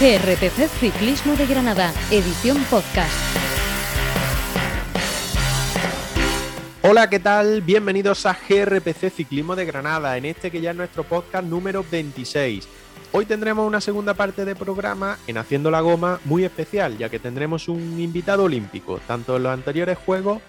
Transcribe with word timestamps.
GRPC 0.00 0.66
Ciclismo 0.80 1.36
de 1.36 1.44
Granada, 1.44 1.92
edición 2.10 2.56
podcast. 2.70 3.12
Hola, 6.80 7.10
¿qué 7.10 7.20
tal? 7.20 7.60
Bienvenidos 7.60 8.24
a 8.24 8.32
GRPC 8.32 9.10
Ciclismo 9.10 9.54
de 9.56 9.66
Granada, 9.66 10.16
en 10.16 10.24
este 10.24 10.50
que 10.50 10.62
ya 10.62 10.70
es 10.70 10.76
nuestro 10.78 11.04
podcast 11.04 11.44
número 11.44 11.84
26. 11.90 12.66
Hoy 13.12 13.26
tendremos 13.26 13.68
una 13.68 13.82
segunda 13.82 14.14
parte 14.14 14.46
de 14.46 14.56
programa 14.56 15.18
en 15.26 15.36
Haciendo 15.36 15.70
la 15.70 15.82
Goma 15.82 16.18
muy 16.24 16.46
especial, 16.46 16.96
ya 16.96 17.10
que 17.10 17.18
tendremos 17.18 17.68
un 17.68 18.00
invitado 18.00 18.44
olímpico, 18.44 19.00
tanto 19.06 19.36
en 19.36 19.42
los 19.42 19.52
anteriores 19.52 19.98
juegos 19.98 20.40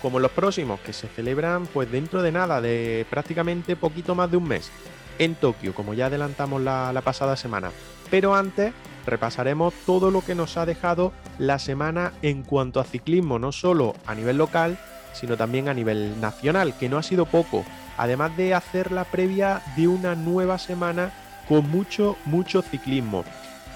como 0.00 0.18
en 0.18 0.22
los 0.22 0.30
próximos, 0.30 0.78
que 0.82 0.92
se 0.92 1.08
celebran 1.08 1.66
pues 1.66 1.90
dentro 1.90 2.22
de 2.22 2.30
nada, 2.30 2.60
de 2.60 3.04
prácticamente 3.10 3.74
poquito 3.74 4.14
más 4.14 4.30
de 4.30 4.36
un 4.36 4.46
mes, 4.46 4.70
en 5.18 5.34
Tokio, 5.34 5.74
como 5.74 5.94
ya 5.94 6.06
adelantamos 6.06 6.62
la, 6.62 6.92
la 6.92 7.00
pasada 7.00 7.34
semana. 7.34 7.72
Pero 8.08 8.36
antes 8.36 8.72
repasaremos 9.06 9.74
todo 9.86 10.10
lo 10.10 10.22
que 10.22 10.34
nos 10.34 10.56
ha 10.56 10.66
dejado 10.66 11.12
la 11.38 11.58
semana 11.58 12.12
en 12.22 12.42
cuanto 12.42 12.80
a 12.80 12.84
ciclismo, 12.84 13.38
no 13.38 13.52
solo 13.52 13.94
a 14.06 14.14
nivel 14.14 14.38
local, 14.38 14.78
sino 15.12 15.36
también 15.36 15.68
a 15.68 15.74
nivel 15.74 16.20
nacional, 16.20 16.76
que 16.78 16.88
no 16.88 16.98
ha 16.98 17.02
sido 17.02 17.26
poco, 17.26 17.64
además 17.96 18.36
de 18.36 18.54
hacer 18.54 18.92
la 18.92 19.04
previa 19.04 19.62
de 19.76 19.88
una 19.88 20.14
nueva 20.14 20.58
semana 20.58 21.12
con 21.48 21.68
mucho, 21.68 22.16
mucho 22.24 22.62
ciclismo. 22.62 23.24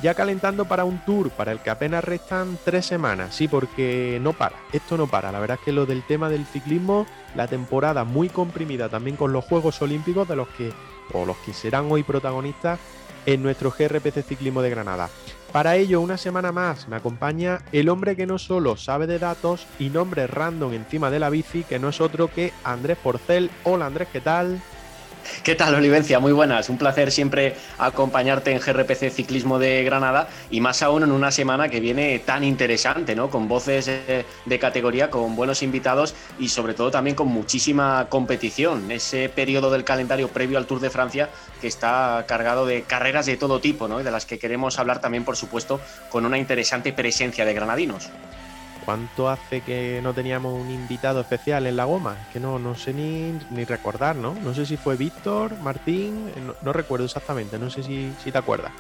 Ya 0.02 0.14
calentando 0.14 0.66
para 0.66 0.84
un 0.84 0.98
tour 0.98 1.30
para 1.30 1.52
el 1.52 1.60
que 1.60 1.70
apenas 1.70 2.04
restan 2.04 2.58
tres 2.62 2.84
semanas, 2.84 3.34
sí, 3.34 3.48
porque 3.48 4.18
no 4.20 4.32
para, 4.32 4.56
esto 4.72 4.98
no 4.98 5.06
para. 5.06 5.32
La 5.32 5.40
verdad 5.40 5.58
es 5.58 5.64
que 5.64 5.72
lo 5.72 5.86
del 5.86 6.02
tema 6.02 6.28
del 6.28 6.44
ciclismo, 6.46 7.06
la 7.34 7.46
temporada 7.46 8.04
muy 8.04 8.28
comprimida 8.28 8.88
también 8.88 9.16
con 9.16 9.32
los 9.32 9.44
Juegos 9.44 9.80
Olímpicos, 9.80 10.28
de 10.28 10.36
los 10.36 10.48
que, 10.48 10.72
o 11.12 11.24
los 11.24 11.36
que 11.38 11.54
serán 11.54 11.90
hoy 11.90 12.02
protagonistas 12.02 12.78
en 13.26 13.42
nuestro 13.42 13.70
GRPC 13.70 14.22
Ciclismo 14.22 14.62
de 14.62 14.70
Granada. 14.70 15.10
Para 15.52 15.76
ello, 15.76 16.00
una 16.00 16.16
semana 16.16 16.50
más 16.50 16.88
me 16.88 16.96
acompaña 16.96 17.60
el 17.70 17.88
hombre 17.88 18.16
que 18.16 18.26
no 18.26 18.38
solo 18.38 18.76
sabe 18.76 19.06
de 19.06 19.20
datos 19.20 19.66
y 19.78 19.88
nombres 19.88 20.28
random 20.28 20.72
encima 20.72 21.12
de 21.12 21.20
la 21.20 21.30
bici, 21.30 21.62
que 21.62 21.78
no 21.78 21.90
es 21.90 22.00
otro 22.00 22.28
que 22.28 22.52
Andrés 22.64 22.98
Porcel. 23.00 23.50
Hola 23.62 23.86
Andrés, 23.86 24.08
¿qué 24.12 24.20
tal? 24.20 24.60
¿Qué 25.42 25.54
tal, 25.54 25.74
Olivencia? 25.74 26.20
Muy 26.20 26.32
buenas. 26.32 26.68
Un 26.68 26.78
placer 26.78 27.10
siempre 27.10 27.54
acompañarte 27.78 28.52
en 28.52 28.58
GRPC 28.58 29.10
Ciclismo 29.10 29.58
de 29.58 29.82
Granada 29.84 30.28
y 30.50 30.60
más 30.60 30.82
aún 30.82 31.02
en 31.02 31.12
una 31.12 31.30
semana 31.30 31.68
que 31.68 31.80
viene 31.80 32.18
tan 32.18 32.44
interesante, 32.44 33.14
¿no? 33.14 33.30
Con 33.30 33.48
voces 33.48 33.88
eh, 33.88 34.24
de 34.44 34.58
categoría, 34.58 35.10
con 35.10 35.36
buenos 35.36 35.62
invitados 35.62 36.14
y 36.38 36.48
sobre 36.48 36.74
todo 36.74 36.90
también 36.90 37.16
con 37.16 37.28
muchísima 37.28 38.06
competición. 38.08 38.90
Ese 38.90 39.28
periodo 39.28 39.70
del 39.70 39.84
calendario 39.84 40.28
previo 40.28 40.58
al 40.58 40.66
Tour 40.66 40.80
de 40.80 40.90
Francia 40.90 41.30
que 41.60 41.68
está 41.68 42.24
cargado 42.28 42.66
de 42.66 42.82
carreras 42.82 43.26
de 43.26 43.36
todo 43.36 43.60
tipo, 43.60 43.88
¿no? 43.88 44.00
Y 44.00 44.04
de 44.04 44.10
las 44.10 44.26
que 44.26 44.38
queremos 44.38 44.78
hablar 44.78 45.00
también, 45.00 45.24
por 45.24 45.36
supuesto, 45.36 45.80
con 46.10 46.26
una 46.26 46.38
interesante 46.38 46.92
presencia 46.92 47.44
de 47.44 47.54
granadinos. 47.54 48.10
¿Cuánto 48.84 49.30
hace 49.30 49.62
que 49.62 50.00
no 50.02 50.12
teníamos 50.12 50.60
un 50.60 50.70
invitado 50.70 51.20
especial 51.20 51.66
en 51.66 51.76
la 51.76 51.84
goma? 51.84 52.16
Que 52.32 52.40
no, 52.40 52.58
no 52.58 52.74
sé 52.74 52.92
ni, 52.92 53.38
ni 53.50 53.64
recordar, 53.64 54.14
¿no? 54.14 54.34
No 54.42 54.52
sé 54.52 54.66
si 54.66 54.76
fue 54.76 54.96
Víctor, 54.96 55.58
Martín, 55.60 56.30
no, 56.46 56.54
no 56.60 56.72
recuerdo 56.72 57.06
exactamente, 57.06 57.58
no 57.58 57.70
sé 57.70 57.82
si, 57.82 58.12
si, 58.22 58.30
te 58.30 58.36
acuerdas. 58.36 58.72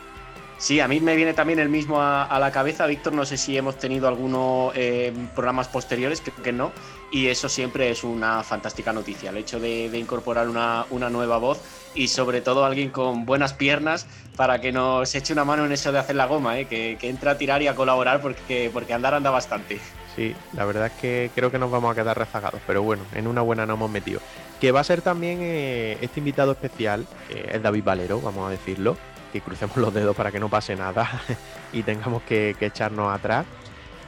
Sí, 0.58 0.78
a 0.80 0.88
mí 0.88 1.00
me 1.00 1.16
viene 1.16 1.34
también 1.34 1.58
el 1.58 1.68
mismo 1.68 2.00
a, 2.00 2.38
la 2.38 2.50
cabeza, 2.52 2.86
Víctor, 2.86 3.12
no 3.12 3.24
sé 3.24 3.36
si 3.36 3.56
hemos 3.56 3.76
tenido 3.76 4.06
algunos 4.06 4.72
eh, 4.76 5.12
programas 5.34 5.68
posteriores, 5.68 6.20
creo 6.20 6.42
que 6.42 6.52
no, 6.52 6.72
y 7.10 7.26
eso 7.26 7.48
siempre 7.48 7.90
es 7.90 8.04
una 8.04 8.42
fantástica 8.42 8.92
noticia, 8.92 9.30
el 9.30 9.38
hecho 9.38 9.58
de, 9.58 9.90
incorporar 9.98 10.48
una, 10.48 10.86
una, 10.90 11.10
nueva 11.10 11.38
voz 11.38 11.60
y 11.94 12.08
sobre 12.08 12.40
todo 12.40 12.64
alguien 12.64 12.90
con 12.90 13.24
buenas 13.24 13.52
piernas 13.52 14.06
para 14.36 14.60
que 14.60 14.70
nos 14.70 15.14
eche 15.14 15.32
una 15.32 15.44
mano 15.44 15.64
en 15.64 15.72
eso 15.72 15.92
de 15.92 15.98
hacer 15.98 16.16
la 16.16 16.26
goma, 16.26 16.58
¿eh? 16.58 16.66
que, 16.66 16.96
que 17.00 17.08
entre 17.08 17.30
a 17.30 17.38
tirar 17.38 17.60
y 17.62 17.66
a 17.66 17.74
colaborar 17.74 18.20
porque, 18.22 18.70
porque 18.72 18.94
andar 18.94 19.14
anda 19.14 19.30
bastante. 19.30 19.80
Sí, 20.16 20.34
la 20.52 20.64
verdad 20.64 20.86
es 20.86 20.92
que 20.92 21.30
creo 21.34 21.50
que 21.50 21.58
nos 21.58 21.70
vamos 21.70 21.90
a 21.90 21.94
quedar 21.94 22.16
rezagados, 22.16 22.60
pero 22.66 22.82
bueno, 22.82 23.02
en 23.14 23.26
una 23.26 23.40
buena 23.40 23.66
nos 23.66 23.76
hemos 23.76 23.90
metido. 23.90 24.20
Que 24.60 24.70
va 24.70 24.80
a 24.80 24.84
ser 24.84 25.02
también 25.02 25.38
eh, 25.42 25.98
este 26.00 26.20
invitado 26.20 26.52
especial, 26.52 27.06
eh, 27.30 27.52
es 27.54 27.62
David 27.62 27.82
Valero, 27.84 28.20
vamos 28.20 28.46
a 28.46 28.50
decirlo, 28.50 28.96
que 29.32 29.40
crucemos 29.40 29.76
los 29.76 29.92
dedos 29.92 30.14
para 30.14 30.30
que 30.30 30.38
no 30.38 30.48
pase 30.48 30.76
nada 30.76 31.08
y 31.72 31.82
tengamos 31.82 32.22
que, 32.22 32.54
que 32.58 32.66
echarnos 32.66 33.12
atrás. 33.12 33.44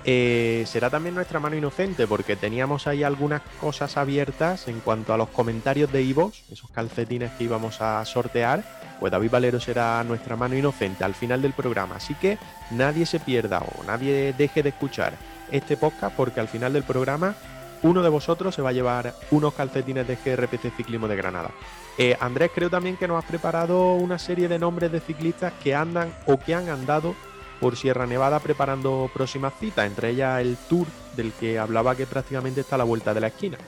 Eh, 0.08 0.62
será 0.68 0.88
también 0.88 1.16
nuestra 1.16 1.40
mano 1.40 1.56
inocente 1.56 2.06
porque 2.06 2.36
teníamos 2.36 2.86
ahí 2.86 3.02
algunas 3.02 3.42
cosas 3.60 3.96
abiertas 3.96 4.68
en 4.68 4.78
cuanto 4.78 5.12
a 5.12 5.16
los 5.16 5.28
comentarios 5.30 5.90
de 5.90 6.02
Ivos, 6.02 6.44
esos 6.48 6.70
calcetines 6.70 7.32
que 7.32 7.42
íbamos 7.42 7.82
a 7.82 8.04
sortear, 8.04 8.62
pues 9.00 9.10
David 9.10 9.32
Valero 9.32 9.58
será 9.58 10.04
nuestra 10.04 10.36
mano 10.36 10.54
inocente 10.56 11.02
al 11.02 11.16
final 11.16 11.42
del 11.42 11.54
programa, 11.54 11.96
así 11.96 12.14
que 12.14 12.38
nadie 12.70 13.04
se 13.04 13.18
pierda 13.18 13.58
o 13.58 13.82
nadie 13.82 14.32
deje 14.32 14.62
de 14.62 14.68
escuchar 14.68 15.14
este 15.50 15.76
podcast 15.76 16.16
porque 16.16 16.40
al 16.40 16.48
final 16.48 16.72
del 16.72 16.82
programa 16.82 17.34
uno 17.82 18.02
de 18.02 18.08
vosotros 18.08 18.54
se 18.54 18.62
va 18.62 18.70
a 18.70 18.72
llevar 18.72 19.14
unos 19.30 19.54
calcetines 19.54 20.06
de 20.06 20.16
GRPC 20.16 20.74
Ciclismo 20.76 21.08
de 21.08 21.16
Granada. 21.16 21.50
Eh, 21.98 22.16
Andrés, 22.20 22.50
creo 22.54 22.70
también 22.70 22.96
que 22.96 23.08
nos 23.08 23.22
has 23.22 23.28
preparado 23.28 23.94
una 23.94 24.18
serie 24.18 24.48
de 24.48 24.58
nombres 24.58 24.92
de 24.92 25.00
ciclistas 25.00 25.52
que 25.62 25.74
andan 25.74 26.12
o 26.26 26.38
que 26.38 26.54
han 26.54 26.68
andado 26.68 27.14
por 27.60 27.76
Sierra 27.76 28.06
Nevada 28.06 28.40
preparando 28.40 29.10
próximas 29.14 29.54
citas, 29.58 29.86
entre 29.86 30.10
ellas 30.10 30.40
el 30.40 30.56
Tour 30.68 30.86
del 31.16 31.32
que 31.32 31.58
hablaba 31.58 31.94
que 31.94 32.06
prácticamente 32.06 32.60
está 32.60 32.74
a 32.74 32.78
la 32.78 32.84
vuelta 32.84 33.14
de 33.14 33.20
la 33.20 33.28
esquina. 33.28 33.58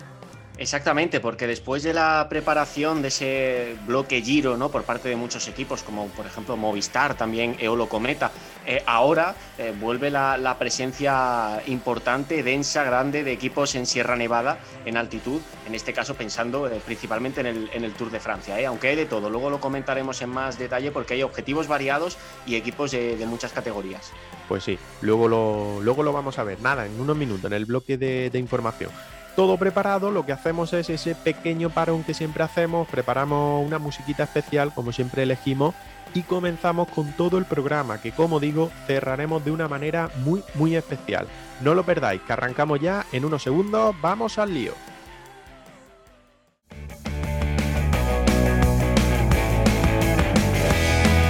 Exactamente, 0.58 1.20
porque 1.20 1.46
después 1.46 1.84
de 1.84 1.94
la 1.94 2.26
preparación 2.28 3.00
de 3.00 3.08
ese 3.08 3.76
bloque 3.86 4.20
giro 4.20 4.56
¿no? 4.56 4.70
por 4.70 4.82
parte 4.82 5.08
de 5.08 5.14
muchos 5.14 5.46
equipos, 5.46 5.84
como 5.84 6.08
por 6.08 6.26
ejemplo 6.26 6.56
Movistar, 6.56 7.14
también 7.16 7.54
Eolo 7.60 7.88
Cometa, 7.88 8.32
eh, 8.66 8.82
ahora 8.84 9.36
eh, 9.56 9.72
vuelve 9.78 10.10
la, 10.10 10.56
presencia 10.58 11.62
importante, 11.68 12.42
densa, 12.42 12.82
grande 12.82 13.22
de 13.22 13.30
equipos 13.30 13.76
en 13.76 13.86
Sierra 13.86 14.16
Nevada, 14.16 14.58
en 14.84 14.96
altitud, 14.96 15.40
en 15.64 15.76
este 15.76 15.92
caso 15.92 16.14
pensando 16.16 16.66
eh, 16.66 16.80
principalmente 16.84 17.40
en 17.40 17.84
el, 17.84 17.92
Tour 17.92 18.10
de 18.10 18.18
Francia, 18.18 18.56
aunque 18.66 18.88
hay 18.88 18.96
de 18.96 19.06
todo, 19.06 19.30
luego 19.30 19.50
lo 19.50 19.60
comentaremos 19.60 20.20
en 20.22 20.30
más 20.30 20.58
detalle 20.58 20.90
porque 20.90 21.14
hay 21.14 21.22
objetivos 21.22 21.68
variados 21.68 22.18
y 22.46 22.56
equipos 22.56 22.90
de, 22.90 23.24
muchas 23.28 23.52
categorías. 23.52 24.10
Pues 24.48 24.64
sí, 24.64 24.76
luego 25.02 25.28
lo, 25.28 25.80
luego 25.82 26.02
lo 26.02 26.12
vamos 26.12 26.38
a 26.40 26.42
ver, 26.42 26.60
nada, 26.60 26.86
en 26.86 27.00
unos 27.00 27.16
minutos, 27.16 27.44
en 27.44 27.52
el 27.52 27.64
bloque 27.64 27.96
de 27.96 28.38
información 28.38 28.90
todo 29.38 29.56
preparado, 29.56 30.10
lo 30.10 30.26
que 30.26 30.32
hacemos 30.32 30.72
es 30.72 30.90
ese 30.90 31.14
pequeño 31.14 31.70
parón 31.70 32.02
que 32.02 32.12
siempre 32.12 32.42
hacemos, 32.42 32.88
preparamos 32.88 33.64
una 33.64 33.78
musiquita 33.78 34.24
especial, 34.24 34.74
como 34.74 34.90
siempre 34.90 35.22
elegimos, 35.22 35.76
y 36.12 36.22
comenzamos 36.22 36.88
con 36.88 37.12
todo 37.12 37.38
el 37.38 37.44
programa, 37.44 38.00
que 38.00 38.10
como 38.10 38.40
digo, 38.40 38.68
cerraremos 38.88 39.44
de 39.44 39.52
una 39.52 39.68
manera 39.68 40.10
muy, 40.24 40.42
muy 40.54 40.74
especial. 40.74 41.28
No 41.60 41.76
lo 41.76 41.84
perdáis, 41.84 42.20
que 42.22 42.32
arrancamos 42.32 42.80
ya 42.80 43.06
en 43.12 43.24
unos 43.24 43.44
segundos, 43.44 43.94
vamos 44.02 44.40
al 44.40 44.52
lío. 44.52 44.72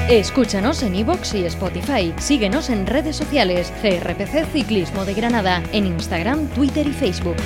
Escúchanos 0.09 0.83
en 0.83 0.95
iVoox 0.95 1.35
y 1.35 1.45
Spotify. 1.45 2.15
Síguenos 2.17 2.71
en 2.71 2.87
redes 2.87 3.17
sociales. 3.17 3.71
CRPC 3.83 4.51
Ciclismo 4.51 5.05
de 5.05 5.13
Granada. 5.13 5.63
En 5.73 5.85
Instagram, 5.85 6.47
Twitter 6.55 6.87
y 6.87 6.95
Facebook. 6.95 7.37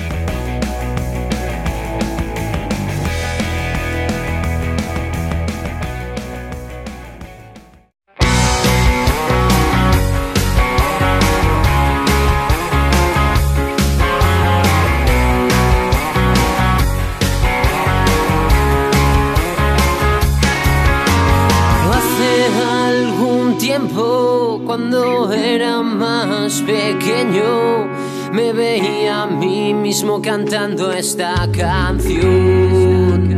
Cantando 30.21 30.91
esta 30.91 31.49
canción. 31.51 33.31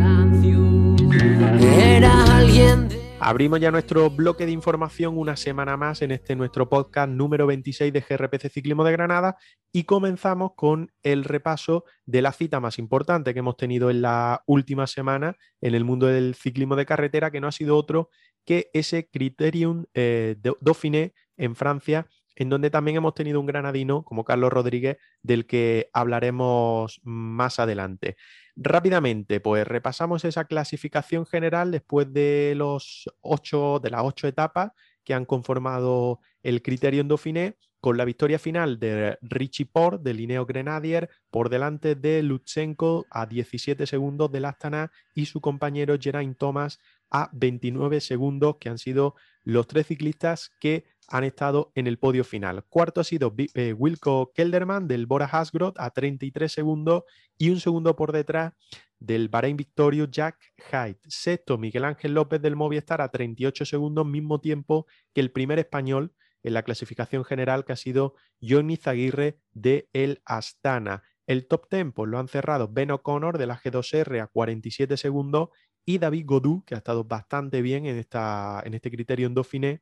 Era 1.62 2.38
alguien 2.38 2.90
de... 2.90 3.02
Abrimos 3.20 3.60
ya 3.60 3.72
nuestro 3.72 4.10
bloque 4.10 4.46
de 4.46 4.52
información 4.52 5.18
una 5.18 5.36
semana 5.36 5.78
más 5.78 6.02
en 6.02 6.12
este 6.12 6.36
nuestro 6.36 6.68
podcast 6.70 7.10
número 7.10 7.48
26 7.48 7.94
de 7.94 8.02
GRPC 8.02 8.50
Ciclismo 8.52 8.84
de 8.84 8.92
Granada 8.92 9.38
y 9.72 9.86
comenzamos 9.86 10.52
con 10.56 10.92
el 11.02 11.24
repaso 11.24 11.86
de 12.06 12.22
la 12.22 12.32
cita 12.32 12.60
más 12.60 12.78
importante 12.78 13.34
que 13.34 13.40
hemos 13.40 13.58
tenido 13.58 13.90
en 13.90 14.02
la 14.02 14.44
última 14.46 14.86
semana 14.88 15.38
en 15.62 15.76
el 15.76 15.86
mundo 15.86 16.08
del 16.08 16.36
ciclismo 16.36 16.76
de 16.76 16.86
carretera, 16.86 17.32
que 17.32 17.42
no 17.42 17.48
ha 17.48 17.52
sido 17.52 17.78
otro 17.78 18.10
que 18.46 18.70
ese 18.74 19.10
Criterium 19.10 19.86
eh, 19.94 20.36
Dauphiné 20.62 21.14
en 21.38 21.56
Francia 21.56 22.08
en 22.36 22.50
donde 22.50 22.70
también 22.70 22.98
hemos 22.98 23.14
tenido 23.14 23.40
un 23.40 23.46
granadino 23.46 24.04
como 24.04 24.24
Carlos 24.24 24.52
Rodríguez, 24.52 24.98
del 25.22 25.46
que 25.46 25.90
hablaremos 25.94 27.02
más 27.04 27.60
adelante. 27.60 28.18
Rápidamente, 28.56 29.40
pues 29.40 29.68
repasamos 29.68 30.26
esa 30.26 30.46
clasificación 30.46 31.26
general 31.26 31.72
después 31.72 32.12
de 32.14 32.54
los 32.56 33.10
ocho, 33.22 33.80
de 33.82 33.90
las 33.90 34.02
ocho 34.04 34.28
etapas 34.28 34.72
que 35.04 35.14
han 35.14 35.26
conformado 35.26 36.20
el 36.44 36.62
Criterion 36.62 37.08
Dauphiné, 37.08 37.58
con 37.86 37.98
la 37.98 38.06
victoria 38.06 38.40
final 38.40 38.80
de 38.80 39.16
Richie 39.22 39.68
Port, 39.68 40.02
de 40.02 40.16
Lineo 40.16 40.48
Grenadier, 40.48 41.08
por 41.30 41.50
delante 41.50 41.94
de 41.94 42.24
Lutsenko 42.24 43.06
a 43.12 43.28
17 43.28 43.86
segundos 43.86 44.32
del 44.32 44.46
Astana 44.46 44.92
y 45.14 45.28
su 45.28 45.40
compañero 45.40 45.96
Geraint 46.00 46.36
Thomas 46.36 46.80
a 47.12 47.30
29 47.32 48.02
segundos, 48.02 48.58
que 48.60 48.70
han 48.70 48.80
sido 48.80 49.14
los 49.46 49.68
tres 49.68 49.88
ciclistas 49.88 50.52
que 50.60 50.84
han 51.08 51.24
estado 51.24 51.72
en 51.76 51.88
el 51.88 51.98
podio 51.98 52.24
final. 52.24 52.66
Cuarto 52.68 53.00
ha 53.00 53.04
sido 53.04 53.34
eh, 53.54 53.74
Wilco 53.74 54.34
Kelderman 54.34 54.88
del 54.88 55.06
Bora 55.06 55.28
Hasgrot 55.28 55.80
a 55.80 55.92
33 55.92 56.52
segundos 56.52 57.04
y 57.38 57.52
un 57.52 57.60
segundo 57.60 57.96
por 57.96 58.12
detrás 58.12 58.54
del 59.00 59.30
Bahrein 59.30 59.56
Victorio 59.56 60.06
Jack 60.06 60.38
Hyde. 60.72 61.00
Sexto, 61.08 61.58
Miguel 61.58 61.86
Ángel 61.86 62.16
López 62.16 62.42
del 62.42 62.56
Movistar 62.56 63.02
a 63.02 63.10
38 63.10 63.66
segundos, 63.66 64.06
mismo 64.06 64.42
tiempo 64.42 64.88
que 65.14 65.22
el 65.22 65.32
primer 65.32 65.60
español 65.60 66.14
en 66.42 66.54
la 66.54 66.64
clasificación 66.64 67.24
general 67.24 67.66
que 67.66 67.74
ha 67.74 67.78
sido 67.78 68.16
Johnny 68.42 68.78
Zaguirre 68.78 69.40
de 69.52 69.90
El 69.94 70.22
Astana. 70.26 71.04
El 71.28 71.48
top 71.48 71.68
tempo 71.70 72.06
lo 72.06 72.20
han 72.20 72.28
cerrado 72.28 72.68
Ben 72.68 72.92
O'Connor 72.92 73.38
de 73.38 73.48
la 73.48 73.60
G2R 73.60 74.22
a 74.22 74.28
47 74.28 74.98
segundos 74.98 75.50
y 75.86 76.00
David 76.00 76.26
Godú, 76.26 76.64
que 76.66 76.76
ha 76.76 76.80
estado 76.80 77.04
bastante 77.04 77.62
bien 77.62 77.86
en, 77.86 77.98
esta, 77.98 78.62
en 78.66 78.74
este 78.74 78.90
criterio 78.90 79.28
en 79.28 79.36
Dauphiné, 79.36 79.82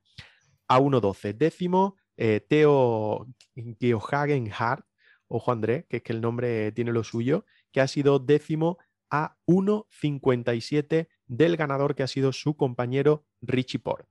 a 0.67 0.79
1.12. 0.79 1.35
Décimo, 1.35 1.95
eh, 2.17 2.41
Theo 2.47 3.27
Geohagen-Hart, 3.55 4.85
ojo 5.27 5.51
Andrés, 5.51 5.85
que 5.89 5.97
es 5.97 6.03
que 6.03 6.13
el 6.13 6.21
nombre 6.21 6.71
tiene 6.73 6.91
lo 6.91 7.03
suyo, 7.03 7.45
que 7.71 7.81
ha 7.81 7.87
sido 7.87 8.19
décimo 8.19 8.77
a 9.09 9.37
1.57 9.47 11.07
del 11.27 11.57
ganador 11.57 11.95
que 11.95 12.03
ha 12.03 12.07
sido 12.07 12.33
su 12.33 12.55
compañero 12.55 13.25
Richie 13.41 13.79
Port. 13.79 14.07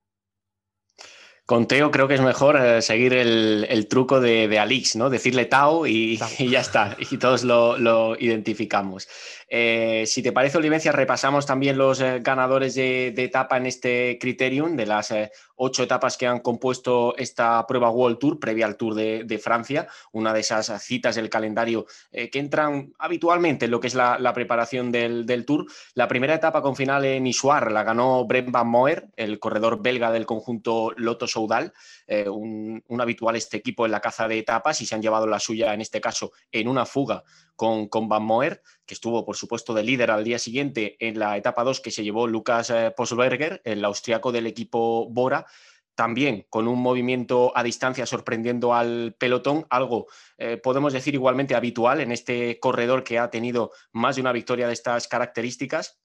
Con 1.44 1.66
Teo 1.66 1.90
creo 1.90 2.06
que 2.06 2.14
es 2.14 2.20
mejor 2.20 2.56
eh, 2.56 2.80
seguir 2.82 3.12
el, 3.12 3.86
truco 3.88 4.20
de, 4.20 4.58
Alix, 4.58 4.94
¿no? 4.94 5.10
Decirle 5.10 5.46
Tao 5.46 5.88
y, 5.88 6.16
ya 6.38 6.60
está, 6.60 6.96
y 7.10 7.16
todos 7.18 7.42
lo, 7.42 8.16
identificamos. 8.18 9.08
Eh, 9.54 10.04
si 10.06 10.22
te 10.22 10.32
parece, 10.32 10.56
Olivencia, 10.56 10.92
repasamos 10.92 11.44
también 11.44 11.76
los 11.76 12.00
eh, 12.00 12.20
ganadores 12.22 12.74
de, 12.74 13.08
etapa 13.08 13.58
en 13.58 13.66
este 13.66 14.16
Criterium, 14.18 14.76
de 14.76 14.86
las 14.86 15.12
ocho 15.56 15.82
etapas 15.82 16.16
que 16.16 16.26
han 16.26 16.40
compuesto 16.40 17.14
esta 17.18 17.66
prueba 17.66 17.90
World 17.90 18.18
Tour, 18.18 18.40
previa 18.40 18.64
al 18.64 18.78
Tour 18.78 18.94
de, 18.94 19.38
Francia, 19.42 19.86
una 20.12 20.32
de 20.32 20.40
esas 20.40 20.82
citas 20.82 21.16
del 21.16 21.28
calendario 21.28 21.86
que 22.10 22.38
entran 22.38 22.92
habitualmente 22.98 23.66
en 23.66 23.70
lo 23.70 23.78
que 23.78 23.88
es 23.88 23.94
la, 23.94 24.32
preparación 24.34 24.90
del, 24.90 25.44
Tour. 25.46 25.66
La 25.94 26.08
primera 26.08 26.34
etapa 26.34 26.62
con 26.62 26.74
final 26.74 27.04
en 27.04 27.26
Isuar 27.26 27.70
la 27.70 27.84
ganó 27.84 28.24
Brent 28.24 28.50
Van 28.50 28.68
Moer, 28.68 29.08
el 29.16 29.38
corredor 29.38 29.82
belga 29.82 30.10
del 30.10 30.26
conjunto 30.26 30.92
Lotos 30.96 31.32
Soudal, 31.32 31.72
eh, 32.06 32.28
un, 32.28 32.82
habitual 33.00 33.36
este 33.36 33.56
equipo 33.56 33.84
en 33.84 33.92
la 33.92 34.00
caza 34.00 34.28
de 34.28 34.38
etapas 34.38 34.80
y 34.80 34.86
se 34.86 34.94
han 34.94 35.02
llevado 35.02 35.26
la 35.26 35.40
suya, 35.40 35.74
en 35.74 35.80
este 35.80 36.00
caso, 36.00 36.32
en 36.50 36.68
una 36.68 36.86
fuga 36.86 37.24
con, 37.56 37.88
con 37.88 38.08
Van 38.08 38.22
Moer, 38.22 38.62
estuvo, 38.94 39.24
por 39.24 39.36
supuesto, 39.36 39.74
de 39.74 39.82
líder 39.82 40.10
al 40.10 40.24
día 40.24 40.38
siguiente 40.38 40.96
en 40.98 41.18
la 41.18 41.36
etapa 41.36 41.64
2 41.64 41.80
que 41.80 41.90
se 41.90 42.04
llevó 42.04 42.26
Lucas 42.26 42.70
eh, 42.70 42.92
Posberger, 42.96 43.60
el 43.64 43.84
austriaco 43.84 44.32
del 44.32 44.46
equipo 44.46 45.08
Bora, 45.10 45.46
también 45.94 46.46
con 46.48 46.68
un 46.68 46.80
movimiento 46.80 47.52
a 47.54 47.62
distancia 47.62 48.06
sorprendiendo 48.06 48.74
al 48.74 49.14
pelotón, 49.18 49.66
algo 49.70 50.06
eh, 50.38 50.56
podemos 50.56 50.92
decir 50.92 51.14
igualmente 51.14 51.54
habitual 51.54 52.00
en 52.00 52.12
este 52.12 52.58
corredor 52.60 53.04
que 53.04 53.18
ha 53.18 53.30
tenido 53.30 53.72
más 53.92 54.16
de 54.16 54.22
una 54.22 54.32
victoria 54.32 54.66
de 54.66 54.72
estas 54.72 55.06
características. 55.08 56.00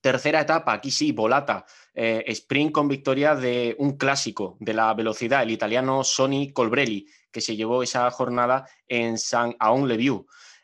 Tercera 0.00 0.40
etapa, 0.40 0.72
aquí 0.72 0.90
sí, 0.90 1.10
Volata, 1.10 1.66
eh, 1.92 2.22
sprint 2.28 2.70
con 2.70 2.86
victoria 2.86 3.34
de 3.34 3.74
un 3.78 3.96
clásico 3.96 4.56
de 4.60 4.74
la 4.74 4.94
velocidad, 4.94 5.42
el 5.42 5.50
italiano 5.50 6.04
Sonny 6.04 6.52
Colbrelli, 6.52 7.08
que 7.32 7.40
se 7.40 7.56
llevó 7.56 7.82
esa 7.82 8.08
jornada 8.10 8.68
en 8.86 9.18
San 9.18 9.56
Aon 9.58 9.88
le 9.88 9.96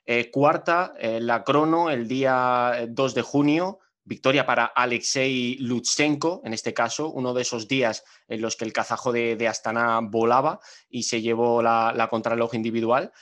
eh, 0.05 0.31
cuarta, 0.31 0.95
eh, 0.99 1.21
la 1.21 1.45
crono, 1.45 1.91
el 1.91 2.09
día 2.09 2.87
2 2.89 3.15
de 3.15 3.23
junio, 3.23 3.79
victoria 4.05 4.45
para 4.45 4.65
Alexei 4.65 5.57
Lutsenko, 5.61 6.43
en 6.45 6.55
este 6.55 6.75
caso, 6.75 7.11
uno 7.11 7.35
de 7.35 7.43
esos 7.43 7.69
días 7.69 8.05
en 8.27 8.41
los 8.43 8.57
que 8.57 8.65
el 8.65 8.73
kazajo 8.73 9.13
de, 9.13 9.47
Astana 9.47 10.01
volaba 10.03 10.59
y 10.91 11.05
se 11.05 11.23
llevó 11.23 11.63
la, 11.63 11.93
la 11.95 12.09
contrarreloj 12.09 12.55
individual. 12.55 13.13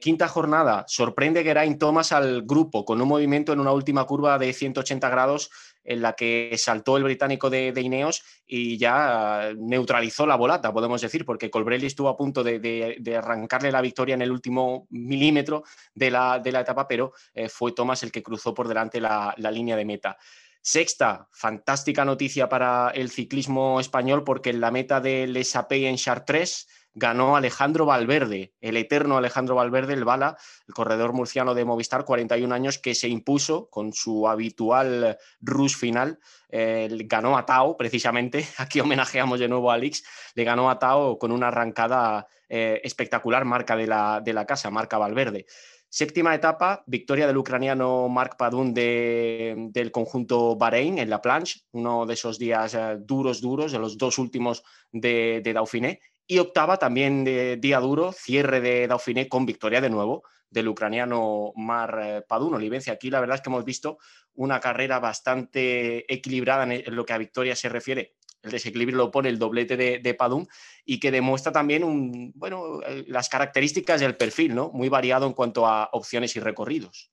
quinta 0.00 0.28
jornada, 0.28 0.84
sorprende 0.86 1.42
Geraint 1.42 1.78
Thomas 1.80 2.12
al 2.12 2.42
grupo 2.42 2.84
con 2.84 3.00
un 3.00 3.08
movimiento 3.08 3.52
en 3.52 3.60
una 3.60 3.72
última 3.72 4.04
curva 4.04 4.38
de 4.38 4.52
180 4.52 5.08
grados 5.08 5.50
en 5.90 6.02
la 6.02 6.12
que 6.12 6.54
saltó 6.56 6.96
el 6.96 7.02
británico 7.02 7.50
de, 7.50 7.74
Ineos 7.76 8.22
y 8.46 8.78
ya 8.78 9.50
neutralizó 9.56 10.24
la 10.24 10.36
volata, 10.36 10.72
podemos 10.72 11.00
decir, 11.00 11.24
porque 11.24 11.50
Colbrelli 11.50 11.86
estuvo 11.86 12.08
a 12.08 12.16
punto 12.16 12.44
de, 12.44 13.16
arrancarle 13.18 13.72
la 13.72 13.80
victoria 13.80 14.14
en 14.14 14.22
el 14.22 14.30
último 14.30 14.86
milímetro 14.90 15.64
de 15.92 16.12
la, 16.12 16.38
de 16.38 16.52
la 16.52 16.60
etapa, 16.60 16.86
pero 16.86 17.12
eh, 17.34 17.48
fue 17.48 17.72
Thomas 17.72 18.04
el 18.04 18.12
que 18.12 18.22
cruzó 18.22 18.54
por 18.54 18.68
delante 18.68 19.00
la, 19.00 19.34
línea 19.50 19.74
de 19.74 19.84
meta. 19.84 20.16
Sexta, 20.62 21.26
fantástica 21.32 22.04
noticia 22.04 22.48
para 22.48 22.90
el 22.90 23.10
ciclismo 23.10 23.80
español 23.80 24.22
porque 24.22 24.50
en 24.50 24.60
la 24.60 24.70
meta 24.70 25.00
del 25.00 25.36
Esapey 25.36 25.86
en 25.86 25.96
Chartres 25.96 26.68
ganó 26.94 27.36
Alejandro 27.36 27.86
Valverde, 27.86 28.54
el 28.60 28.76
eterno 28.76 29.16
Alejandro 29.16 29.54
Valverde, 29.54 29.94
el 29.94 30.04
bala, 30.04 30.36
el 30.66 30.74
corredor 30.74 31.12
murciano 31.12 31.54
de 31.54 31.64
Movistar, 31.64 32.04
41 32.04 32.54
años, 32.54 32.78
que 32.78 32.94
se 32.94 33.08
impuso 33.08 33.68
con 33.70 33.92
su 33.92 34.28
habitual 34.28 35.18
rush 35.40 35.76
final. 35.76 36.18
ganó 36.50 37.38
a 37.38 37.46
Tao, 37.46 37.76
precisamente, 37.76 38.46
aquí 38.58 38.80
homenajeamos 38.80 39.40
de 39.40 39.48
nuevo 39.48 39.70
a 39.70 39.74
Alix, 39.74 40.02
le 40.34 40.44
ganó 40.44 40.70
a 40.70 40.78
Tao 40.78 41.18
con 41.18 41.32
una 41.32 41.48
arrancada 41.48 42.26
eh, 42.48 42.80
espectacular, 42.82 43.44
marca 43.44 43.76
de 43.76 43.86
la, 43.86 44.20
de 44.20 44.32
la 44.32 44.44
casa, 44.44 44.70
marca 44.70 44.98
Valverde. 44.98 45.46
Séptima 45.88 46.34
etapa, 46.34 46.82
victoria 46.86 47.26
del 47.26 47.36
ucraniano 47.36 48.08
Mark 48.08 48.36
Padun 48.36 48.74
del 48.74 49.90
conjunto 49.92 50.56
Bahrein 50.56 50.98
en 50.98 51.10
la 51.10 51.20
planche, 51.20 51.62
uno 51.72 52.06
de 52.06 52.14
esos 52.14 52.38
días 52.38 52.74
eh, 52.74 52.96
duros, 53.00 53.40
duros, 53.40 53.72
de 53.72 53.78
los 53.78 53.98
dos 53.98 54.18
últimos 54.18 54.64
de, 54.92 55.40
de 55.42 55.52
Dauphiné. 55.52 56.00
Y 56.26 56.38
octava 56.38 56.76
también 56.76 57.24
de 57.24 57.56
día 57.56 57.80
duro, 57.80 58.12
cierre 58.12 58.60
de 58.60 58.86
Dauphiné 58.86 59.28
con 59.28 59.46
victoria 59.46 59.80
de 59.80 59.90
nuevo 59.90 60.22
del 60.48 60.68
ucraniano 60.68 61.52
Mar 61.56 62.00
eh, 62.02 62.22
Padun. 62.26 62.54
Olivencia, 62.54 62.92
aquí 62.92 63.10
la 63.10 63.20
verdad 63.20 63.36
es 63.36 63.42
que 63.42 63.50
hemos 63.50 63.64
visto 63.64 63.98
una 64.34 64.60
carrera 64.60 64.98
bastante 64.98 66.12
equilibrada 66.12 66.72
en 66.72 66.96
lo 66.96 67.04
que 67.04 67.12
a 67.12 67.18
victoria 67.18 67.54
se 67.54 67.68
refiere. 67.68 68.14
El 68.42 68.52
desequilibrio 68.52 68.96
lo 68.96 69.10
pone 69.10 69.28
el 69.28 69.38
doblete 69.38 69.76
de, 69.76 69.98
de 69.98 70.14
Padun 70.14 70.48
y 70.84 70.98
que 70.98 71.10
demuestra 71.10 71.52
también 71.52 71.84
un, 71.84 72.32
bueno, 72.34 72.80
eh, 72.86 73.04
las 73.06 73.28
características 73.28 74.00
del 74.00 74.16
perfil, 74.16 74.54
¿no? 74.54 74.70
Muy 74.72 74.88
variado 74.88 75.26
en 75.26 75.34
cuanto 75.34 75.66
a 75.66 75.90
opciones 75.92 76.34
y 76.36 76.40
recorridos. 76.40 77.12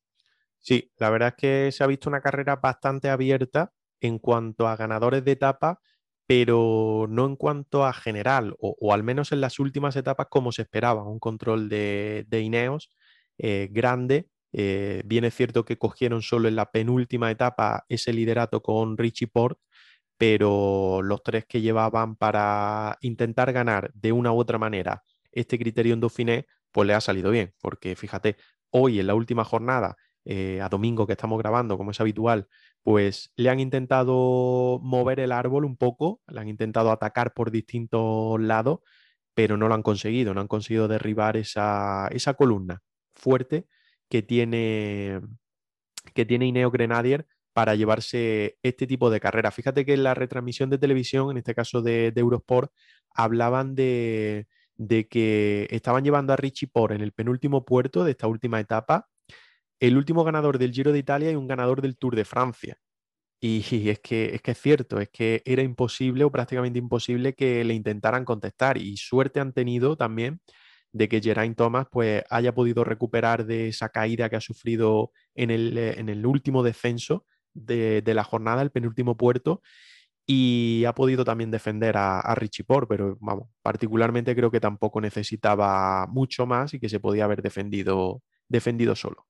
Sí, 0.59 0.91
la 0.97 1.09
verdad 1.09 1.29
es 1.29 1.35
que 1.35 1.71
se 1.71 1.83
ha 1.83 1.87
visto 1.87 2.09
una 2.09 2.21
carrera 2.21 2.55
bastante 2.55 3.09
abierta 3.09 3.73
en 3.99 4.19
cuanto 4.19 4.67
a 4.67 4.75
ganadores 4.75 5.23
de 5.25 5.33
etapa 5.33 5.81
pero 6.27 7.07
no 7.09 7.25
en 7.25 7.37
cuanto 7.37 7.85
a 7.85 7.93
general, 7.93 8.55
o, 8.59 8.93
al 8.93 9.03
menos 9.03 9.31
en 9.31 9.41
las 9.41 9.59
últimas 9.59 9.95
etapas 9.95 10.27
como 10.29 10.51
se 10.51 10.63
esperaba, 10.63 11.03
un 11.03 11.19
control 11.19 11.69
de, 11.69 12.25
Ineos 12.31 12.91
eh, 13.37 13.69
grande. 13.71 14.27
Eh, 14.53 15.03
bien 15.05 15.25
es 15.25 15.35
cierto 15.35 15.65
que 15.65 15.77
cogieron 15.77 16.21
solo 16.21 16.47
en 16.47 16.55
la 16.55 16.71
penúltima 16.71 17.31
etapa 17.31 17.85
ese 17.89 18.13
liderato 18.13 18.61
con 18.61 18.97
Richie 18.97 19.27
Port, 19.27 19.59
pero 20.17 21.01
los 21.03 21.23
tres 21.23 21.45
que 21.45 21.61
llevaban 21.61 22.15
para 22.15 22.97
intentar 23.01 23.53
ganar 23.53 23.91
de 23.93 24.11
una 24.11 24.31
u 24.33 24.39
otra 24.39 24.57
manera 24.57 25.03
este 25.31 25.57
criterio 25.59 25.93
en 25.93 26.01
Dauphiné, 26.01 26.47
pues 26.71 26.87
le 26.87 26.93
ha 26.93 27.01
salido 27.01 27.31
bien, 27.31 27.53
porque 27.61 27.95
fíjate, 27.95 28.37
hoy 28.71 28.99
en 28.99 29.07
la 29.07 29.15
última 29.15 29.45
jornada, 29.45 29.95
eh, 30.29 30.59
a 30.61 30.67
domingo 30.67 31.07
que 31.07 31.13
estamos 31.13 31.39
grabando, 31.39 31.77
como 31.77 31.91
es 31.91 32.01
habitual, 32.01 32.49
pues 32.83 33.31
le 33.37 33.49
han 33.49 33.61
intentado 33.61 34.77
mover 34.83 35.21
el 35.21 35.31
árbol 35.31 35.63
un 35.63 35.77
poco, 35.77 36.21
le 36.27 36.41
han 36.41 36.49
intentado 36.49 36.91
atacar 36.91 37.33
por 37.33 37.49
distintos 37.49 38.37
lados, 38.41 38.79
pero 39.33 39.55
no 39.55 39.69
lo 39.69 39.73
han 39.73 39.83
conseguido, 39.83 40.33
no 40.33 40.41
han 40.41 40.49
conseguido 40.49 40.89
derribar 40.89 41.37
esa, 41.37 42.09
columna 42.37 42.81
fuerte 43.15 43.67
que 44.09 44.21
tiene, 44.21 45.21
que 46.13 46.25
tiene 46.25 46.47
Ineo 46.47 46.71
Grenadier 46.71 47.25
para 47.53 47.75
llevarse 47.75 48.57
este 48.63 48.85
tipo 48.85 49.09
de 49.09 49.21
carrera. 49.21 49.51
Fíjate 49.51 49.85
que 49.85 49.93
en 49.93 50.03
la 50.03 50.13
retransmisión 50.13 50.69
de 50.69 50.77
televisión, 50.77 51.31
en 51.31 51.37
este 51.37 51.55
caso 51.55 51.81
de, 51.81 52.11
Eurosport, 52.13 52.73
hablaban 53.15 53.75
de, 53.75 54.47
de, 54.75 55.07
que 55.07 55.67
estaban 55.71 56.03
llevando 56.03 56.33
a 56.33 56.35
Richie 56.35 56.67
Por 56.67 56.91
en 56.91 56.99
el 56.99 57.13
penúltimo 57.13 57.63
puerto 57.63 58.03
de 58.03 58.11
esta 58.11 58.27
última 58.27 58.59
etapa 58.59 59.07
el 59.79 59.97
último 59.97 60.23
ganador 60.23 60.57
del 60.57 60.71
Giro 60.73 60.91
de 60.91 60.99
Italia 60.99 61.31
y 61.31 61.35
un 61.35 61.47
ganador 61.47 61.81
del 61.81 61.97
Tour 61.97 62.15
de 62.15 62.25
Francia. 62.25 62.77
Y, 63.39 63.89
es, 63.89 63.99
que, 63.99 64.33
es 64.35 64.41
que 64.41 64.51
es 64.51 64.61
cierto, 64.61 64.99
es 64.99 65.09
que 65.09 65.43
era 65.45 65.61
imposible 65.61 66.23
o 66.23 66.31
prácticamente 66.31 66.79
imposible 66.79 67.33
que 67.33 67.63
le 67.63 67.75
intentaran 67.75 68.25
contestar. 68.25 68.77
Y 68.77 68.97
suerte 68.97 69.39
han 69.39 69.53
tenido 69.53 69.95
también 69.95 70.41
de 70.91 71.07
que 71.09 71.21
Geraint 71.21 71.57
Thomas 71.57 71.87
pues, 71.91 72.23
haya 72.29 72.53
podido 72.55 72.83
recuperar 72.83 73.45
de 73.45 73.67
esa 73.69 73.89
caída 73.89 74.29
que 74.29 74.37
ha 74.37 74.41
sufrido 74.41 75.11
en 75.35 75.51
el, 75.51 75.77
eh, 75.77 75.99
en 75.99 76.09
el 76.09 76.25
último 76.25 76.63
descenso 76.63 77.25
de, 77.53 78.01
de, 78.01 78.13
la 78.13 78.23
jornada, 78.23 78.61
el 78.63 78.71
penúltimo 78.71 79.17
puerto, 79.17 79.61
y 80.25 80.83
ha 80.85 80.93
podido 80.95 81.23
también 81.25 81.51
defender 81.51 81.97
a, 81.97 82.19
a 82.19 82.35
Richie 82.35 82.63
Port, 82.65 82.89
pero 82.89 83.17
vamos, 83.21 83.49
particularmente 83.61 84.35
creo 84.35 84.51
que 84.51 84.59
tampoco 84.59 85.01
necesitaba 85.01 86.07
mucho 86.07 86.45
más 86.45 86.73
y 86.73 86.79
que 86.79 86.89
se 86.89 86.99
podía 86.99 87.25
haber 87.25 87.41
defendido, 87.41 88.23
defendido 88.49 88.95
solo 88.95 89.27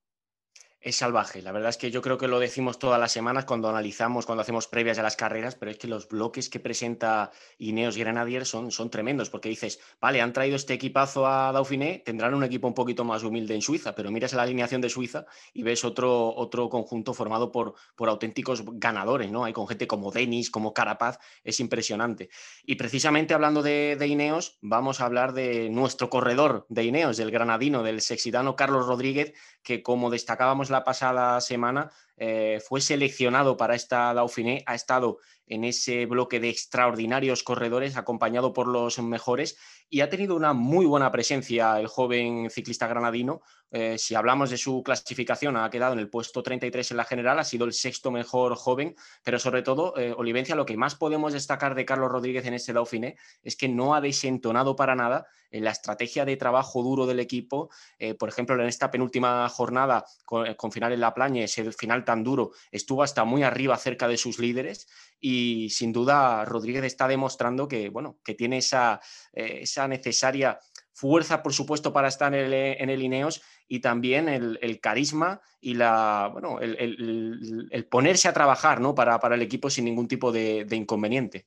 es 0.88 0.96
salvaje. 0.96 1.42
La 1.42 1.52
verdad 1.52 1.70
es 1.70 1.76
que 1.76 1.90
yo 1.90 2.00
creo 2.02 2.18
que 2.18 2.28
lo 2.28 2.40
decimos 2.40 2.78
todas 2.78 2.98
las 2.98 3.12
semanas 3.12 3.44
cuando 3.44 3.68
analizamos, 3.68 4.26
cuando 4.26 4.42
hacemos 4.42 4.68
previas 4.68 4.98
a 4.98 5.02
las 5.02 5.16
carreras, 5.16 5.54
pero 5.54 5.70
es 5.70 5.78
que 5.78 5.86
los 5.86 6.08
bloques 6.08 6.48
que 6.48 6.60
presenta 6.60 7.30
Ineos 7.58 7.96
Grenadier 7.96 8.46
son, 8.46 8.70
son 8.70 8.90
tremendos, 8.90 9.30
porque 9.30 9.48
dices, 9.48 9.80
vale, 10.00 10.20
han 10.20 10.32
traído 10.32 10.56
este 10.56 10.74
equipazo 10.74 11.26
a 11.26 11.52
Dauphiné, 11.52 12.02
tendrán 12.04 12.34
un 12.34 12.44
equipo 12.44 12.66
un 12.66 12.74
poquito 12.74 13.04
más 13.04 13.22
humilde 13.22 13.54
en 13.54 13.62
Suiza, 13.62 13.94
pero 13.94 14.10
miras 14.10 14.32
la 14.32 14.42
alineación 14.42 14.80
de 14.80 14.88
Suiza 14.88 15.26
y 15.52 15.62
ves 15.62 15.84
otro, 15.84 16.34
otro 16.34 16.68
conjunto 16.68 17.12
formado 17.12 17.52
por, 17.52 17.74
por 17.94 18.08
auténticos 18.08 18.62
ganadores, 18.64 19.30
¿no? 19.30 19.44
Hay 19.44 19.52
con 19.52 19.68
gente 19.68 19.86
como 19.86 20.10
Denis, 20.10 20.50
como 20.50 20.72
Carapaz, 20.72 21.18
es 21.44 21.60
impresionante. 21.60 22.30
Y 22.64 22.76
precisamente 22.76 23.34
hablando 23.34 23.62
de, 23.62 23.96
de 23.98 24.06
Ineos, 24.06 24.58
vamos 24.62 25.00
a 25.00 25.06
hablar 25.06 25.34
de 25.34 25.68
nuestro 25.68 26.08
corredor 26.08 26.66
de 26.68 26.84
Ineos, 26.84 27.16
del 27.18 27.30
granadino, 27.30 27.82
del 27.82 28.00
sexidano 28.00 28.56
Carlos 28.56 28.86
Rodríguez, 28.86 29.34
que 29.62 29.82
como 29.82 30.10
destacábamos 30.10 30.70
la 30.70 30.77
pasada 30.84 31.40
semana, 31.40 31.90
eh, 32.18 32.60
fue 32.66 32.80
seleccionado 32.80 33.56
para 33.56 33.74
esta 33.74 34.12
Dauphiné, 34.12 34.64
ha 34.66 34.74
estado 34.74 35.18
en 35.48 35.64
ese 35.64 36.06
bloque 36.06 36.40
de 36.40 36.50
extraordinarios 36.50 37.42
corredores 37.42 37.96
acompañado 37.96 38.52
por 38.52 38.68
los 38.68 38.98
mejores 38.98 39.56
y 39.90 40.00
ha 40.00 40.10
tenido 40.10 40.36
una 40.36 40.52
muy 40.52 40.84
buena 40.84 41.10
presencia 41.10 41.78
el 41.80 41.86
joven 41.86 42.50
ciclista 42.50 42.86
granadino. 42.86 43.40
Eh, 43.70 43.96
si 43.98 44.14
hablamos 44.14 44.50
de 44.50 44.58
su 44.58 44.82
clasificación, 44.82 45.56
ha 45.56 45.70
quedado 45.70 45.94
en 45.94 45.98
el 45.98 46.10
puesto 46.10 46.42
33 46.42 46.90
en 46.90 46.96
la 46.96 47.04
general, 47.04 47.38
ha 47.38 47.44
sido 47.44 47.64
el 47.64 47.72
sexto 47.72 48.10
mejor 48.10 48.54
joven, 48.56 48.94
pero 49.24 49.38
sobre 49.38 49.62
todo, 49.62 49.96
eh, 49.96 50.14
Olivencia, 50.16 50.54
lo 50.54 50.66
que 50.66 50.76
más 50.76 50.94
podemos 50.94 51.32
destacar 51.32 51.74
de 51.74 51.86
Carlos 51.86 52.10
Rodríguez 52.10 52.44
en 52.46 52.54
este 52.54 52.72
Dauphiné 52.72 53.16
es 53.42 53.56
que 53.56 53.68
no 53.68 53.94
ha 53.94 54.00
desentonado 54.00 54.76
para 54.76 54.94
nada 54.94 55.26
en 55.50 55.64
la 55.64 55.70
estrategia 55.70 56.26
de 56.26 56.36
trabajo 56.36 56.82
duro 56.82 57.06
del 57.06 57.20
equipo. 57.20 57.70
por 58.18 58.28
ejemplo, 58.28 58.54
en 58.60 58.68
esta 58.68 58.90
penúltima 58.90 59.48
jornada, 59.48 60.04
con, 60.26 60.52
con 60.54 60.70
final 60.70 60.92
en 60.92 61.00
la 61.00 61.14
playa, 61.14 61.44
ese 61.44 61.72
final 61.72 62.04
tan 62.08 62.24
duro, 62.24 62.52
estuvo 62.72 63.02
hasta 63.02 63.24
muy 63.24 63.42
arriba 63.42 63.76
cerca 63.76 64.08
de 64.08 64.16
sus 64.16 64.38
líderes 64.38 64.88
y 65.20 65.68
sin 65.68 65.92
duda 65.92 66.42
Rodríguez 66.46 66.84
está 66.84 67.06
demostrando 67.06 67.68
que, 67.68 67.90
bueno, 67.90 68.18
que 68.24 68.32
tiene 68.32 68.56
esa, 68.56 68.98
eh, 69.34 69.58
esa 69.60 69.86
necesaria 69.86 70.58
fuerza, 70.94 71.42
por 71.42 71.52
supuesto, 71.52 71.92
para 71.92 72.08
estar 72.08 72.34
en 72.34 72.46
el, 72.46 72.54
en 72.54 72.88
el 72.88 73.02
Ineos 73.02 73.42
y 73.68 73.80
también 73.80 74.26
el, 74.30 74.80
carisma 74.80 75.42
y 75.60 75.74
la, 75.74 76.30
bueno, 76.32 76.60
el, 76.60 77.86
ponerse 77.90 78.26
a 78.28 78.32
trabajar 78.32 78.80
¿no? 78.80 78.94
para, 78.94 79.20
para, 79.20 79.34
el 79.34 79.42
equipo 79.42 79.68
sin 79.68 79.84
ningún 79.84 80.08
tipo 80.08 80.32
de, 80.32 80.64
de, 80.64 80.76
inconveniente. 80.76 81.46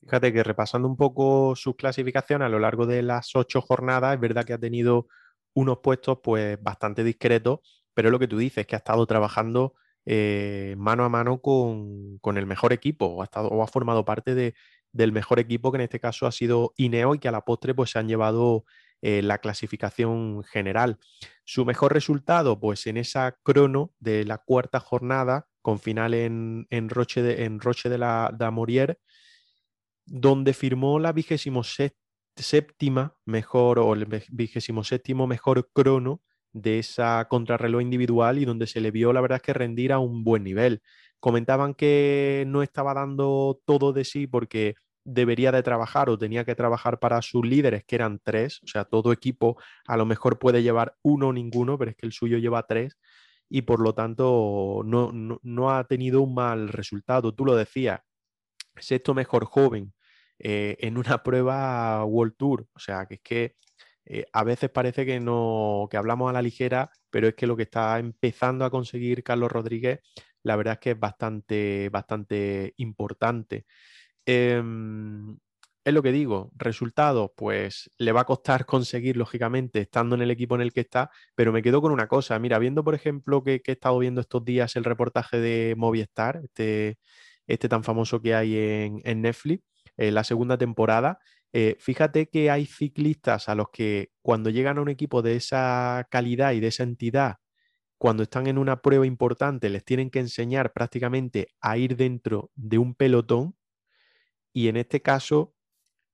Fíjate 0.00 0.32
que 0.32 0.42
repasando 0.42 0.88
un 0.88 0.96
poco 0.96 1.54
su 1.54 1.76
clasificación 1.76 2.40
a 2.40 2.48
lo 2.48 2.58
largo 2.58 2.86
de 2.86 3.02
las 3.02 3.36
ocho 3.36 3.60
jornadas, 3.60 4.14
es 4.14 4.20
verdad 4.20 4.46
que 4.46 4.54
ha 4.54 4.58
tenido 4.58 5.06
unos 5.52 5.80
puestos 5.82 6.20
pues 6.22 6.56
bastante 6.62 7.04
discretos, 7.04 7.60
pero 7.92 8.10
lo 8.10 8.18
que 8.18 8.28
tú 8.28 8.38
dices, 8.38 8.66
que 8.66 8.74
ha 8.76 8.78
estado 8.78 9.04
trabajando 9.06 9.74
eh, 10.10 10.74
mano 10.78 11.04
a 11.04 11.10
mano 11.10 11.42
con, 11.42 12.18
el 12.34 12.46
mejor 12.46 12.72
equipo 12.72 13.04
o 13.04 13.20
ha, 13.20 13.24
estado, 13.24 13.48
o 13.48 13.62
ha 13.62 13.66
formado 13.66 14.06
parte 14.06 14.34
de, 14.34 14.54
del 14.90 15.12
mejor 15.12 15.38
equipo 15.38 15.70
que 15.70 15.76
en 15.76 15.82
este 15.82 16.00
caso 16.00 16.26
ha 16.26 16.32
sido 16.32 16.72
Ineo 16.78 17.14
y 17.14 17.18
que 17.18 17.28
a 17.28 17.30
la 17.30 17.44
postre 17.44 17.74
pues 17.74 17.90
se 17.90 17.98
han 17.98 18.08
llevado 18.08 18.64
eh, 19.02 19.20
la 19.20 19.36
clasificación 19.36 20.44
general. 20.44 20.98
Su 21.44 21.66
mejor 21.66 21.92
resultado 21.92 22.58
pues 22.58 22.86
en 22.86 22.96
esa 22.96 23.38
crono 23.42 23.92
de 23.98 24.24
la 24.24 24.38
cuarta 24.38 24.80
jornada 24.80 25.46
con 25.60 25.78
final 25.78 26.14
en, 26.14 26.66
Roche, 26.88 27.20
de, 27.20 27.44
en 27.44 27.60
Roche 27.60 27.90
de 27.90 27.98
la 27.98 28.34
de 28.34 28.50
Morier, 28.50 28.98
donde 30.06 30.54
firmó 30.54 30.98
la 30.98 31.12
vigésimo 31.12 31.62
séptima 32.34 33.14
mejor 33.26 33.78
o 33.78 33.92
el 33.92 34.06
vigésimo 34.30 34.84
séptimo 34.84 35.26
mejor 35.26 35.70
crono 35.74 36.22
de 36.60 36.78
esa 36.78 37.26
contrarreloj 37.28 37.82
individual 37.82 38.38
y 38.38 38.44
donde 38.44 38.66
se 38.66 38.80
le 38.80 38.90
vio 38.90 39.12
la 39.12 39.20
verdad 39.20 39.36
es 39.36 39.42
que 39.42 39.52
rendir 39.52 39.92
a 39.92 39.98
un 39.98 40.24
buen 40.24 40.44
nivel. 40.44 40.82
Comentaban 41.20 41.74
que 41.74 42.44
no 42.46 42.62
estaba 42.62 42.94
dando 42.94 43.60
todo 43.64 43.92
de 43.92 44.04
sí 44.04 44.26
porque 44.26 44.76
debería 45.04 45.50
de 45.52 45.62
trabajar 45.62 46.10
o 46.10 46.18
tenía 46.18 46.44
que 46.44 46.54
trabajar 46.54 46.98
para 46.98 47.22
sus 47.22 47.44
líderes, 47.46 47.84
que 47.84 47.96
eran 47.96 48.20
tres, 48.22 48.60
o 48.62 48.66
sea, 48.66 48.84
todo 48.84 49.12
equipo 49.12 49.56
a 49.86 49.96
lo 49.96 50.04
mejor 50.04 50.38
puede 50.38 50.62
llevar 50.62 50.96
uno 51.02 51.28
o 51.28 51.32
ninguno, 51.32 51.78
pero 51.78 51.90
es 51.90 51.96
que 51.96 52.06
el 52.06 52.12
suyo 52.12 52.38
lleva 52.38 52.66
tres 52.66 52.98
y 53.48 53.62
por 53.62 53.80
lo 53.80 53.94
tanto 53.94 54.82
no, 54.84 55.10
no, 55.12 55.70
ha 55.70 55.84
tenido 55.84 56.20
un 56.22 56.34
mal 56.34 56.68
resultado. 56.68 57.34
Tú 57.34 57.46
lo 57.46 57.56
decías, 57.56 58.00
sexto 58.76 59.14
mejor 59.14 59.46
joven 59.46 59.94
eh, 60.38 60.76
en 60.80 60.98
una 60.98 61.22
prueba 61.22 62.04
World 62.04 62.34
Tour, 62.36 62.66
o 62.74 62.78
sea, 62.78 63.06
que 63.06 63.14
es 63.14 63.20
que 63.22 63.56
eh, 64.10 64.24
a 64.32 64.42
veces 64.42 64.70
parece 64.70 65.04
que, 65.04 65.20
no, 65.20 65.86
que 65.90 65.98
hablamos 65.98 66.30
a 66.30 66.32
la 66.32 66.42
ligera, 66.42 66.90
pero 67.10 67.28
es 67.28 67.34
que 67.34 67.46
lo 67.46 67.56
que 67.56 67.64
está 67.64 67.98
empezando 67.98 68.64
a 68.64 68.70
conseguir 68.70 69.22
Carlos 69.22 69.52
Rodríguez, 69.52 70.00
la 70.42 70.56
verdad 70.56 70.74
es 70.74 70.80
que 70.80 70.90
es 70.92 71.00
bastante, 71.00 71.90
bastante 71.90 72.72
importante. 72.78 73.66
Em, 74.26 75.38
es 75.84 75.94
lo 75.94 76.02
que 76.02 76.12
digo, 76.12 76.50
resultados, 76.56 77.30
pues 77.36 77.90
le 77.98 78.12
va 78.12 78.22
a 78.22 78.24
costar 78.24 78.66
conseguir, 78.66 79.16
lógicamente, 79.18 79.80
estando 79.80 80.16
en 80.16 80.22
el 80.22 80.30
equipo 80.30 80.54
en 80.54 80.62
el 80.62 80.72
que 80.72 80.80
está, 80.80 81.10
pero 81.34 81.52
me 81.52 81.62
quedo 81.62 81.82
con 81.82 81.92
una 81.92 82.08
cosa. 82.08 82.38
Mira, 82.38 82.58
viendo, 82.58 82.84
por 82.84 82.94
ejemplo, 82.94 83.42
que, 83.44 83.62
he 83.64 83.72
estado 83.72 83.98
viendo 83.98 84.22
estos 84.22 84.44
días 84.44 84.76
el 84.76 84.84
reportaje 84.84 85.38
de 85.38 85.74
Movistar, 85.76 86.40
este, 86.44 86.98
este 87.46 87.68
tan 87.68 87.84
famoso 87.84 88.22
que 88.22 88.34
hay 88.34 88.56
en, 88.56 89.00
en 89.04 89.22
Netflix, 89.22 89.64
en 89.98 90.14
la 90.14 90.24
segunda 90.24 90.56
temporada, 90.58 91.18
eh, 91.52 91.76
fíjate 91.80 92.28
que 92.28 92.50
hay 92.50 92.66
ciclistas 92.66 93.48
a 93.48 93.54
los 93.54 93.70
que 93.70 94.10
cuando 94.22 94.50
llegan 94.50 94.78
a 94.78 94.82
un 94.82 94.88
equipo 94.88 95.22
de 95.22 95.36
esa 95.36 96.06
calidad 96.10 96.52
y 96.52 96.60
de 96.60 96.68
esa 96.68 96.82
entidad, 96.82 97.36
cuando 97.98 98.22
están 98.24 98.46
en 98.46 98.58
una 98.58 98.82
prueba 98.82 99.06
importante, 99.06 99.68
les 99.70 99.84
tienen 99.84 100.10
que 100.10 100.20
enseñar 100.20 100.72
prácticamente 100.72 101.48
a 101.60 101.78
ir 101.78 101.96
dentro 101.96 102.50
de 102.54 102.78
un 102.78 102.94
pelotón. 102.94 103.56
Y 104.52 104.68
en 104.68 104.76
este 104.76 105.02
caso, 105.02 105.54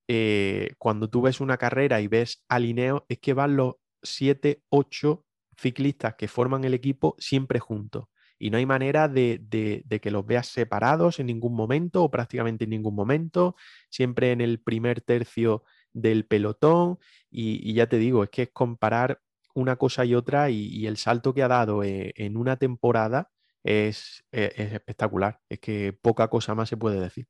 eh, 0.08 0.70
cuando 0.78 1.10
tú 1.10 1.22
ves 1.22 1.40
una 1.40 1.58
carrera 1.58 2.00
y 2.00 2.08
ves 2.08 2.44
alineo, 2.48 3.06
es 3.08 3.18
que 3.18 3.34
van 3.34 3.56
los 3.56 3.76
7, 4.02 4.62
8 4.70 5.26
ciclistas 5.58 6.14
que 6.16 6.28
forman 6.28 6.64
el 6.64 6.74
equipo 6.74 7.16
siempre 7.18 7.60
juntos 7.60 8.06
y 8.38 8.50
no 8.50 8.58
hay 8.58 8.66
manera 8.66 9.08
de, 9.08 9.40
que 10.02 10.10
los 10.10 10.26
veas 10.26 10.48
separados 10.48 11.20
en 11.20 11.26
ningún 11.26 11.54
momento 11.54 12.02
o 12.02 12.10
prácticamente 12.10 12.64
en 12.64 12.70
ningún 12.70 12.94
momento, 12.94 13.56
siempre 13.90 14.32
en 14.32 14.40
el 14.40 14.60
primer 14.60 15.00
tercio 15.00 15.64
del 15.92 16.26
pelotón 16.26 16.98
y, 17.30 17.72
ya 17.74 17.88
te 17.88 17.98
digo, 17.98 18.24
es 18.24 18.30
que 18.30 18.42
es 18.42 18.50
comparar 18.52 19.20
una 19.54 19.76
cosa 19.76 20.04
y 20.04 20.14
otra 20.14 20.50
y, 20.50 20.86
el 20.86 20.96
salto 20.96 21.32
que 21.34 21.42
ha 21.42 21.48
dado 21.48 21.84
eh, 21.84 22.12
en 22.16 22.36
una 22.36 22.56
temporada 22.56 23.30
es, 23.62 24.24
e, 24.32 24.52
es 24.56 24.72
espectacular, 24.72 25.40
es 25.48 25.60
que 25.60 25.92
poca 25.92 26.28
cosa 26.28 26.54
más 26.54 26.68
se 26.68 26.76
puede 26.76 27.00
decir. 27.00 27.26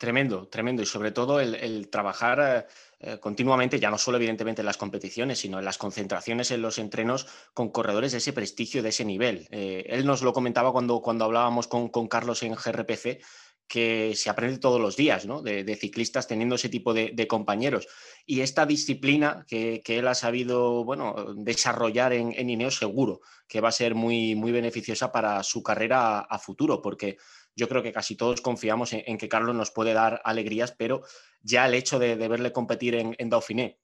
Tremendo, 0.00 0.48
tremendo. 0.48 0.80
Y 0.80 0.86
sobre 0.86 1.12
todo 1.12 1.40
el, 1.40 1.90
trabajar 1.90 2.66
eh, 3.00 3.18
continuamente, 3.20 3.78
ya 3.78 3.90
no 3.90 3.98
solo 3.98 4.16
evidentemente 4.16 4.62
en 4.62 4.66
las 4.66 4.78
competiciones, 4.78 5.40
sino 5.40 5.58
en 5.58 5.64
las 5.66 5.76
concentraciones, 5.76 6.50
en 6.50 6.62
los 6.62 6.78
entrenos 6.78 7.26
con 7.52 7.68
corredores 7.68 8.12
de 8.12 8.18
ese 8.18 8.32
prestigio, 8.32 8.82
de 8.82 8.88
ese 8.88 9.04
nivel. 9.04 9.46
Eh, 9.50 9.84
él 9.90 10.06
nos 10.06 10.22
lo 10.22 10.32
comentaba 10.32 10.72
cuando, 10.72 11.02
cuando 11.02 11.26
hablábamos 11.26 11.68
con, 11.68 11.90
con, 11.90 12.08
Carlos 12.08 12.42
en 12.42 12.54
GRPC, 12.54 13.20
que 13.68 14.14
se 14.16 14.30
aprende 14.30 14.58
todos 14.58 14.80
los 14.80 14.96
días, 14.96 15.26
¿no? 15.26 15.42
De, 15.42 15.76
ciclistas 15.76 16.26
teniendo 16.26 16.54
ese 16.54 16.70
tipo 16.70 16.94
de, 16.94 17.26
compañeros. 17.28 17.86
Y 18.24 18.40
esta 18.40 18.64
disciplina 18.64 19.44
que, 19.46 19.82
él 19.84 20.08
ha 20.08 20.14
sabido, 20.14 20.82
bueno, 20.82 21.34
desarrollar 21.36 22.14
en, 22.14 22.32
en 22.34 22.48
Ineos, 22.48 22.78
seguro 22.78 23.20
que 23.46 23.60
va 23.60 23.68
a 23.68 23.72
ser 23.72 23.96
muy, 23.96 24.36
muy 24.36 24.52
beneficiosa 24.52 25.10
para 25.10 25.42
su 25.42 25.62
carrera 25.62 26.20
a 26.20 26.38
futuro, 26.38 26.80
porque 26.80 27.18
yo 27.60 27.68
creo 27.68 27.82
que 27.82 27.92
casi 27.92 28.16
todos 28.16 28.40
confiamos 28.40 28.94
en, 28.94 29.18
que 29.18 29.28
Carlos 29.28 29.54
nos 29.54 29.70
puede 29.70 29.92
dar 29.92 30.22
alegrías, 30.24 30.72
pero 30.72 31.02
ya 31.42 31.66
el 31.66 31.74
hecho 31.74 31.98
de, 31.98 32.16
verle 32.16 32.52
competir 32.52 32.94
en, 32.94 33.14
en 33.18 33.28
Dauphiné, 33.28 33.78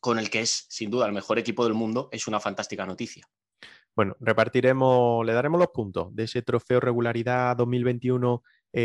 con 0.00 0.18
el 0.18 0.30
que 0.30 0.40
es 0.40 0.66
sin 0.70 0.90
duda 0.90 1.06
el 1.06 1.12
mejor 1.12 1.38
equipo 1.38 1.64
del 1.64 1.74
mundo, 1.74 2.08
es 2.10 2.26
una 2.26 2.40
fantástica 2.40 2.86
noticia. 2.86 3.28
Bueno, 3.94 4.16
repartiremos, 4.18 5.26
le 5.26 5.32
daremos 5.34 5.60
los 5.60 5.68
puntos 5.68 6.14
de 6.14 6.24
ese 6.24 6.40
trofeo 6.40 6.80
regularidad 6.80 7.54
2021 7.56 8.42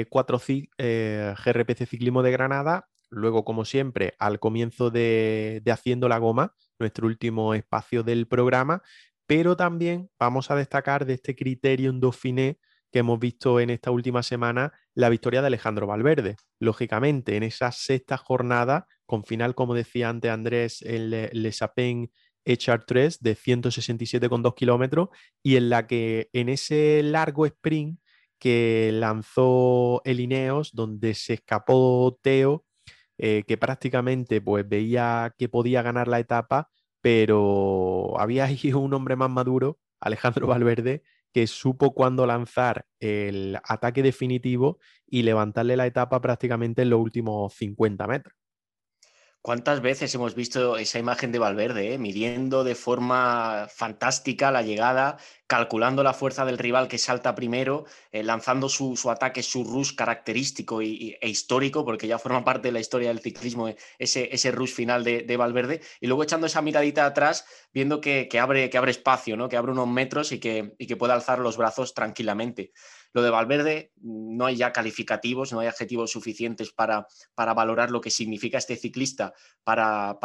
4 0.10 0.42
eh, 0.78 1.34
GRPC 1.46 1.86
Ciclismo 1.88 2.22
de 2.22 2.32
Granada. 2.32 2.90
Luego, 3.10 3.46
como 3.46 3.64
siempre, 3.64 4.16
al 4.20 4.40
comienzo 4.40 4.90
de, 4.90 5.62
de 5.64 5.72
Haciendo 5.72 6.10
la 6.10 6.18
Goma, 6.18 6.56
nuestro 6.80 7.08
último 7.08 7.54
espacio 7.54 8.04
del 8.04 8.28
programa, 8.28 8.82
pero 9.26 9.56
también 9.56 10.10
vamos 10.20 10.52
a 10.52 10.56
destacar 10.56 11.06
de 11.06 11.14
este 11.14 11.36
Criterium 11.36 12.00
Dauphiné 12.00 12.60
que 12.94 13.00
hemos 13.00 13.20
visto 13.20 13.60
en 13.60 13.72
esta 13.72 13.90
última 13.90 14.22
semana 14.22 14.72
la 14.94 15.10
victoria 15.10 15.42
de 15.42 15.48
Alejandro 15.48 15.88
Valverde. 15.88 16.38
Lógicamente, 16.60 17.36
en 17.36 17.42
esa 17.42 17.72
sexta 17.72 18.18
jornada, 18.18 18.86
con 19.08 19.26
final, 19.26 19.56
como 19.56 19.74
decía 19.74 20.10
antes 20.10 20.30
Andrés, 20.30 20.84
el 20.84 21.10
Le 21.10 21.52
Sapin 21.52 22.12
HR 22.46 22.84
3 22.86 23.20
de 23.20 23.36
167,2 23.36 24.54
kilómetros 24.54 25.10
y 25.42 25.56
en 25.56 25.70
la 25.70 25.88
que 25.88 26.30
en 26.34 26.50
ese 26.50 27.02
largo 27.02 27.48
sprint 27.48 28.00
que 28.38 28.92
lanzó 28.94 30.02
el 30.06 30.20
Ineos, 30.20 30.72
donde 30.74 31.16
se 31.16 31.34
escapó 31.34 32.20
Teo, 32.22 32.64
eh, 33.18 33.44
que 33.48 33.58
prácticamente 33.58 34.40
pues, 34.40 34.68
veía 34.70 35.34
que 35.38 35.50
podía 35.50 35.82
ganar 35.82 36.08
la 36.08 36.20
etapa, 36.20 36.70
pero 37.02 38.20
había 38.20 38.46
ahí 38.46 38.60
un 38.74 38.94
hombre 38.94 39.16
más 39.16 39.32
maduro, 39.32 39.80
Alejandro 40.00 40.46
Valverde, 40.46 41.02
que 41.34 41.48
supo 41.48 41.94
cuándo 41.94 42.26
lanzar 42.28 42.86
el 43.00 43.58
ataque 43.64 44.04
definitivo 44.04 44.80
y 45.08 45.24
levantarle 45.24 45.78
la 45.78 45.88
etapa 45.88 46.22
prácticamente 46.22 46.84
en 46.84 46.92
los 46.92 47.00
últimos 47.00 47.54
50 47.56 48.08
metros. 48.08 48.43
¿Cuántas 49.44 49.82
veces 49.82 50.16
hemos 50.16 50.36
visto 50.36 50.78
esa 50.78 51.00
imagen 51.00 51.34
de 51.34 51.38
Valverde, 51.38 51.94
eh? 51.94 51.98
midiendo 51.98 52.64
de 52.64 52.76
forma 52.76 53.68
fantástica 53.70 54.52
la 54.52 54.62
llegada, 54.62 55.18
calculando 55.48 56.02
la 56.02 56.14
fuerza 56.14 56.46
del 56.46 56.58
rival 56.58 56.88
que 56.88 56.98
salta 56.98 57.36
primero, 57.36 57.84
eh, 58.14 58.24
lanzando 58.24 58.70
su, 58.70 58.96
ataque, 59.12 59.44
su 59.44 59.66
rush 59.66 59.96
característico 59.96 60.82
y, 60.82 61.18
e 61.20 61.28
histórico, 61.28 61.84
porque 61.84 62.08
ya 62.08 62.20
forma 62.20 62.46
parte 62.46 62.70
de 62.70 62.72
la 62.72 62.80
historia 62.80 63.10
del 63.10 63.20
ciclismo 63.20 63.68
eh, 63.68 63.76
ese, 64.00 64.34
ese 64.34 64.50
rush 64.52 64.72
final 64.72 65.04
de, 65.04 65.36
Valverde, 65.36 65.82
y 66.00 66.08
luego 66.08 66.24
echando 66.24 66.48
esa 66.48 66.62
miradita 66.62 67.06
atrás, 67.06 67.46
viendo 67.74 68.00
que, 68.00 68.30
abre, 68.40 68.70
que 68.70 68.78
abre 68.78 68.92
espacio, 68.92 69.36
¿no? 69.36 69.50
que 69.50 69.58
abre 69.58 69.74
unos 69.74 69.90
metros 69.90 70.32
y 70.32 70.40
que, 70.40 70.72
y 70.78 70.88
que 70.88 70.96
puede 70.96 71.12
alzar 71.12 71.40
los 71.40 71.58
brazos 71.58 71.94
tranquilamente. 71.94 72.72
Lo 73.14 73.22
de 73.22 73.30
Valverde, 73.30 73.92
no 74.02 74.46
hay 74.46 74.58
ya 74.58 74.74
calificativos, 74.74 75.54
no 75.54 75.60
hay 75.60 75.68
adjetivos 75.68 76.12
suficientes 76.12 76.72
para, 76.72 77.08
para 77.36 77.54
valorar 77.54 77.92
lo 77.92 78.02
que 78.02 78.10
significa 78.10 78.58
este 78.58 78.76
ciclista 78.76 79.34
para, 79.64 80.18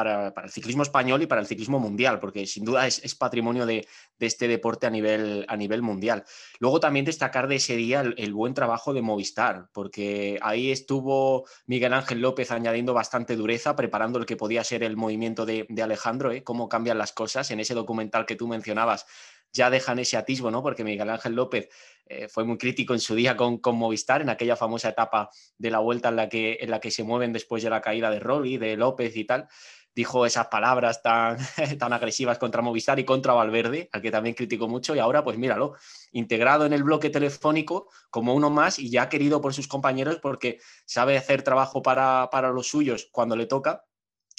el 0.43 0.51
ciclismo 0.51 0.83
español 0.83 1.23
y 1.23 1.27
para 1.27 1.41
el 1.41 1.47
ciclismo 1.47 1.79
mundial, 1.79 2.19
porque 2.19 2.47
sin 2.47 2.65
duda 2.65 2.87
es, 2.87 3.15
patrimonio 3.15 3.67
de, 3.67 3.87
este 4.19 4.49
deporte 4.49 4.87
a 4.87 4.91
nivel, 4.91 5.45
a 5.49 5.57
nivel 5.57 5.83
mundial. 5.83 6.25
Luego 6.59 6.81
también 6.81 7.05
destacar 7.05 7.47
de 7.47 7.57
ese 7.57 7.77
día 7.77 8.01
el, 8.01 8.35
buen 8.35 8.55
trabajo 8.55 8.93
de 8.93 9.03
Movistar, 9.03 9.69
porque 9.73 10.39
ahí 10.43 10.71
estuvo 10.71 11.47
Miguel 11.67 11.93
Ángel 11.93 12.21
López 12.21 12.51
añadiendo 12.51 12.95
bastante 12.95 13.37
dureza, 13.37 13.77
preparando 13.77 14.19
el 14.19 14.27
que 14.27 14.37
podía 14.37 14.65
ser 14.65 14.83
el 14.83 14.97
movimiento 14.97 15.47
de, 15.47 15.67
Alejandro, 15.83 16.33
¿eh? 16.33 16.43
cómo 16.43 16.69
cambian 16.69 16.99
las 16.99 17.13
cosas 17.13 17.51
en 17.51 17.61
ese 17.61 17.75
documental 17.75 18.27
que 18.27 18.37
tú 18.37 18.49
mencionabas 18.49 19.07
ya 19.53 19.71
dejan 19.71 19.99
ese 19.99 20.17
atisbo, 20.17 20.51
¿no? 20.51 20.63
Porque 20.63 20.85
Miguel 20.85 21.11
Ángel 21.11 21.35
López 21.35 21.69
eh, 22.07 22.29
fue 22.29 22.45
muy 22.45 22.59
crítico 22.59 22.95
en 22.95 23.01
su 23.01 23.15
día 23.15 23.37
con, 23.37 23.61
Movistar, 23.75 24.23
en 24.23 24.31
aquella 24.31 24.57
famosa 24.57 24.89
etapa 24.89 25.31
de 25.59 25.71
la 25.71 25.79
vuelta 25.79 26.09
en 26.09 26.17
la 26.17 26.29
que, 26.29 26.59
en 26.61 26.71
la 26.71 26.81
que 26.81 26.91
se 26.91 27.05
mueven 27.05 27.33
después 27.33 27.63
de 27.63 27.71
la 27.71 27.81
caída 27.81 28.11
de 28.11 28.21
Rolly, 28.21 28.57
de 28.57 28.77
López 28.77 29.17
y 29.17 29.25
tal. 29.25 29.49
Dijo 29.95 30.25
esas 30.27 30.47
palabras 30.47 31.03
tan, 31.03 31.39
tan 31.79 31.93
agresivas 31.93 32.39
contra 32.39 32.63
Movistar 32.63 32.99
y 32.99 33.05
contra 33.05 33.33
Valverde, 33.33 33.89
al 33.93 34.01
que 34.01 34.11
también 34.11 34.35
criticó 34.35 34.69
mucho, 34.69 34.95
y 34.95 35.01
ahora, 35.01 35.25
pues 35.25 35.39
míralo, 35.39 35.75
integrado 36.13 36.67
en 36.67 36.73
el 36.73 36.85
bloque 36.85 37.11
telefónico 37.11 37.91
como 38.11 38.35
uno 38.35 38.49
más 38.49 38.79
y 38.79 38.91
ya 38.91 39.09
querido 39.09 39.41
por 39.41 39.55
sus 39.55 39.67
compañeros 39.67 40.19
porque 40.23 40.61
sabe 40.85 41.17
hacer 41.17 41.43
trabajo 41.43 41.83
para, 41.83 42.29
para 42.31 42.51
los 42.51 42.69
suyos 42.69 43.09
cuando 43.13 43.35
le 43.37 43.47
toca 43.47 43.88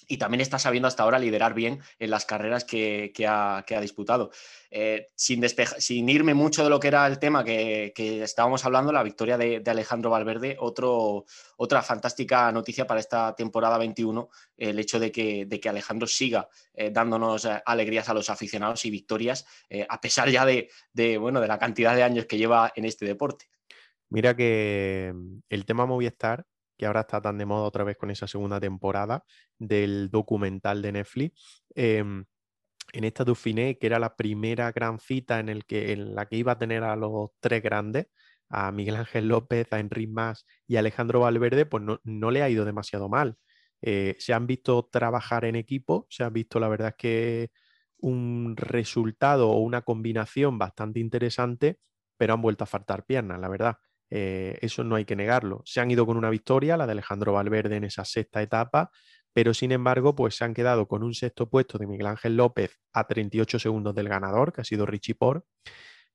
y 0.10 0.18
también 0.18 0.42
está 0.42 0.58
sabiendo 0.58 0.88
hasta 0.88 1.04
ahora 1.04 1.20
liderar 1.20 1.54
bien 1.54 1.80
en 2.00 2.10
las 2.10 2.26
carreras 2.26 2.66
que, 2.66 3.14
ha, 3.28 3.64
disputado. 3.80 4.32
Eh, 4.72 5.06
sin, 5.16 5.44
sin, 5.78 6.10
irme 6.10 6.34
mucho 6.34 6.64
de 6.64 6.70
lo 6.72 6.80
que 6.80 6.88
era 6.88 7.06
el 7.06 7.20
tema 7.20 7.44
que, 7.44 7.94
estábamos 7.96 8.66
hablando, 8.66 8.92
la 8.92 9.04
victoria 9.04 9.38
de, 9.38 9.64
Alejandro 9.68 10.10
Valverde, 10.10 10.58
otro, 10.60 11.26
otra 11.58 11.84
fantástica 11.84 12.52
noticia 12.52 12.88
para 12.88 13.00
esta 13.00 13.36
temporada 13.36 13.78
21, 13.78 14.30
el 14.58 14.80
hecho 14.80 15.00
de 15.00 15.12
que, 15.12 15.46
de 15.46 15.60
que 15.60 15.70
Alejandro 15.70 16.08
siga 16.08 16.50
eh, 16.74 16.90
dándonos 16.90 17.46
eh, 17.46 17.62
alegrías 17.64 18.10
a 18.10 18.16
los 18.16 18.32
aficionados 18.32 18.84
y 18.86 18.90
victorias, 18.90 19.46
a 19.88 20.02
pesar 20.02 20.30
ya 20.30 20.44
de, 20.44 21.18
bueno, 21.20 21.40
de 21.40 21.48
la 21.48 21.60
cantidad 21.60 21.96
de 21.96 22.02
años 22.02 22.26
que 22.26 22.40
lleva 22.40 22.74
en 22.76 22.86
este 22.86 23.06
deporte. 23.06 23.46
Mira 24.10 24.36
que 24.36 25.12
mm, 25.14 25.42
el 25.50 25.66
tema 25.66 25.86
Movistar 25.86 26.48
que 26.80 26.86
ahora 26.86 27.02
está 27.02 27.22
tan 27.22 27.38
de 27.38 27.46
moda 27.46 27.64
otra 27.64 27.84
vez 27.84 27.98
con 27.98 28.10
esa 28.10 28.26
segunda 28.26 28.60
temporada 28.60 29.26
del 29.60 30.10
documental 30.10 30.82
de 30.82 30.94
Netflix. 30.94 31.64
Em, 31.76 32.26
en 32.94 33.04
esta 33.04 33.26
Dauphiné, 33.26 33.78
que 33.78 33.88
era 33.88 34.00
la 34.00 34.16
primera 34.16 34.72
gran 34.72 35.00
cita 35.00 35.40
en, 35.40 35.62
la 36.16 36.26
que 36.28 36.38
iba 36.38 36.54
a 36.54 36.58
tener 36.58 36.84
a 36.84 36.96
los 36.96 37.32
tres 37.42 37.62
grandes, 37.62 38.08
a 38.50 38.72
Miguel 38.72 38.96
Ángel 38.96 39.28
López, 39.28 39.68
a 39.72 39.80
Enric 39.80 40.10
Mas 40.10 40.46
y 40.68 40.78
a 40.78 40.80
Alejandro 40.80 41.20
Valverde, 41.20 41.66
pues 41.66 41.84
no, 41.84 42.32
le 42.32 42.42
ha 42.44 42.50
ido 42.50 42.66
demasiado 42.66 43.10
mal. 43.10 43.36
Eh, 43.82 44.16
se 44.20 44.34
han 44.34 44.48
visto 44.48 44.88
trabajar 44.92 45.46
en 45.46 45.56
equipo, 45.58 46.08
se 46.10 46.24
ha 46.24 46.30
visto, 46.30 46.60
la 46.60 46.70
verdad 46.70 46.90
es 46.90 46.96
que 46.96 47.52
un 47.98 48.56
resultado 48.58 49.50
o 49.52 49.60
una 49.60 49.82
combinación 49.82 50.58
bastante 50.58 51.02
interesante, 51.02 51.80
pero 52.18 52.34
han 52.34 52.42
vuelto 52.42 52.64
a 52.64 52.68
faltar 52.68 53.06
piernas, 53.06 53.40
la 53.40 53.50
verdad. 53.50 53.76
Eh, 54.10 54.58
eso 54.62 54.84
no 54.84 54.96
hay 54.96 55.06
que 55.06 55.16
negarlo. 55.16 55.62
Se 55.66 55.80
han 55.80 55.92
ido 55.92 56.06
con 56.06 56.18
una 56.18 56.30
victoria, 56.30 56.78
la 56.78 56.86
de 56.86 56.94
Alejandro 56.94 57.34
Valverde 57.34 57.76
en 57.76 57.84
esa 57.84 58.06
sexta 58.06 58.42
etapa, 58.42 58.92
pero 59.34 59.54
sin 59.54 59.72
embargo, 59.72 60.16
pues 60.16 60.36
se 60.36 60.46
han 60.46 60.54
quedado 60.54 60.88
con 60.88 61.04
un 61.04 61.14
sexto 61.14 61.50
puesto 61.50 61.78
de 61.78 61.88
Miguel 61.88 62.08
Ángel 62.08 62.36
López 62.36 62.80
a 62.94 63.08
38 63.08 63.60
segundos 63.60 63.96
del 63.96 64.10
ganador, 64.10 64.52
que 64.54 64.62
ha 64.62 64.64
sido 64.64 64.86
Richie 64.86 65.16
Por, 65.16 65.46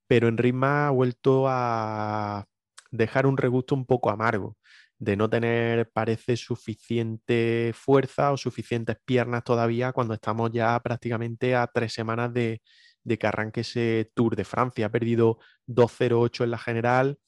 pero 0.07 0.29
en 0.29 0.37
Ritma 0.37 0.89
ha 0.89 0.91
vuelto 0.91 1.47
a 1.49 2.47
dejar 2.91 3.27
un 3.27 3.37
regusto 3.37 3.75
un 3.75 3.87
poco 3.87 4.11
amargo, 4.11 4.57
de 4.99 5.17
no 5.17 5.29
tener, 5.31 5.91
parece, 5.93 6.37
suficiente 6.37 7.73
fuerza 7.75 8.33
o 8.33 8.37
suficientes 8.37 8.97
piernas 9.05 9.45
todavía 9.45 9.93
cuando 9.93 10.15
estamos 10.15 10.51
ya 10.53 10.79
prácticamente 10.81 11.55
a 11.57 11.67
tres 11.67 11.93
semanas 11.93 12.33
de, 12.33 12.63
de 13.05 13.19
que 13.19 13.27
arranque 13.27 13.61
ese 13.61 14.11
Tour 14.15 14.37
de 14.37 14.45
Francia. 14.45 14.87
Ha 14.87 14.91
perdido 14.91 15.39
2.08 15.67 16.45
en 16.45 16.51
la 16.51 16.59
general, 16.59 17.19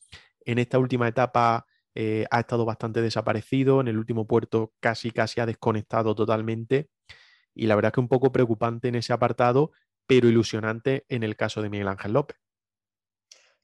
en 0.47 0.59
esta 0.59 0.79
última 0.79 1.07
etapa 1.07 1.67
eh, 1.95 2.25
ha 2.31 2.41
estado 2.41 2.65
bastante 2.65 3.03
desaparecido, 3.03 3.83
en 3.83 3.89
el 3.89 3.99
último 3.99 4.27
puerto 4.27 4.73
casi 4.81 5.11
casi 5.11 5.41
ha 5.41 5.47
desconectado 5.47 6.15
totalmente 6.15 6.89
y 7.55 7.67
la 7.67 7.75
verdad 7.75 7.93
que 7.93 8.01
un 8.01 8.09
poco 8.09 8.33
preocupante 8.33 8.89
en 8.89 8.95
ese 8.95 9.13
apartado, 9.13 9.73
pero 10.07 10.29
ilusionante 10.29 11.05
en 11.09 11.23
el 11.23 11.37
caso 11.37 11.63
de 11.63 11.71
Miguel 11.71 11.89
Ángel 11.89 12.13
López. 12.13 12.37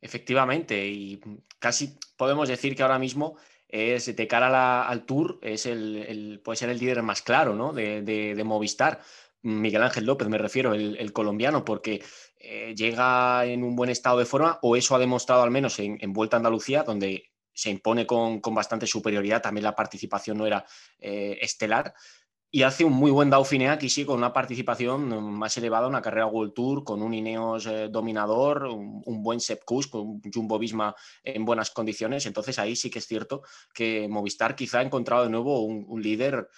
Efectivamente, 0.01 0.89
y 0.89 1.21
casi 1.59 1.99
podemos 2.17 2.49
decir 2.49 2.75
que 2.75 2.83
ahora 2.83 2.99
mismo 2.99 3.37
es 3.69 4.15
de 4.17 4.27
cara 4.27 4.89
al 4.89 5.05
Tour, 5.05 5.39
es 5.43 5.67
el, 5.67 6.41
puede 6.43 6.57
ser 6.57 6.71
el 6.71 6.79
líder 6.79 7.03
más 7.03 7.23
claro 7.23 7.55
¿no? 7.55 7.73
de, 7.73 8.43
Movistar. 8.45 9.01
Miguel 9.45 9.83
Ángel 9.83 10.05
López, 10.05 10.29
me 10.29 10.39
refiero, 10.39 10.73
el, 10.75 11.13
colombiano, 11.13 11.65
porque 11.65 12.03
eh, 12.45 12.75
llega 12.77 13.45
en 13.45 13.63
un 13.63 13.77
buen 13.77 13.89
estado 13.89 14.19
de 14.19 14.25
forma, 14.25 14.59
o 14.63 14.75
eso 14.75 14.97
ha 14.97 14.99
demostrado 14.99 15.45
al 15.45 15.53
menos 15.53 15.79
en, 15.79 16.13
Vuelta 16.13 16.37
a 16.37 16.39
Andalucía, 16.39 16.83
donde 16.83 17.31
se 17.53 17.71
impone 17.71 18.05
con, 18.05 18.41
bastante 18.53 18.89
superioridad, 18.89 19.41
también 19.41 19.63
la 19.63 19.77
participación 19.77 20.39
no 20.39 20.47
era 20.47 20.65
eh, 20.99 21.39
estelar, 21.41 21.95
y 22.51 22.65
hace 22.65 22.85
un 22.85 22.95
muy 22.95 23.13
buen 23.13 23.31
Dauphiné 23.31 23.71
aquí 23.71 23.89
sí, 23.89 24.05
con 24.05 24.19
una 24.19 24.33
participación 24.33 25.33
más 25.33 25.57
elevada, 25.57 25.87
una 25.87 26.03
carrera 26.03 26.27
World 26.27 26.53
Tour, 26.53 26.83
con 26.83 27.01
un 27.01 27.15
Ineos 27.15 27.67
eh, 27.67 27.89
dominador, 27.89 28.65
un, 28.65 29.23
buen 29.23 29.39
Sepkus, 29.39 29.87
con 29.87 30.01
un 30.01 30.23
Jumbo 30.35 30.59
Visma 30.59 30.97
en 31.23 31.45
buenas 31.45 31.71
condiciones, 31.71 32.27
entonces 32.27 32.59
ahí 32.59 32.75
sí 32.75 32.91
que 32.91 32.99
es 32.99 33.07
cierto 33.07 33.43
que 33.73 34.09
Movistar 34.09 34.57
quizá 34.57 34.81
ha 34.81 34.83
encontrado 34.83 35.23
de 35.23 35.31
nuevo 35.31 35.61
un, 35.61 36.03
líder, 36.03 36.49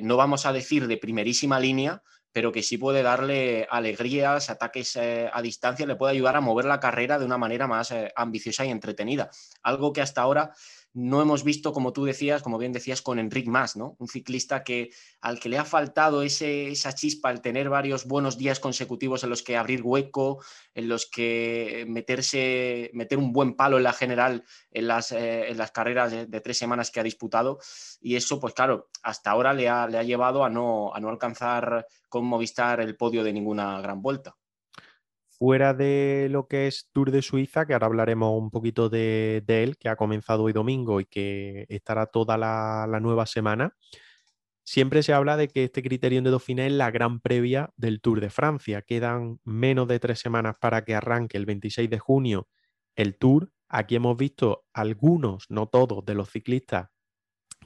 no 0.00 0.16
vamos 0.16 0.46
a 0.46 0.52
decir 0.52 0.86
de 0.86 0.96
primerísima 0.96 1.58
línea, 1.58 2.02
pero 2.34 2.50
que 2.50 2.64
sí 2.64 2.78
puede 2.78 3.04
darle 3.04 3.64
alegrías, 3.70 4.50
ataques 4.50 4.96
eh, 4.96 5.30
a 5.32 5.40
distancia, 5.40 5.86
le 5.86 5.94
puede 5.94 6.14
ayudar 6.14 6.34
a 6.34 6.40
mover 6.40 6.64
la 6.64 6.80
carrera 6.80 7.16
de 7.16 7.24
una 7.24 7.38
manera 7.38 7.68
más 7.68 7.92
eh, 7.92 8.12
ambiciosa 8.16 8.64
y 8.64 8.70
entretenida. 8.70 9.30
Algo 9.62 9.92
que 9.92 10.00
hasta 10.00 10.22
ahora 10.22 10.52
no 10.94 11.20
hemos 11.20 11.42
visto, 11.42 11.72
como 11.72 11.92
tú 11.92 12.04
decías, 12.04 12.40
como 12.40 12.56
bien 12.56 12.72
decías, 12.72 13.02
con 13.02 13.18
Enric 13.18 13.48
Mas, 13.48 13.76
¿no? 13.76 13.96
Un 13.98 14.06
ciclista 14.06 14.62
que 14.62 14.90
al 15.20 15.40
que 15.40 15.48
le 15.48 15.58
ha 15.58 15.64
faltado 15.64 16.22
ese, 16.22 16.68
esa 16.68 16.94
chispa, 16.94 17.32
el 17.32 17.40
tener 17.40 17.68
varios 17.68 18.06
buenos 18.06 18.38
días 18.38 18.60
consecutivos 18.60 19.24
en 19.24 19.30
los 19.30 19.42
que 19.42 19.56
abrir 19.56 19.82
hueco, 19.82 20.42
en 20.72 20.88
los 20.88 21.06
que 21.06 21.84
meterse, 21.88 22.90
meter 22.94 23.18
un 23.18 23.32
buen 23.32 23.54
palo 23.54 23.76
en 23.76 23.82
la 23.82 23.92
general 23.92 24.44
en 24.70 24.86
las, 24.86 25.10
eh, 25.10 25.48
en 25.48 25.58
las 25.58 25.72
carreras 25.72 26.12
de, 26.12 26.40
tres 26.40 26.58
semanas 26.58 26.92
que 26.92 27.00
ha 27.00 27.04
disputado. 27.04 27.58
Y 28.00 28.14
eso, 28.14 28.38
pues 28.38 28.54
claro, 28.54 28.88
hasta 29.02 29.32
ahora 29.32 29.52
le 29.52 29.68
ha, 29.68 29.88
le 29.88 29.98
ha 29.98 30.04
llevado 30.04 30.44
a 30.44 30.50
no, 30.50 30.94
a 30.94 31.00
no 31.00 31.08
alcanzar 31.08 31.86
con 32.08 32.24
Movistar 32.24 32.80
el 32.80 32.96
podio 32.96 33.24
de 33.24 33.32
ninguna 33.32 33.80
gran 33.80 34.00
vuelta 34.00 34.36
fuera 35.44 35.74
de 35.74 36.28
lo 36.30 36.48
que 36.48 36.68
es 36.68 36.88
Tour 36.90 37.10
de 37.10 37.20
Suiza, 37.20 37.66
que 37.66 37.74
ahora 37.74 37.84
hablaremos 37.84 38.32
un 38.40 38.50
poquito 38.50 38.88
de, 38.88 39.44
él, 39.46 39.76
que 39.76 39.90
ha 39.90 39.96
comenzado 39.96 40.44
hoy 40.44 40.54
domingo 40.54 41.02
y 41.02 41.04
que 41.04 41.66
estará 41.68 42.06
toda 42.06 42.38
la, 42.38 42.98
nueva 43.02 43.26
semana, 43.26 43.76
siempre 44.64 45.02
se 45.02 45.12
habla 45.12 45.36
de 45.36 45.48
que 45.48 45.64
este 45.64 45.82
criterio 45.82 46.22
de 46.22 46.30
Dauphiné 46.30 46.68
es 46.68 46.72
la 46.72 46.90
gran 46.90 47.20
previa 47.20 47.68
del 47.76 48.00
Tour 48.00 48.22
de 48.22 48.30
Francia. 48.30 48.80
Quedan 48.80 49.38
menos 49.44 49.86
de 49.86 50.00
tres 50.00 50.18
semanas 50.18 50.56
para 50.58 50.82
que 50.82 50.94
arranque 50.94 51.36
el 51.36 51.44
26 51.44 51.90
de 51.90 51.98
junio 51.98 52.48
el 52.96 53.18
Tour. 53.18 53.52
Aquí 53.68 53.96
hemos 53.96 54.16
visto 54.16 54.64
algunos, 54.72 55.44
no 55.50 55.66
todos, 55.66 56.06
de 56.06 56.14
los 56.14 56.30
ciclistas 56.30 56.88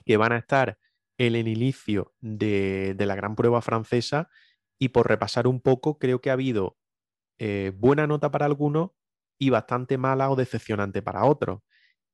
que 0.04 0.16
van 0.16 0.32
a 0.32 0.38
estar 0.38 0.78
en 1.16 1.36
el 1.36 1.46
inicio 1.46 2.12
de, 2.18 2.94
de 2.96 3.06
la 3.06 3.14
gran 3.14 3.36
prueba 3.36 3.62
francesa. 3.62 4.28
Y 4.80 4.88
por 4.88 5.06
repasar 5.06 5.46
un 5.46 5.60
poco, 5.60 6.00
creo 6.00 6.20
que 6.20 6.30
ha 6.30 6.32
habido 6.32 6.77
eh, 7.38 7.72
buena 7.76 8.06
nota 8.06 8.30
para 8.30 8.46
algunos 8.46 8.90
y 9.38 9.50
bastante 9.50 9.98
mala 9.98 10.30
o 10.30 10.36
decepcionante 10.36 11.02
para 11.02 11.24
otros. 11.24 11.60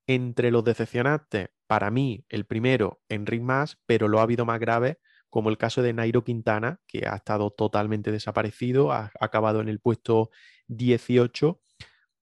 Entre 0.07 0.51
los 0.51 0.65
decepcionantes, 0.65 1.49
para 1.67 1.91
mí, 1.91 2.25
el 2.29 2.47
primero, 2.47 3.01
Enric 3.09 3.43
Mas, 3.43 3.79
pero 3.87 4.09
lo 4.09 4.21
ha 4.21 4.23
habido 4.23 4.45
más 4.45 4.61
grave, 4.61 4.99
como 5.31 5.51
el 5.51 5.59
caso 5.59 5.83
de 5.83 5.93
Nairo 5.93 6.23
Quintana, 6.25 6.81
que 6.87 7.07
ha 7.09 7.17
estado 7.17 7.51
totalmente 7.51 8.13
desaparecido, 8.13 8.93
ha 8.93 9.11
acabado 9.21 9.61
en 9.61 9.69
el 9.69 9.81
puesto 9.81 10.31
18 10.69 11.61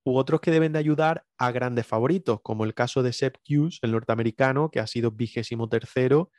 u 0.04 0.16
otros 0.16 0.40
que 0.40 0.50
deben 0.50 0.72
de 0.72 0.78
ayudar 0.78 1.24
a 1.38 1.50
grandes 1.52 1.86
favoritos, 1.86 2.40
como 2.42 2.64
el 2.64 2.74
caso 2.74 3.02
de 3.02 3.12
Seb 3.12 3.34
Hughes, 3.48 3.78
el 3.82 3.92
norteamericano, 3.92 4.70
que 4.70 4.80
ha 4.80 4.86
sido 4.86 5.10
vigésimo 5.12 5.68
tercero, 5.68 6.30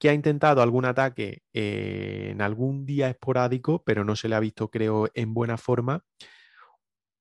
que 0.00 0.08
ha 0.10 0.14
intentado 0.14 0.62
algún 0.62 0.86
ataque 0.86 1.42
eh, 1.52 2.28
en 2.32 2.42
algún 2.42 2.86
día 2.86 3.10
esporádico, 3.10 3.84
pero 3.84 4.04
no 4.04 4.16
se 4.16 4.28
le 4.28 4.36
ha 4.36 4.40
visto, 4.40 4.70
creo, 4.70 5.10
en 5.14 5.34
buena 5.34 5.58
forma. 5.58 6.04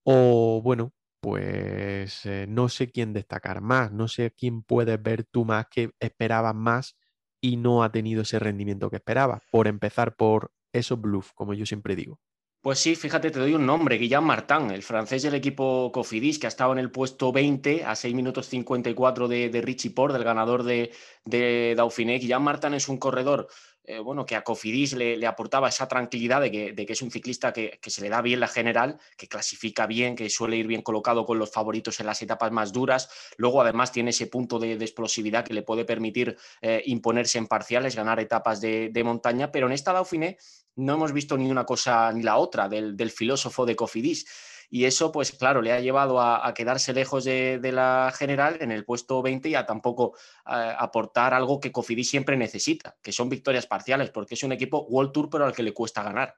O 0.06 0.62
bueno, 0.64 0.94
pues 1.22 2.26
eh, 2.26 2.46
no 2.48 2.70
sé 2.70 2.92
quién 2.92 3.14
destacar 3.14 3.62
más, 3.62 3.92
no 3.92 4.08
sé 4.08 4.32
quién 4.32 4.64
puedes 4.64 5.02
ver 5.02 5.26
tú 5.26 5.46
más 5.46 5.68
que 5.70 5.92
esperabas 6.00 6.56
más 6.56 6.98
y 7.42 7.58
no 7.58 7.84
ha 7.84 7.92
tenido 7.92 8.22
ese 8.24 8.40
rendimiento 8.40 8.90
que 8.90 8.98
esperabas, 8.98 9.42
por 9.52 9.68
empezar 9.68 10.16
por 10.16 10.52
esos 10.74 11.00
bluff, 11.02 11.32
como 11.34 11.54
yo 11.54 11.66
siempre 11.66 11.96
digo. 11.96 12.20
Pues 12.62 12.80
sí, 12.80 12.96
fíjate, 12.96 13.32
te 13.32 13.40
doy 13.40 13.54
un 13.54 13.66
nombre, 13.66 13.98
Guillaume 13.98 14.28
Martin, 14.28 14.72
el 14.72 14.84
francés 14.84 15.24
del 15.24 15.34
equipo 15.34 15.92
Cofidis, 15.94 16.40
que 16.40 16.48
ha 16.48 16.50
estado 16.50 16.74
en 16.74 16.80
el 16.80 16.92
puesto 16.92 17.32
20 17.32 17.86
a 17.86 17.96
6 17.96 18.14
minutos 18.14 18.50
54 18.50 19.30
de, 19.30 19.48
de 19.48 19.62
Richie 19.62 19.92
Port, 19.92 20.14
del 20.14 20.26
ganador 20.26 20.64
de, 20.64 20.92
de 21.24 21.74
Dauphiné. 21.78 22.20
Guillaume 22.20 22.44
Martin 22.44 22.74
es 22.74 22.90
un 22.90 22.98
corredor 22.98 23.48
eh, 23.90 23.98
bueno, 23.98 24.24
que 24.24 24.36
a 24.36 24.44
Cofidis 24.44 24.94
le, 24.94 25.26
aportaba 25.26 25.68
esa 25.68 25.88
tranquilidad 25.88 26.42
de 26.42 26.52
que, 26.52 26.86
es 26.88 27.02
un 27.02 27.10
ciclista 27.10 27.52
que, 27.52 27.80
se 27.82 28.02
le 28.02 28.10
da 28.10 28.22
bien 28.22 28.40
la 28.40 28.48
general, 28.48 29.00
que 29.18 29.28
clasifica 29.28 29.88
bien, 29.88 30.16
que 30.16 30.30
suele 30.30 30.58
ir 30.58 30.68
bien 30.68 30.84
colocado 30.84 31.26
con 31.26 31.40
los 31.40 31.52
favoritos 31.52 32.00
en 32.00 32.06
las 32.06 32.22
etapas 32.22 32.52
más 32.52 32.72
duras. 32.72 33.10
Luego, 33.38 33.62
además, 33.62 33.92
tiene 33.92 34.12
ese 34.12 34.28
punto 34.28 34.60
de, 34.60 34.74
explosividad 34.74 35.44
que 35.44 35.56
le 35.56 35.64
puede 35.64 35.86
permitir 35.86 36.38
eh, 36.62 36.84
imponerse 36.86 37.40
en 37.40 37.48
parciales, 37.48 37.96
ganar 37.96 38.20
etapas 38.20 38.62
de, 38.62 38.90
de 38.90 39.04
montaña. 39.04 39.52
Pero 39.52 39.66
en 39.66 39.74
esta 39.74 39.92
Dauphiné 39.92 40.38
no 40.76 40.94
hemos 40.94 41.14
visto 41.14 41.38
ni 41.38 41.50
una 41.50 41.66
cosa 41.66 42.12
ni 42.12 42.24
la 42.24 42.38
otra 42.38 42.70
del, 42.70 43.12
filósofo 43.12 43.66
de 43.66 43.76
Cofidis. 43.76 44.26
Y 44.72 44.86
eso, 44.86 45.12
pues 45.12 45.32
claro, 45.32 45.64
le 45.64 45.72
ha 45.72 45.80
llevado 45.80 46.22
a, 46.22 46.54
quedarse 46.54 46.94
lejos 46.94 47.24
de, 47.24 47.60
la 47.74 48.14
general 48.16 48.58
en 48.62 48.72
el 48.72 48.86
puesto 48.86 49.22
20 49.22 49.50
y 49.50 49.56
a 49.56 49.66
tampoco 49.66 50.16
aportar 50.46 51.34
algo 51.34 51.60
que 51.60 51.72
Cofidis 51.72 52.10
siempre 52.10 52.38
necesita, 52.38 52.96
que 53.02 53.12
son 53.12 53.30
victorias 53.30 53.66
parciales, 53.66 54.12
porque 54.12 54.36
es 54.36 54.44
un 54.44 54.52
equipo 54.52 54.86
World 54.90 55.12
Tour, 55.12 55.30
pero 55.30 55.46
al 55.46 55.54
que 55.54 55.64
le 55.64 55.74
cuesta 55.74 56.04
ganar. 56.04 56.36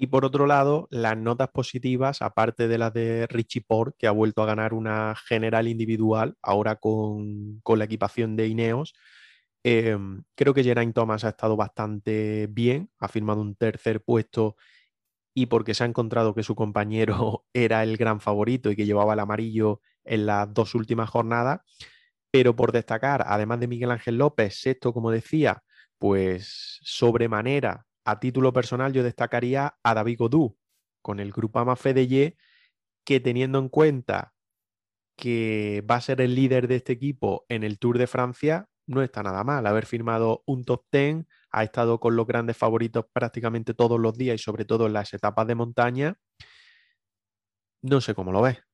Y 0.00 0.06
por 0.06 0.24
otro 0.24 0.46
lado, 0.46 0.86
las 0.90 1.16
notas 1.16 1.48
positivas, 1.48 2.22
aparte 2.22 2.68
de 2.68 2.78
las 2.78 2.92
de 2.92 3.26
Richie 3.26 3.62
Port, 3.62 3.96
que 3.98 4.06
ha 4.06 4.12
vuelto 4.12 4.42
a 4.42 4.46
ganar 4.46 4.72
una 4.72 5.16
general 5.16 5.66
individual, 5.66 6.36
ahora 6.40 6.76
con, 6.76 7.58
con 7.64 7.80
la 7.80 7.86
equipación 7.86 8.36
de 8.36 8.46
Ineos, 8.46 8.94
Em, 9.64 10.22
creo 10.34 10.54
que 10.54 10.62
Geraint 10.62 10.94
Thomas 10.94 11.24
ha 11.24 11.30
estado 11.30 11.56
bastante 11.56 12.46
bien, 12.48 12.90
ha 12.98 13.08
firmado 13.08 13.40
un 13.40 13.56
tercer 13.56 14.02
puesto 14.02 14.56
y 15.34 15.46
porque 15.46 15.74
se 15.74 15.84
ha 15.84 15.86
encontrado 15.86 16.34
que 16.34 16.42
su 16.42 16.54
compañero 16.54 17.44
era 17.52 17.82
el 17.82 17.96
gran 17.96 18.20
favorito 18.20 18.70
y 18.70 18.76
que 18.76 18.86
llevaba 18.86 19.14
el 19.14 19.20
amarillo 19.20 19.80
en 20.04 20.26
las 20.26 20.52
dos 20.52 20.74
últimas 20.74 21.10
jornadas. 21.10 21.60
Pero 22.30 22.56
por 22.56 22.72
destacar, 22.72 23.24
además 23.26 23.60
de 23.60 23.68
Miguel 23.68 23.90
Ángel 23.90 24.18
López, 24.18 24.60
sexto, 24.60 24.92
como 24.92 25.10
decía, 25.10 25.62
pues 25.98 26.78
sobremanera, 26.82 27.86
a 28.04 28.20
título 28.20 28.52
personal, 28.52 28.92
yo 28.92 29.02
destacaría 29.02 29.76
a 29.82 29.94
David 29.94 30.18
Godú 30.18 30.56
con 31.02 31.20
el 31.20 31.32
Grupama 31.32 31.76
Fedeye, 31.76 32.36
que 33.04 33.20
teniendo 33.20 33.58
en 33.58 33.68
cuenta 33.68 34.34
que 35.16 35.84
va 35.90 35.96
a 35.96 36.00
ser 36.00 36.20
el 36.20 36.34
líder 36.34 36.68
de 36.68 36.76
este 36.76 36.92
equipo 36.92 37.44
en 37.48 37.64
el 37.64 37.78
Tour 37.78 37.98
de 37.98 38.06
Francia, 38.06 38.68
no 38.88 39.02
está 39.02 39.22
nada 39.22 39.44
mal. 39.44 39.66
Haber 39.66 39.86
firmado 39.86 40.42
un 40.46 40.64
top 40.64 40.84
10, 40.90 41.26
ha 41.50 41.62
estado 41.62 42.00
con 42.00 42.16
los 42.16 42.26
grandes 42.26 42.56
favoritos 42.56 43.04
prácticamente 43.12 43.74
todos 43.74 44.00
los 44.00 44.16
días 44.18 44.34
y 44.36 44.42
sobre 44.42 44.64
todo 44.64 44.86
en 44.86 44.94
las 44.94 45.14
etapas 45.14 45.46
de 45.46 45.54
montaña. 45.54 46.18
No 47.82 48.00
sé 48.00 48.14
cómo 48.14 48.32
lo 48.32 48.42
ves. 48.42 48.67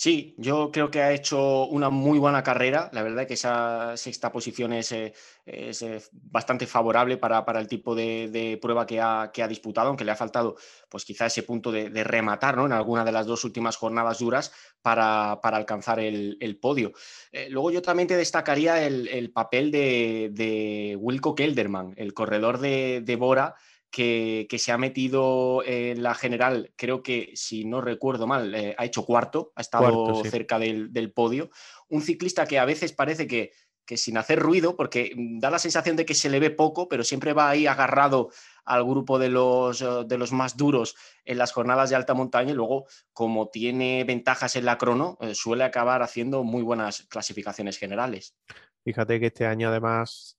Sí, 0.00 0.34
yo 0.38 0.72
creo 0.72 0.90
que 0.90 1.02
ha 1.02 1.12
hecho 1.12 1.66
una 1.66 1.90
muy 1.90 2.18
buena 2.18 2.42
carrera. 2.42 2.88
La 2.94 3.02
verdad 3.02 3.20
es 3.20 3.28
que 3.28 3.34
esa 3.34 3.98
sexta 3.98 4.32
posición 4.32 4.72
es, 4.72 4.92
eh, 4.92 5.12
eh, 5.44 6.02
bastante 6.10 6.66
favorable 6.66 7.18
para, 7.18 7.44
el 7.60 7.68
tipo 7.68 7.94
de, 7.94 8.58
prueba 8.62 8.86
que 8.86 8.98
ha, 8.98 9.30
disputado, 9.46 9.88
aunque 9.88 10.06
le 10.06 10.12
ha 10.12 10.16
faltado 10.16 10.56
pues 10.88 11.04
quizá 11.04 11.26
ese 11.26 11.42
punto 11.42 11.70
de, 11.70 11.90
rematar 12.02 12.56
¿no? 12.56 12.64
en 12.64 12.72
alguna 12.72 13.04
de 13.04 13.12
las 13.12 13.26
dos 13.26 13.44
últimas 13.44 13.76
jornadas 13.76 14.20
duras 14.20 14.54
para, 14.80 15.32
alcanzar 15.32 16.00
el, 16.00 16.58
podio. 16.62 16.92
Eh, 17.30 17.50
luego 17.50 17.70
yo 17.70 17.82
también 17.82 18.08
te 18.08 18.16
destacaría 18.16 18.82
el, 18.86 19.30
papel 19.34 19.70
de, 19.70 20.96
Wilco 20.98 21.34
Kelderman, 21.34 21.92
el 21.98 22.14
corredor 22.14 22.58
de, 22.58 23.16
Bora 23.18 23.54
que, 23.90 24.46
se 24.58 24.72
ha 24.72 24.78
metido 24.78 25.62
en 25.64 26.02
la 26.02 26.14
general, 26.14 26.72
creo 26.76 27.02
que 27.02 27.32
si 27.34 27.64
no 27.64 27.80
recuerdo 27.80 28.26
mal, 28.26 28.54
eh, 28.54 28.74
ha 28.78 28.84
hecho 28.84 29.04
cuarto, 29.04 29.52
ha 29.56 29.60
estado 29.60 30.22
cerca 30.24 30.58
del, 30.58 31.12
podio. 31.12 31.50
Un 31.88 32.02
ciclista 32.02 32.46
que 32.46 32.58
a 32.58 32.64
veces 32.64 32.92
parece 32.92 33.26
que, 33.26 33.50
que, 33.84 33.96
sin 33.96 34.16
hacer 34.16 34.38
ruido, 34.38 34.76
porque 34.76 35.12
da 35.16 35.50
la 35.50 35.58
sensación 35.58 35.96
de 35.96 36.06
que 36.06 36.14
se 36.14 36.30
le 36.30 36.38
ve 36.38 36.50
poco, 36.50 36.88
pero 36.88 37.02
siempre 37.02 37.32
va 37.32 37.50
ahí 37.50 37.66
agarrado 37.66 38.30
al 38.64 38.84
grupo 38.84 39.18
de 39.18 39.28
los, 39.28 39.82
eh, 39.82 40.04
de 40.06 40.18
los 40.18 40.30
más 40.30 40.56
duros 40.56 40.94
en 41.24 41.38
las 41.38 41.52
jornadas 41.52 41.90
de 41.90 41.96
alta 41.96 42.14
montaña 42.14 42.52
y 42.52 42.54
luego, 42.54 42.86
como 43.12 43.48
tiene 43.48 44.04
ventajas 44.04 44.54
en 44.54 44.66
la 44.66 44.78
crono, 44.78 45.18
eh, 45.20 45.34
suele 45.34 45.64
acabar 45.64 46.02
haciendo 46.02 46.44
muy 46.44 46.62
buenas 46.62 47.06
clasificaciones 47.08 47.76
generales. 47.76 48.36
Fíjate 48.84 49.18
que 49.18 49.26
este 49.26 49.46
año 49.46 49.68
además 49.68 50.38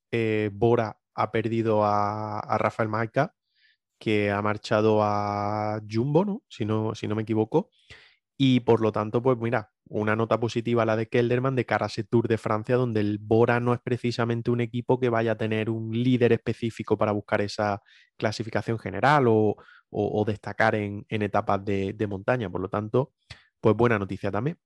Bora 0.51 0.99
ha 1.13 1.31
perdido 1.31 1.83
a, 1.83 2.39
a 2.39 2.57
Rafael 2.57 2.89
Maica, 2.89 3.35
que 4.01 4.31
ha 4.31 4.41
marchado 4.41 5.03
a 5.03 5.79
Jumbo, 5.89 6.25
¿no? 6.25 6.43
Si, 6.49 6.65
¿no? 6.65 6.95
si 6.95 7.07
no 7.07 7.15
me 7.15 7.21
equivoco. 7.21 7.69
Y 8.37 8.61
por 8.61 8.81
lo 8.81 8.91
tanto, 8.91 9.21
pues 9.21 9.37
mira, 9.37 9.71
una 9.87 10.15
nota 10.15 10.39
positiva 10.39 10.85
la 10.85 10.95
de 10.95 11.07
Kelderman 11.07 11.55
de 11.55 11.65
cara 11.67 11.85
a 11.85 11.87
ese 11.87 12.03
Tour 12.03 12.27
de 12.27 12.39
Francia, 12.39 12.75
donde 12.77 13.01
el 13.01 13.19
Bora 13.19 13.59
no 13.59 13.73
es 13.75 13.79
precisamente 13.81 14.49
un 14.51 14.61
equipo 14.61 14.99
que 14.99 15.09
vaya 15.09 15.33
a 15.33 15.37
tener 15.37 15.69
un 15.69 15.91
líder 15.91 16.33
específico 16.33 16.97
para 16.97 17.11
buscar 17.11 17.41
esa 17.41 17.81
clasificación 18.17 18.79
general 18.79 19.25
o, 19.27 19.55
destacar 20.25 20.75
en, 20.75 21.05
etapas 21.09 21.63
de, 21.63 21.93
de 21.93 22.07
montaña. 22.07 22.49
Por 22.49 22.61
lo 22.61 22.69
tanto, 22.69 23.13
pues 23.61 23.75
buena 23.75 23.99
noticia 23.99 24.31
también. 24.31 24.57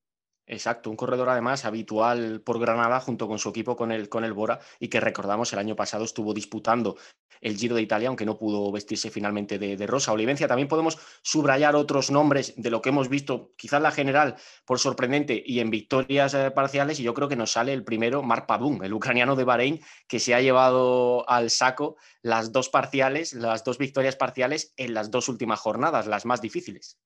Exacto, 0.48 0.92
un 0.92 0.96
corredor 0.96 1.30
además 1.30 1.66
habitual 1.66 2.42
por 2.42 2.60
Granada 2.60 3.00
junto 3.00 3.28
con 3.28 3.40
su 3.40 3.50
equipo 3.50 3.76
con 3.76 3.92
el, 3.92 4.10
con 4.10 4.24
el 4.24 4.34
Bora 4.34 4.60
y 4.80 4.90
que 4.90 5.00
recordamos 5.00 5.52
el 5.54 5.60
año 5.60 5.76
pasado 5.76 6.06
estuvo 6.06 6.36
disputando 6.36 6.98
el 7.42 7.58
Giro 7.58 7.76
de 7.76 7.82
Italia, 7.82 8.10
aunque 8.10 8.26
no 8.26 8.38
pudo 8.38 8.72
vestirse 8.72 9.10
finalmente 9.10 9.58
de, 9.58 9.88
rosa. 9.88 10.12
Olivencia, 10.12 10.48
también 10.48 10.68
podemos 10.68 10.98
subrayar 11.22 11.76
otros 11.76 12.12
nombres 12.12 12.54
de 12.58 12.70
lo 12.70 12.82
que 12.82 12.90
hemos 12.90 13.10
visto, 13.10 13.54
quizás 13.58 13.82
la 13.82 13.92
general 13.92 14.36
por 14.66 14.80
sorprendente 14.80 15.42
y 15.46 15.60
en 15.60 15.70
victorias 15.70 16.34
eh, 16.34 16.52
parciales, 16.52 17.00
y 17.00 17.04
yo 17.04 17.14
creo 17.14 17.28
que 17.28 17.36
nos 17.36 17.52
sale 17.52 17.74
el 17.74 17.84
primero, 17.84 18.24
Mark 18.24 18.46
Padun, 18.48 18.84
el 18.84 18.94
ucraniano 18.94 19.36
de 19.36 19.44
Bahrein, 19.44 19.82
que 20.08 20.20
se 20.20 20.34
ha 20.34 20.42
llevado 20.42 21.28
al 21.30 21.50
saco 21.50 21.98
las 22.22 22.52
dos 22.52 22.70
parciales, 22.70 23.34
las 23.34 23.64
dos 23.64 23.78
victorias 23.78 24.16
parciales 24.16 24.74
en 24.78 24.94
las 24.94 25.12
dos 25.12 25.28
últimas 25.28 25.60
jornadas, 25.60 26.08
las 26.08 26.26
más 26.26 26.42
difíciles. 26.42 26.98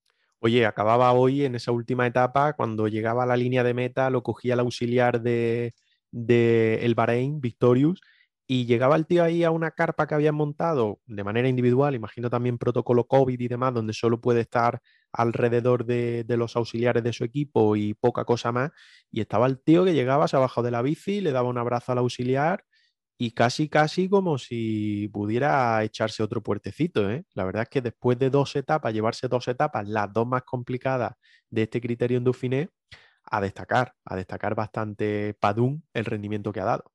Oye, 0.41 0.65
acababa 0.65 1.11
hoy 1.11 1.43
en 1.43 1.55
esa 1.55 1.71
última 1.73 2.07
etapa, 2.07 2.53
cuando 2.53 2.87
llegaba 2.87 3.23
a 3.23 3.25
la 3.25 3.35
línea 3.35 3.63
de 3.63 3.73
meta, 3.73 4.09
lo 4.09 4.23
cogía 4.23 4.53
el 4.53 4.61
auxiliar 4.61 5.21
de, 5.21 5.73
el 6.11 6.95
Bahrein, 6.95 7.41
Victorious, 7.41 7.99
y 8.47 8.65
llegaba 8.65 8.95
el 8.95 9.05
tío 9.05 9.23
ahí 9.23 9.43
a 9.43 9.51
una 9.51 9.71
carpa 9.71 10.07
que 10.07 10.15
habían 10.15 10.35
montado 10.35 11.01
de 11.05 11.23
manera 11.25 11.49
individual, 11.49 11.93
imagino 11.93 12.29
también 12.29 12.57
protocolo 12.57 13.05
COVID 13.05 13.39
y 13.39 13.47
demás, 13.49 13.73
donde 13.73 13.93
solo 13.93 14.21
puede 14.21 14.41
estar 14.41 14.81
alrededor 15.11 15.85
de, 15.85 16.23
de, 16.23 16.37
los 16.37 16.55
auxiliares 16.55 17.03
de 17.03 17.13
su 17.13 17.25
equipo 17.25 17.75
y 17.75 17.93
poca 17.93 18.23
cosa 18.25 18.51
más. 18.51 18.71
Y 19.11 19.21
estaba 19.21 19.45
el 19.45 19.61
tío 19.61 19.83
que 19.85 19.93
llegaba, 19.93 20.27
se 20.27 20.37
bajado 20.37 20.65
de 20.65 20.71
la 20.71 20.81
bici, 20.81 21.19
le 21.21 21.31
daba 21.31 21.49
un 21.49 21.57
abrazo 21.57 21.91
al 21.91 21.99
auxiliar 21.99 22.63
y 23.21 23.31
casi, 23.31 23.67
casi 23.67 24.07
como 24.07 24.37
si 24.37 25.09
pudiera 25.09 25.83
echarse 25.83 26.23
otro 26.23 26.41
puertecito. 26.41 27.11
¿eh? 27.11 27.25
La 27.33 27.43
verdad 27.43 27.63
es 27.63 27.69
que 27.69 27.81
después 27.81 28.17
de 28.17 28.29
dos 28.29 28.55
etapas, 28.55 28.93
llevarse 28.93 29.27
dos 29.27 29.45
etapas, 29.49 29.85
las 29.89 30.11
dos 30.13 30.25
más 30.25 30.43
complicadas 30.43 31.15
de 31.49 31.63
este 31.63 31.81
criterio 31.81 32.17
en 32.17 32.23
Dauphiné, 32.23 32.69
a 33.25 33.41
destacar, 33.41 33.93
a 34.05 34.15
destacar 34.15 34.55
bastante 34.55 35.35
Padún 35.37 35.83
el 35.93 36.05
rendimiento 36.05 36.53
que 36.53 36.61
ha 36.61 36.65
dado. 36.65 36.93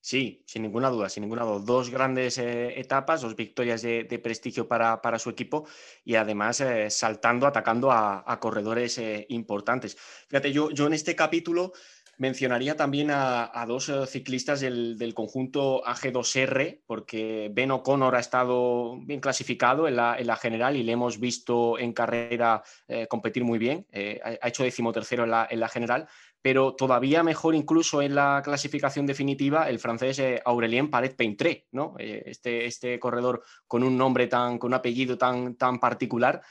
Sí, 0.00 0.42
sin 0.46 0.62
ninguna 0.62 0.88
duda, 0.88 1.10
sin 1.10 1.24
ninguna 1.24 1.44
duda. 1.44 1.62
Dos 1.64 1.90
grandes 1.90 2.38
eh, 2.38 2.80
etapas, 2.80 3.20
dos 3.20 3.36
victorias 3.36 3.82
de, 3.82 4.20
prestigio 4.20 4.66
para, 4.66 5.18
su 5.18 5.28
equipo 5.28 5.68
y 6.04 6.14
además 6.14 6.62
eh, 6.62 6.88
saltando, 6.88 7.46
atacando 7.46 7.92
a, 7.92 8.40
corredores 8.40 8.98
importantes. 9.28 9.94
Fíjate, 10.28 10.52
yo, 10.52 10.70
yo 10.70 10.86
en 10.86 10.94
este 10.94 11.14
capítulo 11.14 11.72
Mencionaría 12.18 12.76
también 12.76 13.10
a, 13.10 13.64
dos 13.66 13.88
eh, 13.88 14.06
ciclistas 14.06 14.60
del, 14.60 15.12
conjunto 15.14 15.82
AG2R, 15.82 16.82
porque 16.86 17.50
Ben 17.52 17.70
O'Connor 17.70 18.14
ha 18.14 18.20
estado 18.20 18.98
bien 19.00 19.20
clasificado 19.20 19.88
en 19.88 19.96
la, 19.96 20.38
general 20.40 20.76
y 20.76 20.82
le 20.82 20.92
hemos 20.92 21.18
visto 21.18 21.78
en 21.78 21.92
carrera 21.92 22.62
eh, 22.86 23.06
competir 23.08 23.44
muy 23.44 23.58
bien. 23.58 23.86
Eh, 23.92 24.20
ha 24.40 24.48
hecho 24.48 24.62
decimotercero 24.62 25.24
en 25.24 25.30
la, 25.30 25.48
en 25.50 25.58
la 25.58 25.68
general, 25.68 26.06
pero 26.42 26.74
todavía 26.74 27.22
mejor 27.22 27.54
incluso 27.54 28.02
en 28.02 28.16
la 28.16 28.42
clasificación 28.44 29.06
definitiva 29.06 29.70
el 29.70 29.78
francés 29.78 30.20
Aurelien 30.44 30.90
Paret 30.90 31.16
Peintré, 31.16 31.68
¿no? 31.70 31.94
este, 31.98 32.66
este 32.66 32.98
corredor 32.98 33.42
con 33.66 33.84
un 33.84 33.96
nombre 33.96 34.26
tan, 34.26 34.58
con 34.58 34.70
un 34.70 34.74
apellido 34.74 35.16
tan, 35.16 35.54
tan 35.54 35.78
particular, 35.78 36.42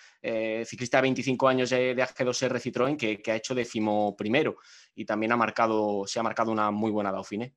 ciclista 0.65 0.97
de 0.97 1.01
25 1.01 1.47
años 1.47 1.69
de, 1.69 1.95
AG2R 1.95 2.60
Citroën 2.60 2.97
que, 2.97 3.21
que 3.21 3.32
ha 3.32 3.36
hecho 3.36 3.54
decimo 3.54 4.15
primero 4.15 4.56
y 4.95 5.06
también 5.06 5.34
ha 5.34 5.38
marcado, 5.38 6.08
se 6.08 6.19
ha 6.19 6.23
marcado 6.23 6.51
una 6.51 6.71
muy 6.71 6.89
buena 6.89 7.12
Dauphiné. 7.12 7.54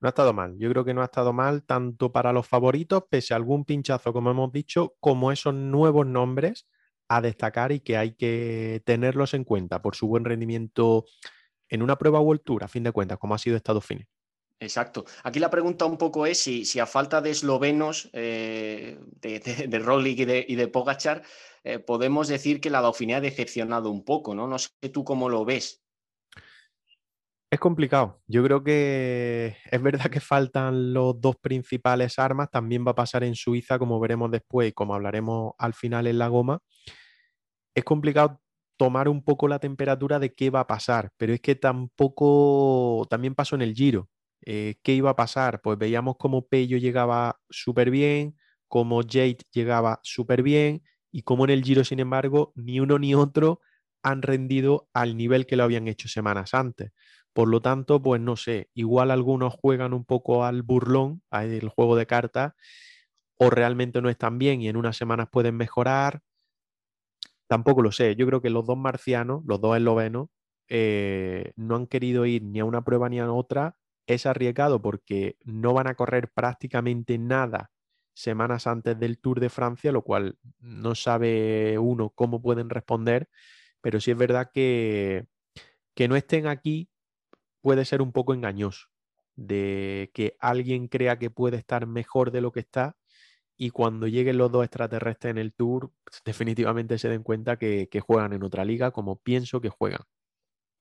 No 0.00 0.08
ha 0.08 0.10
estado 0.10 0.32
mal, 0.32 0.56
yo 0.58 0.68
creo 0.70 0.84
que 0.84 0.94
no 0.94 1.02
ha 1.02 1.04
estado 1.04 1.32
mal 1.32 1.62
tanto 1.64 2.10
para 2.10 2.32
los 2.32 2.46
favoritos, 2.48 3.04
pese 3.08 3.34
a 3.34 3.36
algún 3.36 3.64
pinchazo, 3.64 4.12
como 4.12 4.32
hemos 4.32 4.50
dicho, 4.50 4.96
como 4.98 5.30
esos 5.30 5.54
nuevos 5.54 6.06
nombres 6.06 6.66
a 7.16 7.20
destacar 7.20 7.72
y 7.72 7.80
que 7.80 7.96
hay 7.96 8.14
que 8.14 8.82
tenerlos 8.84 9.34
en 9.34 9.44
cuenta 9.44 9.82
por 9.82 9.94
su 9.94 10.06
buen 10.06 10.24
rendimiento 10.24 11.04
en 11.68 11.82
una 11.82 11.96
prueba 11.96 12.20
World 12.20 12.42
Tour, 12.44 12.64
a 12.64 12.68
fin 12.68 12.82
de 12.82 12.92
cuentas, 12.92 13.18
como 13.18 13.34
ha 13.34 13.38
sido 13.38 13.56
esta 13.56 13.72
Dauphiné. 13.72 14.08
Exacto. 14.60 15.04
Aquí 15.24 15.40
la 15.40 15.50
pregunta 15.50 15.84
un 15.84 15.98
poco 15.98 16.24
es 16.24 16.38
si, 16.38 16.78
a 16.78 16.86
falta 16.86 17.20
de 17.20 17.30
eslovenos, 17.30 18.08
eh, 18.12 18.98
de, 19.20 19.40
de, 19.68 19.78
Roglic 19.78 20.20
y 20.20 20.24
de, 20.24 20.46
y 20.48 20.66
Pogachar, 20.66 21.22
eh, 21.64 21.78
podemos 21.80 22.28
decir 22.28 22.60
que 22.60 22.70
la 22.70 22.80
Dauphiné 22.80 23.16
ha 23.16 23.20
decepcionado 23.20 23.90
un 23.90 24.04
poco, 24.04 24.34
¿no? 24.34 24.46
No 24.46 24.58
sé 24.58 24.70
tú 24.92 25.04
cómo 25.04 25.28
lo 25.28 25.44
ves. 25.44 25.82
Es 27.52 27.60
complicado. 27.60 28.22
Yo 28.26 28.42
creo 28.42 28.64
que 28.64 29.58
es 29.70 29.82
verdad 29.82 30.10
que 30.10 30.20
faltan 30.20 30.94
los 30.94 31.20
dos 31.20 31.36
principales 31.36 32.18
armas. 32.18 32.50
También 32.50 32.82
va 32.86 32.92
a 32.92 32.94
pasar 32.94 33.24
en 33.24 33.34
Suiza, 33.34 33.78
como 33.78 34.00
veremos 34.00 34.30
después 34.30 34.70
y 34.70 34.72
como 34.72 34.94
hablaremos 34.94 35.52
al 35.58 35.74
final 35.74 36.06
en 36.06 36.18
la 36.18 36.28
goma. 36.28 36.60
Es 37.74 37.84
complicado 37.84 38.40
tomar 38.76 39.08
un 39.08 39.22
poco 39.24 39.48
la 39.48 39.58
temperatura 39.58 40.18
de 40.18 40.34
qué 40.34 40.50
va 40.50 40.60
a 40.60 40.66
pasar, 40.66 41.10
pero 41.16 41.32
es 41.32 41.40
que 41.40 41.54
tampoco, 41.54 43.06
también 43.10 43.34
pasó 43.34 43.54
en 43.54 43.62
el 43.62 43.74
Giro. 43.74 44.08
Eh, 44.44 44.76
¿Qué 44.82 44.94
iba 44.94 45.10
a 45.10 45.16
pasar? 45.16 45.60
Pues 45.62 45.78
veíamos 45.78 46.16
como 46.18 46.46
Pello 46.48 46.76
llegaba 46.78 47.40
súper 47.48 47.90
bien, 47.90 48.36
como 48.68 49.00
Jade 49.02 49.38
llegaba 49.52 50.00
súper 50.02 50.42
bien 50.42 50.82
y 51.12 51.22
como 51.22 51.44
en 51.44 51.50
el 51.50 51.62
Giro, 51.62 51.84
sin 51.84 52.00
embargo, 52.00 52.52
ni 52.56 52.80
uno 52.80 52.98
ni 52.98 53.14
otro 53.14 53.60
han 54.02 54.22
rendido 54.22 54.88
al 54.94 55.16
nivel 55.16 55.46
que 55.46 55.56
lo 55.56 55.62
habían 55.64 55.86
hecho 55.86 56.08
semanas 56.08 56.54
antes. 56.54 56.90
Por 57.32 57.48
lo 57.48 57.60
tanto, 57.62 58.02
pues 58.02 58.20
no 58.20 58.36
sé, 58.36 58.68
igual 58.74 59.10
algunos 59.10 59.54
juegan 59.54 59.94
un 59.94 60.04
poco 60.04 60.44
al 60.44 60.62
burlón, 60.62 61.22
al 61.30 61.68
juego 61.68 61.96
de 61.96 62.06
cartas, 62.06 62.52
o 63.38 63.50
realmente 63.50 64.02
no 64.02 64.08
están 64.10 64.38
bien 64.38 64.62
y 64.62 64.68
en 64.68 64.76
unas 64.76 64.96
semanas 64.96 65.28
pueden 65.30 65.56
mejorar. 65.56 66.20
Tampoco 67.52 67.82
lo 67.82 67.92
sé. 67.92 68.16
Yo 68.16 68.26
creo 68.26 68.40
que 68.40 68.48
los 68.48 68.64
dos 68.66 68.78
marcianos, 68.78 69.42
los 69.44 69.60
dos 69.60 69.76
eslovenos, 69.76 70.28
eh, 70.68 71.52
no 71.56 71.76
han 71.76 71.86
querido 71.86 72.24
ir 72.24 72.42
ni 72.42 72.60
a 72.60 72.64
una 72.64 72.82
prueba 72.82 73.10
ni 73.10 73.20
a 73.20 73.30
otra. 73.30 73.76
Es 74.06 74.24
arriesgado 74.24 74.80
porque 74.80 75.36
no 75.44 75.74
van 75.74 75.86
a 75.86 75.94
correr 75.94 76.30
prácticamente 76.32 77.18
nada 77.18 77.70
semanas 78.14 78.66
antes 78.66 78.98
del 78.98 79.18
Tour 79.18 79.38
de 79.38 79.50
Francia, 79.50 79.92
lo 79.92 80.00
cual 80.00 80.38
no 80.60 80.94
sabe 80.94 81.78
uno 81.78 82.08
cómo 82.14 82.40
pueden 82.40 82.70
responder, 82.70 83.28
pero 83.82 84.00
sí 84.00 84.12
es 84.12 84.16
verdad 84.16 84.50
que, 84.54 85.26
que 85.94 86.08
no 86.08 86.16
estén 86.16 86.46
aquí 86.46 86.88
puede 87.60 87.84
ser 87.84 88.02
un 88.02 88.12
poco 88.12 88.34
engañoso, 88.34 88.88
de 89.36 90.10
que 90.14 90.36
alguien 90.40 90.88
crea 90.88 91.18
que 91.18 91.30
puede 91.30 91.58
estar 91.58 91.86
mejor 91.86 92.30
de 92.32 92.40
lo 92.40 92.52
que 92.52 92.60
está 92.60 92.96
y 93.62 93.70
cuando 93.70 94.08
lleguen 94.08 94.38
los 94.38 94.50
dos 94.50 94.64
extraterrestres 94.64 95.30
en 95.30 95.38
el 95.38 95.52
tour, 95.52 95.92
definitivamente 96.24 96.98
se 96.98 97.08
den 97.08 97.22
cuenta 97.22 97.58
que, 97.58 97.88
juegan 98.04 98.32
en 98.32 98.42
otra 98.42 98.64
liga 98.64 98.90
como 98.90 99.20
pienso 99.20 99.60
que 99.60 99.68
juegan. 99.68 100.00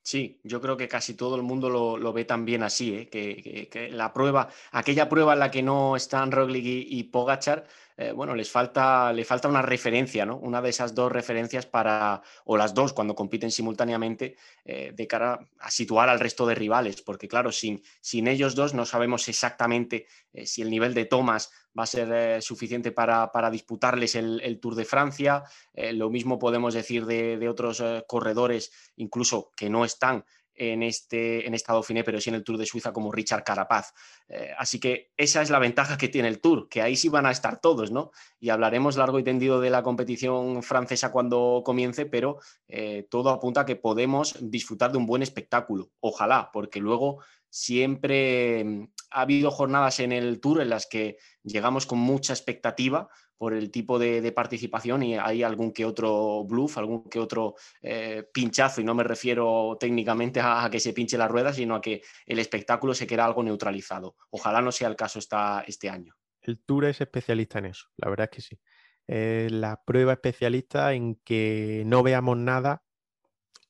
Sí, 0.02 0.42
yo 0.44 0.60
creo 0.62 0.78
que 0.78 0.88
casi 0.88 1.14
todo 1.14 1.36
el 1.36 1.44
mundo 1.44 1.70
lo, 1.70 2.12
ve 2.12 2.26
también 2.26 2.64
así, 2.64 2.96
¿eh? 2.96 3.08
que, 3.08 3.90
la 3.92 4.12
prueba, 4.14 4.50
aquella 4.72 5.08
prueba 5.10 5.34
en 5.34 5.40
la 5.40 5.52
que 5.52 5.62
no 5.62 5.96
están 5.96 6.32
Roglic 6.32 6.66
y 6.66 7.04
Pogachar, 7.04 7.68
eh, 8.02 8.14
bueno, 8.14 8.34
les 8.34 8.50
falta, 8.50 9.14
le 9.14 9.24
falta 9.24 9.48
una 9.48 9.62
referencia, 9.62 10.26
¿no? 10.26 10.38
Una 10.38 10.60
de 10.60 10.72
esas 10.72 10.96
dos 10.96 11.12
referencias 11.12 11.68
para, 11.68 12.24
o 12.46 12.58
las 12.58 12.74
dos 12.74 12.94
cuando 12.94 13.14
compiten 13.14 13.52
simultáneamente, 13.52 14.38
eh, 14.66 14.92
de 14.96 15.06
cara 15.06 15.48
a 15.60 15.70
situar 15.70 16.10
al 16.10 16.20
resto 16.20 16.48
de 16.48 16.56
rivales, 16.56 17.04
porque 17.04 17.28
claro, 17.28 17.52
sin, 17.52 17.84
sin 18.00 18.28
ellos 18.28 18.56
dos 18.56 18.74
no 18.74 18.88
sabemos 18.88 19.28
exactamente 19.28 20.08
eh, 20.34 20.48
si 20.48 20.64
el 20.64 20.72
nivel 20.72 20.96
de 20.96 21.06
Thomas 21.06 21.52
va 21.78 21.84
a 21.84 21.88
ser 21.88 22.42
suficiente 22.42 22.92
para, 22.92 23.30
disputarles 23.52 24.16
el, 24.16 24.60
Tour 24.60 24.76
de 24.76 24.84
Francia. 24.84 25.44
lo 25.94 26.10
mismo 26.10 26.38
podemos 26.38 26.74
decir 26.74 27.06
de, 27.06 27.38
de 27.38 27.48
otros 27.48 27.82
corredores, 28.08 28.74
incluso 28.98 29.52
que 29.56 29.70
no 29.70 29.86
están 29.86 30.26
en, 30.62 30.84
este, 30.84 31.48
en 31.48 31.56
esta 31.56 31.74
Dauphiné, 31.74 32.04
pero 32.04 32.22
sí 32.22 32.30
en 32.30 32.36
el 32.36 32.44
Tour 32.44 32.60
de 32.60 32.68
Suiza 32.68 32.94
como 32.94 33.12
Richard 33.12 33.44
Carapaz. 33.44 33.94
Eh, 34.28 34.52
así 34.58 34.80
que 34.80 35.12
esa 35.18 35.42
es 35.42 35.50
la 35.50 35.58
ventaja 35.58 35.98
que 35.98 36.08
tiene 36.08 36.28
el 36.28 36.40
Tour, 36.40 36.70
que 36.70 36.84
ahí 36.84 36.96
sí 36.96 37.10
van 37.10 37.26
a 37.26 37.32
estar 37.32 37.60
todos, 37.60 37.90
¿no? 37.90 38.12
Y 38.40 38.50
hablaremos 38.50 38.96
largo 38.96 39.18
y 39.18 39.24
tendido 39.24 39.60
de 39.60 39.72
la 39.72 39.82
competición 39.82 40.62
francesa 40.62 41.12
cuando 41.12 41.64
comience, 41.66 42.06
pero 42.06 42.38
eh, 42.68 43.08
todo 43.10 43.32
apunta 43.32 43.62
a 43.62 43.66
que 43.66 43.76
podemos 43.76 44.38
disfrutar 44.40 44.92
de 44.92 45.00
un 45.00 45.08
buen 45.08 45.24
espectáculo. 45.24 45.90
Ojalá, 46.00 46.52
porque 46.54 46.80
luego 46.80 47.24
siempre 47.50 48.64
mm, 48.64 48.88
ha 49.10 49.22
habido 49.22 49.50
jornadas 49.50 50.00
en 50.00 50.12
el 50.12 50.40
Tour 50.40 50.62
en 50.62 50.70
las 50.70 50.86
que 50.86 51.18
llegamos 51.44 51.88
con 51.88 51.98
mucha 51.98 52.34
expectativa 52.34 53.10
por 53.42 53.56
el 53.56 53.72
tipo 53.72 53.98
de, 53.98 54.32
participación 54.34 55.02
y 55.02 55.18
hay 55.18 55.42
algún 55.42 55.72
que 55.72 55.84
otro 55.84 56.44
bluff, 56.44 56.78
algún 56.78 57.10
que 57.10 57.18
otro 57.18 57.56
eh, 57.82 58.24
pinchazo, 58.32 58.82
y 58.82 58.84
no 58.84 58.94
me 58.94 59.04
refiero 59.04 59.78
técnicamente 59.80 60.40
a, 60.40 60.70
que 60.72 60.80
se 60.80 60.94
pinche 60.94 61.18
la 61.18 61.28
rueda, 61.28 61.52
sino 61.52 61.74
a 61.74 61.82
que 61.82 62.04
el 62.28 62.38
espectáculo 62.38 62.94
se 62.94 63.08
queda 63.08 63.26
algo 63.26 63.42
neutralizado. 63.42 64.16
Ojalá 64.30 64.62
no 64.62 64.72
sea 64.72 64.90
el 64.90 64.96
caso 64.96 65.18
esta, 65.18 65.64
este 65.66 65.90
año. 65.90 66.14
El 66.44 66.60
Tour 66.60 66.86
es 66.86 67.02
especialista 67.02 67.58
en 67.58 67.66
eso, 67.66 67.88
la 67.98 68.12
verdad 68.12 68.30
es 68.32 68.36
que 68.36 68.42
sí. 68.44 68.60
la 69.08 69.82
prueba 69.84 70.14
especialista 70.14 70.94
en 70.94 71.16
que 71.24 71.82
no 71.88 72.04
veamos 72.04 72.38
nada 72.38 72.84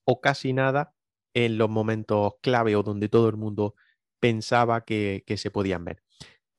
o 0.03 0.19
casi 0.19 0.51
nada 0.51 0.95
en 1.33 1.57
los 1.57 1.69
momentos 1.69 2.33
clave 2.41 2.75
o 2.75 2.83
donde 2.83 3.07
todo 3.07 3.29
el 3.29 3.37
mundo 3.37 3.75
pensaba 4.19 4.83
que 4.83 5.23
se 5.37 5.49
podían 5.49 5.85
ver. 5.85 6.03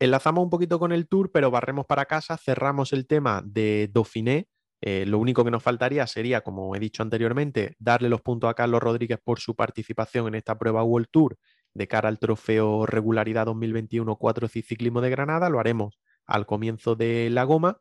Enlazamos 0.03 0.43
un 0.43 0.51
poquito 0.51 0.81
con 0.81 0.91
el 0.91 1.07
tour, 1.07 1.31
pero 1.31 1.53
barremos 1.53 1.87
para 1.87 2.07
casa, 2.07 2.37
cerramos 2.37 2.93
el 2.93 3.07
tema 3.07 3.41
de 3.47 3.88
Dauphiné. 3.95 4.49
Eh, 4.81 5.05
lo 5.07 5.21
único 5.21 5.45
que 5.45 5.53
nos 5.53 5.62
faltaría 5.62 6.05
sería, 6.09 6.41
como 6.41 6.75
he 6.75 6.81
dicho 6.81 7.05
anteriormente, 7.05 7.77
darle 7.79 8.09
los 8.09 8.21
puntos 8.21 8.51
a 8.51 8.55
Carlos 8.55 8.83
Rodríguez 8.83 9.21
por 9.23 9.38
su 9.38 9.55
participación 9.55 10.27
en 10.27 10.35
esta 10.35 10.59
prueba 10.59 10.83
World 10.83 11.07
Tour 11.09 11.38
de 11.73 11.87
cara 11.87 12.09
al 12.09 12.19
trofeo 12.19 12.85
Regularidad 12.85 13.47
2021 13.47 14.17
4 14.17 14.49
Ciclismo 14.49 15.03
de 15.03 15.11
Granada. 15.11 15.49
Lo 15.49 15.61
haremos 15.61 16.01
al 16.27 16.47
comienzo 16.47 16.97
de 16.97 17.31
la 17.31 17.45
goma. 17.45 17.81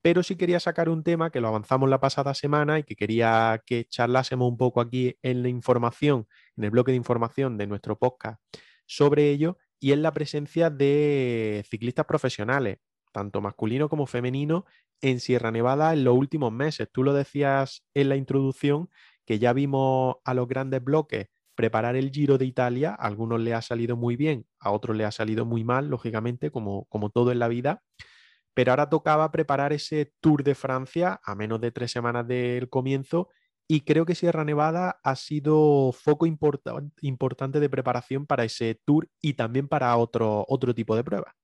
Pero 0.00 0.22
sí 0.22 0.36
quería 0.36 0.60
sacar 0.60 0.88
un 0.88 1.02
tema 1.02 1.32
que 1.32 1.40
lo 1.40 1.48
avanzamos 1.48 1.90
la 1.90 1.98
pasada 1.98 2.34
semana 2.34 2.78
y 2.78 2.84
que 2.84 2.94
quería 2.94 3.60
que 3.66 3.84
charlásemos 3.86 4.48
un 4.48 4.58
poco 4.58 4.80
aquí 4.80 5.16
en 5.22 5.42
la 5.42 5.48
información, 5.48 6.28
en 6.56 6.62
el 6.62 6.70
bloque 6.70 6.92
de 6.92 6.98
información 6.98 7.58
de 7.58 7.66
nuestro 7.66 7.98
podcast 7.98 8.40
sobre 8.88 9.30
ello, 9.30 9.58
y 9.80 9.92
es 9.92 9.98
la 9.98 10.12
presencia 10.12 10.70
de 10.70 11.64
ciclistas 11.68 12.06
profesionales, 12.06 12.78
tanto 13.12 13.40
masculino 13.40 13.88
como 13.88 14.06
femenino, 14.06 14.64
en 15.00 15.20
Sierra 15.20 15.50
Nevada 15.50 15.92
en 15.92 16.04
los 16.04 16.14
últimos 16.16 16.52
meses. 16.52 16.88
Tú 16.92 17.04
lo 17.04 17.12
decías 17.12 17.84
en 17.94 18.08
la 18.08 18.16
introducción, 18.16 18.88
que 19.24 19.38
ya 19.38 19.52
vimos 19.52 20.16
a 20.24 20.34
los 20.34 20.48
grandes 20.48 20.82
bloques 20.82 21.28
preparar 21.54 21.96
el 21.96 22.10
Giro 22.10 22.38
de 22.38 22.46
Italia, 22.46 22.90
a 22.90 23.06
algunos 23.06 23.40
le 23.40 23.52
ha 23.52 23.62
salido 23.62 23.96
muy 23.96 24.16
bien, 24.16 24.46
a 24.60 24.70
otros 24.70 24.96
le 24.96 25.04
ha 25.04 25.10
salido 25.10 25.44
muy 25.44 25.64
mal, 25.64 25.88
lógicamente, 25.88 26.50
como, 26.50 26.84
como 26.84 27.10
todo 27.10 27.32
en 27.32 27.40
la 27.40 27.48
vida, 27.48 27.82
pero 28.54 28.72
ahora 28.72 28.88
tocaba 28.88 29.30
preparar 29.30 29.72
ese 29.72 30.12
Tour 30.20 30.44
de 30.44 30.54
Francia 30.54 31.20
a 31.24 31.34
menos 31.34 31.60
de 31.60 31.72
tres 31.72 31.90
semanas 31.90 32.26
del 32.26 32.68
comienzo 32.68 33.28
y 33.68 33.82
creo 33.82 34.06
que 34.06 34.14
Sierra 34.14 34.44
Nevada 34.44 34.98
ha 35.04 35.14
sido 35.14 35.92
foco 35.92 36.26
importante 36.26 37.60
de 37.60 37.68
preparación 37.68 38.26
para 38.26 38.44
ese 38.44 38.80
tour 38.84 39.08
y 39.20 39.34
también 39.34 39.68
para 39.68 39.94
otro, 39.96 40.46
otro 40.48 40.74
tipo 40.74 40.96
de 40.96 41.04
pruebas. 41.04 41.34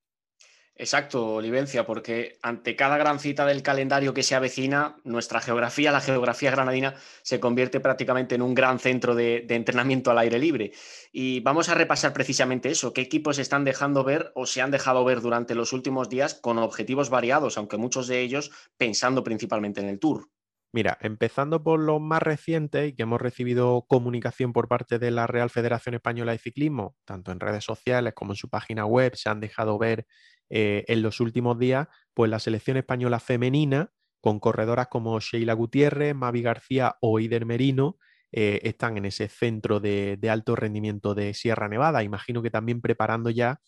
Exacto, 0.77 1.35
Olivencia, 1.35 1.85
porque 1.85 2.37
ante 2.41 2.75
cada 2.75 2.97
gran 2.97 3.19
cita 3.19 3.45
del 3.45 3.63
calendario 3.63 4.13
que 4.13 4.23
se 4.23 4.35
avecina, 4.35 4.97
nuestra 5.05 5.39
geografía, 5.39 5.89
la 5.93 6.01
geografía 6.01 6.51
granadina, 6.51 6.95
se 7.21 7.39
convierte 7.39 7.79
prácticamente 7.79 8.35
en 8.35 8.41
un 8.41 8.53
gran 8.53 8.79
centro 8.79 9.15
de, 9.15 9.45
entrenamiento 9.47 10.11
al 10.11 10.17
aire 10.17 10.37
libre. 10.37 10.73
Y 11.13 11.39
vamos 11.39 11.69
a 11.69 11.75
repasar 11.75 12.11
precisamente 12.11 12.71
eso, 12.71 12.91
qué 12.91 12.99
equipos 12.99 13.39
están 13.39 13.63
dejando 13.63 14.03
ver 14.03 14.33
o 14.35 14.45
se 14.45 14.61
han 14.61 14.71
dejado 14.71 15.05
ver 15.05 15.21
durante 15.21 15.55
los 15.55 15.71
últimos 15.71 16.09
días 16.09 16.33
con 16.33 16.57
objetivos 16.57 17.09
variados, 17.09 17.57
aunque 17.57 17.77
muchos 17.77 18.07
de 18.07 18.19
ellos 18.19 18.51
pensando 18.75 19.23
principalmente 19.23 19.79
en 19.79 19.87
el 19.87 19.99
Tour. 19.99 20.27
Mira, 20.75 20.97
empezando 20.99 21.63
por 21.63 21.79
los 21.79 22.01
más 22.01 22.21
recientes 22.21 22.89
y 22.89 22.93
que 22.93 23.03
hemos 23.03 23.21
recibido 23.21 23.85
comunicación 23.87 24.51
por 24.51 24.67
parte 24.67 24.99
de 24.99 25.09
la 25.09 25.25
Real 25.25 25.49
Federación 25.49 25.95
Española 25.95 26.33
de 26.33 26.37
Ciclismo, 26.37 26.97
tanto 27.05 27.31
en 27.31 27.39
redes 27.39 27.63
sociales 27.63 28.11
como 28.13 28.33
en 28.33 28.35
su 28.35 28.49
página 28.49 28.85
web, 28.85 29.15
se 29.15 29.29
han 29.29 29.39
dejado 29.39 29.77
ver 29.79 30.05
eh, 30.49 30.83
en 30.89 31.01
los 31.01 31.21
últimos 31.21 31.57
días, 31.57 31.87
pues 32.13 32.29
la 32.29 32.39
selección 32.39 32.75
española 32.75 33.21
femenina, 33.21 33.93
con 34.19 34.41
corredoras 34.41 34.87
como 34.89 35.17
Sheila 35.21 35.53
Gutiérrez, 35.53 36.13
Mavi 36.13 36.41
García 36.41 36.97
o 36.99 37.21
Ider 37.21 37.45
Merino, 37.45 37.97
eh, 38.33 38.59
están 38.63 38.97
en 38.97 39.05
ese 39.05 39.29
centro 39.29 39.79
de, 39.79 40.19
alto 40.29 40.57
rendimiento 40.57 41.15
de 41.15 41.33
Sierra 41.33 41.69
Nevada. 41.69 42.03
Imagino 42.03 42.41
que 42.41 42.51
también 42.51 42.81
preparando 42.81 43.29
ya 43.29 43.61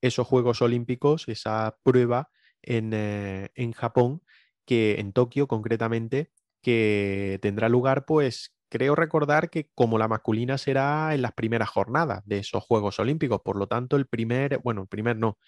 esos 0.00 0.26
Juegos 0.26 0.62
Olímpicos, 0.62 1.28
esa 1.28 1.76
prueba 1.82 2.30
en, 2.62 2.94
eh, 2.94 3.50
en 3.56 3.72
Japón, 3.72 4.22
que 4.64 4.96
en 4.98 5.12
Tokio 5.12 5.46
concretamente, 5.46 6.30
que 6.66 7.38
tendrá 7.42 7.68
lugar, 7.68 8.06
pues 8.06 8.52
creo 8.68 8.96
recordar 8.96 9.50
que 9.50 9.70
como 9.76 9.98
la 9.98 10.08
masculina 10.08 10.58
será 10.58 11.14
en 11.14 11.22
las 11.22 11.32
primeras 11.32 11.68
jornadas 11.68 12.22
de 12.26 12.38
esos 12.38 12.64
Juegos 12.64 12.98
Olímpicos, 12.98 13.40
por 13.44 13.56
lo 13.56 13.68
tanto 13.68 13.94
el 13.96 14.08
primer, 14.08 14.58
bueno, 14.64 14.82
el 14.82 14.88
primer 14.88 15.16
no, 15.16 15.38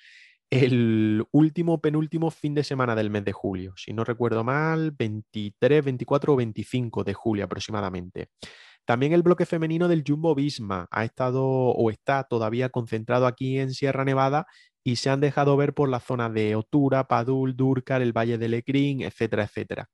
el 0.49 1.25
último, 1.33 1.81
penúltimo 1.81 2.31
fin 2.31 2.55
de 2.55 2.63
semana 2.63 2.95
del 2.95 3.11
mes 3.11 3.25
de 3.25 3.33
julio, 3.33 3.75
si 3.77 3.93
no 3.93 4.05
recuerdo 4.05 4.45
mal, 4.45 4.93
23, 4.93 5.85
24 5.85 6.35
o 6.35 6.37
25 6.37 7.03
de 7.03 7.15
julio 7.15 7.45
aproximadamente. 7.47 8.29
También 8.85 9.13
el 9.13 9.25
bloque 9.25 9.45
femenino 9.45 9.89
del 9.89 10.05
Jumbo 10.07 10.37
Visma 10.37 10.87
ha 10.93 11.05
estado 11.05 11.45
o 11.45 11.91
está 11.91 12.23
todavía 12.31 12.69
concentrado 12.69 13.27
aquí 13.27 13.59
en 13.59 13.73
Sierra 13.75 14.05
Nevada 14.05 14.47
y 14.85 14.97
se 14.97 15.11
han 15.11 15.21
dejado 15.21 15.57
ver 15.57 15.75
por 15.75 15.89
la 15.89 15.99
zona 15.99 16.31
de 16.31 16.55
Otura, 16.55 17.09
Padul, 17.09 17.57
Durkar, 17.57 18.03
el 18.03 18.17
Valle 18.17 18.39
de 18.39 18.49
Lecrín, 18.49 19.03
etcétera, 19.03 19.43
etcétera. 19.43 19.89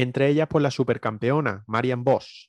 Entre 0.00 0.28
ellas, 0.28 0.48
pues 0.48 0.62
la 0.62 0.70
supercampeona, 0.70 1.62
Marian 1.66 2.04
Bosch. 2.04 2.48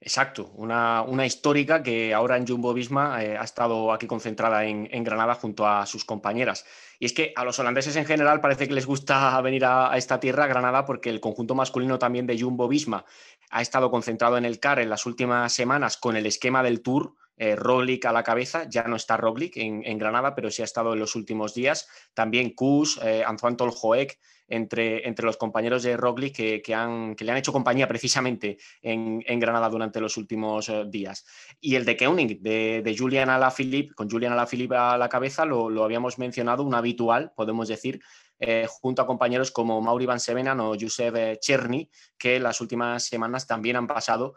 Exacto, 0.00 0.52
una, 0.54 1.26
histórica 1.26 1.82
que 1.82 2.12
ahora 2.12 2.36
en 2.36 2.46
Jumbo 2.46 2.72
Visma 2.74 3.24
eh, 3.24 3.36
ha 3.36 3.42
estado 3.42 3.92
aquí 3.92 4.06
concentrada 4.06 4.64
en, 4.64 5.02
Granada 5.02 5.34
junto 5.34 5.66
a 5.66 5.86
sus 5.86 6.04
compañeras. 6.04 6.66
Y 7.00 7.06
es 7.06 7.14
que 7.14 7.32
a 7.34 7.44
los 7.44 7.58
holandeses 7.58 7.96
en 7.96 8.04
general 8.04 8.42
parece 8.42 8.68
que 8.68 8.74
les 8.74 8.84
gusta 8.84 9.40
venir 9.42 9.64
a, 9.64 9.96
esta 9.96 10.20
tierra, 10.20 10.46
Granada, 10.46 10.84
porque 10.84 11.08
el 11.08 11.20
conjunto 11.20 11.54
masculino 11.54 11.98
también 11.98 12.26
de 12.26 12.38
Jumbo 12.38 12.68
Visma 12.68 13.06
ha 13.50 13.62
estado 13.62 13.90
concentrado 13.90 14.36
en 14.36 14.44
el 14.44 14.60
CAR 14.60 14.80
en 14.80 14.90
las 14.90 15.06
últimas 15.06 15.52
semanas 15.52 15.96
con 15.96 16.14
el 16.14 16.26
esquema 16.26 16.62
del 16.62 16.82
Tour, 16.82 17.14
eh, 17.38 17.54
Roglic 17.54 18.04
a 18.04 18.12
la 18.12 18.24
cabeza, 18.24 18.68
ya 18.68 18.82
no 18.84 18.96
está 18.96 19.16
Roglic 19.16 19.56
en, 19.56 19.98
Granada, 19.98 20.34
pero 20.34 20.50
sí 20.50 20.62
ha 20.62 20.64
estado 20.64 20.92
en 20.92 20.98
los 20.98 21.14
últimos 21.14 21.54
días. 21.54 21.88
También 22.12 22.50
Kus, 22.50 23.00
eh, 23.02 23.22
Antoine 23.24 23.56
Toljoek, 23.56 24.18
entre, 24.48 25.06
entre 25.06 25.26
los 25.26 25.36
compañeros 25.36 25.82
de 25.82 25.96
Roglic 25.96 26.34
que, 26.34 26.62
que 26.62 27.24
le 27.24 27.30
han 27.30 27.36
hecho 27.36 27.52
compañía 27.52 27.86
precisamente 27.86 28.58
en, 28.82 29.20
Granada 29.38 29.68
durante 29.68 30.00
los 30.00 30.16
últimos 30.16 30.68
eh, 30.68 30.84
días. 30.88 31.24
Y 31.60 31.76
el 31.76 31.84
de 31.84 31.96
Koenig, 31.96 32.40
de, 32.40 32.96
Julian 32.98 33.30
Alaphilippe, 33.30 33.94
con 33.94 34.10
Julian 34.10 34.32
Alaphilippe 34.32 34.74
a 34.74 34.98
la 34.98 35.08
cabeza, 35.08 35.44
lo, 35.44 35.84
habíamos 35.84 36.18
mencionado, 36.18 36.64
un 36.64 36.74
habitual, 36.74 37.32
podemos 37.36 37.68
decir, 37.68 38.00
eh, 38.40 38.66
junto 38.68 39.02
a 39.02 39.06
compañeros 39.06 39.50
como 39.50 39.80
Mauri 39.80 40.06
Van 40.06 40.20
Sevenan 40.20 40.60
o 40.60 40.74
Josep 40.80 41.38
Cherny, 41.38 41.88
que 42.16 42.40
las 42.40 42.60
últimas 42.60 43.04
semanas 43.04 43.46
también 43.46 43.76
han 43.76 43.86
pasado 43.86 44.34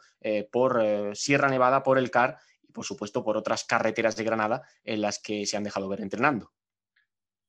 por 0.52 0.84
Sierra 1.14 1.50
Nevada, 1.50 1.82
por 1.82 1.98
el 1.98 2.12
CAR 2.12 2.38
por 2.72 2.86
supuesto 2.86 3.24
por 3.24 3.38
otras 3.38 3.64
carreteras 3.64 4.16
de 4.16 4.24
Granada 4.24 4.64
en 4.84 5.02
las 5.02 5.20
que 5.20 5.46
se 5.46 5.58
han 5.58 5.64
dejado 5.64 5.90
ver 5.90 6.02
entrenando. 6.02 6.52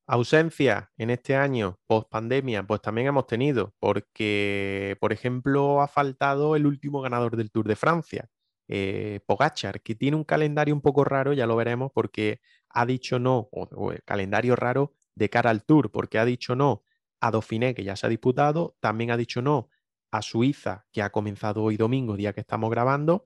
Ausencia 0.07 0.93
en 0.97 1.11
este 1.11 1.37
año, 1.37 1.79
post 1.87 2.09
pandemia, 2.11 2.67
pues 2.67 2.83
también 2.83 3.07
hemos 3.07 3.27
tenido, 3.27 3.73
porque, 3.79 4.97
por 5.01 5.13
ejemplo, 5.13 5.81
ha 5.81 5.87
faltado 5.87 6.57
el 6.57 6.67
último 6.67 7.01
ganador 7.03 7.37
del 7.37 7.53
Tour 7.53 7.69
de 7.69 7.77
Francia, 7.77 8.29
eh, 8.69 9.21
Pogachar, 9.27 9.81
que 9.81 9.95
tiene 9.95 10.17
un 10.17 10.25
calendario 10.25 10.75
un 10.75 10.81
poco 10.81 11.05
raro, 11.05 11.33
ya 11.33 11.47
lo 11.47 11.55
veremos, 11.55 11.93
porque 11.95 12.41
ha 12.69 12.85
dicho 12.85 13.21
no, 13.21 13.49
o, 13.53 13.93
el 13.93 14.03
calendario 14.03 14.57
raro 14.57 14.95
de 15.15 15.31
cara 15.31 15.51
al 15.51 15.65
Tour, 15.65 15.93
porque 15.93 16.19
ha 16.19 16.25
dicho 16.25 16.57
no 16.57 16.83
a 17.21 17.31
Dauphiné, 17.31 17.75
que 17.75 17.85
ya 17.85 17.95
se 17.95 18.07
ha 18.07 18.11
disputado, 18.11 18.77
también 18.81 19.13
ha 19.13 19.17
dicho 19.17 19.41
no 19.41 19.69
a 20.11 20.21
Suiza, 20.21 20.85
que 20.93 21.01
ha 21.01 21.11
comenzado 21.11 21.63
hoy 21.63 21.77
domingo, 21.77 22.17
día 22.17 22.33
que 22.33 22.41
estamos 22.41 22.71
grabando, 22.71 23.25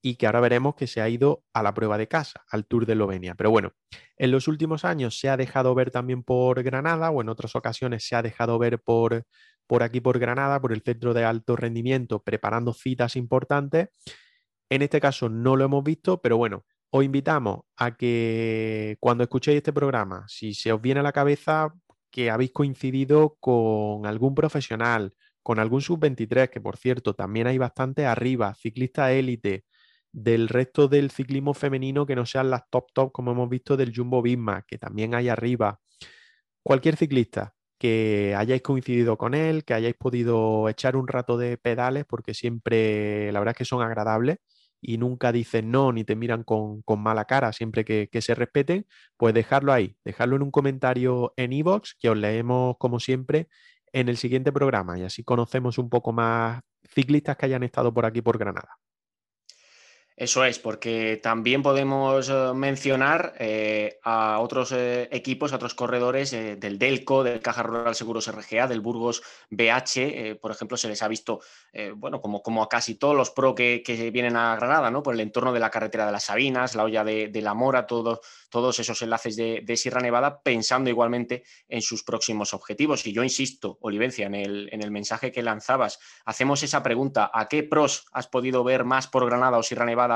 y 0.00 0.16
que 0.16 0.26
ahora 0.26 0.40
veremos 0.40 0.74
que 0.74 0.86
se 0.86 1.00
ha 1.00 1.08
ido 1.08 1.44
a 1.52 1.62
la 1.62 1.74
prueba 1.74 1.98
de 1.98 2.08
casa, 2.08 2.44
al 2.50 2.66
Tour 2.66 2.86
de 2.86 2.92
Eslovenia. 2.92 3.34
Pero 3.34 3.50
bueno, 3.50 3.72
en 4.16 4.30
los 4.30 4.48
últimos 4.48 4.84
años 4.84 5.18
se 5.18 5.28
ha 5.28 5.36
dejado 5.36 5.74
ver 5.74 5.90
también 5.90 6.22
por 6.22 6.62
Granada 6.62 7.10
o 7.10 7.20
en 7.20 7.28
otras 7.28 7.56
ocasiones 7.56 8.06
se 8.06 8.14
ha 8.14 8.22
dejado 8.22 8.58
ver 8.58 8.80
por, 8.80 9.24
por 9.66 9.82
aquí 9.82 10.00
por 10.00 10.18
Granada, 10.18 10.60
por 10.60 10.72
el 10.72 10.82
centro 10.82 11.14
de 11.14 11.24
alto 11.24 11.56
rendimiento, 11.56 12.22
preparando 12.22 12.72
citas 12.72 13.16
importantes. 13.16 13.88
En 14.70 14.82
este 14.82 15.00
caso 15.00 15.28
no 15.28 15.56
lo 15.56 15.64
hemos 15.64 15.82
visto, 15.82 16.20
pero 16.20 16.36
bueno, 16.36 16.64
os 16.90 17.04
invitamos 17.04 17.60
a 17.76 17.96
que 17.96 18.96
cuando 19.00 19.24
escuchéis 19.24 19.58
este 19.58 19.72
programa, 19.72 20.24
si 20.28 20.54
se 20.54 20.72
os 20.72 20.80
viene 20.80 21.00
a 21.00 21.02
la 21.02 21.12
cabeza 21.12 21.74
que 22.10 22.30
habéis 22.30 22.52
coincidido 22.52 23.36
con 23.40 24.06
algún 24.06 24.34
profesional, 24.34 25.14
con 25.42 25.58
algún 25.58 25.80
sub-23, 25.80 26.50
que 26.50 26.60
por 26.60 26.76
cierto 26.76 27.14
también 27.14 27.46
hay 27.46 27.58
bastante 27.58 28.06
arriba, 28.06 28.54
ciclista 28.54 29.12
élite, 29.12 29.64
del 30.12 30.48
resto 30.48 30.88
del 30.88 31.10
ciclismo 31.10 31.54
femenino 31.54 32.06
que 32.06 32.16
no 32.16 32.26
sean 32.26 32.50
las 32.50 32.62
top 32.70 32.92
top, 32.92 33.12
como 33.12 33.32
hemos 33.32 33.48
visto 33.48 33.76
del 33.76 33.94
Jumbo 33.94 34.22
Visma, 34.22 34.62
que 34.62 34.78
también 34.78 35.14
hay 35.14 35.28
arriba. 35.28 35.80
Cualquier 36.62 36.96
ciclista 36.96 37.54
que 37.78 38.34
hayáis 38.36 38.62
coincidido 38.62 39.16
con 39.16 39.34
él, 39.34 39.64
que 39.64 39.74
hayáis 39.74 39.94
podido 39.96 40.68
echar 40.68 40.96
un 40.96 41.08
rato 41.08 41.38
de 41.38 41.56
pedales, 41.58 42.04
porque 42.06 42.34
siempre, 42.34 43.32
la 43.32 43.40
verdad 43.40 43.52
es 43.52 43.58
que 43.58 43.64
son 43.64 43.82
agradables 43.82 44.38
y 44.80 44.98
nunca 44.98 45.32
dicen 45.32 45.70
no 45.70 45.92
ni 45.92 46.04
te 46.04 46.16
miran 46.16 46.44
con, 46.44 46.82
mala 46.98 47.24
cara, 47.24 47.52
siempre 47.52 47.84
que, 47.84 48.08
se 48.20 48.34
respeten, 48.34 48.86
pues 49.16 49.34
dejarlo 49.34 49.72
ahí, 49.72 49.96
dejarlo 50.04 50.36
en 50.36 50.42
un 50.42 50.50
comentario 50.50 51.32
en 51.36 51.52
iVoox, 51.52 51.94
que 51.98 52.10
os 52.10 52.16
leemos 52.18 52.76
como 52.78 53.00
siempre 53.00 53.48
en 53.92 54.08
el 54.08 54.16
siguiente 54.18 54.52
programa 54.52 54.98
y 54.98 55.04
así 55.04 55.24
conocemos 55.24 55.78
un 55.78 55.88
poco 55.90 56.12
más 56.12 56.60
ciclistas 56.94 57.36
que 57.36 57.46
hayan 57.46 57.62
estado 57.62 57.92
por 57.92 58.06
aquí 58.06 58.22
por 58.22 58.38
Granada. 58.38 58.78
Eso 60.18 60.44
es, 60.44 60.58
porque 60.58 61.20
también 61.22 61.62
podemos 61.62 62.28
eh, 62.28 62.52
mencionar 62.52 63.34
eh, 63.38 64.00
a 64.02 64.40
otros 64.40 64.72
eh, 64.72 65.08
equipos, 65.12 65.52
a 65.52 65.56
otros 65.56 65.74
corredores 65.74 66.32
del 66.32 66.76
Delco, 66.76 67.22
del 67.22 67.40
Caja 67.40 67.62
Rural 67.62 67.94
Seguros 67.94 68.26
RGA, 68.26 68.66
del 68.66 68.80
Burgos 68.80 69.22
BH, 69.50 70.40
por 70.40 70.50
ejemplo, 70.50 70.76
se 70.76 70.88
les 70.88 71.02
ha 71.02 71.08
visto, 71.08 71.40
bueno, 71.94 72.20
como, 72.20 72.42
como 72.42 72.64
a 72.64 72.68
casi 72.68 72.96
todos 72.96 73.14
los 73.14 73.30
pro 73.30 73.54
que, 73.54 74.10
vienen 74.12 74.34
a 74.34 74.56
Granada, 74.56 74.90
¿no? 74.90 75.04
Por 75.04 75.14
el 75.14 75.20
entorno 75.20 75.52
de 75.52 75.60
la 75.60 75.70
carretera 75.70 76.06
de 76.06 76.12
las 76.12 76.24
Sabinas, 76.24 76.74
la 76.74 76.82
olla 76.82 77.04
de, 77.04 77.30
la 77.40 77.54
Mora, 77.54 77.86
todo, 77.86 78.20
todos 78.50 78.78
esos 78.80 79.00
enlaces 79.02 79.36
de, 79.36 79.76
Sierra 79.76 80.00
Nevada, 80.00 80.42
pensando 80.42 80.90
igualmente 80.90 81.44
en 81.68 81.80
sus 81.80 82.02
próximos 82.02 82.54
objetivos. 82.54 83.06
Y 83.06 83.12
yo 83.12 83.22
insisto, 83.22 83.78
Olivencia, 83.82 84.26
en 84.26 84.34
el, 84.34 84.68
en 84.72 84.82
el 84.82 84.90
mensaje 84.90 85.30
que 85.30 85.42
lanzabas, 85.42 86.00
hacemos 86.24 86.64
esa 86.64 86.82
pregunta, 86.82 87.30
¿a 87.32 87.46
qué 87.46 87.62
pros 87.62 88.06
has 88.12 88.26
podido 88.26 88.64
ver 88.64 88.84
más 88.84 89.06
por 89.06 89.24
Granada 89.24 89.58
o 89.58 89.62
Sierra 89.62 89.84
Nevada? 89.84 90.07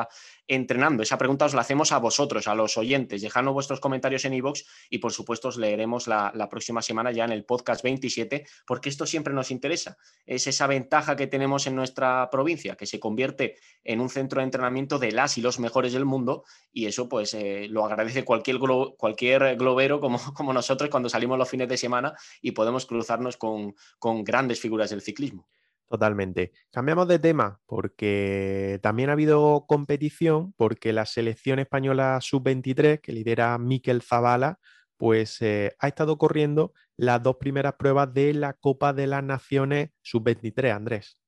Entrenando? 0.47 1.03
Esa 1.03 1.19
pregunta 1.19 1.45
os 1.45 1.55
la 1.55 1.63
hacemos 1.63 1.93
a 1.93 1.99
vosotros, 1.99 2.49
a 2.49 2.55
los 2.55 2.77
oyentes. 2.77 3.23
Dejadnos 3.23 3.55
vuestros 3.55 3.81
comentarios 3.81 4.25
en 4.25 4.35
iVoox 4.35 4.63
y 4.91 4.99
por 4.99 5.13
supuesto 5.13 5.49
os 5.49 5.57
leeremos 5.57 6.07
la, 6.07 6.49
próxima 6.51 6.83
semana 6.83 7.13
ya 7.13 7.25
en 7.25 7.33
el 7.33 7.45
podcast 7.45 7.83
27, 7.83 8.47
porque 8.67 8.89
esto 8.89 9.07
siempre 9.07 9.33
nos 9.33 9.51
interesa. 9.51 9.97
Es 10.27 10.47
esa 10.47 10.67
ventaja 10.67 11.17
que 11.17 11.27
tenemos 11.27 11.67
en 11.67 11.77
nuestra 11.77 12.29
provincia, 12.31 12.77
que 12.77 12.87
se 12.87 13.01
convierte 13.01 13.57
en 13.85 14.01
un 14.01 14.11
centro 14.11 14.41
de 14.41 14.45
entrenamiento 14.45 14.99
de 14.99 15.13
las 15.13 15.39
y 15.39 15.41
los 15.41 15.59
mejores 15.59 15.93
del 15.93 16.05
mundo 16.05 16.45
y 16.73 16.87
eso 16.87 17.09
pues 17.09 17.35
eh, 17.35 17.67
lo 17.69 17.85
agradece 17.85 18.25
cualquier, 18.25 18.59
cualquier 18.97 19.57
globero 19.57 20.01
como, 20.01 20.19
como 20.35 20.53
nosotros 20.53 20.91
cuando 20.91 21.09
salimos 21.09 21.39
los 21.39 21.49
fines 21.49 21.69
de 21.69 21.77
semana 21.77 22.15
y 22.41 22.53
podemos 22.53 22.87
cruzarnos 22.87 23.37
con, 23.37 23.75
con 23.99 24.25
grandes 24.25 24.61
figuras 24.61 24.91
del 24.91 25.03
ciclismo. 25.03 25.49
Totalmente. 25.93 26.53
Cambiamos 26.71 27.07
de 27.07 27.19
tema 27.19 27.61
porque 27.67 28.81
también 28.83 29.11
ha 29.11 29.13
habido 29.13 29.67
competición 29.69 30.55
porque 30.57 30.95
la 30.95 31.05
selección 31.05 31.59
española 31.59 32.19
sub-23 32.23 32.99
que 33.03 33.13
lidera 33.13 33.59
Miquel 33.59 34.01
Zavala 34.01 34.59
pues 34.97 35.43
eh, 35.43 35.77
ha 35.79 35.89
estado 35.89 36.17
corriendo 36.17 36.73
las 36.97 37.23
dos 37.23 37.37
primeras 37.37 37.75
pruebas 37.75 38.15
de 38.15 38.33
la 38.33 38.55
Copa 38.55 38.95
de 38.95 39.07
las 39.07 39.23
Naciones 39.23 39.91
sub-23, 40.01 40.75
Andrés. 40.75 41.19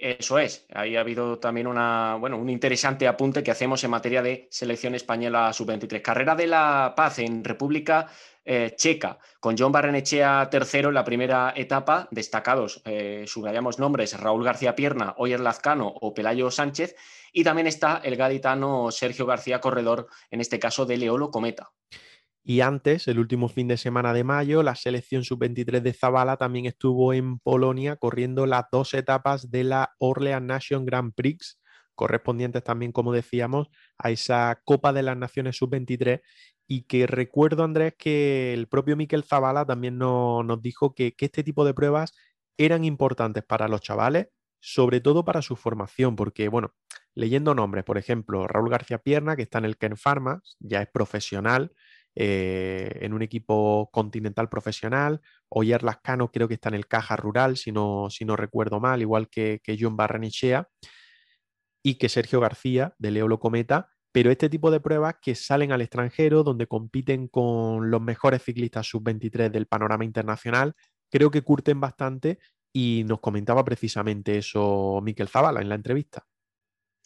Eso 0.00 0.38
es, 0.38 0.64
ahí 0.72 0.94
ha 0.94 1.00
habido 1.00 1.40
también 1.40 1.66
una, 1.66 2.14
bueno, 2.20 2.38
un 2.38 2.48
interesante 2.48 3.08
apunte 3.08 3.42
que 3.42 3.50
hacemos 3.50 3.82
en 3.82 3.90
materia 3.90 4.22
de 4.22 4.46
selección 4.48 4.94
española 4.94 5.52
sub-23. 5.52 6.00
Carrera 6.00 6.36
de 6.36 6.46
la 6.46 6.94
Paz 6.96 7.18
en 7.18 7.42
República 7.42 8.06
eh, 8.44 8.74
Checa, 8.76 9.18
con 9.40 9.56
John 9.58 9.72
Barrenechea 9.72 10.48
tercero 10.50 10.90
en 10.90 10.94
la 10.94 11.04
primera 11.04 11.52
etapa, 11.56 12.06
destacados, 12.12 12.80
eh, 12.84 13.24
subrayamos 13.26 13.80
nombres, 13.80 14.16
Raúl 14.16 14.44
García 14.44 14.76
Pierna, 14.76 15.14
Oyer 15.18 15.40
Lazcano 15.40 15.88
o 15.88 16.14
Pelayo 16.14 16.52
Sánchez, 16.52 16.94
y 17.32 17.42
también 17.42 17.66
está 17.66 18.00
el 18.04 18.14
gaditano 18.14 18.92
Sergio 18.92 19.26
García, 19.26 19.60
corredor, 19.60 20.06
en 20.30 20.40
este 20.40 20.60
caso 20.60 20.86
de 20.86 20.96
Leolo 20.96 21.32
Cometa. 21.32 21.72
Y 22.44 22.60
antes, 22.60 23.08
el 23.08 23.18
último 23.18 23.48
fin 23.48 23.68
de 23.68 23.76
semana 23.76 24.12
de 24.12 24.24
mayo, 24.24 24.62
la 24.62 24.74
selección 24.74 25.24
sub-23 25.24 25.80
de 25.80 25.92
Zabala 25.92 26.36
también 26.36 26.66
estuvo 26.66 27.12
en 27.12 27.38
Polonia 27.40 27.96
corriendo 27.96 28.46
las 28.46 28.64
dos 28.72 28.94
etapas 28.94 29.50
de 29.50 29.64
la 29.64 29.94
Orleans 29.98 30.46
Nation 30.46 30.86
Grand 30.86 31.12
Prix, 31.14 31.60
correspondientes 31.94 32.62
también, 32.64 32.92
como 32.92 33.12
decíamos, 33.12 33.68
a 33.98 34.10
esa 34.10 34.62
Copa 34.64 34.92
de 34.92 35.02
las 35.02 35.16
Naciones 35.16 35.56
sub-23 35.56 36.22
y 36.68 36.82
que 36.82 37.06
recuerdo, 37.06 37.64
Andrés, 37.64 37.94
que 37.98 38.52
el 38.52 38.68
propio 38.68 38.94
Miquel 38.94 39.24
Zavala 39.24 39.64
también 39.64 39.98
nos 39.98 40.62
dijo 40.62 40.94
que, 40.94 41.14
este 41.18 41.42
tipo 41.42 41.64
de 41.64 41.74
pruebas 41.74 42.12
eran 42.58 42.84
importantes 42.84 43.42
para 43.42 43.68
los 43.68 43.80
chavales, 43.80 44.28
sobre 44.60 45.00
todo 45.00 45.24
para 45.24 45.40
su 45.40 45.56
formación, 45.56 46.14
porque, 46.14 46.48
bueno, 46.48 46.74
leyendo 47.14 47.54
nombres, 47.54 47.84
por 47.84 47.96
ejemplo, 47.96 48.46
Raúl 48.46 48.68
García 48.68 48.98
Pierna, 48.98 49.34
que 49.34 49.42
está 49.42 49.58
en 49.58 49.64
el 49.64 49.78
Ken 49.78 49.96
Pharma, 49.96 50.42
ya 50.60 50.82
es 50.82 50.88
profesional, 50.92 51.72
eh, 52.14 52.98
en 53.00 53.12
un 53.12 53.22
equipo 53.22 53.90
continental 53.92 54.48
profesional. 54.48 55.20
Oyer 55.48 55.82
Lascano 55.82 56.30
creo 56.30 56.48
que 56.48 56.54
está 56.54 56.68
en 56.68 56.74
el 56.74 56.86
Caja 56.86 57.16
Rural, 57.16 57.56
si 57.56 57.72
no, 57.72 58.08
si 58.10 58.24
no 58.24 58.36
recuerdo 58.36 58.80
mal, 58.80 59.00
igual 59.02 59.28
que, 59.28 59.60
que 59.62 59.76
John 59.78 59.96
Barrenechea 59.96 60.68
y 61.82 61.94
que 61.94 62.08
Sergio 62.08 62.40
García 62.40 62.94
de 62.98 63.10
Leolo 63.10 63.38
Cometa. 63.38 63.88
Pero 64.12 64.30
este 64.30 64.48
tipo 64.48 64.70
de 64.70 64.80
pruebas 64.80 65.16
que 65.22 65.34
salen 65.34 65.72
al 65.72 65.82
extranjero, 65.82 66.42
donde 66.42 66.66
compiten 66.66 67.28
con 67.28 67.90
los 67.90 68.00
mejores 68.00 68.42
ciclistas 68.42 68.86
sub-23 68.86 69.50
del 69.50 69.66
panorama 69.66 70.04
internacional, 70.04 70.74
creo 71.10 71.30
que 71.30 71.42
curten 71.42 71.80
bastante 71.80 72.38
y 72.72 73.04
nos 73.06 73.20
comentaba 73.20 73.64
precisamente 73.64 74.38
eso 74.38 75.00
Miquel 75.02 75.28
Zavala 75.28 75.60
en 75.60 75.68
la 75.68 75.74
entrevista. 75.74 76.26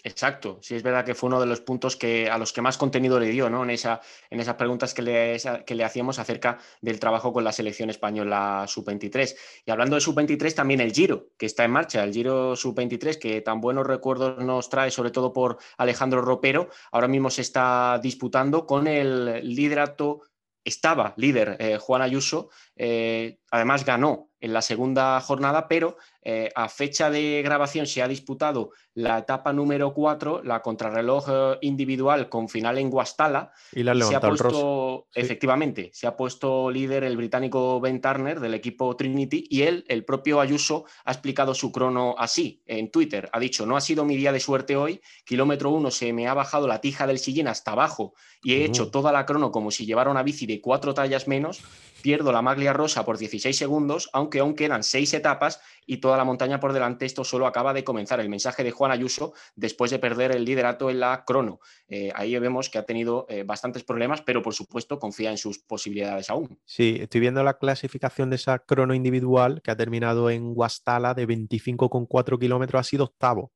Exacto, 0.05 0.59
sí 0.63 0.75
es 0.75 0.83
verdad 0.83 1.05
que 1.05 1.15
fue 1.15 1.29
uno 1.29 1.39
de 1.39 1.47
los 1.47 1.61
puntos 1.61 1.95
que 1.97 2.29
a 2.29 2.37
los 2.37 2.53
que 2.53 2.61
más 2.61 2.77
contenido 2.77 3.21
le 3.21 3.29
dio, 3.29 3.49
¿no? 3.49 3.63
En, 3.63 3.71
esa, 3.71 4.01
en 4.31 4.41
esas 4.41 4.57
preguntas 4.57 4.95
que 4.95 5.03
le, 5.03 5.37
que 5.65 5.77
le 5.77 5.85
hacíamos 5.85 6.19
acerca 6.19 6.59
del 6.81 6.99
trabajo 6.99 7.33
con 7.33 7.45
la 7.45 7.53
selección 7.53 7.89
española 7.89 8.65
sub-23. 8.67 9.37
Y 9.65 9.71
hablando 9.71 9.95
de 9.95 10.01
sub-23, 10.01 10.55
también 10.55 10.81
el 10.81 10.93
Giro, 10.93 11.29
que 11.39 11.47
está 11.47 11.65
en 11.65 11.71
marcha, 11.71 12.03
el 12.03 12.13
Giro 12.13 12.57
sub-23, 12.57 13.17
que 13.17 13.43
tan 13.43 13.61
buenos 13.61 13.87
recuerdos 13.87 14.43
nos 14.43 14.69
trae, 14.69 14.91
sobre 14.91 15.13
todo 15.13 15.33
por 15.33 15.59
Alejandro 15.77 16.21
Ropero, 16.21 16.69
ahora 16.91 17.07
mismo 17.07 17.31
se 17.31 17.43
está 17.43 18.01
disputando 18.03 18.67
con 18.67 18.89
el 18.89 19.55
liderato, 19.55 20.23
estaba 20.65 21.15
líder 21.17 21.57
eh, 21.61 21.79
Juan 21.79 22.03
Ayuso, 22.03 22.51
eh, 22.75 23.39
además 23.53 23.85
ganó 23.85 24.31
en 24.41 24.53
la 24.53 24.63
segunda 24.63 25.21
jornada, 25.21 25.69
pero 25.69 25.99
eh, 26.23 26.51
a 26.57 26.69
fecha 26.69 27.11
de 27.11 27.43
grabación 27.45 27.87
se 27.87 28.03
ha 28.03 28.09
disputado 28.09 28.71
la 28.95 29.19
etapa 29.19 29.53
número 29.53 29.95
4, 29.95 30.43
la 30.43 30.63
contrarreloj 30.63 31.27
eh, 31.29 31.59
individual 31.61 32.29
con 32.29 32.49
final 32.49 32.79
en 32.79 32.91
Guastala. 32.91 33.53
Y 33.73 33.85
la 33.85 33.95
se 33.95 34.17
ha 34.17 34.21
puesto, 34.21 35.07
efectivamente, 35.15 35.91
se 35.93 36.09
ha 36.09 36.17
puesto 36.17 36.71
líder 36.71 37.05
el 37.05 37.17
británico 37.17 37.79
Ben 37.79 38.01
Turner 38.01 38.41
del 38.41 38.55
equipo 38.55 38.97
Trinity 38.97 39.47
y 39.49 39.63
él, 39.63 39.85
el 39.87 40.05
propio 40.05 40.41
Ayuso, 40.41 40.87
ha 41.05 41.13
explicado 41.13 41.55
su 41.55 41.71
crono 41.71 42.17
así 42.19 42.63
en 42.67 42.91
Twitter. 42.91 43.29
Ha 43.33 43.39
dicho, 43.39 43.65
no 43.65 43.77
ha 43.77 43.81
sido 43.81 44.05
mi 44.05 44.17
día 44.17 44.33
de 44.33 44.41
suerte 44.41 44.77
hoy, 44.77 45.01
kilómetro 45.25 45.71
1 45.71 45.91
se 45.93 46.13
me 46.13 46.27
ha 46.27 46.35
bajado 46.35 46.67
la 46.67 46.81
tija 46.81 47.07
del 47.07 47.19
sillín 47.19 47.49
hasta 47.49 47.73
abajo 47.73 48.15
y 48.43 48.55
he 48.55 48.65
hecho 48.65 48.91
toda 48.91 49.13
la 49.13 49.25
crono 49.25 49.53
como 49.53 49.71
si 49.71 49.87
llevara 49.87 50.11
una 50.11 50.25
bici 50.25 50.47
de 50.47 50.61
cuatro 50.61 50.95
tallas 50.95 51.29
menos, 51.29 51.63
pierdo 52.03 52.33
la 52.33 52.43
maglia 52.43 52.73
rosa 52.73 53.05
por 53.05 53.17
16 53.17 53.57
segundos, 53.57 54.11
aunque 54.13 54.41
aún 54.41 54.55
quedan 54.55 54.83
seis 54.83 55.15
etapas 55.15 55.61
y 55.87 55.99
toda 55.99 56.17
la 56.17 56.25
montaña 56.25 56.61
por 56.61 56.73
delante. 56.73 57.07
Esto 57.07 57.25
solo 57.25 57.47
acaba 57.47 57.73
de 57.73 57.85
comenzar. 57.85 58.21
El 58.21 58.29
mensaje 58.29 58.65
de 58.65 58.71
Juan 58.71 58.91
Ayuso 58.91 59.33
después 59.57 59.91
de 59.91 59.99
perder 59.99 60.33
el 60.33 60.45
liderato 60.45 60.91
en 60.91 61.01
la 61.01 61.25
crono. 61.25 61.61
Eh, 61.89 62.13
ahí 62.15 62.39
vemos 62.39 62.69
que 62.69 62.79
ha 62.79 62.85
tenido 62.85 63.27
eh, 63.29 63.45
bastantes 63.45 63.85
problemas, 63.85 64.21
pero 64.23 64.43
por 64.43 64.55
supuesto 64.55 64.99
confía 64.99 65.31
en 65.31 65.39
sus 65.39 65.59
posibilidades 65.61 66.29
aún. 66.29 66.59
Sí, 66.65 66.99
estoy 67.01 67.21
viendo 67.21 67.43
la 67.43 67.59
clasificación 67.59 68.31
de 68.31 68.37
esa 68.37 68.59
crono 68.59 68.95
individual 68.95 69.63
que 69.63 69.71
ha 69.71 69.77
terminado 69.77 70.29
en 70.31 70.53
Guastala 70.55 71.15
de 71.15 71.27
25,4 71.27 72.39
kilómetros. 72.39 72.81
Ha 72.81 72.85
sido 72.85 73.05
octavo, 73.05 73.53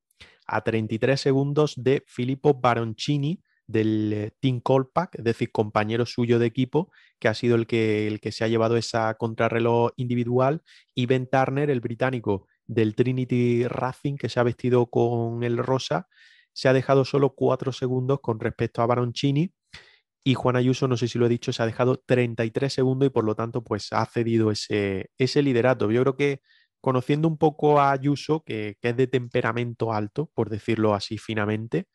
a 0.46 0.62
33 0.62 1.20
segundos 1.20 1.74
de 1.76 2.02
Filippo 2.06 2.54
Baroncini 2.54 3.40
del 3.66 4.12
eh, 4.12 4.30
Team 4.40 4.60
Colpack, 4.60 5.18
es 5.18 5.24
decir, 5.24 5.50
compañero 5.52 6.06
suyo 6.06 6.38
de 6.38 6.46
equipo, 6.46 6.90
que 7.18 7.28
ha 7.28 7.34
sido 7.34 7.56
el 7.56 7.66
que, 7.66 8.06
el 8.06 8.20
que 8.20 8.32
se 8.32 8.44
ha 8.44 8.48
llevado 8.48 8.76
esa 8.76 9.14
contrarreloj 9.14 9.90
individual, 9.96 10.62
y 10.94 11.06
Ben 11.06 11.28
Turner, 11.28 11.70
el 11.70 11.80
británico 11.80 12.46
del 12.66 12.94
Trinity 12.94 13.66
Racing, 13.66 14.16
que 14.16 14.28
se 14.28 14.40
ha 14.40 14.42
vestido 14.42 14.86
con 14.86 15.42
el 15.42 15.58
rosa, 15.58 16.08
se 16.52 16.68
ha 16.68 16.72
dejado 16.72 17.04
solo 17.04 17.34
cuatro 17.34 17.72
segundos 17.72 18.20
con 18.20 18.40
respecto 18.40 18.82
a 18.82 18.86
Baroncini. 18.86 19.52
Y 20.24 20.34
Juan 20.34 20.56
Ayuso, 20.56 20.88
no 20.88 20.96
sé 20.96 21.06
si 21.06 21.18
lo 21.18 21.26
he 21.26 21.28
dicho, 21.28 21.52
se 21.52 21.62
ha 21.62 21.66
dejado 21.66 22.02
33 22.04 22.72
segundos 22.72 23.06
y 23.06 23.10
por 23.10 23.24
lo 23.24 23.34
tanto 23.36 23.62
pues 23.62 23.92
ha 23.92 24.04
cedido 24.06 24.50
ese, 24.50 25.10
ese 25.18 25.42
liderato. 25.42 25.90
Yo 25.90 26.02
creo 26.02 26.16
que 26.16 26.40
conociendo 26.80 27.28
un 27.28 27.38
poco 27.38 27.78
a 27.78 27.92
Ayuso, 27.92 28.42
que, 28.44 28.76
que 28.80 28.88
es 28.88 28.96
de 28.96 29.06
temperamento 29.06 29.92
alto, 29.92 30.30
por 30.34 30.50
decirlo 30.50 30.94
así 30.94 31.18
finamente, 31.18 31.88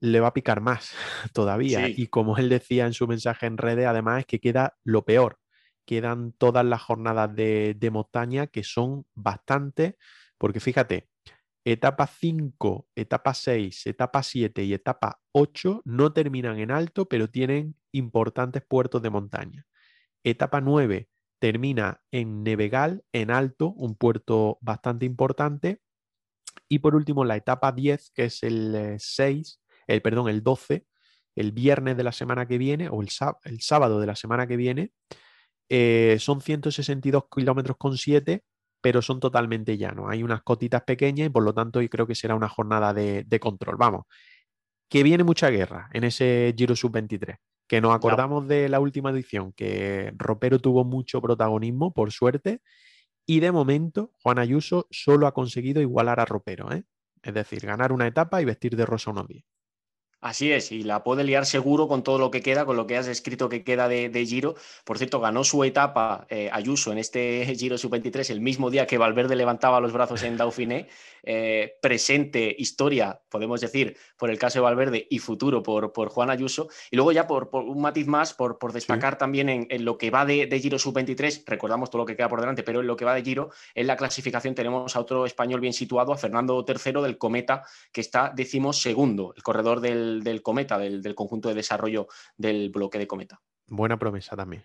le 0.00 0.20
va 0.20 0.28
a 0.28 0.34
picar 0.34 0.60
más 0.60 0.92
todavía. 1.32 1.88
Y 1.88 2.08
como 2.08 2.36
él 2.38 2.48
decía 2.48 2.86
en 2.86 2.94
su 2.94 3.06
mensaje 3.06 3.46
en 3.46 3.58
redes, 3.58 3.86
además 3.86 4.20
es 4.20 4.26
que 4.26 4.40
queda 4.40 4.76
lo 4.82 5.04
peor. 5.04 5.38
Quedan 5.86 6.32
todas 6.32 6.64
las 6.64 6.82
jornadas 6.82 7.34
de, 7.34 7.90
montaña 7.92 8.46
que 8.46 8.64
son 8.64 9.06
bastante, 9.14 9.96
porque 10.38 10.60
fíjate, 10.60 11.08
etapa 11.64 12.06
5, 12.06 12.88
etapa 12.94 13.34
6, 13.34 13.86
etapa 13.86 14.22
7 14.22 14.62
y 14.64 14.72
etapa 14.72 15.20
8 15.32 15.82
no 15.84 16.12
terminan 16.12 16.58
en 16.58 16.70
alto, 16.70 17.06
pero 17.06 17.28
tienen 17.28 17.76
importantes 17.92 18.62
puertos 18.66 19.02
de 19.02 19.10
montaña. 19.10 19.66
Etapa 20.22 20.60
9 20.60 21.08
termina 21.40 22.02
en 22.12 22.44
Nevegal, 22.44 23.02
en 23.12 23.30
alto, 23.30 23.70
un 23.70 23.96
puerto 23.96 24.58
bastante 24.60 25.06
importante. 25.06 25.80
Y 26.68 26.78
por 26.78 26.94
último, 26.94 27.24
la 27.24 27.36
etapa 27.36 27.72
10, 27.72 28.10
que 28.10 28.26
es 28.26 28.42
el 28.42 28.96
6, 28.98 29.60
el, 29.94 30.02
perdón, 30.02 30.28
el 30.28 30.42
12, 30.42 30.86
el 31.36 31.52
viernes 31.52 31.96
de 31.96 32.04
la 32.04 32.12
semana 32.12 32.46
que 32.46 32.58
viene, 32.58 32.88
o 32.88 33.02
el, 33.02 33.08
el 33.44 33.60
sábado 33.60 34.00
de 34.00 34.06
la 34.06 34.16
semana 34.16 34.46
que 34.46 34.56
viene, 34.56 34.92
eh, 35.68 36.16
son 36.18 36.40
162 36.40 37.24
kilómetros 37.34 37.76
con 37.76 37.96
7, 37.96 38.42
pero 38.80 39.02
son 39.02 39.20
totalmente 39.20 39.78
llanos. 39.78 40.06
Hay 40.08 40.22
unas 40.22 40.42
cotitas 40.42 40.82
pequeñas 40.82 41.26
y 41.26 41.30
por 41.30 41.44
lo 41.44 41.54
tanto 41.54 41.80
yo 41.80 41.88
creo 41.88 42.06
que 42.06 42.14
será 42.14 42.34
una 42.34 42.48
jornada 42.48 42.92
de, 42.92 43.40
control. 43.40 43.76
Vamos, 43.76 44.06
que 44.88 45.02
viene 45.02 45.22
mucha 45.22 45.50
guerra 45.50 45.88
en 45.92 46.04
ese 46.04 46.54
Giro 46.56 46.74
Sub-23. 46.74 47.36
Que 47.68 47.80
nos 47.80 47.94
acordamos 47.94 48.48
de 48.48 48.68
la 48.68 48.80
última 48.80 49.10
edición, 49.10 49.52
que 49.52 50.12
Ropero 50.16 50.58
tuvo 50.58 50.84
mucho 50.84 51.22
protagonismo, 51.22 51.94
por 51.94 52.10
suerte, 52.10 52.62
y 53.24 53.38
de 53.38 53.52
momento 53.52 54.10
Juan 54.22 54.40
Ayuso 54.40 54.88
solo 54.90 55.28
ha 55.28 55.34
conseguido 55.34 55.80
igualar 55.80 56.18
a 56.18 56.24
Ropero, 56.24 56.72
¿eh? 56.72 56.82
es 57.22 57.32
decir, 57.32 57.64
ganar 57.64 57.92
una 57.92 58.08
etapa 58.08 58.42
y 58.42 58.44
vestir 58.44 58.74
de 58.74 58.86
rosa 58.86 59.12
unos 59.12 59.28
días. 59.28 59.44
Así 60.20 60.52
es, 60.52 60.70
y 60.70 60.82
la 60.82 61.02
puede 61.02 61.24
liar 61.24 61.46
seguro 61.46 61.88
con 61.88 62.02
todo 62.02 62.18
lo 62.18 62.30
que 62.30 62.42
queda, 62.42 62.66
con 62.66 62.76
lo 62.76 62.86
que 62.86 62.98
has 62.98 63.06
escrito 63.06 63.48
que 63.48 63.64
queda 63.64 63.88
de, 63.88 64.26
Giro. 64.26 64.54
Por 64.84 64.98
cierto, 64.98 65.18
ganó 65.18 65.44
su 65.44 65.64
etapa 65.64 66.26
eh, 66.28 66.50
Ayuso 66.52 66.92
en 66.92 66.98
este 66.98 67.46
Giro 67.58 67.78
Sub-23 67.78 68.28
el 68.30 68.42
mismo 68.42 68.68
día 68.70 68.86
que 68.86 68.98
Valverde 68.98 69.34
levantaba 69.34 69.80
los 69.80 69.92
brazos 69.92 70.22
en 70.22 70.36
Dauphiné. 70.36 70.88
Eh, 71.22 71.74
presente 71.82 72.54
historia, 72.58 73.20
podemos 73.28 73.60
decir, 73.60 73.96
por 74.16 74.30
el 74.30 74.38
caso 74.38 74.58
de 74.58 74.62
Valverde 74.62 75.06
y 75.10 75.18
futuro 75.18 75.62
por, 75.62 75.92
por 75.92 76.08
Juan 76.08 76.30
Ayuso. 76.30 76.68
Y 76.90 76.96
luego 76.96 77.12
ya 77.12 77.26
por, 77.26 77.50
un 77.52 77.80
matiz 77.80 78.06
más, 78.06 78.34
por, 78.34 78.58
por 78.58 78.72
destacar 78.72 79.18
también 79.18 79.48
en, 79.48 79.84
lo 79.84 79.98
que 79.98 80.10
va 80.10 80.24
de, 80.24 80.48
Giro 80.60 80.78
Sub-23, 80.78 81.44
recordamos 81.46 81.90
todo 81.90 82.02
lo 82.02 82.06
que 82.06 82.16
queda 82.16 82.28
por 82.28 82.40
delante, 82.40 82.62
pero 82.62 82.80
en 82.80 82.86
lo 82.86 82.96
que 82.96 83.04
va 83.04 83.14
de 83.14 83.22
Giro, 83.22 83.50
en 83.74 83.86
la 83.86 83.96
clasificación 83.96 84.54
tenemos 84.54 84.96
a 84.96 85.00
otro 85.00 85.26
español 85.26 85.60
bien 85.60 85.72
situado, 85.72 86.12
a 86.12 86.18
Fernando 86.18 86.64
III 86.66 87.02
del 87.02 87.18
Cometa, 87.18 87.62
que 87.92 88.00
está 88.00 88.32
decimos 88.34 88.80
segundo, 88.80 89.32
el 89.36 89.42
corredor 89.42 89.80
del, 89.80 90.40
Cometa, 90.42 90.78
del, 90.78 91.02
del 91.02 91.14
conjunto 91.14 91.48
de 91.48 91.54
desarrollo 91.54 92.08
del 92.36 92.70
bloque 92.70 92.98
de 92.98 93.06
Cometa. 93.06 93.40
Buena 93.66 93.98
promesa 93.98 94.34
también. 94.36 94.64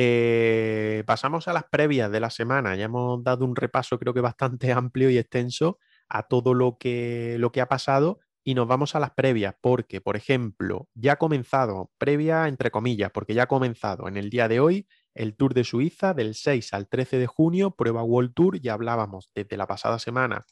Eh, 0.00 1.02
pasamos 1.08 1.48
a 1.48 1.52
las 1.52 1.64
previas 1.64 2.08
de 2.12 2.20
la 2.20 2.30
semana. 2.30 2.76
Ya 2.76 2.84
hemos 2.84 3.20
dado 3.24 3.44
un 3.44 3.56
repaso 3.56 3.98
creo 3.98 4.14
que 4.14 4.20
bastante 4.20 4.70
amplio 4.72 5.10
y 5.10 5.18
extenso 5.18 5.78
a 6.08 6.22
todo 6.28 6.54
lo 6.54 6.78
que, 6.78 7.34
lo 7.40 7.50
que 7.50 7.60
ha 7.60 7.66
pasado 7.66 8.20
y 8.44 8.54
nos 8.54 8.68
vamos 8.68 8.94
a 8.94 9.00
las 9.00 9.10
previas 9.10 9.56
porque, 9.60 10.00
por 10.00 10.16
ejemplo, 10.16 10.88
ya 10.94 11.14
ha 11.14 11.16
comenzado, 11.16 11.90
previa 11.98 12.46
entre 12.46 12.70
comillas, 12.70 13.10
porque 13.10 13.34
ya 13.34 13.42
ha 13.42 13.46
comenzado 13.48 14.06
en 14.06 14.16
el 14.16 14.30
día 14.30 14.46
de 14.46 14.60
hoy 14.60 14.86
el 15.14 15.34
Tour 15.36 15.52
de 15.52 15.64
Suiza 15.64 16.14
del 16.14 16.36
6 16.36 16.74
al 16.74 16.88
13 16.88 17.18
de 17.18 17.26
junio, 17.26 17.72
prueba 17.72 18.04
World 18.04 18.34
Tour, 18.34 18.60
ya 18.60 18.74
hablábamos 18.74 19.32
desde 19.34 19.56
la 19.56 19.66
pasada 19.66 19.98
semana 19.98 20.46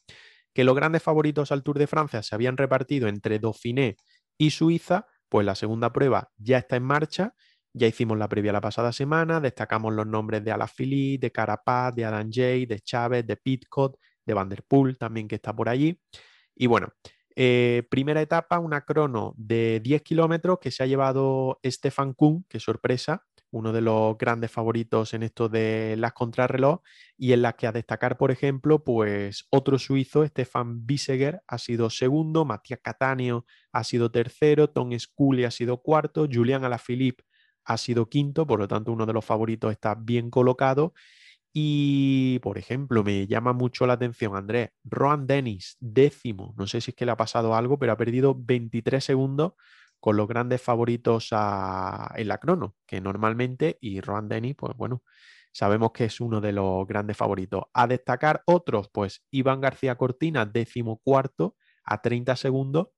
que 0.52 0.64
los 0.64 0.74
grandes 0.74 1.04
favoritos 1.04 1.52
al 1.52 1.62
Tour 1.62 1.78
de 1.78 1.86
Francia 1.86 2.24
se 2.24 2.34
habían 2.34 2.56
repartido 2.56 3.06
entre 3.06 3.38
Dauphiné 3.38 3.96
y 4.36 4.50
Suiza, 4.50 5.06
pues 5.28 5.46
la 5.46 5.54
segunda 5.54 5.92
prueba 5.92 6.32
ya 6.36 6.58
está 6.58 6.74
en 6.74 6.82
marcha 6.82 7.34
ya 7.76 7.86
hicimos 7.86 8.18
la 8.18 8.28
previa 8.28 8.52
la 8.52 8.60
pasada 8.60 8.92
semana, 8.92 9.40
destacamos 9.40 9.92
los 9.94 10.06
nombres 10.06 10.42
de 10.44 10.50
Alaphilippe, 10.52 11.26
de 11.26 11.32
Carapaz, 11.32 11.94
de 11.94 12.04
Adam 12.06 12.30
Jay, 12.32 12.66
de 12.66 12.80
Chávez, 12.80 13.26
de 13.26 13.36
Pitcott, 13.36 13.98
de 14.24 14.34
Vanderpool 14.34 14.96
también 14.98 15.28
que 15.28 15.36
está 15.36 15.54
por 15.54 15.68
allí. 15.68 16.00
Y 16.54 16.66
bueno, 16.66 16.88
Eh, 17.38 17.82
primera 17.90 18.22
etapa, 18.22 18.58
una 18.58 18.80
crono 18.86 19.34
de 19.36 19.80
10 19.80 20.00
kilómetros 20.02 20.58
que 20.58 20.70
se 20.70 20.82
ha 20.82 20.86
llevado 20.86 21.60
Stefan 21.62 22.14
Kuhn, 22.14 22.46
que 22.48 22.60
sorpresa, 22.60 23.26
uno 23.50 23.72
de 23.74 23.82
los 23.82 24.16
grandes 24.16 24.50
favoritos 24.50 25.12
en 25.12 25.22
esto 25.22 25.48
de 25.50 25.96
las 25.98 26.14
contrarreloj, 26.14 26.80
y 27.18 27.32
en 27.32 27.42
las 27.42 27.54
que 27.54 27.66
a 27.66 27.72
destacar, 27.72 28.16
por 28.16 28.30
ejemplo, 28.30 28.82
pues 28.84 29.46
otro 29.50 29.78
suizo, 29.78 30.26
Stefan 30.26 30.86
Biseger, 30.86 31.42
ha 31.46 31.58
sido 31.58 31.90
segundo, 31.90 32.46
Matías 32.46 32.80
Cataneo 32.82 33.44
ha 33.72 33.84
sido 33.84 34.10
tercero, 34.10 34.70
Tom 34.70 34.98
Scully 34.98 35.44
ha 35.44 35.50
sido 35.50 35.82
cuarto, 35.82 36.26
Julián 36.32 36.64
Alaphilippe 36.64 37.25
ha 37.66 37.76
sido 37.78 38.08
quinto, 38.08 38.46
por 38.46 38.60
lo 38.60 38.68
tanto 38.68 38.92
uno 38.92 39.06
de 39.06 39.12
los 39.12 39.24
favoritos 39.24 39.72
está 39.72 39.94
bien 39.94 40.30
colocado. 40.30 40.94
Y, 41.52 42.38
por 42.40 42.58
ejemplo, 42.58 43.02
me 43.02 43.26
llama 43.26 43.54
mucho 43.54 43.86
la 43.86 43.94
atención, 43.94 44.36
Andrés, 44.36 44.70
Rohan 44.84 45.26
Dennis, 45.26 45.78
décimo, 45.80 46.54
no 46.58 46.66
sé 46.66 46.82
si 46.82 46.90
es 46.90 46.94
que 46.94 47.06
le 47.06 47.12
ha 47.12 47.16
pasado 47.16 47.54
algo, 47.54 47.78
pero 47.78 47.92
ha 47.92 47.96
perdido 47.96 48.34
23 48.38 49.02
segundos 49.02 49.54
con 49.98 50.18
los 50.18 50.28
grandes 50.28 50.60
favoritos 50.60 51.30
en 51.32 52.28
la 52.28 52.38
crono, 52.40 52.76
que 52.86 53.00
normalmente, 53.00 53.78
y 53.80 54.02
Rohan 54.02 54.28
Dennis, 54.28 54.54
pues 54.56 54.76
bueno, 54.76 55.02
sabemos 55.50 55.92
que 55.92 56.04
es 56.04 56.20
uno 56.20 56.42
de 56.42 56.52
los 56.52 56.86
grandes 56.86 57.16
favoritos. 57.16 57.64
A 57.72 57.86
destacar 57.86 58.42
otros, 58.44 58.90
pues 58.92 59.24
Iván 59.30 59.62
García 59.62 59.96
Cortina, 59.96 60.44
décimo 60.44 61.00
cuarto, 61.02 61.56
a 61.84 62.02
30 62.02 62.36
segundos, 62.36 62.88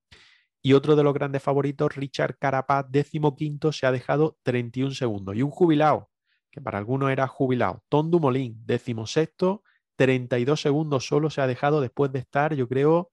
y 0.69 0.75
otro 0.75 0.97
de 0.97 1.03
los 1.03 1.15
grandes 1.15 1.43
favoritos, 1.43 1.97
Richard 1.97 2.37
Carapaz, 2.37 2.85
décimo 2.91 3.35
quinto, 3.37 3.73
se 3.73 3.87
ha 3.87 3.91
dejado 3.91 4.37
31 4.43 4.93
segundos. 4.93 5.35
Y 5.35 5.41
un 5.41 5.51
jubilado, 5.51 6.11
que 6.51 6.61
para 6.61 6.77
algunos 6.77 7.11
era 7.11 7.27
jubilado, 7.27 7.83
Tom 7.89 8.11
Dumoulin, 8.11 8.67
décimo 8.67 9.07
sexto, 9.07 9.63
32 9.97 10.61
segundos 10.61 11.07
solo 11.07 11.31
se 11.31 11.41
ha 11.41 11.47
dejado 11.47 11.81
después 11.81 12.13
de 12.13 12.19
estar, 12.19 12.55
yo 12.55 12.69
creo, 12.69 13.11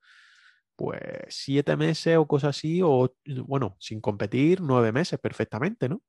pues 0.75 0.99
siete 1.29 1.77
meses 1.77 2.17
o 2.17 2.27
cosas 2.27 2.57
así, 2.57 2.81
o 2.83 3.15
bueno, 3.45 3.77
sin 3.79 4.01
competir, 4.01 4.59
nueve 4.59 4.91
meses 4.91 5.17
perfectamente, 5.17 5.87
¿no? 5.87 6.01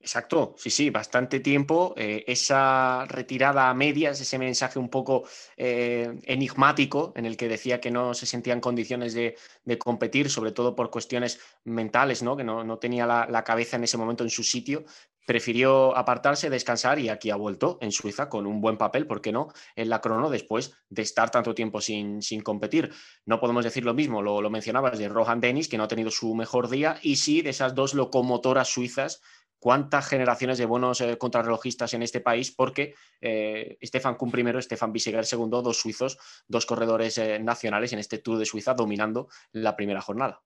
Exacto, 0.00 0.54
sí, 0.56 0.70
sí, 0.70 0.90
bastante 0.90 1.40
tiempo. 1.40 1.92
Eh, 1.96 2.24
esa 2.28 3.04
retirada 3.06 3.68
a 3.68 3.74
medias, 3.74 4.20
ese 4.20 4.38
mensaje 4.38 4.78
un 4.78 4.88
poco 4.88 5.24
eh, 5.56 6.20
enigmático 6.22 7.12
en 7.16 7.26
el 7.26 7.36
que 7.36 7.48
decía 7.48 7.80
que 7.80 7.90
no 7.90 8.14
se 8.14 8.24
sentía 8.24 8.52
en 8.52 8.60
condiciones 8.60 9.12
de, 9.12 9.36
competir, 9.78 10.30
sobre 10.30 10.52
todo 10.52 10.76
por 10.76 10.90
cuestiones 10.90 11.40
mentales, 11.64 12.22
¿no? 12.22 12.36
que 12.36 12.44
no, 12.44 12.78
tenía 12.78 13.06
la, 13.06 13.44
cabeza 13.44 13.76
en 13.76 13.84
ese 13.84 13.98
momento 13.98 14.22
en 14.22 14.30
su 14.30 14.44
sitio. 14.44 14.84
Prefirió 15.26 15.94
apartarse, 15.94 16.48
descansar 16.48 16.98
y 16.98 17.10
aquí 17.10 17.30
ha 17.30 17.36
vuelto 17.36 17.76
en 17.82 17.92
Suiza 17.92 18.30
con 18.30 18.46
un 18.46 18.62
buen 18.62 18.78
papel, 18.78 19.06
¿por 19.06 19.20
qué 19.20 19.30
no? 19.30 19.48
En 19.76 19.90
la 19.90 20.00
crono 20.00 20.30
después 20.30 20.72
de 20.88 21.02
estar 21.02 21.30
tanto 21.30 21.54
tiempo 21.54 21.82
sin, 21.82 22.22
sin 22.22 22.40
competir. 22.40 22.90
No 23.26 23.38
podemos 23.38 23.62
decir 23.62 23.84
lo 23.84 23.92
mismo, 23.92 24.22
lo, 24.22 24.40
lo 24.40 24.48
mencionabas 24.48 24.98
de 24.98 25.08
Rohan 25.08 25.40
Dennis, 25.40 25.68
que 25.68 25.76
no 25.76 25.84
ha 25.84 25.88
tenido 25.88 26.10
su 26.10 26.34
mejor 26.34 26.70
día, 26.70 26.98
y 27.02 27.16
sí 27.16 27.42
de 27.42 27.50
esas 27.50 27.74
dos 27.74 27.92
locomotoras 27.92 28.68
suizas 28.68 29.20
cuántas 29.58 30.06
generaciones 30.06 30.58
de 30.58 30.66
buenos 30.66 31.00
eh, 31.00 31.16
contrarrelojistas 31.18 31.94
en 31.94 32.02
este 32.02 32.20
país, 32.20 32.52
porque 32.52 32.94
eh, 33.20 33.78
Stefan 33.82 34.16
Kuhn 34.16 34.30
primero, 34.30 34.60
Stefan 34.60 34.92
Biseguer 34.92 35.24
segundo, 35.24 35.62
dos 35.62 35.78
suizos, 35.78 36.18
dos 36.46 36.66
corredores 36.66 37.18
eh, 37.18 37.38
nacionales 37.38 37.92
en 37.92 37.98
este 37.98 38.18
Tour 38.18 38.38
de 38.38 38.46
Suiza 38.46 38.74
dominando 38.74 39.28
la 39.52 39.76
primera 39.76 40.00
jornada. 40.00 40.42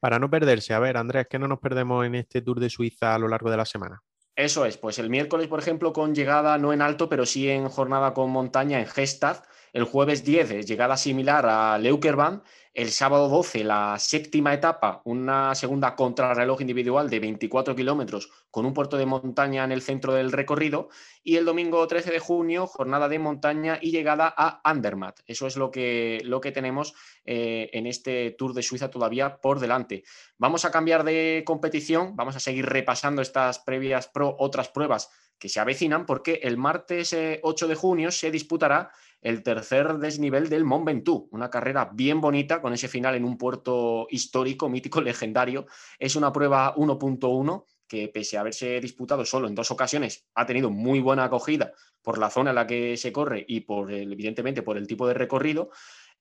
Para 0.00 0.18
no 0.18 0.28
perderse, 0.28 0.74
a 0.74 0.80
ver, 0.80 0.96
Andrés, 0.96 1.28
que 1.28 1.38
no 1.38 1.46
nos 1.46 1.60
perdemos 1.60 2.04
en 2.04 2.16
este 2.16 2.42
Tour 2.42 2.60
de 2.60 2.70
Suiza 2.70 3.14
a 3.14 3.18
lo 3.18 3.28
largo 3.28 3.50
de 3.50 3.56
la 3.56 3.64
semana. 3.64 4.02
Eso 4.34 4.64
es, 4.64 4.78
pues 4.78 4.98
el 4.98 5.10
miércoles, 5.10 5.46
por 5.46 5.60
ejemplo, 5.60 5.92
con 5.92 6.14
llegada 6.14 6.56
no 6.56 6.72
en 6.72 6.80
alto, 6.80 7.08
pero 7.08 7.26
sí 7.26 7.50
en 7.50 7.68
jornada 7.68 8.14
con 8.14 8.30
montaña 8.30 8.80
en 8.80 8.86
Gestad. 8.86 9.44
El 9.74 9.84
jueves 9.84 10.24
10, 10.24 10.66
llegada 10.66 10.96
similar 10.96 11.46
a 11.46 11.78
Leukerbahn 11.78 12.42
el 12.74 12.90
sábado 12.90 13.28
12, 13.28 13.64
la 13.64 13.98
séptima 13.98 14.54
etapa, 14.54 15.02
una 15.04 15.54
segunda 15.54 15.94
contrarreloj 15.94 16.62
individual 16.62 17.10
de 17.10 17.20
24 17.20 17.76
kilómetros 17.76 18.30
con 18.50 18.64
un 18.64 18.72
puerto 18.72 18.96
de 18.96 19.04
montaña 19.04 19.64
en 19.64 19.72
el 19.72 19.82
centro 19.82 20.14
del 20.14 20.32
recorrido. 20.32 20.88
Y 21.22 21.36
el 21.36 21.44
domingo 21.44 21.86
13 21.86 22.10
de 22.10 22.18
junio, 22.18 22.66
jornada 22.66 23.08
de 23.08 23.18
montaña 23.18 23.78
y 23.80 23.90
llegada 23.90 24.32
a 24.34 24.60
Andermatt. 24.64 25.20
Eso 25.26 25.46
es 25.46 25.56
lo 25.56 25.70
que, 25.70 26.22
lo 26.24 26.40
que 26.40 26.52
tenemos 26.52 26.94
eh, 27.24 27.68
en 27.74 27.86
este 27.86 28.30
Tour 28.30 28.54
de 28.54 28.62
Suiza 28.62 28.90
todavía 28.90 29.36
por 29.36 29.60
delante. 29.60 30.04
Vamos 30.38 30.64
a 30.64 30.70
cambiar 30.70 31.04
de 31.04 31.42
competición, 31.46 32.16
vamos 32.16 32.36
a 32.36 32.40
seguir 32.40 32.64
repasando 32.64 33.20
estas 33.20 33.58
previas 33.58 34.08
pro, 34.08 34.34
otras 34.38 34.68
pruebas 34.70 35.10
que 35.38 35.48
se 35.48 35.60
avecinan, 35.60 36.06
porque 36.06 36.40
el 36.42 36.56
martes 36.56 37.14
8 37.42 37.64
eh, 37.64 37.68
de 37.68 37.74
junio 37.74 38.10
se 38.12 38.30
disputará 38.30 38.92
el 39.22 39.42
tercer 39.42 39.98
desnivel 39.98 40.48
del 40.48 40.64
Mont 40.64 40.84
Ventoux, 40.84 41.28
una 41.30 41.48
carrera 41.48 41.90
bien 41.92 42.20
bonita 42.20 42.60
con 42.60 42.72
ese 42.74 42.88
final 42.88 43.14
en 43.14 43.24
un 43.24 43.38
puerto 43.38 44.06
histórico, 44.10 44.68
mítico, 44.68 45.00
legendario. 45.00 45.66
Es 45.98 46.16
una 46.16 46.32
prueba 46.32 46.74
1.1 46.74 47.64
que 47.92 48.08
pese 48.08 48.38
a 48.38 48.40
haberse 48.40 48.80
disputado 48.80 49.24
solo 49.24 49.46
en 49.46 49.54
dos 49.54 49.70
ocasiones, 49.70 50.26
ha 50.34 50.46
tenido 50.46 50.70
muy 50.70 51.00
buena 51.00 51.24
acogida 51.24 51.74
por 52.00 52.16
la 52.16 52.30
zona 52.30 52.48
en 52.50 52.56
la 52.56 52.66
que 52.66 52.96
se 52.96 53.12
corre 53.12 53.44
y 53.46 53.60
por 53.60 53.92
evidentemente 53.92 54.62
por 54.62 54.78
el 54.78 54.86
tipo 54.86 55.06
de 55.06 55.12
recorrido. 55.12 55.68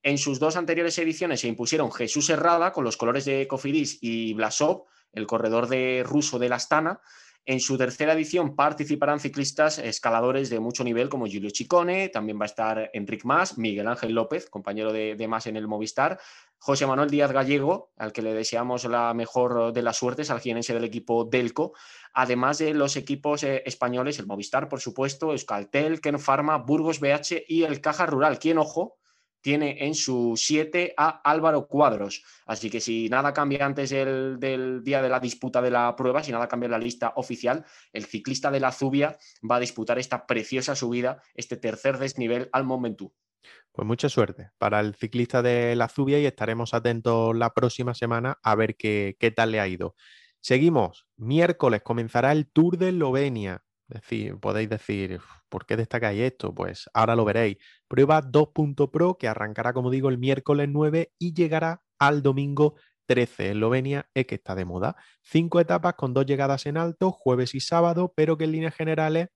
En 0.03 0.17
sus 0.17 0.37
dos 0.37 0.57
anteriores 0.57 0.97
ediciones 0.97 1.39
se 1.39 1.47
impusieron 1.47 1.89
Jesús 1.91 2.29
Herrada 2.29 2.73
con 2.73 2.83
los 2.83 2.97
colores 2.97 3.23
de 3.23 3.47
Cofidis 3.47 3.99
y 4.01 4.33
Blasov, 4.33 4.83
el 5.13 5.25
corredor 5.25 5.67
de 5.67 6.03
ruso 6.05 6.39
de 6.39 6.49
la 6.49 6.57
Astana, 6.57 6.99
en 7.45 7.59
su 7.59 7.77
tercera 7.77 8.13
edición 8.13 8.55
participarán 8.55 9.19
ciclistas 9.19 9.79
escaladores 9.79 10.49
de 10.49 10.59
mucho 10.59 10.83
nivel 10.83 11.09
como 11.09 11.25
Giulio 11.25 11.49
Chicone, 11.49 12.09
también 12.09 12.39
va 12.39 12.43
a 12.43 12.45
estar 12.45 12.89
Enric 12.93 13.25
Mas, 13.25 13.57
Miguel 13.57 13.87
Ángel 13.87 14.13
López, 14.13 14.49
compañero 14.49 14.93
de, 14.93 15.27
Mas 15.27 15.47
en 15.47 15.57
el 15.57 15.67
Movistar, 15.67 16.19
José 16.59 16.85
Manuel 16.85 17.09
Díaz 17.09 17.31
Gallego, 17.31 17.91
al 17.97 18.13
que 18.13 18.21
le 18.21 18.35
deseamos 18.35 18.85
la 18.85 19.13
mejor 19.15 19.73
de 19.73 19.81
las 19.81 19.97
suertes, 19.97 20.29
al 20.29 20.39
jienense 20.39 20.73
del 20.73 20.83
equipo 20.83 21.25
Delco, 21.25 21.73
además 22.13 22.59
de 22.59 22.75
los 22.75 22.95
equipos 22.95 23.43
eh, 23.43 23.63
españoles, 23.65 24.19
el 24.19 24.27
Movistar, 24.27 24.69
por 24.69 24.79
supuesto, 24.79 25.31
Euskaltel, 25.31 25.99
Ken 25.99 26.19
Pharma, 26.19 26.57
Burgos 26.57 26.99
BH 26.99 27.45
y 27.47 27.63
el 27.63 27.81
Caja 27.81 28.05
Rural, 28.05 28.37
quien, 28.37 28.59
ojo, 28.59 29.00
tiene 29.41 29.85
en 29.85 29.95
su 29.95 30.33
7 30.37 30.93
a 30.95 31.21
Álvaro 31.29 31.67
Cuadros. 31.67 32.23
Así 32.45 32.69
que 32.69 32.79
si 32.79 33.09
nada 33.09 33.33
cambia 33.33 33.65
antes 33.65 33.89
del, 33.89 34.81
día 34.83 35.01
de 35.01 35.09
la 35.09 35.19
disputa 35.19 35.61
de 35.61 35.71
la 35.71 35.95
prueba, 35.95 36.23
si 36.23 36.31
nada 36.31 36.47
cambia 36.47 36.67
en 36.67 36.71
la 36.71 36.79
lista 36.79 37.13
oficial, 37.15 37.65
el 37.91 38.05
ciclista 38.05 38.51
de 38.51 38.59
la 38.59 38.71
Zubia 38.71 39.17
va 39.49 39.57
a 39.57 39.59
disputar 39.59 39.99
esta 39.99 40.25
preciosa 40.25 40.75
subida, 40.75 41.21
este 41.35 41.57
tercer 41.57 41.97
desnivel 41.97 42.49
al 42.51 42.63
Momentum. 42.63 43.09
Pues 43.71 43.87
mucha 43.87 44.09
suerte 44.09 44.51
para 44.57 44.79
el 44.79 44.95
ciclista 44.95 45.41
de 45.41 45.75
la 45.75 45.87
Zubia 45.87 46.19
y 46.19 46.25
estaremos 46.25 46.73
atentos 46.73 47.35
la 47.35 47.53
próxima 47.53 47.93
semana 47.93 48.37
a 48.43 48.55
ver 48.55 48.75
qué, 48.75 49.15
qué 49.19 49.31
tal 49.31 49.51
le 49.51 49.59
ha 49.59 49.67
ido. 49.67 49.95
Seguimos. 50.41 51.05
Miércoles 51.17 51.81
comenzará 51.83 52.31
el 52.31 52.47
Tour 52.47 52.77
de 52.77 52.89
Eslovenia. 52.89 53.63
Decir, 53.91 54.39
podéis 54.39 54.69
decir, 54.69 55.19
¿por 55.49 55.65
qué 55.65 55.75
destacáis 55.75 56.21
esto? 56.21 56.55
Pues 56.55 56.89
ahora 56.93 57.15
lo 57.15 57.25
veréis. 57.25 57.57
Prueba 57.89 58.21
2.pro 58.21 59.17
que 59.17 59.27
arrancará, 59.27 59.73
como 59.73 59.89
digo, 59.89 60.07
el 60.07 60.17
miércoles 60.17 60.69
9 60.71 61.11
y 61.19 61.33
llegará 61.33 61.81
al 61.99 62.21
domingo 62.21 62.75
13. 63.07 63.51
Eslovenia 63.51 64.09
es 64.13 64.27
que 64.27 64.35
está 64.35 64.55
de 64.55 64.63
moda. 64.63 64.95
Cinco 65.21 65.59
etapas 65.59 65.95
con 65.95 66.13
dos 66.13 66.25
llegadas 66.25 66.65
en 66.67 66.77
alto, 66.77 67.11
jueves 67.11 67.53
y 67.53 67.59
sábado, 67.59 68.13
pero 68.15 68.37
que 68.37 68.45
en 68.45 68.53
líneas 68.53 68.75
generales 68.75 69.27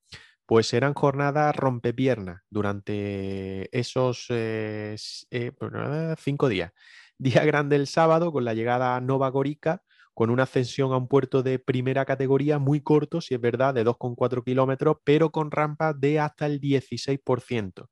pues 0.45 0.68
serán 0.68 0.93
jornadas 0.93 1.56
rompepiernas 1.56 2.41
durante 2.49 3.78
esos 3.78 4.28
eh, 4.30 4.95
eh, 5.32 5.51
pues 5.51 5.72
cinco 6.20 6.47
días. 6.47 6.72
Día 7.18 7.43
grande 7.43 7.76
el 7.76 7.88
sábado 7.88 8.32
con 8.32 8.45
la 8.45 8.53
llegada 8.53 9.01
Nova 9.01 9.30
Gorica 9.30 9.84
con 10.16 10.32
una 10.32 10.43
ascensión 10.43 10.93
a 10.93 10.97
un 10.97 11.07
puerto 11.07 11.43
de 11.43 11.59
primera 11.59 12.05
categoría 12.05 12.57
muy 12.57 12.82
corto, 12.82 13.22
si 13.22 13.36
es 13.36 13.41
verdad, 13.41 13.74
de 13.74 13.84
2,4 13.84 14.43
kilómetros, 14.43 14.97
pero 15.03 15.30
con 15.30 15.51
rampas 15.51 15.99
de 15.99 16.20
hasta 16.20 16.47
el 16.47 16.59
16% 16.59 17.89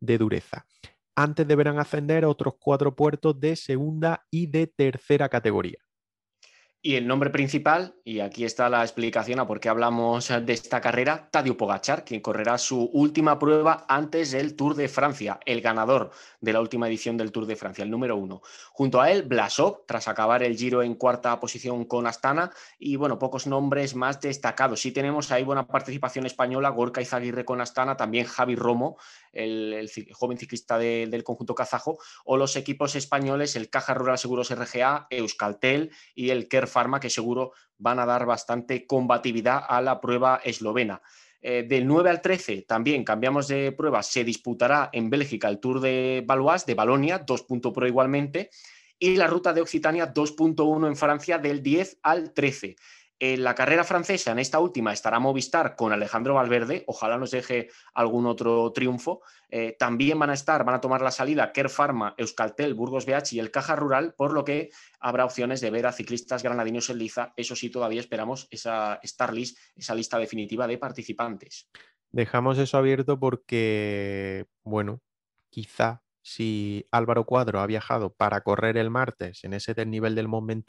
de 0.00 0.18
dureza. 0.18 0.66
Antes 1.14 1.46
deberán 1.46 1.78
ascender 1.78 2.24
otros 2.24 2.54
cuatro 2.58 2.96
puertos 2.96 3.38
de 3.38 3.56
segunda 3.56 4.26
y 4.30 4.46
de 4.46 4.66
tercera 4.66 5.28
categoría. 5.28 5.85
Y 6.86 6.94
el 6.94 7.08
nombre 7.08 7.30
principal, 7.30 7.96
y 8.04 8.20
aquí 8.20 8.44
está 8.44 8.68
la 8.68 8.82
explicación 8.82 9.40
a 9.40 9.46
por 9.48 9.58
qué 9.58 9.68
hablamos 9.68 10.28
de 10.28 10.52
esta 10.52 10.80
carrera, 10.80 11.28
Tadeo 11.32 11.56
Pogachar, 11.56 12.04
quien 12.04 12.20
correrá 12.20 12.58
su 12.58 12.88
última 12.92 13.40
prueba 13.40 13.86
antes 13.88 14.30
del 14.30 14.54
Tour 14.54 14.76
de 14.76 14.86
Francia, 14.86 15.40
el 15.46 15.62
ganador 15.62 16.12
de 16.40 16.52
la 16.52 16.60
última 16.60 16.86
edición 16.86 17.16
del 17.16 17.32
Tour 17.32 17.46
de 17.46 17.56
Francia, 17.56 17.82
el 17.82 17.90
número 17.90 18.14
uno. 18.14 18.40
Junto 18.70 19.00
a 19.00 19.10
él, 19.10 19.24
Blasov, 19.24 19.84
tras 19.84 20.06
acabar 20.06 20.44
el 20.44 20.56
Giro 20.56 20.80
en 20.80 20.94
cuarta 20.94 21.40
posición 21.40 21.86
con 21.86 22.06
Astana, 22.06 22.52
y 22.78 22.94
bueno, 22.94 23.18
pocos 23.18 23.48
nombres 23.48 23.96
más 23.96 24.20
destacados. 24.20 24.78
Sí 24.78 24.92
tenemos 24.92 25.32
ahí 25.32 25.42
buena 25.42 25.66
participación 25.66 26.24
española, 26.24 26.68
Gorka 26.68 27.00
Izaguirre 27.00 27.44
con 27.44 27.60
Astana, 27.60 27.96
también 27.96 28.26
Javi 28.26 28.54
Romo, 28.54 28.96
el, 29.36 29.90
joven 30.12 30.38
ciclista 30.38 30.78
del 30.78 31.24
conjunto 31.24 31.54
kazajo, 31.54 31.98
o 32.24 32.36
los 32.36 32.56
equipos 32.56 32.96
españoles, 32.96 33.56
el 33.56 33.70
Caja 33.70 33.94
Rural 33.94 34.18
Seguros 34.18 34.50
RGA, 34.50 35.06
Euskaltel 35.10 35.90
y 36.14 36.30
el 36.30 36.48
Kerf 36.48 36.72
Pharma, 36.72 37.00
que 37.00 37.10
seguro 37.10 37.52
van 37.78 37.98
a 37.98 38.06
dar 38.06 38.26
bastante 38.26 38.86
combatividad 38.86 39.62
a 39.68 39.80
la 39.80 40.00
prueba 40.00 40.40
eslovena. 40.44 41.02
Eh, 41.42 41.64
del 41.68 41.86
9 41.86 42.10
al 42.10 42.22
13 42.22 42.62
también 42.62 43.04
cambiamos 43.04 43.46
de 43.46 43.70
prueba, 43.72 44.02
se 44.02 44.24
disputará 44.24 44.90
en 44.92 45.10
Bélgica 45.10 45.48
el 45.48 45.60
Tour 45.60 45.80
de 45.80 46.24
Valois, 46.26 46.66
de 46.66 46.74
Balonia, 46.74 47.24
2.pro 47.24 47.86
igualmente, 47.86 48.50
y 48.98 49.16
la 49.16 49.26
ruta 49.26 49.52
de 49.52 49.60
Occitania 49.60 50.12
2.1 50.12 50.86
en 50.86 50.96
Francia 50.96 51.38
del 51.38 51.62
10 51.62 52.00
al 52.02 52.32
13. 52.32 52.76
En 53.18 53.44
la 53.44 53.54
carrera 53.54 53.82
francesa, 53.82 54.32
en 54.32 54.38
esta 54.38 54.60
última, 54.60 54.92
estará 54.92 55.18
Movistar 55.18 55.74
con 55.74 55.90
Alejandro 55.90 56.34
Valverde. 56.34 56.84
Ojalá 56.86 57.16
nos 57.16 57.30
deje 57.30 57.70
algún 57.94 58.26
otro 58.26 58.70
triunfo. 58.72 59.22
Eh, 59.48 59.74
también 59.78 60.18
van 60.18 60.28
a 60.28 60.34
estar, 60.34 60.64
van 60.64 60.74
a 60.74 60.80
tomar 60.82 61.00
la 61.00 61.10
salida 61.10 61.50
Kerr 61.50 61.70
Pharma, 61.70 62.14
Euskaltel, 62.18 62.74
Burgos 62.74 63.06
BH 63.06 63.32
y 63.32 63.38
el 63.38 63.50
Caja 63.50 63.74
Rural, 63.74 64.14
por 64.18 64.34
lo 64.34 64.44
que 64.44 64.68
habrá 65.00 65.24
opciones 65.24 65.62
de 65.62 65.70
ver 65.70 65.86
a 65.86 65.92
ciclistas 65.92 66.42
granadinos 66.42 66.90
en 66.90 66.98
liza. 66.98 67.32
Eso 67.36 67.56
sí, 67.56 67.70
todavía 67.70 68.00
esperamos 68.00 68.48
esa 68.50 69.00
Star 69.02 69.32
List, 69.32 69.58
esa 69.74 69.94
lista 69.94 70.18
definitiva 70.18 70.66
de 70.66 70.76
participantes. 70.76 71.70
Dejamos 72.10 72.58
eso 72.58 72.76
abierto 72.76 73.18
porque, 73.18 74.44
bueno, 74.62 75.00
quizá 75.48 76.02
si 76.20 76.86
Álvaro 76.90 77.24
Cuadro 77.24 77.60
ha 77.60 77.66
viajado 77.66 78.12
para 78.12 78.42
correr 78.42 78.76
el 78.76 78.90
martes 78.90 79.42
en 79.44 79.54
ese 79.54 79.86
nivel 79.86 80.14
del 80.14 80.28
Mont 80.28 80.68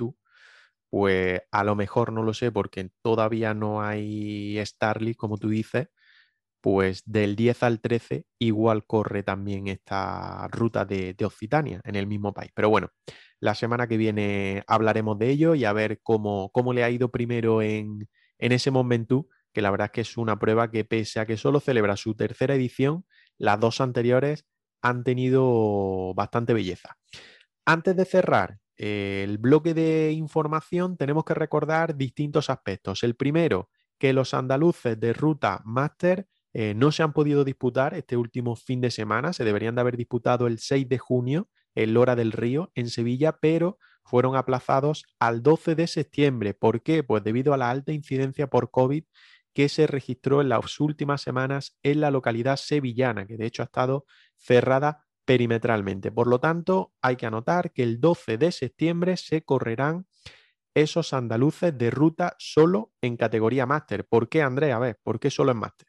pues 0.89 1.41
a 1.51 1.63
lo 1.63 1.75
mejor 1.75 2.13
no 2.13 2.23
lo 2.23 2.33
sé 2.33 2.51
porque 2.51 2.89
todavía 3.01 3.53
no 3.53 3.81
hay 3.81 4.63
Starly, 4.65 5.15
como 5.15 5.37
tú 5.37 5.49
dices, 5.49 5.89
pues 6.61 7.03
del 7.05 7.35
10 7.35 7.63
al 7.63 7.81
13 7.81 8.25
igual 8.39 8.85
corre 8.85 9.23
también 9.23 9.67
esta 9.67 10.47
ruta 10.49 10.85
de, 10.85 11.15
Occitania 11.23 11.81
en 11.83 11.95
el 11.95 12.07
mismo 12.07 12.33
país. 12.33 12.51
Pero 12.53 12.69
bueno, 12.69 12.89
la 13.39 13.55
semana 13.55 13.87
que 13.87 13.97
viene 13.97 14.63
hablaremos 14.67 15.17
de 15.19 15.29
ello 15.29 15.55
y 15.55 15.65
a 15.65 15.73
ver 15.73 15.99
cómo, 16.03 16.51
cómo 16.51 16.73
le 16.73 16.83
ha 16.83 16.89
ido 16.89 17.11
primero 17.11 17.61
en, 17.61 18.09
en 18.39 18.51
ese 18.51 18.71
Momentu, 18.71 19.29
que 19.53 19.61
la 19.61 19.71
verdad 19.71 19.85
es 19.85 19.91
que 19.91 20.01
es 20.01 20.17
una 20.17 20.39
prueba 20.39 20.71
que 20.71 20.85
pese 20.85 21.19
a 21.19 21.25
que 21.25 21.37
solo 21.37 21.59
celebra 21.59 21.95
su 21.97 22.15
tercera 22.15 22.55
edición, 22.55 23.05
las 23.37 23.59
dos 23.59 23.81
anteriores 23.81 24.45
han 24.81 25.03
tenido 25.03 26.13
bastante 26.15 26.53
belleza. 26.53 26.97
Antes 27.65 27.95
de 27.95 28.05
cerrar 28.05 28.59
el 28.77 29.37
bloque 29.37 29.73
de 29.73 30.11
información 30.11 30.97
tenemos 30.97 31.25
que 31.25 31.33
recordar 31.33 31.95
distintos 31.95 32.49
aspectos. 32.49 33.03
El 33.03 33.15
primero, 33.15 33.69
que 33.97 34.13
los 34.13 34.33
andaluces 34.33 34.99
de 34.99 35.13
ruta 35.13 35.61
máster 35.65 36.27
eh, 36.53 36.73
no 36.75 36.91
se 36.91 37.03
han 37.03 37.13
podido 37.13 37.43
disputar 37.43 37.93
este 37.93 38.17
último 38.17 38.55
fin 38.55 38.81
de 38.81 38.91
semana, 38.91 39.33
se 39.33 39.43
deberían 39.43 39.75
de 39.75 39.81
haber 39.81 39.97
disputado 39.97 40.47
el 40.47 40.59
6 40.59 40.87
de 40.89 40.97
junio 40.97 41.49
en 41.75 41.93
Lora 41.93 42.15
del 42.15 42.31
Río, 42.31 42.71
en 42.75 42.89
Sevilla, 42.89 43.37
pero 43.39 43.77
fueron 44.03 44.35
aplazados 44.35 45.05
al 45.19 45.43
12 45.43 45.75
de 45.75 45.87
septiembre. 45.87 46.53
¿Por 46.53 46.81
qué? 46.81 47.03
Pues 47.03 47.23
debido 47.23 47.53
a 47.53 47.57
la 47.57 47.69
alta 47.69 47.91
incidencia 47.91 48.47
por 48.47 48.71
COVID 48.71 49.03
que 49.53 49.69
se 49.69 49.87
registró 49.87 50.41
en 50.41 50.49
las 50.49 50.79
últimas 50.79 51.21
semanas 51.21 51.77
en 51.83 51.99
la 52.01 52.11
localidad 52.11 52.57
sevillana, 52.57 53.25
que 53.25 53.37
de 53.37 53.47
hecho 53.47 53.63
ha 53.63 53.65
estado 53.65 54.05
cerrada 54.37 55.06
perimetralmente. 55.27 56.09
Por 56.09 56.27
lo 56.27 56.39
tanto, 56.39 56.93
hay 57.01 57.17
que 57.17 57.25
anotar 57.25 57.73
que 57.73 57.83
el 57.83 57.99
12 57.99 58.37
de 58.37 58.51
septiembre 58.53 59.17
se 59.17 59.43
correrán 59.43 60.07
esos 60.73 61.11
andaluces 61.13 61.77
de 61.77 61.91
ruta 61.91 62.35
solo 62.39 62.93
en 63.01 63.17
categoría 63.17 63.65
máster. 63.65 64.07
¿Por 64.07 64.29
qué, 64.29 64.41
Andrea? 64.41 64.77
A 64.77 64.79
ver, 64.79 64.99
¿por 65.03 65.19
qué 65.19 65.29
solo 65.29 65.51
en 65.51 65.57
máster? 65.57 65.87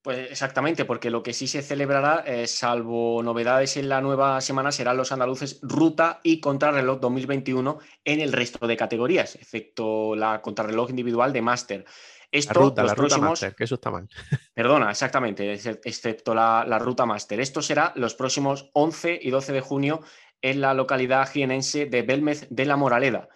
Pues 0.00 0.30
exactamente, 0.30 0.84
porque 0.84 1.10
lo 1.10 1.24
que 1.24 1.32
sí 1.32 1.48
se 1.48 1.62
celebrará, 1.62 2.22
eh, 2.24 2.46
salvo 2.46 3.20
novedades 3.24 3.76
en 3.76 3.88
la 3.88 4.00
nueva 4.00 4.40
semana, 4.40 4.70
serán 4.70 4.96
los 4.96 5.10
andaluces 5.10 5.58
ruta 5.62 6.20
y 6.22 6.38
contrarreloj 6.38 7.00
2021 7.00 7.78
en 8.04 8.20
el 8.20 8.32
resto 8.32 8.68
de 8.68 8.76
categorías, 8.76 9.34
excepto 9.34 10.14
la 10.14 10.40
contrarreloj 10.40 10.90
individual 10.90 11.32
de 11.32 11.42
máster. 11.42 11.84
Esto, 12.30 12.60
la 12.60 12.66
ruta, 12.66 12.82
la 12.84 12.94
ruta 12.94 13.18
máster, 13.18 13.54
que 13.54 13.64
eso 13.64 13.76
está 13.76 13.90
mal. 13.90 14.08
Perdona, 14.54 14.90
exactamente, 14.90 15.52
excepto 15.52 16.34
la, 16.34 16.78
ruta 16.78 17.06
máster. 17.06 17.40
Esto 17.40 17.62
será 17.62 17.92
los 17.96 18.14
próximos 18.14 18.70
11 18.74 19.18
y 19.22 19.30
12 19.30 19.52
de 19.52 19.60
junio 19.60 20.00
en 20.42 20.60
la 20.60 20.74
localidad 20.74 21.28
jienense 21.28 21.86
de 21.86 22.02
Belmez 22.02 22.46
de 22.50 22.66
la 22.66 22.76
Moraleda. 22.76 23.28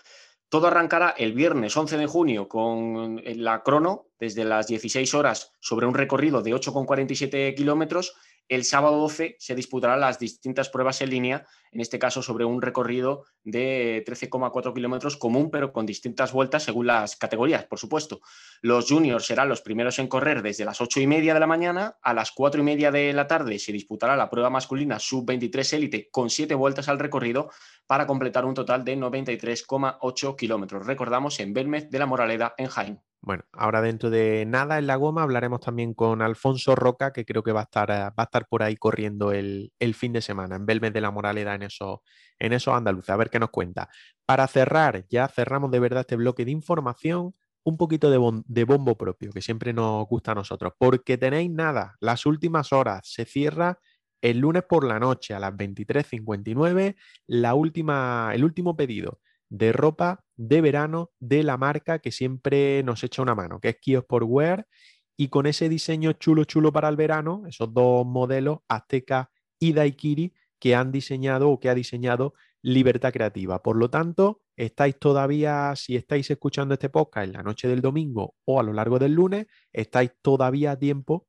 Todo 0.49 0.66
arrancará 0.66 1.14
el 1.16 1.32
viernes 1.32 1.74
11 1.74 1.97
de 1.97 2.07
junio 2.07 2.47
con 2.47 3.22
la 3.24 3.62
crono 3.62 4.09
desde 4.20 4.45
las 4.45 4.66
16 4.66 5.14
horas 5.14 5.53
sobre 5.61 5.86
un 5.86 5.95
recorrido 5.95 6.43
de 6.43 6.53
8,47 6.53 7.55
kilómetros 7.55 8.14
el 8.55 8.64
sábado 8.64 8.98
12 8.98 9.36
se 9.38 9.55
disputarán 9.55 10.00
las 10.00 10.18
distintas 10.18 10.68
pruebas 10.68 11.00
en 11.00 11.09
línea, 11.09 11.46
en 11.70 11.80
este 11.80 11.98
caso 11.98 12.22
sobre 12.22 12.44
un 12.44 12.61
recorrido 12.61 13.24
de 13.44 14.05
13,4 14.07 14.74
kilómetros 14.74 15.16
común, 15.16 15.50
pero 15.50 15.72
con 15.72 15.86
distintas 15.86 16.32
vueltas 16.32 16.64
según 16.64 16.86
las 16.86 17.16
categorías, 17.16 17.64
por 17.64 17.78
supuesto. 17.78 18.20
Los 18.61 18.90
juniors 18.90 19.24
serán 19.24 19.48
los 19.48 19.62
primeros 19.62 19.98
en 19.98 20.07
correr 20.07 20.42
desde 20.42 20.66
las 20.66 20.82
8 20.82 21.00
y 21.00 21.07
media 21.07 21.32
de 21.32 21.40
la 21.40 21.46
mañana. 21.46 21.96
A 22.03 22.12
las 22.12 22.30
4 22.32 22.61
y 22.61 22.64
media 22.64 22.90
de 22.90 23.14
la 23.14 23.26
tarde 23.26 23.59
se 23.59 23.72
disputará 23.72 24.16
la 24.16 24.28
prueba 24.28 24.50
masculina 24.50 24.98
sub-23 24.98 25.72
élite 25.72 26.11
con 26.11 26.28
7 26.28 26.55
vueltas 26.55 26.90
al 26.90 26.98
recorrido 26.98 27.50
para 27.86 28.07
completar 28.07 28.44
un 28.44 28.53
total 28.53 28.84
de 28.84 28.98
93,8 28.98 30.36
kilómetros. 30.36 30.86
Recordamos 30.86 31.40
en 31.40 31.55
Belmez 31.55 31.88
de 31.88 31.98
la 31.98 32.05
Moraleda, 32.05 32.55
en 32.59 32.66
Jaén. 32.66 33.12
Bueno, 33.25 33.45
ahora 33.53 33.81
dentro 33.81 34.11
de 34.11 34.45
nada 34.47 34.79
en 34.79 34.89
la 34.89 34.97
goma 34.97 35.23
hablaremos 35.23 35.61
también 35.61 35.95
con 35.95 36.23
Alfonso 36.23 36.75
Roca, 36.75 37.12
que 37.12 37.25
creo 37.25 37.45
que 37.45 37.53
va 37.53 37.61
a 37.61 37.62
estar, 37.64 37.89
eh, 37.93 37.95
va 37.95 38.14
a 38.16 38.23
estar 38.25 38.49
por 38.49 38.64
ahí 38.64 38.75
corriendo 38.77 39.31
el, 39.31 39.70
fin 39.95 40.12
de 40.12 40.20
semana 40.20 40.57
en 40.57 40.66
Belmez 40.66 40.93
de 40.93 41.01
la 41.01 41.12
Moraleda 41.12 41.55
en 41.55 41.62
esos, 41.62 42.01
en 42.41 42.53
esos 42.53 42.75
andaluces. 42.75 43.11
A 43.11 43.16
ver 43.16 43.31
qué 43.31 43.39
nos 43.39 43.51
cuenta. 43.51 43.89
Para 44.27 44.49
cerrar, 44.49 45.07
ya 45.09 45.29
cerramos 45.29 45.70
de 45.70 45.79
verdad 45.79 46.01
este 46.01 46.16
bloque 46.16 46.45
de 46.45 46.51
información, 46.51 47.33
un 47.62 47.77
poquito 47.77 48.11
de, 48.11 48.43
de 48.47 48.64
bombo 48.64 48.97
propio, 48.97 49.31
que 49.31 49.41
siempre 49.41 49.73
nos 49.73 50.05
gusta 50.09 50.33
a 50.33 50.35
nosotros, 50.35 50.73
porque 50.77 51.16
tenéis 51.16 51.51
nada, 51.53 51.95
las 52.01 52.27
últimas 52.27 52.73
horas, 52.73 53.03
se 53.05 53.25
cierra 53.25 53.79
el 54.20 54.39
lunes 54.39 54.64
por 54.68 54.83
la 54.83 54.99
noche 54.99 55.33
a 55.33 55.39
las 55.39 55.53
23.59, 55.53 56.97
la 57.29 57.55
última, 57.55 58.33
el 58.35 58.45
último 58.45 58.77
pedido 58.77 59.20
de 59.53 59.70
ropa 59.70 60.25
de 60.49 60.61
verano 60.61 61.12
de 61.20 61.45
la 61.45 61.57
marca 61.57 62.01
que 62.01 62.11
siempre 62.11 62.82
nos 62.82 63.05
echa 63.05 63.22
una 63.22 63.34
mano, 63.34 63.61
que 63.61 63.70
es 63.70 63.76
Kiosport 63.80 64.26
Wear, 64.28 64.66
y 65.16 65.28
con 65.28 65.47
ese 65.47 65.68
diseño 65.68 66.14
chulo, 66.14 66.45
chulo 66.45 66.72
para 66.72 66.88
el 66.88 66.97
verano, 66.97 67.45
esos 67.47 67.72
dos 67.72 68.05
modelos, 68.05 68.59
Azteca 68.66 69.30
y 69.61 69.72
Daikiri, 69.72 70.34
que 70.59 70.74
han 70.74 70.90
diseñado 70.90 71.49
o 71.49 71.61
que 71.61 71.68
ha 71.68 71.74
diseñado 71.74 72.34
Libertad 72.61 73.12
Creativa. 73.12 73.62
Por 73.62 73.76
lo 73.76 73.88
tanto, 73.88 74.40
estáis 74.57 74.99
todavía, 74.99 75.74
si 75.76 75.95
estáis 75.95 76.28
escuchando 76.30 76.74
este 76.74 76.88
podcast 76.88 77.26
en 77.26 77.34
la 77.34 77.43
noche 77.43 77.68
del 77.68 77.80
domingo 77.80 78.34
o 78.45 78.59
a 78.59 78.64
lo 78.64 78.72
largo 78.72 78.99
del 78.99 79.12
lunes, 79.12 79.47
estáis 79.72 80.11
todavía 80.22 80.72
a 80.72 80.78
tiempo 80.78 81.28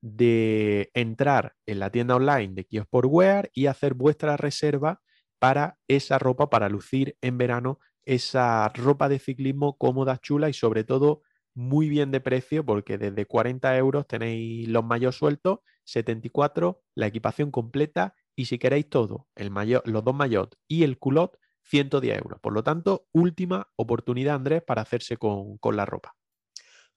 de 0.00 0.90
entrar 0.94 1.54
en 1.66 1.78
la 1.78 1.90
tienda 1.90 2.16
online 2.16 2.54
de 2.54 2.86
Wear 2.92 3.50
y 3.52 3.66
hacer 3.66 3.94
vuestra 3.94 4.36
reserva 4.36 5.00
para 5.38 5.78
esa 5.86 6.18
ropa, 6.18 6.50
para 6.50 6.68
lucir 6.68 7.16
en 7.20 7.38
verano 7.38 7.78
esa 8.08 8.70
ropa 8.70 9.10
de 9.10 9.18
ciclismo 9.18 9.76
cómoda, 9.76 10.16
chula 10.16 10.48
y 10.48 10.54
sobre 10.54 10.82
todo 10.82 11.20
muy 11.54 11.90
bien 11.90 12.10
de 12.10 12.20
precio 12.20 12.64
porque 12.64 12.96
desde 12.96 13.26
40 13.26 13.76
euros 13.76 14.06
tenéis 14.06 14.66
los 14.66 14.82
mayos 14.82 15.16
sueltos, 15.16 15.58
74 15.84 16.80
la 16.94 17.06
equipación 17.06 17.50
completa 17.50 18.14
y 18.34 18.46
si 18.46 18.58
queréis 18.58 18.88
todo, 18.88 19.28
el 19.34 19.50
mayor, 19.50 19.82
los 19.84 20.02
dos 20.04 20.14
mayot 20.14 20.56
y 20.66 20.84
el 20.84 20.98
culot, 20.98 21.38
110 21.64 22.18
euros. 22.18 22.40
Por 22.40 22.54
lo 22.54 22.62
tanto, 22.64 23.08
última 23.12 23.68
oportunidad, 23.76 24.36
Andrés, 24.36 24.62
para 24.62 24.80
hacerse 24.80 25.18
con, 25.18 25.58
con 25.58 25.76
la 25.76 25.84
ropa 25.84 26.17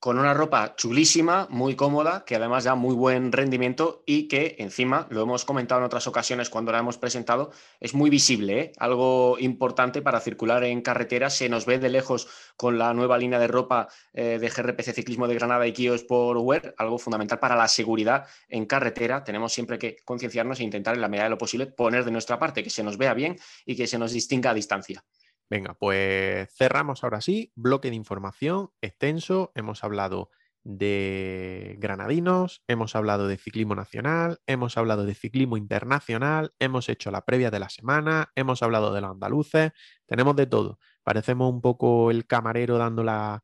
con 0.02 0.18
una 0.18 0.34
ropa 0.34 0.76
chulísima, 0.76 1.46
muy 1.52 1.76
cómoda, 1.76 2.26
que 2.26 2.36
además 2.36 2.64
da 2.64 2.74
muy 2.74 2.96
buen 2.96 3.32
rendimiento 3.32 4.02
y 4.08 4.28
que 4.28 4.56
encima, 4.58 5.06
lo 5.12 5.22
hemos 5.22 5.46
comentado 5.46 5.80
en 5.80 5.86
otras 5.86 6.08
ocasiones 6.08 6.50
cuando 6.50 6.72
la 6.72 6.80
hemos 6.80 6.98
presentado, 6.98 7.52
es 7.80 7.94
muy 7.94 8.10
visible, 8.10 8.60
¿eh? 8.60 8.72
algo 8.80 9.38
importante 9.38 10.02
para 10.02 10.20
circular 10.20 10.64
en 10.64 10.82
carretera, 10.82 11.30
se 11.30 11.50
nos 11.50 11.68
ve 11.68 11.78
de 11.78 11.90
lejos 11.90 12.28
con 12.58 12.80
la 12.80 12.96
nueva 12.96 13.20
línea 13.20 13.38
de 13.38 13.46
ropa 13.46 13.90
eh, 14.14 14.40
de 14.40 14.50
GRPC 14.50 14.92
Ciclismo 14.92 15.28
de 15.28 15.36
Granada 15.36 15.68
y 15.68 15.72
Kios 15.72 16.04
por 16.04 16.36
Wear, 16.40 16.74
algo 16.80 16.98
fundamental 16.98 17.38
para 17.38 17.56
la 17.56 17.68
seguridad 17.68 18.26
en 18.50 18.66
carretera, 18.66 19.24
tenemos 19.24 19.54
siempre 19.54 19.78
que 19.78 19.98
concienciarnos 20.04 20.62
e 20.62 20.64
intentar 20.64 20.96
en 20.96 21.02
la 21.02 21.10
medida 21.10 21.26
de 21.26 21.30
lo 21.30 21.38
posible 21.38 21.68
poner 21.68 22.06
de 22.06 22.10
nuestra 22.10 22.40
parte, 22.40 22.64
que 22.64 22.72
se 22.72 22.82
nos 22.82 22.98
vea 22.98 23.14
bien 23.14 23.38
y 23.68 23.76
que 23.76 23.86
se 23.86 24.00
nos 24.00 24.14
distinga 24.14 24.50
a 24.50 24.56
distancia. 24.56 25.04
Venga, 25.52 25.74
pues 25.74 26.48
cerramos 26.56 27.04
ahora 27.04 27.20
sí, 27.20 27.52
bloque 27.56 27.90
de 27.90 27.98
información 27.98 28.70
extenso. 28.80 29.52
Hemos 29.54 29.84
hablado 29.84 30.30
de 30.64 31.76
granadinos, 31.78 32.64
hemos 32.70 32.96
hablado 32.96 33.28
de 33.28 33.36
ciclismo 33.36 33.76
nacional, 33.76 34.40
hemos 34.48 34.78
hablado 34.78 35.04
de 35.04 35.14
ciclismo 35.14 35.58
internacional, 35.58 36.54
hemos 36.60 36.88
hecho 36.88 37.12
la 37.12 37.26
previa 37.26 37.52
de 37.52 37.60
la 37.60 37.68
semana, 37.68 38.32
hemos 38.36 38.64
hablado 38.64 38.94
de 38.94 39.02
los 39.02 39.12
andaluces, 39.12 39.74
tenemos 40.06 40.38
de 40.38 40.48
todo. 40.48 40.80
Parecemos 41.04 41.52
un 41.52 41.60
poco 41.60 42.12
el 42.12 42.26
camarero 42.26 42.78
dando 42.78 43.04
la, 43.04 43.44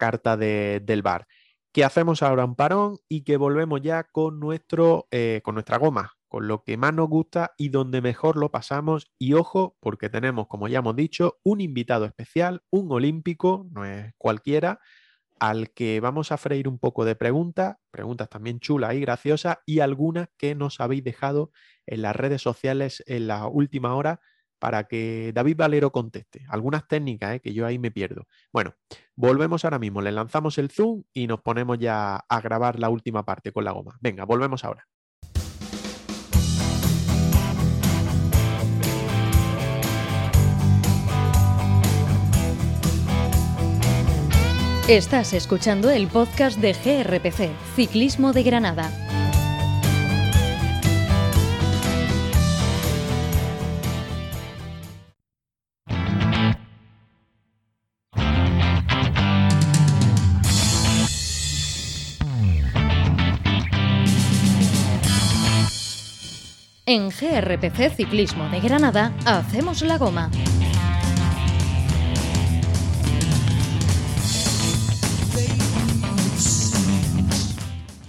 carta 0.00 0.36
del 0.36 1.02
bar. 1.02 1.28
Que 1.70 1.84
hacemos 1.84 2.24
ahora 2.24 2.44
un 2.44 2.56
parón 2.56 2.98
y 3.08 3.22
que 3.22 3.36
volvemos 3.36 3.80
ya 3.82 4.02
con, 4.02 4.40
nuestro, 4.40 5.06
eh, 5.12 5.42
con 5.44 5.54
nuestra 5.54 5.78
goma, 5.78 6.15
con 6.28 6.48
lo 6.48 6.62
que 6.64 6.76
más 6.76 6.94
nos 6.94 7.08
gusta 7.08 7.52
y 7.56 7.68
donde 7.68 8.00
mejor 8.00 8.36
lo 8.36 8.50
pasamos. 8.50 9.12
Y 9.18 9.34
ojo, 9.34 9.76
porque 9.80 10.08
tenemos, 10.08 10.46
como 10.48 10.68
ya 10.68 10.78
hemos 10.78 10.96
dicho, 10.96 11.38
un 11.42 11.60
invitado 11.60 12.04
especial, 12.04 12.62
un 12.70 12.90
olímpico, 12.90 13.66
no 13.70 13.84
es 13.84 14.12
cualquiera, 14.18 14.80
al 15.38 15.70
que 15.72 16.00
vamos 16.00 16.32
a 16.32 16.38
freír 16.38 16.68
un 16.68 16.78
poco 16.78 17.04
de 17.04 17.14
preguntas, 17.14 17.76
preguntas 17.90 18.28
también 18.28 18.60
chulas 18.60 18.94
y 18.94 19.00
graciosas, 19.00 19.58
y 19.66 19.80
algunas 19.80 20.28
que 20.38 20.54
nos 20.54 20.80
habéis 20.80 21.04
dejado 21.04 21.50
en 21.86 22.02
las 22.02 22.16
redes 22.16 22.42
sociales 22.42 23.02
en 23.06 23.26
la 23.26 23.46
última 23.46 23.94
hora 23.94 24.20
para 24.58 24.84
que 24.84 25.32
David 25.34 25.56
Valero 25.56 25.92
conteste. 25.92 26.44
Algunas 26.48 26.88
técnicas 26.88 27.36
¿eh? 27.36 27.40
que 27.40 27.52
yo 27.52 27.66
ahí 27.66 27.78
me 27.78 27.90
pierdo. 27.90 28.26
Bueno, 28.52 28.74
volvemos 29.14 29.64
ahora 29.64 29.78
mismo, 29.78 30.00
le 30.00 30.12
lanzamos 30.12 30.58
el 30.58 30.70
zoom 30.70 31.02
y 31.12 31.26
nos 31.26 31.42
ponemos 31.42 31.78
ya 31.78 32.16
a 32.16 32.40
grabar 32.40 32.78
la 32.78 32.88
última 32.88 33.24
parte 33.24 33.52
con 33.52 33.64
la 33.64 33.72
goma. 33.72 33.98
Venga, 34.00 34.24
volvemos 34.24 34.64
ahora. 34.64 34.86
Estás 44.88 45.32
escuchando 45.32 45.90
el 45.90 46.06
podcast 46.06 46.60
de 46.60 46.72
GRPC, 46.72 47.50
Ciclismo 47.74 48.32
de 48.32 48.44
Granada. 48.44 48.88
En 66.86 67.08
GRPC 67.08 67.92
Ciclismo 67.96 68.48
de 68.50 68.60
Granada 68.60 69.12
hacemos 69.24 69.82
la 69.82 69.98
goma. 69.98 70.30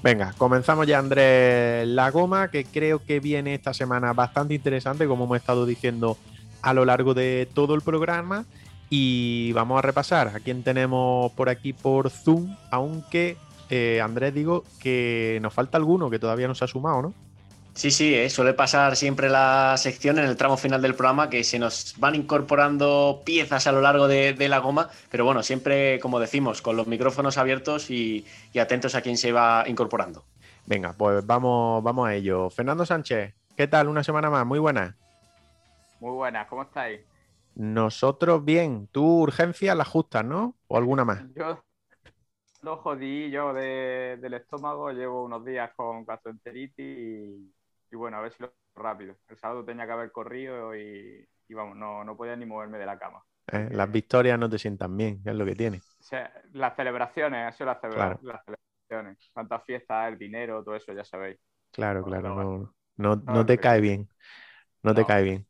Venga, 0.07 0.33
comenzamos 0.37 0.87
ya, 0.87 0.99
Andrés, 0.99 1.85
la 1.85 2.09
goma, 2.11 2.49
que 2.49 2.63
creo 2.63 3.03
que 3.03 3.19
viene 3.19 3.53
esta 3.53 3.73
semana 3.73 4.13
bastante 4.13 4.53
interesante, 4.53 5.05
como 5.05 5.25
hemos 5.25 5.35
estado 5.35 5.65
diciendo 5.65 6.17
a 6.61 6.73
lo 6.73 6.85
largo 6.85 7.13
de 7.13 7.45
todo 7.53 7.75
el 7.75 7.81
programa. 7.81 8.45
Y 8.89 9.51
vamos 9.51 9.77
a 9.77 9.81
repasar 9.81 10.29
a 10.29 10.39
quién 10.39 10.63
tenemos 10.63 11.33
por 11.33 11.49
aquí 11.49 11.73
por 11.73 12.09
Zoom, 12.09 12.55
aunque 12.71 13.35
eh, 13.69 13.99
Andrés 14.01 14.33
digo 14.33 14.63
que 14.79 15.39
nos 15.41 15.53
falta 15.53 15.77
alguno 15.77 16.09
que 16.09 16.19
todavía 16.19 16.47
no 16.47 16.55
se 16.55 16.63
ha 16.63 16.69
sumado, 16.69 17.01
¿no? 17.01 17.13
Sí, 17.77 17.91
sí, 17.91 18.15
¿eh? 18.15 18.27
suele 18.31 18.55
pasar 18.55 18.95
siempre 18.95 19.29
la 19.29 19.75
sección 19.77 20.17
en 20.17 20.25
el 20.25 20.35
tramo 20.35 20.57
final 20.57 20.81
del 20.81 20.95
programa 20.95 21.29
que 21.29 21.43
se 21.43 21.59
nos 21.59 21.93
van 21.99 22.15
incorporando 22.15 23.21
piezas 23.23 23.67
a 23.67 23.71
lo 23.71 23.81
largo 23.81 24.07
de, 24.07 24.35
la 24.49 24.57
goma, 24.57 24.89
pero 25.11 25.25
bueno, 25.25 25.43
siempre, 25.43 25.99
como 25.99 26.19
decimos, 26.19 26.63
con 26.63 26.75
los 26.75 26.87
micrófonos 26.87 27.37
abiertos 27.37 27.91
y, 27.91 28.25
atentos 28.59 28.95
a 28.95 29.01
quién 29.01 29.15
se 29.15 29.31
va 29.31 29.63
incorporando. 29.67 30.23
Venga, 30.65 30.93
pues 30.93 31.23
vamos, 31.23 31.83
vamos 31.83 32.07
a 32.07 32.15
ello. 32.15 32.49
Fernando 32.49 32.83
Sánchez, 32.83 33.35
¿qué 33.55 33.67
tal? 33.67 33.89
Una 33.89 34.03
semana 34.03 34.31
más, 34.31 34.43
muy 34.43 34.57
buena. 34.57 34.97
Muy 35.99 36.13
buenas, 36.13 36.47
¿cómo 36.47 36.63
estáis? 36.63 37.01
Nosotros 37.53 38.43
bien, 38.43 38.87
tú 38.91 39.21
urgencia 39.21 39.75
la 39.75 39.85
justas, 39.85 40.25
¿no? 40.25 40.55
¿O 40.67 40.77
alguna 40.77 41.05
más? 41.05 41.21
Yo 41.35 41.63
lo 42.63 42.77
jodí 42.77 43.29
yo 43.29 43.53
del 43.53 44.33
estómago, 44.33 44.91
llevo 44.91 45.25
unos 45.25 45.45
días 45.45 45.71
con 45.75 46.03
gastroenteritis 46.05 46.79
y 46.79 47.53
y 47.91 47.95
bueno, 47.95 48.17
a 48.17 48.21
ver 48.21 48.31
si 48.31 48.43
lo 48.43 48.53
rápido. 48.75 49.15
El 49.27 49.37
sábado 49.37 49.65
tenía 49.65 49.85
que 49.85 49.91
haber 49.91 50.11
corrido 50.11 50.75
y, 50.75 51.27
vamos, 51.49 51.75
no, 51.75 52.03
no, 52.03 52.15
podía 52.15 52.35
ni 52.35 52.45
moverme 52.45 52.77
de 52.77 52.85
la 52.85 52.97
cama. 52.99 53.23
Eh, 53.51 53.69
las 53.71 53.91
victorias 53.91 54.37
no 54.37 54.49
te 54.49 54.59
sientan 54.59 54.95
bien, 54.95 55.21
es 55.25 55.35
lo 55.35 55.45
que 55.45 55.55
tiene. 55.55 55.81
las 56.53 56.75
celebraciones, 56.75 57.55
eso 57.55 57.65
las, 57.65 57.77
las 57.83 58.19
celebraciones. 58.45 59.29
Cuántas 59.33 59.63
fiestas, 59.63 60.09
el 60.09 60.17
dinero, 60.17 60.63
todo 60.63 60.75
eso, 60.75 60.93
ya 60.93 61.03
sabéis. 61.03 61.39
Claro, 61.71 62.03
claro, 62.03 62.73
no, 62.97 63.15
no, 63.15 63.45
te 63.45 63.57
cae 63.57 63.81
bien. 63.81 64.09
No, 64.83 64.93
te 64.93 65.05
cae 65.05 65.23
bien. 65.23 65.47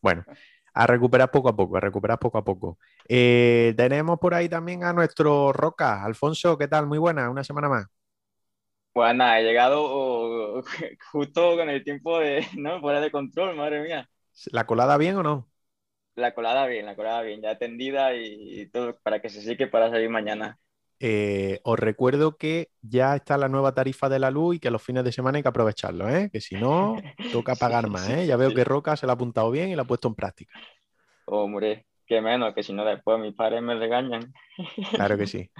Bueno, 0.00 0.24
a 0.74 0.86
recuperar 0.86 1.30
poco 1.30 1.48
a 1.48 1.56
poco, 1.56 1.76
a 1.76 1.80
recuperar 1.80 2.18
poco 2.18 2.38
a 2.38 2.44
poco. 2.44 2.78
Eh, 3.08 3.74
tenemos 3.76 4.18
por 4.18 4.34
ahí 4.34 4.48
también 4.48 4.84
a 4.84 4.92
nuestro 4.92 5.52
Roca. 5.52 6.04
Alfonso, 6.04 6.58
¿qué 6.58 6.68
tal? 6.68 6.86
Muy 6.86 6.98
buena, 6.98 7.30
una 7.30 7.44
semana 7.44 7.68
más. 7.68 7.86
Pues 8.92 9.14
nada, 9.14 9.40
he 9.40 9.42
llegado 9.42 10.21
justo 11.12 11.56
con 11.56 11.68
el 11.68 11.84
tiempo 11.84 12.18
de, 12.18 12.46
¿no? 12.56 12.80
Fuera 12.80 13.00
de 13.00 13.10
control, 13.10 13.56
madre 13.56 13.82
mía. 13.82 14.08
¿La 14.46 14.66
colada 14.66 14.96
bien 14.96 15.16
o 15.16 15.22
no? 15.22 15.48
La 16.14 16.34
colada 16.34 16.66
bien, 16.66 16.84
la 16.86 16.96
colada 16.96 17.22
bien, 17.22 17.40
ya 17.40 17.56
tendida 17.56 18.14
y 18.14 18.68
todo 18.70 18.98
para 19.02 19.20
que 19.20 19.30
se 19.30 19.40
seque 19.42 19.66
para 19.66 19.90
salir 19.90 20.10
mañana. 20.10 20.58
Eh, 21.04 21.58
os 21.64 21.76
recuerdo 21.80 22.36
que 22.36 22.70
ya 22.80 23.16
está 23.16 23.36
la 23.36 23.48
nueva 23.48 23.74
tarifa 23.74 24.08
de 24.08 24.20
la 24.20 24.30
luz 24.30 24.54
y 24.54 24.60
que 24.60 24.70
los 24.70 24.80
fines 24.80 25.02
de 25.02 25.10
semana 25.10 25.36
hay 25.36 25.42
que 25.42 25.48
aprovecharlo, 25.48 26.08
¿eh? 26.08 26.30
que 26.32 26.40
si 26.40 26.54
no, 26.54 26.94
toca 27.32 27.56
pagar 27.56 27.90
más. 27.90 28.08
¿eh? 28.08 28.24
Ya 28.24 28.36
veo 28.36 28.54
que 28.54 28.62
Roca 28.62 28.96
se 28.96 29.06
la 29.06 29.14
ha 29.14 29.16
apuntado 29.16 29.50
bien 29.50 29.68
y 29.68 29.74
la 29.74 29.82
ha 29.82 29.84
puesto 29.84 30.06
en 30.06 30.14
práctica. 30.14 30.60
Hombre, 31.24 31.86
qué 32.06 32.20
menos, 32.20 32.54
que 32.54 32.62
si 32.62 32.72
no 32.72 32.84
después 32.84 33.18
mis 33.18 33.34
padres 33.34 33.60
me 33.62 33.74
regañan. 33.74 34.32
Claro 34.92 35.18
que 35.18 35.26
sí. 35.26 35.50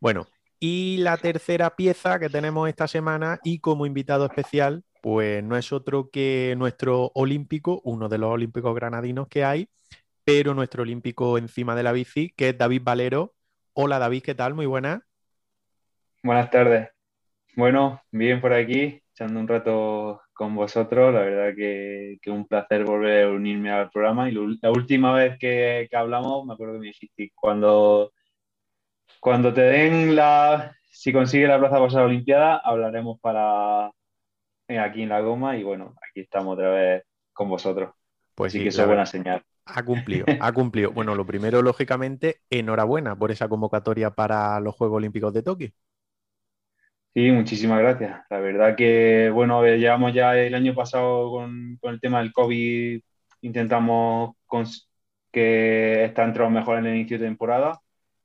Bueno, 0.00 0.26
y 0.64 0.98
la 0.98 1.16
tercera 1.16 1.74
pieza 1.74 2.20
que 2.20 2.28
tenemos 2.28 2.68
esta 2.68 2.86
semana 2.86 3.40
y 3.42 3.58
como 3.58 3.84
invitado 3.84 4.26
especial, 4.26 4.84
pues 5.02 5.42
no 5.42 5.56
es 5.56 5.72
otro 5.72 6.08
que 6.08 6.54
nuestro 6.56 7.10
olímpico, 7.16 7.80
uno 7.82 8.08
de 8.08 8.18
los 8.18 8.30
olímpicos 8.30 8.72
granadinos 8.72 9.26
que 9.26 9.42
hay, 9.42 9.68
pero 10.22 10.54
nuestro 10.54 10.84
olímpico 10.84 11.36
encima 11.36 11.74
de 11.74 11.82
la 11.82 11.90
bici, 11.90 12.32
que 12.36 12.50
es 12.50 12.58
David 12.58 12.82
Valero. 12.84 13.34
Hola 13.72 13.98
David, 13.98 14.22
¿qué 14.22 14.36
tal? 14.36 14.54
Muy 14.54 14.66
buenas. 14.66 15.00
Buenas 16.22 16.48
tardes. 16.48 16.90
Bueno, 17.56 18.00
bien 18.12 18.40
por 18.40 18.52
aquí, 18.52 19.02
echando 19.10 19.40
un 19.40 19.48
rato 19.48 20.22
con 20.32 20.54
vosotros. 20.54 21.12
La 21.12 21.22
verdad 21.22 21.56
que, 21.56 22.18
que 22.22 22.30
un 22.30 22.46
placer 22.46 22.84
volver 22.84 23.24
a 23.24 23.30
unirme 23.30 23.72
al 23.72 23.90
programa. 23.90 24.30
Y 24.30 24.58
la 24.62 24.70
última 24.70 25.12
vez 25.12 25.36
que, 25.40 25.88
que 25.90 25.96
hablamos, 25.96 26.46
me 26.46 26.54
acuerdo 26.54 26.74
que 26.74 26.78
me 26.78 26.86
dijiste, 26.86 27.32
cuando 27.34 28.12
cuando 29.22 29.54
te 29.54 29.60
den 29.60 30.16
la, 30.16 30.76
si 30.90 31.12
consigue 31.12 31.46
la 31.46 31.56
plaza 31.56 31.78
para 31.78 31.92
la 31.92 32.04
Olimpiada, 32.06 32.56
hablaremos 32.56 33.20
para 33.20 33.92
eh, 34.66 34.80
aquí 34.80 35.02
en 35.02 35.10
la 35.10 35.20
goma 35.20 35.56
y 35.56 35.62
bueno, 35.62 35.94
aquí 36.08 36.22
estamos 36.22 36.54
otra 36.54 36.70
vez 36.70 37.04
con 37.32 37.48
vosotros. 37.48 37.94
Pues 38.34 38.52
sí, 38.52 38.60
que 38.60 38.70
eso 38.70 38.82
es 38.82 38.88
buena 38.88 39.06
señal. 39.06 39.44
Ha 39.64 39.84
cumplido, 39.84 40.26
ha 40.40 40.52
cumplido. 40.52 40.90
Bueno, 40.94 41.14
lo 41.14 41.24
primero, 41.24 41.62
lógicamente, 41.62 42.40
enhorabuena 42.50 43.14
por 43.14 43.30
esa 43.30 43.48
convocatoria 43.48 44.10
para 44.10 44.58
los 44.58 44.74
Juegos 44.74 44.96
Olímpicos 44.96 45.32
de 45.32 45.44
Tokio. 45.44 45.70
Sí, 47.14 47.30
muchísimas 47.30 47.78
gracias. 47.78 48.22
La 48.28 48.40
verdad 48.40 48.74
que, 48.74 49.30
bueno, 49.32 49.64
llevamos 49.64 50.12
ya 50.14 50.36
el 50.36 50.56
año 50.56 50.74
pasado 50.74 51.30
con, 51.30 51.78
el 51.80 52.00
tema 52.00 52.18
del 52.18 52.32
COVID, 52.32 53.00
intentamos 53.42 54.34
que 55.30 56.06
está 56.06 56.24
entrado 56.24 56.50
mejor 56.50 56.78
en 56.78 56.86
el 56.86 56.96
inicio 56.96 57.20
de 57.20 57.26
temporada 57.26 57.81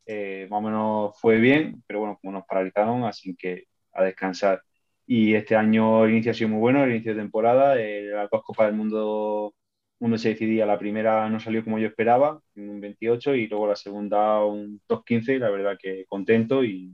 eh, 0.07 0.47
más 0.49 0.59
o 0.59 0.61
menos 0.61 1.19
fue 1.19 1.37
bien, 1.37 1.83
pero 1.85 1.99
bueno, 1.99 2.17
como 2.21 2.33
nos 2.33 2.45
paralizaron, 2.45 3.03
así 3.03 3.35
que 3.35 3.65
a 3.93 4.03
descansar. 4.03 4.63
Y 5.05 5.35
este 5.35 5.55
año 5.55 6.05
el 6.05 6.11
inicio 6.11 6.31
ha 6.31 6.35
sido 6.35 6.49
muy 6.49 6.59
bueno, 6.59 6.83
el 6.83 6.91
inicio 6.91 7.13
de 7.13 7.21
temporada, 7.21 7.79
eh, 7.79 8.03
las 8.05 8.29
dos 8.29 8.43
Copas 8.43 8.67
del 8.67 8.75
Mundo, 8.77 9.53
mundo 9.99 10.17
se 10.17 10.29
decidía, 10.29 10.65
la 10.65 10.79
primera 10.79 11.29
no 11.29 11.39
salió 11.39 11.63
como 11.63 11.79
yo 11.79 11.87
esperaba, 11.87 12.41
un 12.55 12.81
28, 12.81 13.35
y 13.35 13.47
luego 13.47 13.67
la 13.67 13.75
segunda 13.75 14.43
un 14.45 14.81
2.15, 14.87 15.35
y 15.35 15.39
la 15.39 15.49
verdad 15.49 15.77
que 15.79 16.05
contento 16.07 16.63
y, 16.63 16.93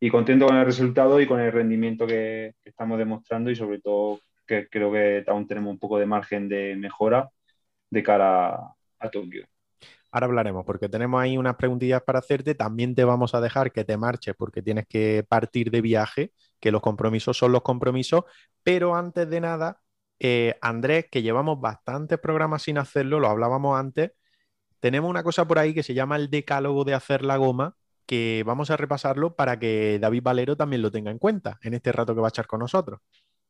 y, 0.00 0.10
contento 0.10 0.46
con 0.46 0.56
el 0.56 0.66
resultado 0.66 1.20
y 1.20 1.26
con 1.26 1.40
el 1.40 1.52
rendimiento 1.52 2.06
que, 2.06 2.54
estamos 2.64 2.98
demostrando 2.98 3.50
y 3.50 3.56
sobre 3.56 3.80
todo 3.80 4.20
que 4.46 4.68
creo 4.68 4.92
que 4.92 5.24
aún 5.26 5.46
tenemos 5.46 5.72
un 5.72 5.78
poco 5.78 5.98
de 5.98 6.06
margen 6.06 6.48
de 6.48 6.76
mejora 6.76 7.30
de 7.90 8.02
cara 8.02 8.54
a 8.98 9.10
Tokio. 9.10 9.46
Ahora 10.16 10.28
hablaremos 10.28 10.64
porque 10.64 10.88
tenemos 10.88 11.20
ahí 11.20 11.36
unas 11.36 11.56
preguntillas 11.56 12.02
para 12.02 12.20
hacerte. 12.20 12.54
También 12.54 12.94
te 12.94 13.04
vamos 13.04 13.34
a 13.34 13.40
dejar 13.42 13.70
que 13.70 13.84
te 13.84 13.98
marches 13.98 14.34
porque 14.34 14.62
tienes 14.62 14.86
que 14.86 15.26
partir 15.28 15.70
de 15.70 15.82
viaje, 15.82 16.32
que 16.58 16.70
los 16.72 16.80
compromisos 16.80 17.36
son 17.36 17.52
los 17.52 17.60
compromisos. 17.60 18.24
Pero 18.62 18.96
antes 18.96 19.28
de 19.28 19.42
nada, 19.42 19.82
eh, 20.18 20.56
Andrés, 20.62 21.04
que 21.10 21.20
llevamos 21.20 21.60
bastantes 21.60 22.18
programas 22.18 22.62
sin 22.62 22.78
hacerlo, 22.78 23.20
lo 23.20 23.28
hablábamos 23.28 23.78
antes, 23.78 24.12
tenemos 24.80 25.10
una 25.10 25.22
cosa 25.22 25.46
por 25.46 25.58
ahí 25.58 25.74
que 25.74 25.82
se 25.82 25.92
llama 25.92 26.16
el 26.16 26.30
decálogo 26.30 26.84
de 26.84 26.94
hacer 26.94 27.22
la 27.22 27.36
goma, 27.36 27.76
que 28.06 28.42
vamos 28.46 28.70
a 28.70 28.78
repasarlo 28.78 29.36
para 29.36 29.58
que 29.58 29.98
David 30.00 30.22
Valero 30.22 30.56
también 30.56 30.80
lo 30.80 30.90
tenga 30.90 31.10
en 31.10 31.18
cuenta 31.18 31.58
en 31.62 31.74
este 31.74 31.92
rato 31.92 32.14
que 32.14 32.22
va 32.22 32.28
a 32.28 32.30
echar 32.30 32.46
con 32.46 32.60
nosotros. 32.60 33.00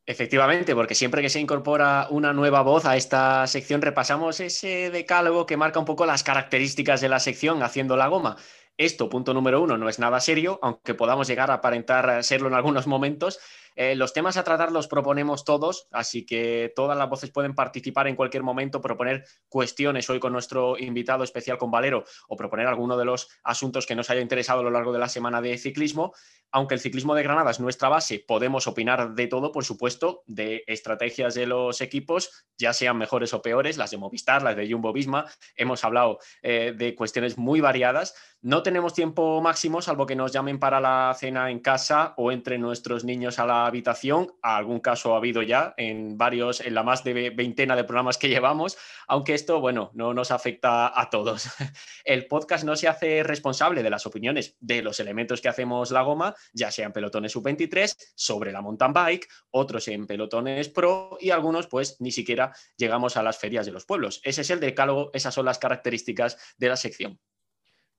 Efectivamente, 0.09 0.77
porque 0.77 0.95
siempre 0.95 1.21
que 1.21 1.29
se 1.29 1.41
incorpora 1.41 2.07
una 2.11 2.33
nueva 2.33 2.63
voz 2.63 2.87
a 2.87 2.97
esta 2.97 3.45
sección 3.49 3.83
repasamos 3.83 4.39
ese 4.39 4.91
decálogo 4.91 5.47
que 5.47 5.57
marca 5.57 5.81
un 5.81 5.85
poco 5.85 6.07
las 6.07 6.23
características 6.23 7.01
de 7.01 7.09
la 7.09 7.19
sección 7.19 7.61
haciendo 7.65 7.97
la 7.97 8.07
goma. 8.07 8.37
Esto, 8.77 9.09
punto 9.09 9.35
número 9.35 9.61
uno, 9.61 9.77
no 9.77 9.89
es 9.89 9.99
nada 9.99 10.21
serio, 10.21 10.61
aunque 10.63 10.95
podamos 10.95 11.27
llegar 11.27 11.51
a 11.51 11.55
aparentar 11.55 12.23
serlo 12.23 12.47
en 12.47 12.55
algunos 12.55 12.87
momentos. 12.87 13.41
Eh, 13.77 13.95
los 13.95 14.13
temas 14.13 14.37
a 14.37 14.45
tratar 14.45 14.73
los 14.73 14.89
proponemos 14.89 15.45
todos, 15.45 15.87
así 15.93 16.27
que 16.27 16.73
todas 16.75 16.97
las 16.97 17.09
voces 17.09 17.31
pueden 17.31 17.55
participar 17.55 18.09
en 18.09 18.17
cualquier 18.17 18.43
momento, 18.43 18.81
proponer 18.81 19.25
cuestiones 19.49 20.09
hoy 20.11 20.19
con 20.19 20.33
nuestro 20.33 20.79
invitado 20.79 21.23
especial 21.23 21.59
con 21.59 21.71
Valero 21.71 22.05
o 22.29 22.37
proponer 22.37 22.67
alguno 22.67 22.97
de 22.97 23.05
los 23.05 23.29
asuntos 23.45 23.87
que 23.87 23.95
nos 23.95 24.11
haya 24.11 24.23
interesado 24.23 24.61
a 24.61 24.63
lo 24.65 24.71
largo 24.71 24.93
de 24.93 24.99
la 24.99 25.09
semana 25.09 25.41
de 25.41 25.59
ciclismo. 25.59 26.15
Aunque 26.53 26.75
el 26.75 26.81
ciclismo 26.81 27.15
de 27.15 27.23
Granada 27.23 27.51
es 27.51 27.61
nuestra 27.61 27.89
base, 27.89 28.25
podemos 28.27 28.67
opinar 28.67 29.15
de 29.15 29.27
todo, 29.27 29.53
por 29.53 29.65
supuesto, 29.65 30.23
de 30.27 30.65
estrategias 30.67 31.35
de 31.35 31.47
los 31.47 31.81
equipos, 31.81 32.47
ya 32.57 32.73
sean 32.73 32.97
mejores 32.97 33.35
o 33.35 33.43
peores, 33.43 33.77
las 33.77 33.91
de 33.91 33.99
Movistar, 33.99 34.43
las 34.43 34.57
de 34.57 34.71
Jumbo 34.71 34.93
Visma. 34.93 35.27
Hemos 35.57 35.85
hablado 35.85 36.19
eh, 36.43 36.73
de 36.77 36.95
cuestiones 36.95 37.37
muy 37.37 37.61
variadas. 37.61 38.15
No 38.47 38.63
tenemos 38.63 38.95
tiempo 38.95 39.41
máximo, 39.43 39.83
salvo 39.83 40.07
que 40.07 40.15
nos 40.15 40.31
llamen 40.31 40.61
para 40.61 40.81
la 40.81 41.13
cena 41.19 41.51
en 41.51 41.59
casa 41.59 42.15
o 42.17 42.31
entre 42.31 42.59
nuestros 42.59 43.03
niños 43.03 43.41
a 43.41 43.45
la 43.45 43.67
habitación. 43.67 44.37
algún 44.41 44.79
caso 44.79 45.15
ha 45.15 45.17
habido 45.17 45.43
ya 45.43 45.75
en 45.77 46.17
varios, 46.17 46.61
en 46.61 46.75
la 46.75 46.85
más 46.85 47.03
de 47.03 47.31
veintena 47.31 47.75
de 47.75 47.83
programas 47.83 48.19
que 48.19 48.29
llevamos, 48.29 48.79
aunque 49.09 49.35
esto, 49.35 49.59
bueno, 49.59 49.91
no 49.95 50.15
nos 50.15 50.31
afecta 50.31 50.93
a 50.97 51.11
todos. 51.11 51.49
El 52.05 52.29
podcast 52.29 52.63
no 52.63 52.77
se 52.77 52.87
hace 52.87 53.25
responsable 53.25 53.83
de 53.83 53.91
las 53.91 54.07
opiniones 54.07 54.57
de 54.61 54.81
los 54.81 55.01
elementos 55.01 55.41
que 55.41 55.49
hacemos 55.49 55.91
la 55.91 56.03
goma, 56.03 56.37
ya 56.53 56.71
sean 56.71 56.93
pelotones 56.93 57.33
sub-23, 57.33 57.97
sobre 58.15 58.53
la 58.53 58.61
mountain 58.61 58.93
bike, 58.93 59.29
otros 59.51 59.89
en 59.89 60.07
pelotones 60.07 60.69
pro 60.69 61.19
y 61.21 61.31
algunos 61.31 61.67
pues 61.67 61.97
ni 61.99 62.13
siquiera 62.13 62.53
llegamos 62.77 63.17
a 63.17 63.25
las 63.25 63.39
ferias 63.39 63.67
de 63.67 63.73
los 63.73 63.87
pueblos. 63.87 64.21
Ese 64.23 64.43
es 64.43 64.51
el 64.51 64.61
decálogo, 64.61 65.11
esas 65.15 65.35
son 65.35 65.47
las 65.47 65.59
características 65.59 66.39
de 66.59 66.69
la 66.69 66.77
sección. 66.77 67.19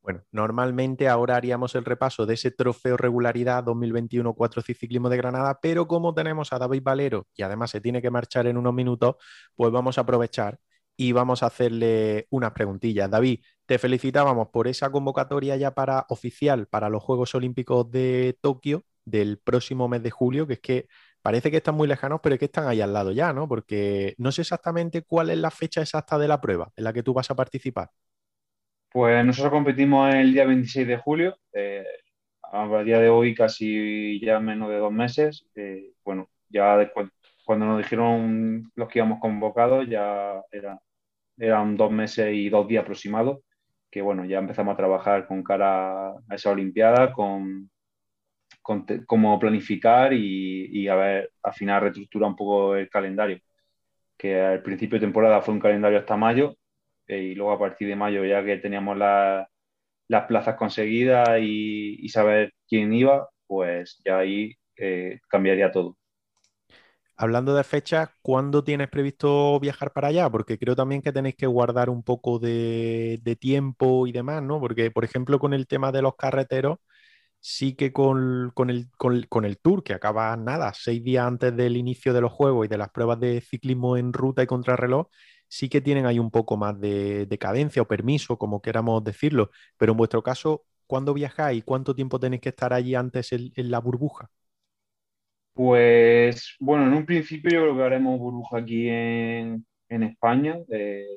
Bueno, 0.08 0.24
normalmente 0.32 1.10
ahora 1.10 1.36
haríamos 1.36 1.76
el 1.76 1.84
repaso 1.84 2.26
de 2.26 2.36
ese 2.36 2.50
trofeo 2.50 2.96
regularidad 2.96 3.62
2021 3.66 4.34
4 4.36 4.62
Ciclismo 4.62 5.10
de 5.10 5.18
Granada, 5.18 5.60
pero 5.62 5.86
como 5.86 6.14
tenemos 6.14 6.54
a 6.54 6.60
David 6.60 6.82
Valero 6.82 7.28
y 7.36 7.42
además 7.42 7.72
se 7.72 7.82
tiene 7.82 8.02
que 8.02 8.10
marchar 8.10 8.48
en 8.48 8.56
unos 8.56 8.74
minutos, 8.74 9.16
pues 9.54 9.70
vamos 9.70 9.98
a 9.98 10.02
aprovechar 10.02 10.60
y 10.96 11.12
vamos 11.12 11.44
a 11.44 11.48
hacerle 11.48 12.26
unas 12.30 12.54
preguntillas. 12.54 13.12
David, 13.12 13.44
te 13.66 13.78
felicitábamos 13.80 14.48
por 14.48 14.70
esa 14.70 14.90
convocatoria 14.92 15.58
ya 15.58 15.72
para 15.72 16.06
oficial 16.08 16.68
para 16.68 16.88
los 16.88 17.04
Juegos 17.04 17.36
Olímpicos 17.36 17.92
de 17.92 18.38
Tokio 18.40 18.86
del 19.04 19.40
próximo 19.40 19.90
mes 19.90 20.04
de 20.04 20.12
julio, 20.12 20.48
que 20.48 20.54
es 20.54 20.62
que 20.62 20.88
parece 21.22 21.52
que 21.52 21.58
están 21.58 21.76
muy 21.76 21.86
lejanos, 21.86 22.22
pero 22.24 22.36
es 22.36 22.40
que 22.40 22.46
están 22.46 22.70
ahí 22.70 22.80
al 22.80 22.94
lado 22.94 23.12
ya, 23.12 23.34
¿no? 23.34 23.50
Porque 23.50 24.16
no 24.20 24.32
sé 24.32 24.44
exactamente 24.44 25.02
cuál 25.02 25.32
es 25.32 25.38
la 25.38 25.52
fecha 25.52 25.82
exacta 25.82 26.18
de 26.18 26.30
la 26.30 26.40
prueba 26.40 26.72
en 26.78 26.86
la 26.86 26.94
que 26.94 27.04
tú 27.04 27.14
vas 27.14 27.30
a 27.30 27.36
participar. 27.36 27.90
Pues 28.92 29.26
nosotros 29.26 29.52
competimos 29.52 30.14
el 30.14 30.34
día 30.34 30.46
26 30.46 30.88
de 30.88 30.98
julio, 30.98 31.38
eh, 31.54 31.84
a 32.52 32.84
día 32.84 33.00
de 33.00 33.10
hoy 33.10 33.36
casi 33.36 34.20
ya 34.22 34.40
menos 34.40 34.70
de 34.70 34.78
dos 34.78 34.92
meses. 34.92 35.46
Bueno, 36.04 36.30
ya 36.50 36.92
cuando 37.46 37.66
nos 37.66 37.78
dijeron 37.80 38.72
los 38.76 38.88
que 38.90 39.00
íbamos 39.00 39.20
convocados 39.20 39.88
ya 39.90 40.42
era, 40.52 40.80
eran 41.38 41.78
dos 41.78 41.92
meses 41.92 42.34
y 42.34 42.50
dos 42.50 42.68
días 42.68 42.84
aproximados, 42.84 43.40
que 43.92 44.02
bueno, 44.02 44.26
ya 44.26 44.40
empezamos 44.40 44.74
a 44.74 44.78
trabajar 44.78 45.28
con 45.28 45.44
cara 45.44 46.12
a 46.12 46.36
esa 46.36 46.52
Olimpiada, 46.52 47.14
con, 47.14 47.70
cómo 49.06 49.40
planificar 49.40 50.14
y, 50.14 50.68
y, 50.72 50.88
a 50.88 50.96
ver, 50.96 51.32
al 51.44 51.54
final 51.54 51.82
reestructurar 51.82 52.30
un 52.30 52.36
poco 52.36 52.76
el 52.76 52.90
calendario, 52.90 53.40
que 54.18 54.42
al 54.42 54.64
principio 54.64 55.00
de 55.00 55.06
temporada 55.08 55.42
fue 55.42 55.54
un 55.56 55.60
calendario 55.62 56.00
hasta 56.00 56.18
mayo 56.18 56.58
y 57.08 57.36
luego 57.36 57.52
a 57.52 57.60
partir 57.60 57.88
de 57.88 57.96
mayo 57.96 58.26
ya 58.26 58.44
que 58.44 58.58
teníamos 58.58 58.98
las 58.98 60.26
plazas 60.28 60.56
conseguidas 60.56 61.40
y, 61.42 62.08
saber 62.10 62.54
quién 62.68 62.94
iba, 62.94 63.30
pues 63.46 64.02
ya 64.06 64.20
ahí 64.20 64.56
eh, 64.78 65.20
cambiaría 65.30 65.72
todo. 65.72 65.98
Hablando 67.20 67.56
de 67.56 67.64
fechas, 67.64 68.10
¿cuándo 68.22 68.64
tienes 68.64 68.90
previsto 68.90 69.60
viajar 69.60 69.92
para 69.92 70.10
allá? 70.10 70.30
Porque 70.30 70.60
creo 70.60 70.76
también 70.76 71.02
que 71.02 71.12
tenéis 71.12 71.36
que 71.36 71.48
guardar 71.48 71.90
un 71.90 72.04
poco 72.04 72.38
de, 72.38 73.20
tiempo 73.40 74.06
y 74.06 74.12
demás, 74.12 74.44
¿no? 74.44 74.60
Porque, 74.60 74.92
por 74.92 75.04
ejemplo, 75.04 75.40
con 75.40 75.54
el 75.56 75.66
tema 75.66 75.92
de 75.92 76.04
los 76.04 76.16
carreteros, 76.16 76.78
sí 77.40 77.76
que 77.76 77.92
con, 77.92 78.54
el, 78.70 78.88
con, 78.98 79.46
el, 79.46 79.58
tour, 79.60 79.84
que 79.84 79.94
acaba 79.94 80.36
nada, 80.38 80.74
seis 80.76 81.04
días 81.04 81.26
antes 81.26 81.56
del 81.56 81.78
inicio 81.78 82.14
de 82.14 82.22
los 82.22 82.32
juegos 82.32 82.66
y 82.66 82.70
de 82.70 82.78
las 82.78 82.90
pruebas 82.92 83.20
de 83.20 83.42
ciclismo 83.42 83.98
en 83.98 84.14
ruta 84.14 84.44
y 84.44 84.48
contrarreloj, 84.48 85.08
sí 85.48 85.70
que 85.70 85.82
tienen 85.82 86.06
ahí 86.06 86.20
un 86.20 86.32
poco 86.32 86.58
más 86.58 86.80
de, 86.80 87.28
cadencia 87.40 87.82
o 87.82 87.88
permiso, 87.88 88.38
como 88.38 88.62
queramos 88.62 89.04
decirlo. 89.04 89.52
Pero 89.78 89.94
en 89.94 89.98
vuestro 89.98 90.24
caso, 90.24 90.66
¿cuándo 90.86 91.14
viajáis? 91.14 91.64
¿Cuánto 91.64 91.96
tiempo 91.96 92.20
tenéis 92.20 92.42
que 92.42 92.50
estar 92.50 92.74
allí 92.74 92.96
antes 92.96 93.32
en, 93.32 93.52
la 93.56 93.80
burbuja? 93.80 94.30
Pues 95.54 96.56
bueno, 96.60 96.86
en 96.86 96.94
un 96.94 97.06
principio 97.06 97.52
yo 97.52 97.62
creo 97.62 97.78
que 97.78 97.84
haremos 97.84 98.20
burbuja 98.20 98.60
aquí 98.60 98.90
en, 98.90 99.66
España, 99.90 100.58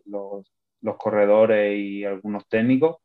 los, 0.07 0.53
los, 0.81 0.97
corredores 0.97 1.77
y 1.79 2.05
algunos 2.05 2.47
técnicos. 2.49 2.97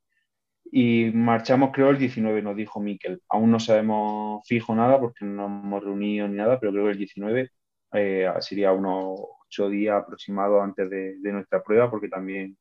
Y 0.72 1.12
marchamos 1.14 1.72
creo 1.74 1.90
el 1.90 1.98
19, 1.98 2.42
nos 2.42 2.56
dijo 2.56 2.80
Miquel. 2.80 3.22
Aún 3.30 3.52
no 3.52 3.60
sabemos 3.60 4.46
fijo 4.48 4.76
nada 4.76 5.00
porque 5.00 5.26
no 5.26 5.46
hemos 5.46 5.84
reunido 5.84 6.28
ni 6.28 6.36
nada, 6.36 6.60
pero 6.60 6.72
creo 6.72 6.86
que 6.86 6.92
el 6.92 6.98
19 6.98 7.50
eh, 7.94 8.30
sería 8.42 8.72
unos 8.74 9.20
ocho 9.56 9.70
días 9.70 10.02
aproximados 10.04 10.62
antes 10.64 10.90
de, 10.90 11.32
nuestra 11.32 11.64
prueba, 11.64 11.90
porque 11.90 12.10
también 12.10 12.58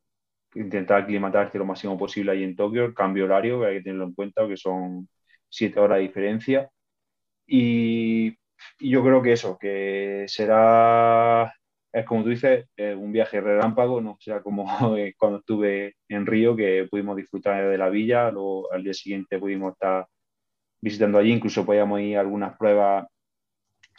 intentar 0.54 1.02
aclimatarte 1.02 1.58
lo 1.58 1.64
máximo 1.64 1.98
posible 1.98 2.32
ahí 2.32 2.44
en 2.44 2.56
Tokio, 2.56 2.84
el 2.84 2.94
cambio 2.94 3.24
horario, 3.24 3.60
que 3.60 3.66
hay 3.66 3.76
que 3.78 3.82
tenerlo 3.84 4.04
en 4.06 4.14
cuenta, 4.14 4.46
que 4.48 4.56
son 4.56 5.08
siete 5.48 5.80
horas 5.80 5.98
de 5.98 6.02
diferencia. 6.04 6.70
Y, 7.46 8.36
yo 8.80 9.02
creo 9.04 9.22
que 9.22 9.32
eso, 9.32 9.58
que 9.58 10.24
será, 10.28 11.52
es 11.92 12.04
como 12.06 12.22
tú 12.24 12.30
dices, 12.30 12.66
eh, 12.76 12.94
un 12.94 13.12
viaje 13.12 13.40
relámpago, 13.40 14.00
no 14.00 14.16
será 14.20 14.42
como 14.42 14.64
cuando 15.18 15.38
estuve 15.40 15.96
en 16.08 16.26
Río, 16.26 16.56
que 16.56 16.86
pudimos 16.90 17.16
disfrutar 17.16 17.68
de 17.68 17.78
la 17.78 17.88
villa, 17.90 18.30
luego 18.30 18.72
al 18.72 18.84
día 18.84 18.94
siguiente 18.94 19.38
pudimos 19.38 19.72
estar 19.74 20.06
visitando 20.80 21.18
allí, 21.18 21.32
incluso 21.32 21.66
podíamos 21.66 22.00
ir 22.00 22.16
a 22.18 22.20
algunas 22.20 22.56
pruebas 22.56 23.06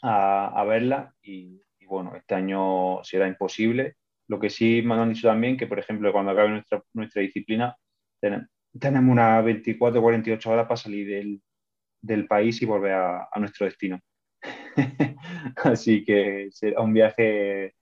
a, 0.03 0.61
a 0.61 0.63
verla 0.65 1.13
y, 1.23 1.61
bueno, 1.87 2.15
este 2.15 2.35
año 2.35 3.03
será 3.03 3.27
imposible. 3.27 3.95
Lo 4.27 4.39
que 4.39 4.49
sí 4.49 4.81
me 4.83 4.95
han 4.95 5.13
dicho 5.13 5.27
también 5.27 5.57
que, 5.57 5.67
por 5.67 5.79
ejemplo, 5.79 6.11
cuando 6.11 6.31
acabe 6.31 6.49
nuestra, 6.93 7.21
disciplina, 7.21 7.75
tenemos 8.79 9.11
unas 9.11 9.43
24 9.45 10.01
48 10.01 10.51
horas 10.51 10.65
para 10.65 10.77
salir 10.77 11.41
del, 12.01 12.27
país 12.27 12.61
y 12.61 12.65
volver 12.65 12.93
a, 12.93 13.29
nuestro 13.37 13.65
destino. 13.65 13.99
Así 15.57 16.03
que 16.03 16.49
será 16.51 16.81
un 16.81 16.93
viaje, 16.93 17.75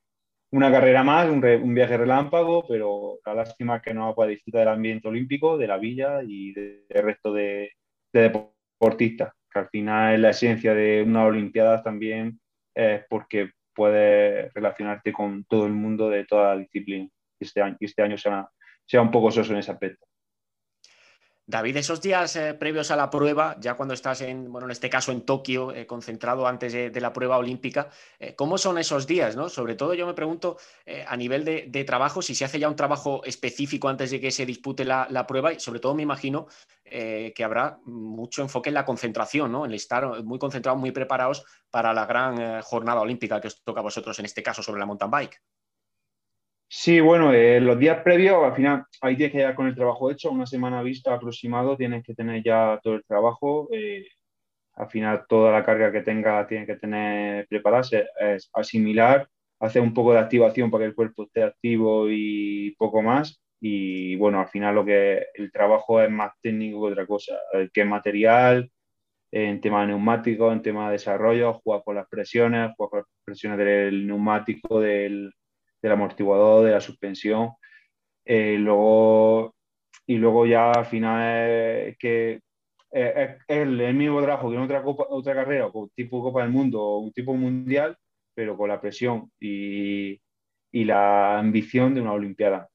una 0.51 0.71
carrera 0.71 1.03
más, 1.03 1.29
un, 1.29 1.73
viaje 1.73 1.97
relámpago, 1.97 2.65
pero 2.67 3.19
la 3.25 3.35
lástima 3.35 3.77
es 3.77 3.81
que 3.81 3.93
no 3.93 4.13
va 4.13 4.25
a 4.25 4.27
disfrutar 4.27 4.61
del 4.61 4.75
ambiente 4.75 5.07
olímpico, 5.07 5.57
de 5.57 5.67
la 5.67 5.77
villa 5.77 6.21
y 6.23 6.53
del 6.53 6.83
resto 6.89 7.33
de, 7.33 7.71
de 8.13 8.21
deportistas, 8.21 9.33
que 9.51 9.59
al 9.59 9.69
final 9.69 10.21
la 10.21 10.29
esencia 10.31 10.73
de 10.73 11.03
una 11.03 11.25
Olimpiada 11.25 11.81
también, 11.81 12.39
es 12.75 13.03
porque 13.09 13.51
puedes 13.73 14.53
relacionarte 14.53 15.11
con 15.11 15.45
todo 15.45 15.65
el 15.65 15.73
mundo 15.73 16.09
de 16.09 16.25
toda 16.25 16.55
la 16.55 16.61
disciplina. 16.61 17.09
Este 17.39 17.61
año, 17.61 17.77
este 17.79 18.01
año 18.01 18.17
sea, 18.17 18.47
sea 18.85 19.01
un 19.01 19.11
poco 19.11 19.31
soso 19.31 19.53
en 19.53 19.59
ese 19.59 19.71
aspecto. 19.71 20.05
David, 21.53 21.77
esos 21.77 22.01
días 22.01 22.35
eh, 22.35 22.55
previos 22.55 22.89
a 22.89 22.95
la 22.95 23.11
prueba, 23.11 23.55
ya 23.59 23.75
cuando 23.75 23.93
estás 23.93 24.21
en, 24.21 24.51
bueno, 24.51 24.65
en 24.65 24.71
este 24.71 24.89
caso 24.89 25.11
en 25.11 25.21
Tokio, 25.21 25.71
eh, 25.71 25.85
concentrado 25.85 26.47
antes 26.47 26.73
de, 26.73 26.99
la 26.99 27.13
prueba 27.13 27.37
olímpica, 27.37 27.91
eh, 28.17 28.33
¿cómo 28.33 28.57
son 28.57 28.79
esos 28.79 29.05
días? 29.05 29.35
¿no? 29.35 29.49
Sobre 29.49 29.75
todo 29.75 29.93
yo 29.93 30.07
me 30.07 30.15
pregunto 30.15 30.57
a 31.07 31.15
nivel 31.15 31.45
de, 31.45 31.83
trabajo, 31.83 32.23
si 32.23 32.33
se 32.33 32.43
hace 32.43 32.57
ya 32.57 32.67
un 32.67 32.75
trabajo 32.75 33.21
específico 33.23 33.87
antes 33.87 34.09
de 34.09 34.19
que 34.19 34.31
se 34.31 34.47
dispute 34.47 34.83
la, 34.83 35.27
prueba 35.27 35.53
y 35.53 35.59
sobre 35.59 35.79
todo 35.79 35.93
me 35.93 36.01
imagino 36.01 36.47
que 36.83 37.43
habrá 37.43 37.77
mucho 37.85 38.41
enfoque 38.41 38.69
en 38.69 38.73
la 38.73 38.85
concentración, 38.85 39.51
¿no? 39.51 39.65
en 39.65 39.73
estar 39.73 40.23
muy 40.23 40.39
concentrados, 40.39 40.79
muy 40.79 40.91
preparados 40.91 41.45
para 41.69 41.93
la 41.93 42.07
gran 42.07 42.63
jornada 42.63 43.01
olímpica 43.01 43.39
que 43.39 43.49
os 43.49 43.63
toca 43.63 43.81
a 43.81 43.83
vosotros, 43.83 44.17
en 44.17 44.25
este 44.25 44.41
caso 44.41 44.63
sobre 44.63 44.79
la 44.79 44.87
mountain 44.87 45.11
bike. 45.11 45.39
Sí, 46.75 46.99
bueno, 47.01 47.31
eh, 47.33 47.61
los 47.61 47.77
días 47.77 48.01
previos, 48.03 48.43
al 48.43 48.55
final, 48.55 48.85
ahí 49.01 49.15
tienes 49.15 49.31
que 49.31 49.37
llegar 49.37 49.53
con 49.55 49.67
el 49.67 49.75
trabajo 49.75 50.09
hecho, 50.09 50.31
una 50.31 50.47
semana 50.47 50.81
vista 50.81 51.13
aproximado, 51.13 51.77
tienes 51.77 52.03
que 52.03 52.15
tener 52.15 52.43
ya 52.43 52.79
todo 52.81 52.95
el 52.95 53.03
trabajo. 53.05 53.69
Eh, 53.71 54.07
al 54.75 54.89
final, 54.89 55.25
toda 55.29 55.51
la 55.51 55.63
carga 55.63 55.91
que 55.91 56.01
tenga 56.01 56.47
tienes 56.47 56.67
que 56.67 56.75
tener 56.77 57.47
preparada, 57.47 57.83
es 58.19 58.49
asimilar, 58.53 59.29
hacer 59.59 59.83
un 59.83 59.93
poco 59.93 60.13
de 60.13 60.19
activación 60.19 60.71
para 60.71 60.83
que 60.85 60.87
el 60.89 60.95
cuerpo 60.95 61.23
esté 61.25 61.43
activo 61.43 62.07
y 62.09 62.75
poco 62.77 63.03
más. 63.03 63.39
Y 63.61 64.15
bueno, 64.15 64.39
al 64.39 64.47
final 64.47 64.75
lo 64.75 64.85
que 64.85 65.27
el 65.35 65.51
trabajo 65.51 66.01
es 66.01 66.09
más 66.09 66.33
técnico 66.41 66.85
que 66.87 66.93
otra 66.93 67.05
cosa, 67.05 67.35
que 67.71 67.85
material, 67.85 68.71
en 69.31 69.61
tema 69.61 69.81
de 69.81 69.87
neumáticos, 69.87 70.51
en 70.53 70.61
tema 70.63 70.87
de 70.87 70.93
desarrollo, 70.93 71.53
jugar 71.53 71.83
con 71.85 71.95
las 71.95 72.07
presiones, 72.09 72.71
jugar 72.75 72.89
con 72.89 72.99
las 73.01 73.07
presiones 73.25 73.59
del 73.59 74.07
neumático, 74.07 74.79
del 74.79 75.33
del 75.83 75.91
amortiguador, 75.91 76.65
de 76.65 76.71
la 76.71 76.81
suspensión. 76.81 77.51
Eh, 78.25 78.57
luego, 78.57 79.53
y 80.07 80.15
luego 80.15 80.45
ya 80.47 80.71
al 80.71 80.85
final 80.85 81.49
es 81.89 81.97
que 81.97 82.41
es 82.89 83.37
el, 83.47 83.93
mismo 83.95 84.21
trabajo 84.21 84.49
que 84.49 84.55
en 84.55 84.61
otra, 84.61 84.83
copa, 84.83 85.05
otra 85.09 85.33
carrera, 85.33 85.69
tipo 85.95 86.21
Copa 86.21 86.41
del 86.41 86.51
Mundo 86.51 86.81
o 86.81 86.99
un 86.99 87.11
tipo 87.11 87.33
mundial, 87.33 87.97
pero 88.35 88.55
con 88.55 88.69
la 88.69 88.79
presión 88.79 89.31
y, 89.39 90.21
y 90.71 90.85
la 90.85 91.39
ambición 91.39 91.95
de 91.95 92.01
una 92.01 92.13
Olimpiada. 92.13 92.69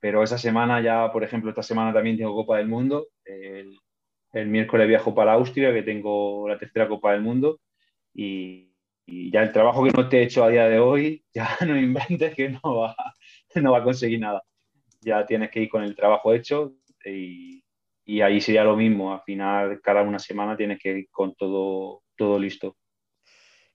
Pero 0.00 0.22
esa 0.22 0.38
semana 0.38 0.80
ya, 0.80 1.10
por 1.10 1.24
ejemplo, 1.24 1.50
esta 1.50 1.62
semana 1.62 1.92
también 1.92 2.16
tengo 2.16 2.34
Copa 2.34 2.58
del 2.58 2.68
Mundo. 2.68 3.08
El, 3.24 3.76
el 4.32 4.46
miércoles 4.48 4.86
viajo 4.86 5.14
para 5.14 5.32
Austria, 5.32 5.72
que 5.72 5.82
tengo 5.82 6.48
la 6.48 6.58
tercera 6.58 6.86
Copa 6.86 7.12
del 7.12 7.22
Mundo. 7.22 7.60
Y, 8.14 8.67
y, 9.08 9.30
ya 9.30 9.42
el 9.42 9.52
trabajo 9.52 9.82
que 9.84 9.90
no 9.90 10.08
te 10.08 10.18
he 10.18 10.22
hecho 10.24 10.44
a 10.44 10.50
día 10.50 10.68
de 10.68 10.78
hoy, 10.78 11.24
ya 11.34 11.56
no 11.66 11.76
inventes 11.76 12.34
que 12.34 12.50
no 12.50 12.76
va, 12.76 12.96
no 13.54 13.72
va 13.72 13.78
a 13.78 13.84
conseguir 13.84 14.20
nada. 14.20 14.42
Ya 15.00 15.24
tienes 15.26 15.50
que 15.50 15.62
ir 15.62 15.68
con 15.68 15.82
el 15.82 15.94
trabajo 15.96 16.32
hecho 16.34 16.74
y, 17.04 17.64
y 18.04 18.20
ahí 18.20 18.40
sería 18.40 18.64
lo 18.64 18.76
mismo. 18.76 19.12
Al 19.12 19.22
final, 19.22 19.80
cada 19.82 20.02
una 20.02 20.18
semana 20.18 20.56
tienes 20.56 20.78
que 20.78 20.90
ir 20.90 21.08
con 21.10 21.34
todo, 21.34 22.02
todo 22.16 22.38
listo. 22.38 22.76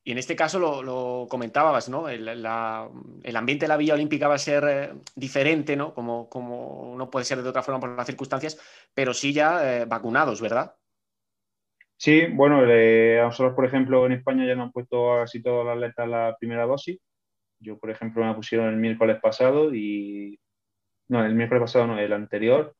Y 0.05 0.11
en 0.11 0.17
este 0.17 0.35
caso 0.35 0.59
lo, 0.59 1.27
comentabas, 1.29 1.87
¿no? 1.87 2.09
El, 2.09 2.45
ambiente 2.45 3.63
de 3.63 3.67
la 3.69 3.77
Villa 3.77 3.93
Olímpica 3.93 4.27
va 4.27 4.35
a 4.35 4.39
ser 4.39 4.63
eh, 4.67 4.93
diferente, 5.15 5.77
¿no? 5.77 5.93
Como, 5.93 6.29
como, 6.29 6.93
no 6.97 7.09
puede 7.09 7.25
ser 7.25 7.41
de 7.41 7.47
otra 7.47 7.63
forma 7.63 7.79
por 7.79 7.95
las 7.95 8.05
circunstancias, 8.05 8.59
pero 8.93 9.13
sí 9.13 9.31
ya 9.31 9.81
eh, 9.81 9.85
vacunados, 9.85 10.41
¿verdad? 10.41 10.75
Sí, 11.97 12.25
bueno, 12.27 12.59
a 12.59 13.23
nosotros, 13.25 13.55
por 13.55 13.65
ejemplo, 13.65 14.05
en 14.05 14.13
España 14.13 14.45
ya 14.45 14.55
nos 14.55 14.65
han 14.65 14.71
puesto 14.71 15.15
casi 15.19 15.41
todas 15.41 15.65
las 15.65 15.77
letras 15.77 16.09
la 16.09 16.35
primera 16.39 16.65
dosis. 16.65 16.99
Yo, 17.59 17.77
por 17.79 17.89
ejemplo, 17.91 18.25
me 18.25 18.33
pusieron 18.35 18.67
el 18.69 18.77
miércoles 18.77 19.19
pasado 19.21 19.73
y... 19.73 20.39
No, 21.09 21.25
el 21.25 21.35
miércoles 21.35 21.61
pasado 21.61 21.87
no, 21.87 21.99
el 21.99 22.13
anterior. 22.13 22.75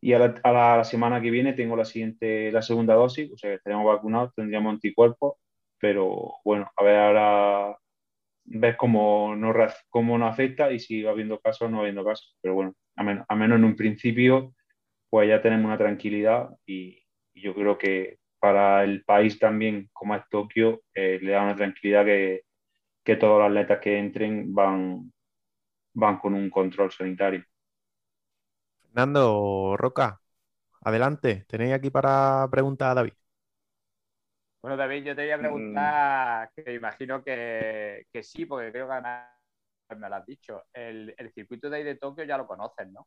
Y 0.00 0.12
a 0.12 0.18
la, 0.18 0.84
semana 0.84 1.20
que 1.20 1.30
viene 1.30 1.54
tengo 1.54 1.76
la 1.76 1.84
siguiente, 1.84 2.52
la 2.52 2.62
segunda 2.62 2.94
dosis, 2.94 3.32
o 3.32 3.38
sea, 3.38 3.50
que 3.50 3.56
estaríamos 3.56 3.86
vacunados, 3.86 4.34
tendríamos 4.34 4.74
anticuerpos 4.74 5.34
pero 5.78 6.34
bueno, 6.44 6.70
a 6.76 6.84
ver 6.84 6.96
ahora 6.96 7.78
ver 8.44 8.76
cómo 8.76 9.34
nos, 9.36 9.54
cómo 9.88 10.18
nos 10.18 10.32
afecta 10.32 10.72
y 10.72 10.78
si 10.78 11.02
va 11.02 11.10
habiendo 11.12 11.40
casos 11.40 11.68
o 11.68 11.70
no 11.70 11.80
habiendo 11.80 12.04
casos. 12.04 12.36
Pero 12.40 12.54
bueno, 12.54 12.74
a 12.96 13.04
menos, 13.04 13.56
en 13.58 13.64
un 13.64 13.76
principio, 13.76 14.54
pues 15.10 15.28
ya 15.28 15.42
tenemos 15.42 15.66
una 15.66 15.78
tranquilidad 15.78 16.50
y, 16.66 17.02
yo 17.42 17.54
creo 17.54 17.78
que 17.78 18.18
para 18.38 18.84
el 18.84 19.04
país 19.04 19.38
también, 19.38 19.88
como 19.92 20.14
es 20.14 20.22
Tokio, 20.28 20.82
eh, 20.94 21.18
le 21.20 21.32
da 21.32 21.42
una 21.42 21.56
tranquilidad 21.56 22.04
que, 22.04 22.42
que 23.04 23.16
todos 23.16 23.38
los 23.38 23.48
atletas 23.48 23.80
que 23.80 23.98
entren 23.98 24.54
van, 24.54 25.12
van 25.94 26.18
con 26.18 26.34
un 26.34 26.50
control 26.50 26.90
sanitario. 26.90 27.44
Fernando 28.82 29.76
Roca, 29.76 30.20
adelante, 30.82 31.44
tenéis 31.48 31.74
aquí 31.74 31.90
para 31.90 32.48
preguntar 32.50 32.90
a 32.90 32.94
David. 32.94 33.12
Bueno, 34.66 34.76
David, 34.76 35.04
yo 35.04 35.14
te 35.14 35.22
voy 35.22 35.30
a 35.30 35.38
preguntar, 35.38 36.50
que 36.56 36.74
imagino 36.74 37.22
que, 37.22 38.04
sí, 38.20 38.46
porque 38.46 38.72
creo 38.72 38.88
que 38.88 39.94
me 39.94 40.08
lo 40.08 40.16
has 40.16 40.26
dicho. 40.26 40.64
El, 40.72 41.14
circuito 41.32 41.70
de 41.70 41.76
ahí 41.76 41.84
de 41.84 41.94
Tokio 41.94 42.24
ya 42.24 42.36
lo 42.36 42.48
conoces, 42.48 42.88
¿no? 42.88 43.06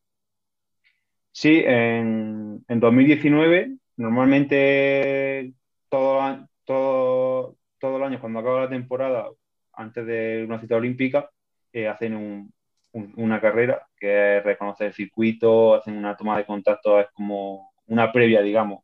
Sí, 1.31 1.61
en, 1.65 2.63
2019, 2.65 3.77
normalmente 3.99 5.53
todo, 5.89 6.47
todo, 6.65 7.57
todo 7.79 7.97
el 7.97 8.03
año, 8.03 8.19
cuando 8.21 8.39
acaba 8.39 8.61
la 8.61 8.69
temporada, 8.69 9.29
antes 9.73 10.05
de 10.05 10.45
una 10.47 10.59
cita 10.59 10.77
olímpica, 10.77 11.29
eh, 11.73 11.87
hacen 11.87 12.51
una 12.93 13.41
carrera 13.41 13.87
que 13.97 14.37
es 14.37 14.43
reconocer 14.43 14.87
el 14.87 14.93
circuito, 14.93 15.75
hacen 15.75 15.97
una 15.97 16.15
toma 16.15 16.37
de 16.37 16.45
contacto, 16.45 16.99
es 16.99 17.07
como 17.13 17.71
una 17.87 18.11
previa, 18.11 18.41
digamos, 18.41 18.83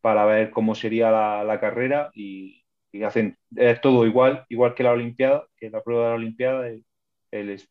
para 0.00 0.24
ver 0.26 0.50
cómo 0.50 0.74
sería 0.74 1.10
la, 1.10 1.60
carrera 1.60 2.10
y, 2.14 2.64
hacen 3.04 3.38
es 3.56 3.80
todo 3.80 4.06
igual, 4.06 4.44
igual 4.48 4.74
que 4.74 4.82
la 4.82 4.92
Olimpiada, 4.92 5.46
que 5.56 5.70
la 5.70 5.82
prueba 5.82 6.04
de 6.04 6.10
la 6.10 6.16
Olimpiada, 6.16 6.68
el, 6.68 6.84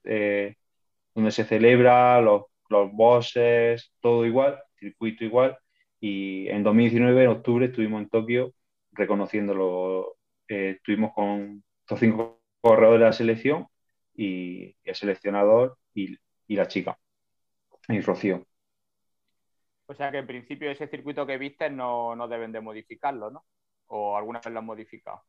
eh, 0.06 0.56
donde 1.16 1.32
se 1.32 1.46
celebra, 1.46 2.22
los, 2.22 2.44
los 2.70 2.92
bosses, 2.92 3.94
todo 4.02 4.26
igual, 4.26 4.60
circuito 4.80 5.24
igual. 5.24 5.58
Y 6.00 6.48
en 6.50 6.64
2019, 6.64 7.24
en 7.24 7.30
octubre, 7.30 7.66
estuvimos 7.66 8.02
en 8.04 8.10
Tokio 8.10 8.54
reconociéndolo. 8.92 10.16
Eh, 10.48 10.76
estuvimos 10.78 11.14
con 11.14 11.64
estos 11.82 12.00
cinco 12.00 12.42
corredores 12.62 13.00
de 13.00 13.06
la 13.06 13.14
selección 13.14 13.68
y 14.16 14.76
el 14.84 14.96
seleccionador 14.96 15.78
y, 15.94 16.18
y 16.48 16.56
la 16.56 16.68
chica, 16.68 16.98
y 17.88 18.02
Rocío. 18.02 18.46
O 19.88 19.94
sea 19.94 20.12
que 20.12 20.18
en 20.18 20.28
principio 20.28 20.70
ese 20.70 20.88
circuito 20.88 21.26
que 21.26 21.38
viste 21.38 21.70
no, 21.70 22.16
deben 22.28 22.52
de 22.52 22.62
modificarlo, 22.62 23.32
¿no? 23.32 23.46
¿O 23.88 24.18
alguna 24.18 24.40
vez 24.40 24.52
lo 24.52 24.60
han 24.60 24.66
modificado? 24.66 25.24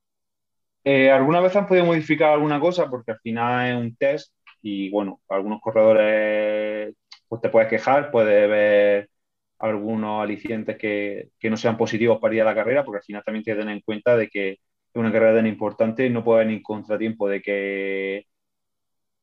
Eh, 0.82 1.10
alguna 1.10 1.40
vez 1.40 1.54
han 1.54 1.66
podido 1.66 1.86
modificar 1.86 2.32
alguna 2.32 2.58
cosa 2.58 2.90
porque 2.90 3.12
al 3.12 3.20
final 3.20 3.68
es 3.68 3.76
un 3.76 3.96
test 3.96 4.34
y 4.62 4.90
bueno, 4.90 5.20
algunos 5.28 5.60
corredores 5.60 6.94
pues 7.28 7.40
te 7.40 7.50
puedes 7.50 7.68
quejar, 7.68 8.10
puedes 8.10 8.48
ver 8.48 9.10
algunos 9.58 10.22
alicientes 10.22 10.76
que, 10.76 11.30
que, 11.38 11.50
no 11.50 11.56
sean 11.56 11.76
positivos 11.76 12.18
para 12.20 12.34
ir 12.34 12.42
a 12.42 12.44
la 12.44 12.54
carrera, 12.54 12.84
porque 12.84 12.98
al 12.98 13.04
final 13.04 13.22
también 13.24 13.44
tienes 13.44 13.58
que 13.58 13.62
tener 13.62 13.76
en 13.76 13.82
cuenta 13.82 14.16
de 14.16 14.28
que 14.28 14.50
es 14.52 14.60
una 14.94 15.12
carrera 15.12 15.36
tan 15.36 15.46
importante 15.46 16.08
no 16.10 16.24
puede 16.24 16.42
haber 16.42 16.54
ni 16.54 16.62
contratiempo 16.62 17.28
de 17.28 17.42
que 17.42 18.26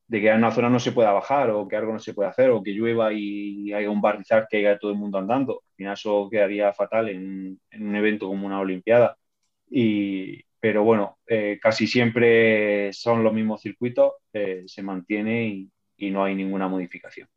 de 0.07 0.21
que 0.21 0.29
en 0.29 0.37
una 0.37 0.51
zona 0.51 0.69
no 0.69 0.79
se 0.79 0.91
pueda 0.91 1.11
bajar 1.11 1.49
o 1.49 1.67
que 1.67 1.75
algo 1.75 1.93
no 1.93 1.99
se 1.99 2.13
pueda 2.13 2.29
hacer 2.29 2.49
o 2.51 2.61
que 2.63 2.71
llueva 2.71 3.11
y 3.13 3.73
haya 3.73 3.89
un 3.89 4.01
barrizar 4.01 4.47
que 4.49 4.57
haya 4.57 4.77
todo 4.77 4.91
el 4.91 4.97
mundo 4.97 5.17
andando. 5.17 5.63
Al 5.71 5.75
final 5.75 5.93
eso 5.93 6.29
quedaría 6.29 6.73
fatal 6.73 7.09
en, 7.09 7.59
un 7.79 7.95
evento 7.95 8.27
como 8.27 8.45
una 8.47 8.59
Olimpiada. 8.59 9.17
Y, 9.69 10.43
pero 10.59 10.83
bueno, 10.83 11.19
eh, 11.27 11.59
casi 11.61 11.87
siempre 11.87 12.93
son 12.93 13.23
los 13.23 13.33
mismos 13.33 13.61
circuitos, 13.61 14.13
eh, 14.33 14.63
se 14.67 14.83
mantiene 14.83 15.47
y, 15.97 16.11
no 16.11 16.23
hay 16.23 16.35
ninguna 16.35 16.67
modificación. 16.67 17.27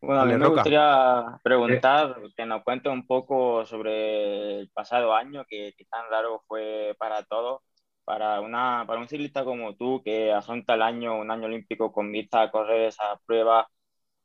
Bueno, 0.00 0.20
a 0.22 0.26
mí 0.26 0.36
me 0.36 0.46
gustaría 0.46 1.40
preguntar 1.42 2.16
que 2.36 2.46
nos 2.46 2.62
cuente 2.62 2.88
un 2.88 3.06
poco 3.06 3.66
sobre 3.66 4.60
el 4.60 4.70
pasado 4.70 5.12
año, 5.14 5.44
que, 5.48 5.74
que 5.76 5.84
tan 5.86 6.08
raro 6.10 6.42
fue 6.46 6.94
para 6.98 7.24
todos 7.24 7.62
para, 8.04 8.40
una, 8.40 8.84
para 8.86 9.00
un 9.00 9.08
ciclista 9.08 9.44
como 9.44 9.76
tú 9.76 10.00
que 10.04 10.32
afronta 10.32 10.74
el 10.74 10.82
año, 10.82 11.18
un 11.18 11.30
año 11.30 11.46
olímpico 11.46 11.92
con 11.92 12.10
vista 12.12 12.42
a 12.42 12.50
correr 12.50 12.82
esa 12.88 13.18
prueba, 13.26 13.68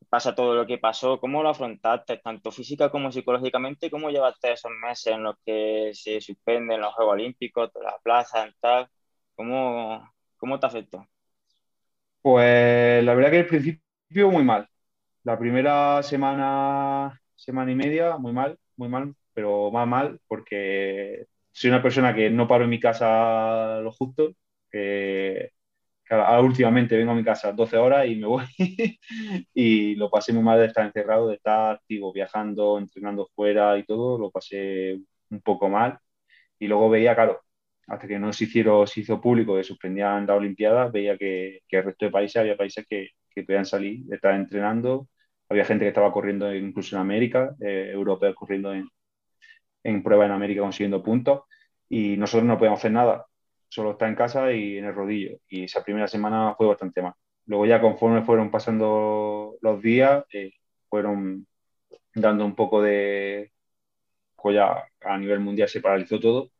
pasa 0.09 0.36
todo 0.36 0.55
lo 0.55 0.65
que 0.67 0.78
pasó, 0.80 1.19
¿cómo 1.19 1.43
lo 1.43 1.49
afrontaste, 1.49 2.17
tanto 2.19 2.51
física 2.51 2.91
como 2.91 3.11
psicológicamente? 3.11 3.91
¿Cómo 3.91 4.09
llevaste 4.11 4.53
esos 4.53 4.71
meses 4.84 5.13
en 5.15 5.24
los 5.24 5.36
que 5.45 5.91
se 5.93 6.21
suspenden 6.21 6.82
los 6.82 6.93
Juegos 6.95 7.13
Olímpicos, 7.15 7.71
la 7.84 7.97
plaza, 8.03 8.49
tal? 8.61 8.88
¿Cómo, 9.36 10.11
¿Cómo 10.38 10.59
te 10.59 10.67
afectó? 10.67 11.07
Pues 12.21 13.03
la 13.03 13.13
verdad 13.13 13.32
que 13.32 13.39
al 13.39 13.45
principio 13.47 14.32
muy 14.32 14.43
mal. 14.43 14.67
La 15.24 15.38
primera 15.39 16.03
semana, 16.03 17.19
semana 17.36 17.71
y 17.71 17.76
media, 17.76 18.17
muy 18.17 18.34
mal, 18.34 18.57
muy 18.76 18.89
mal, 18.89 19.15
pero 19.34 19.71
más 19.71 19.88
mal 19.88 20.19
porque 20.28 21.28
soy 21.51 21.69
una 21.69 21.82
persona 21.82 22.13
que 22.13 22.30
no 22.30 22.47
paro 22.47 22.65
en 22.65 22.69
mi 22.71 22.80
casa 22.80 23.80
lo 23.82 23.91
justo. 23.91 24.34
últimamente 26.41 26.97
vengo 26.97 27.11
a 27.11 27.15
mi 27.15 27.24
casa 27.24 27.51
12 27.51 27.78
horas 27.78 28.07
y 28.07 28.15
me 28.15 28.28
voy 28.28 28.45
y 29.53 29.95
lo 29.95 30.09
pasé 30.09 30.34
muy 30.34 30.43
mal 30.43 30.59
de 30.59 30.67
estar 30.67 30.86
encerrado, 30.86 31.30
de 31.30 31.36
estar 31.36 31.76
activo, 31.76 32.13
viajando, 32.13 32.78
entrenando 32.78 33.30
fuera 33.36 33.78
y 33.78 33.86
todo, 33.86 34.17
lo 34.17 34.32
pasé 34.32 34.99
un 35.30 35.41
poco 35.41 35.69
mal. 35.69 35.99
Y 36.59 36.67
luego 36.67 36.89
veía, 36.89 37.15
claro, 37.15 37.41
hasta 37.88 38.07
que 38.07 38.19
no 38.19 38.34
se, 38.34 38.45
hicieron, 38.45 38.88
se 38.88 39.01
hizo 39.01 39.21
público 39.21 39.55
que 39.55 39.63
suspendían 39.63 40.28
la 40.28 40.36
Olimpiada, 40.36 40.88
veía 40.89 41.17
que, 41.17 41.61
que, 41.67 41.78
el 41.78 41.86
resto 41.86 42.05
de 42.05 42.11
países 42.11 42.38
había 42.38 42.57
países 42.57 42.86
que, 42.89 43.09
que 43.30 43.43
podían 43.43 43.65
salir, 43.65 44.03
estar 44.11 44.36
entrenando. 44.36 45.07
Había 45.49 45.65
gente 45.65 45.85
que 45.85 45.89
estaba 45.89 46.11
corriendo 46.11 46.53
incluso 46.53 46.95
en 46.95 47.01
América, 47.01 47.55
eh, 47.61 47.91
europeos 47.93 48.35
corriendo 48.35 48.73
en, 48.73 48.89
en 49.83 50.03
prueba 50.03 50.25
en 50.25 50.31
América 50.31 50.61
consiguiendo 50.61 51.03
puntos 51.03 51.43
y 51.89 52.17
nosotros 52.17 52.47
no 52.47 52.57
podíamos 52.57 52.79
hacer 52.79 52.91
nada, 52.91 53.25
solo 53.69 53.91
estar 53.91 54.09
en 54.09 54.15
casa 54.15 54.51
y 54.53 54.77
en 54.77 54.85
el 54.85 54.95
rodillo. 54.95 55.37
Y 55.47 55.65
esa 55.65 55.83
primera 55.83 56.07
semana 56.07 56.55
fue 56.55 56.67
bastante 56.67 57.01
mal. 57.01 57.13
Luego 57.45 57.65
ya 57.65 57.81
conforme 57.81 58.23
fueron 58.23 58.49
pasando 58.51 59.55
los 59.61 59.81
días, 59.81 60.25
eh, 60.33 60.53
fueron 60.89 61.47
dando 62.15 62.45
un 62.45 62.55
poco 62.55 62.81
de... 62.81 63.51
Pues 64.35 64.55
ya 64.55 64.83
a 65.01 65.17
nivel 65.17 65.39
mundial 65.39 65.69
se 65.69 65.81
paralizó 65.81 66.19
todo 66.19 66.51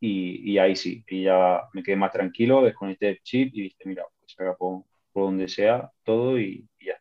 y, 0.00 0.52
y 0.52 0.58
ahí 0.58 0.76
sí, 0.76 1.04
y 1.08 1.24
ya 1.24 1.62
me 1.72 1.82
quedé 1.82 1.96
más 1.96 2.12
tranquilo, 2.12 2.62
desconecté 2.62 3.08
el 3.10 3.22
chip 3.22 3.54
y 3.54 3.62
dije, 3.62 3.76
mira, 3.84 4.04
pues 4.20 4.34
haga 4.38 4.56
por, 4.56 4.84
por 5.12 5.24
donde 5.24 5.48
sea 5.48 5.90
todo 6.04 6.38
y, 6.38 6.68
ya 6.80 6.92
está. 6.92 6.97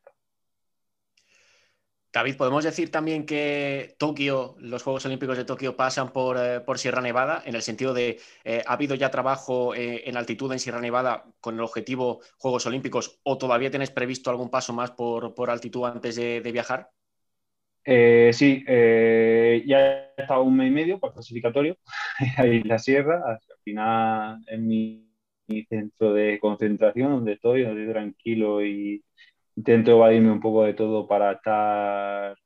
David, 2.18 2.36
podemos 2.36 2.64
decir 2.64 2.90
también 2.90 3.28
que 3.28 3.94
Tokio, 4.00 4.56
los 4.60 4.82
Juegos 4.82 5.06
Olímpicos 5.06 5.38
de 5.38 5.46
Tokio 5.46 5.78
pasan 5.78 6.12
por, 6.12 6.36
eh, 6.40 6.64
Sierra 6.74 7.00
Nevada, 7.00 7.44
en 7.46 7.54
el 7.54 7.62
sentido 7.62 7.94
de, 7.94 8.18
eh, 8.44 8.64
¿ha 8.66 8.74
habido 8.74 8.96
ya 8.96 9.12
trabajo 9.12 9.76
eh, 9.76 10.02
en 10.10 10.18
altitud 10.18 10.52
en 10.52 10.58
Sierra 10.58 10.82
Nevada 10.82 11.26
con 11.40 11.54
el 11.54 11.62
objetivo 11.62 12.22
Juegos 12.40 12.66
Olímpicos 12.66 13.20
o 13.22 13.38
todavía 13.38 13.70
tienes 13.70 13.92
previsto 13.92 14.32
algún 14.32 14.50
paso 14.50 14.74
más 14.74 14.90
por, 14.90 15.32
altitud 15.48 15.86
antes 15.86 16.16
de, 16.16 16.52
viajar? 16.52 16.90
Sí, 17.86 18.64
ya 18.66 19.80
he 19.86 20.14
estado 20.18 20.42
un 20.42 20.58
mes 20.58 20.70
y 20.70 20.72
medio 20.72 21.00
para 21.00 21.14
clasificatorio 21.14 21.78
ahí 22.38 22.64
la 22.64 22.80
sierra. 22.80 23.22
Al 23.28 23.40
final 23.64 24.40
en 24.48 24.68
mi, 24.68 25.04
centro 25.70 26.14
de 26.14 26.40
concentración 26.40 27.12
donde 27.12 27.34
estoy, 27.34 27.62
donde 27.62 27.82
estoy 27.82 27.94
tranquilo 27.94 28.66
y 28.66 29.04
intento 29.58 29.92
evadirme 29.92 30.32
un 30.32 30.40
poco 30.40 30.64
de 30.64 30.74
todo 30.74 31.08
para 31.08 31.34
estar 31.34 32.38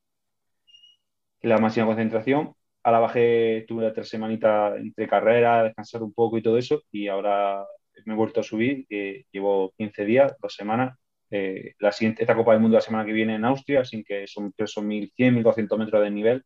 en 1.41 1.49
la 1.49 1.57
máxima 1.59 1.85
concentración. 1.87 2.53
Ahora 2.83 2.99
bajé, 2.99 3.59
estuve 3.59 3.91
tres 3.91 4.09
semanitas 4.09 4.77
entre 4.79 5.07
carreras, 5.07 5.65
descansar 5.65 6.03
un 6.03 6.13
poco 6.13 6.37
y 6.37 6.41
todo 6.41 6.57
eso, 6.57 6.81
y 6.91 7.07
ahora 7.07 7.65
me 8.05 8.13
he 8.13 8.17
vuelto 8.17 8.39
a 8.41 8.43
subir, 8.43 8.85
llevo 9.31 9.73
15 9.77 10.05
días, 10.05 10.35
dos 10.41 10.53
semanas. 10.55 10.97
Eh, 11.29 11.75
la 11.79 11.91
siguiente, 11.91 12.23
esta 12.23 12.35
Copa 12.35 12.53
del 12.53 12.61
Mundo 12.61 12.75
la 12.75 12.81
semana 12.81 13.05
que 13.05 13.13
viene 13.13 13.35
en 13.35 13.45
Austria, 13.45 13.81
así 13.81 14.03
que 14.03 14.27
son, 14.27 14.53
son 14.65 14.87
1.100, 14.87 15.43
1.200 15.43 15.77
metros 15.77 16.03
de 16.03 16.11
nivel 16.11 16.43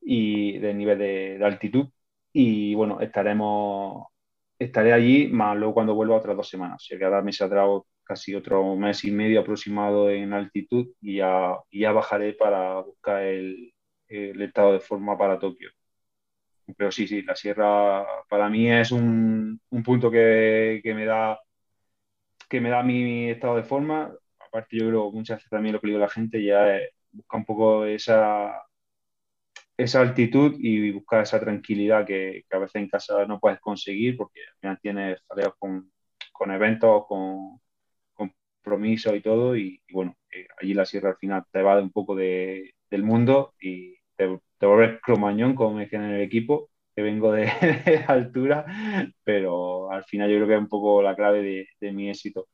y 0.00 0.58
de 0.58 0.74
nivel 0.74 0.98
de, 0.98 1.40
altitud. 1.44 1.88
Y 2.32 2.74
bueno, 2.74 3.00
estaremos, 3.00 4.06
estaré 4.58 4.92
allí, 4.92 5.28
más 5.28 5.56
luego 5.56 5.74
cuando 5.74 5.94
vuelva 5.94 6.16
otras 6.16 6.36
dos 6.36 6.48
semanas. 6.48 6.82
O 6.82 6.84
sea 6.86 6.98
que 6.98 7.04
ahora 7.04 7.22
me 7.22 7.32
saldrá 7.32 7.64
casi 8.04 8.34
otro 8.34 8.76
mes 8.76 9.04
y 9.04 9.10
medio 9.10 9.40
aproximado 9.40 10.10
en 10.10 10.32
altitud 10.32 10.88
y 11.00 11.16
ya, 11.16 11.58
ya 11.72 11.92
bajaré 11.92 12.34
para 12.34 12.80
buscar 12.80 13.22
el, 13.22 13.72
el 14.08 14.40
estado 14.42 14.74
de 14.74 14.80
forma 14.80 15.16
para 15.18 15.38
Tokio. 15.38 15.70
Pero 16.76 16.90
sí, 16.90 17.06
sí, 17.06 17.22
la 17.22 17.36
sierra 17.36 18.04
para 18.28 18.48
mí 18.48 18.70
es 18.70 18.90
un, 18.92 19.60
un 19.70 19.82
punto 19.82 20.10
que, 20.10 20.80
que, 20.82 20.94
me 20.94 21.04
da 21.04 21.38
que 22.48 22.60
me 22.60 22.70
da 22.70 22.82
mi, 22.82 23.30
estado 23.30 23.56
de 23.56 23.64
forma. 23.64 24.12
Aparte, 24.38 24.78
yo 24.78 24.88
creo 24.88 25.10
muchas 25.12 25.38
veces 25.38 25.50
también 25.50 25.74
lo 25.74 25.80
que 25.80 25.88
digo 25.88 25.98
la 25.98 26.08
gente 26.08 26.42
ya 26.42 26.76
es 26.76 26.90
buscar 27.12 27.38
un 27.40 27.44
poco 27.46 27.84
esa, 27.84 28.62
esa 29.76 30.00
altitud 30.00 30.56
y 30.58 30.90
buscar 30.92 31.22
esa 31.22 31.40
tranquilidad 31.40 32.06
que, 32.06 32.44
que, 32.48 32.56
a 32.56 32.60
veces 32.60 32.76
en 32.76 32.88
casa 32.88 33.26
no 33.26 33.40
puedes 33.40 33.60
conseguir 33.60 34.16
porque 34.16 34.40
al 34.40 34.56
final 34.60 34.78
tienes 34.80 35.20
tareas 35.26 35.52
con, 35.58 35.92
con 36.32 36.50
eventos, 36.52 37.06
con 37.08 37.60
compromisos 38.64 39.14
y 39.14 39.20
todo. 39.20 39.56
Y, 39.56 39.80
bueno, 39.92 40.16
eh, 40.30 40.46
allí 40.60 40.74
la 40.74 40.86
sierra 40.86 41.10
al 41.10 41.16
final 41.16 41.44
te 41.50 41.62
va 41.62 41.76
de 41.76 41.82
un 41.82 41.92
poco 41.92 42.14
de, 42.14 42.74
del 42.90 43.02
mundo 43.02 43.54
y 43.60 43.96
te, 44.16 44.40
te 44.58 44.66
vuelves 44.66 45.00
cromañón, 45.02 45.54
como 45.54 45.76
me 45.76 45.82
decían 45.82 46.04
en 46.04 46.12
el 46.12 46.22
equipo, 46.22 46.70
que 46.94 47.02
vengo 47.02 47.32
de, 47.32 47.44
altura, 48.08 48.64
pero 49.22 49.90
al 49.90 50.04
final 50.04 50.30
yo 50.30 50.36
creo 50.36 50.48
que 50.48 50.54
es 50.54 50.60
un 50.60 50.68
poco 50.68 51.02
la 51.02 51.14
clave 51.14 51.68
de, 51.80 51.92
mi 51.92 52.08
éxito. 52.08 52.48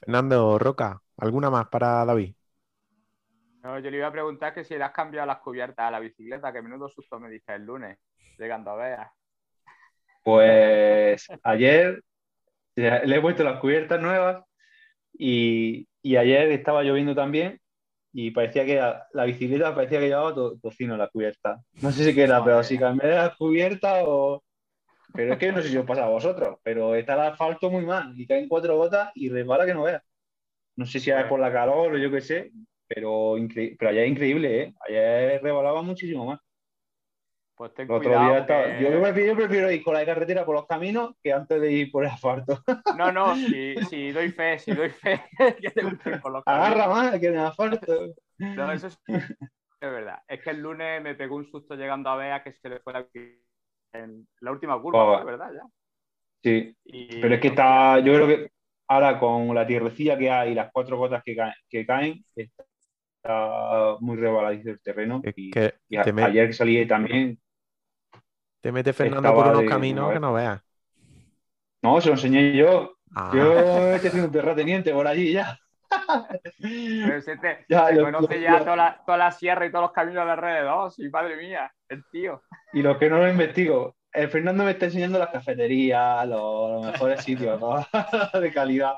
Fernando 0.00 0.58
Roca, 0.58 1.00
¿alguna 1.18 1.50
más 1.50 1.68
para 1.68 2.04
David? 2.04 2.34
No, 3.62 3.78
yo 3.78 3.90
le 3.90 3.96
iba 3.96 4.06
a 4.06 4.12
preguntar 4.12 4.52
que 4.52 4.64
si 4.64 4.76
le 4.76 4.84
has 4.84 4.92
cambiado 4.92 5.26
las 5.26 5.38
cubiertas 5.38 5.86
a 5.86 5.90
la 5.90 6.00
bicicleta, 6.00 6.52
que 6.52 6.60
menudo 6.60 6.88
susto 6.88 7.18
me 7.18 7.30
dice 7.30 7.54
el 7.54 7.64
lunes, 7.64 7.98
llegando 8.38 8.72
a 8.72 8.76
ver. 8.76 8.98
Pues 10.22 11.26
ayer 11.42 12.02
le 12.76 13.16
he 13.16 13.20
puesto 13.20 13.42
las 13.42 13.60
cubiertas 13.60 14.00
nuevas 14.00 14.44
y, 15.18 15.86
y 16.02 16.16
ayer 16.16 16.50
estaba 16.52 16.82
lloviendo 16.82 17.14
también 17.14 17.60
y 18.12 18.30
parecía 18.30 18.64
que 18.64 18.76
la, 18.76 19.24
bicicleta 19.24 19.74
parecía 19.74 19.98
que 19.98 20.06
llevaba 20.06 20.34
tocino 20.62 20.94
en 20.94 21.00
la 21.00 21.08
cubierta. 21.08 21.60
No 21.82 21.90
sé 21.90 22.04
si 22.04 22.14
que 22.14 22.22
era, 22.22 22.44
pero 22.44 22.62
si 22.62 22.78
cambié 22.78 23.10
la 23.10 23.34
cubierta 23.36 24.04
o... 24.04 24.44
Pero 25.12 25.32
es 25.32 25.38
que 25.38 25.50
no 25.50 25.60
sé 25.62 25.68
si 25.68 25.76
os 25.76 25.86
pasa 25.86 26.04
a 26.04 26.08
vosotros, 26.08 26.58
pero 26.62 26.94
está 26.94 27.14
el 27.14 27.32
asfalto 27.32 27.70
muy 27.70 27.84
mal 27.84 28.18
y 28.18 28.26
caen 28.26 28.48
cuatro 28.48 28.76
gotas 28.76 29.10
y 29.14 29.28
resbala 29.28 29.66
que 29.66 29.74
no 29.74 29.82
veas. 29.82 30.02
No 30.76 30.86
sé 30.86 31.00
si 31.00 31.10
es 31.10 31.24
por 31.24 31.40
la 31.40 31.52
calor 31.52 31.92
o 31.92 31.98
yo 31.98 32.10
qué 32.10 32.20
sé, 32.20 32.52
pero, 32.86 33.36
pero 33.78 33.90
allá 33.90 34.02
es 34.02 34.10
increíble, 34.10 34.62
¿eh? 34.62 34.74
Allá 34.88 35.38
rebalaba 35.40 35.82
muchísimo 35.82 36.26
más. 36.26 36.40
Pues 37.56 37.72
ten 37.72 37.88
otro 37.88 38.10
día 38.10 38.80
yo, 38.80 39.00
prefiero, 39.36 39.70
ir 39.70 39.84
con 39.84 39.94
la 39.94 40.04
carretera 40.04 40.44
por 40.44 40.56
los 40.56 40.66
caminos 40.66 41.14
que 41.22 41.32
antes 41.32 41.60
de 41.60 41.70
ir 41.70 41.90
por 41.92 42.04
el 42.04 42.10
asfalto. 42.10 42.58
No, 42.98 43.12
no, 43.12 43.36
si, 43.90 44.10
doy 44.10 44.30
fe, 44.32 44.58
si 44.58 44.72
doy 44.72 44.90
fe 44.90 45.22
que 45.60 45.70
te 45.70 45.82
por 46.18 46.32
los 46.32 46.44
caminos. 46.44 46.66
Agarra 46.66 46.88
más 46.88 47.20
que 47.20 47.26
en 47.28 47.34
el 47.34 47.40
asfalto. 47.40 48.14
No, 48.38 48.72
eso 48.72 48.88
es, 48.88 49.00
es, 49.06 49.36
verdad. 49.80 50.18
Es 50.26 50.42
que 50.42 50.50
el 50.50 50.60
lunes 50.60 51.00
me 51.02 51.14
pegó 51.14 51.36
un 51.36 51.48
susto 51.48 51.76
llegando 51.76 52.10
a 52.10 52.16
Bea 52.16 52.42
que 52.42 52.52
se 52.52 52.68
le 52.68 52.80
fue 52.80 52.92
la, 52.92 53.06
en 53.92 54.26
la 54.40 54.50
última 54.50 54.80
curva, 54.80 55.22
oh. 55.22 55.24
¿verdad? 55.24 55.52
Ya. 55.54 55.62
Sí, 56.42 56.76
pero 57.22 57.36
es 57.36 57.40
que 57.40 57.48
está, 57.48 58.00
yo 58.00 58.14
creo 58.14 58.26
que 58.26 58.50
ahora 58.88 59.18
con 59.18 59.54
la 59.54 59.66
tierrecilla 59.66 60.18
que 60.18 60.30
hay 60.30 60.52
y 60.52 60.54
las 60.54 60.70
cuatro 60.72 60.98
gotas 60.98 61.22
que, 61.24 61.34
caen, 61.34 61.54
que 61.70 61.86
caen 61.86 62.24
está 62.34 62.64
muy 64.00 64.16
rebaladizo 64.16 64.70
el 64.70 64.80
terreno. 64.80 65.22
y, 65.36 65.52
ayer 65.96 66.48
que 66.48 66.52
salí 66.52 66.86
también 66.86 67.38
te 68.64 68.72
mete 68.72 68.94
Fernando 68.94 69.34
por 69.34 69.48
unos 69.48 69.64
caminos 69.64 70.10
que 70.10 70.18
no 70.18 70.32
veas. 70.32 70.58
No, 71.82 72.00
se 72.00 72.08
lo 72.08 72.14
enseñé 72.14 72.56
yo. 72.56 72.96
Ah. 73.14 73.30
Yo 73.34 73.90
he 73.92 73.98
sido 73.98 74.24
un 74.24 74.32
terrateniente 74.32 74.90
por 74.90 75.06
allí 75.06 75.32
ya. 75.32 75.58
Pero 76.62 77.20
se, 77.20 77.36
te, 77.36 77.66
conoce 77.68 78.40
ya 78.40 78.60
toda, 78.60 78.74
la, 78.74 79.02
toda, 79.04 79.18
la, 79.18 79.30
sierra 79.32 79.66
y 79.66 79.70
todos 79.70 79.82
los 79.82 79.92
caminos 79.92 80.24
de 80.24 80.32
alrededor. 80.32 80.90
Sí, 80.90 81.10
madre 81.10 81.36
mía, 81.36 81.70
el 81.90 82.06
tío. 82.10 82.42
Y 82.72 82.80
lo 82.80 82.98
que 82.98 83.10
no 83.10 83.18
lo 83.18 83.28
investigo. 83.28 83.96
El 84.10 84.30
Fernando 84.30 84.64
me 84.64 84.70
está 84.70 84.86
enseñando 84.86 85.18
las 85.18 85.28
cafeterías, 85.28 86.26
los, 86.26 86.86
mejores 86.86 87.22
sitios 87.22 87.60
de 88.40 88.50
calidad. 88.50 88.94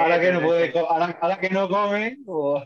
ahora, 0.00 0.20
que 0.20 0.32
no 0.32 0.40
puede, 0.40 0.72
ahora, 0.88 1.38
que 1.38 1.50
no 1.50 1.68
come. 1.68 2.16
Pues. 2.24 2.64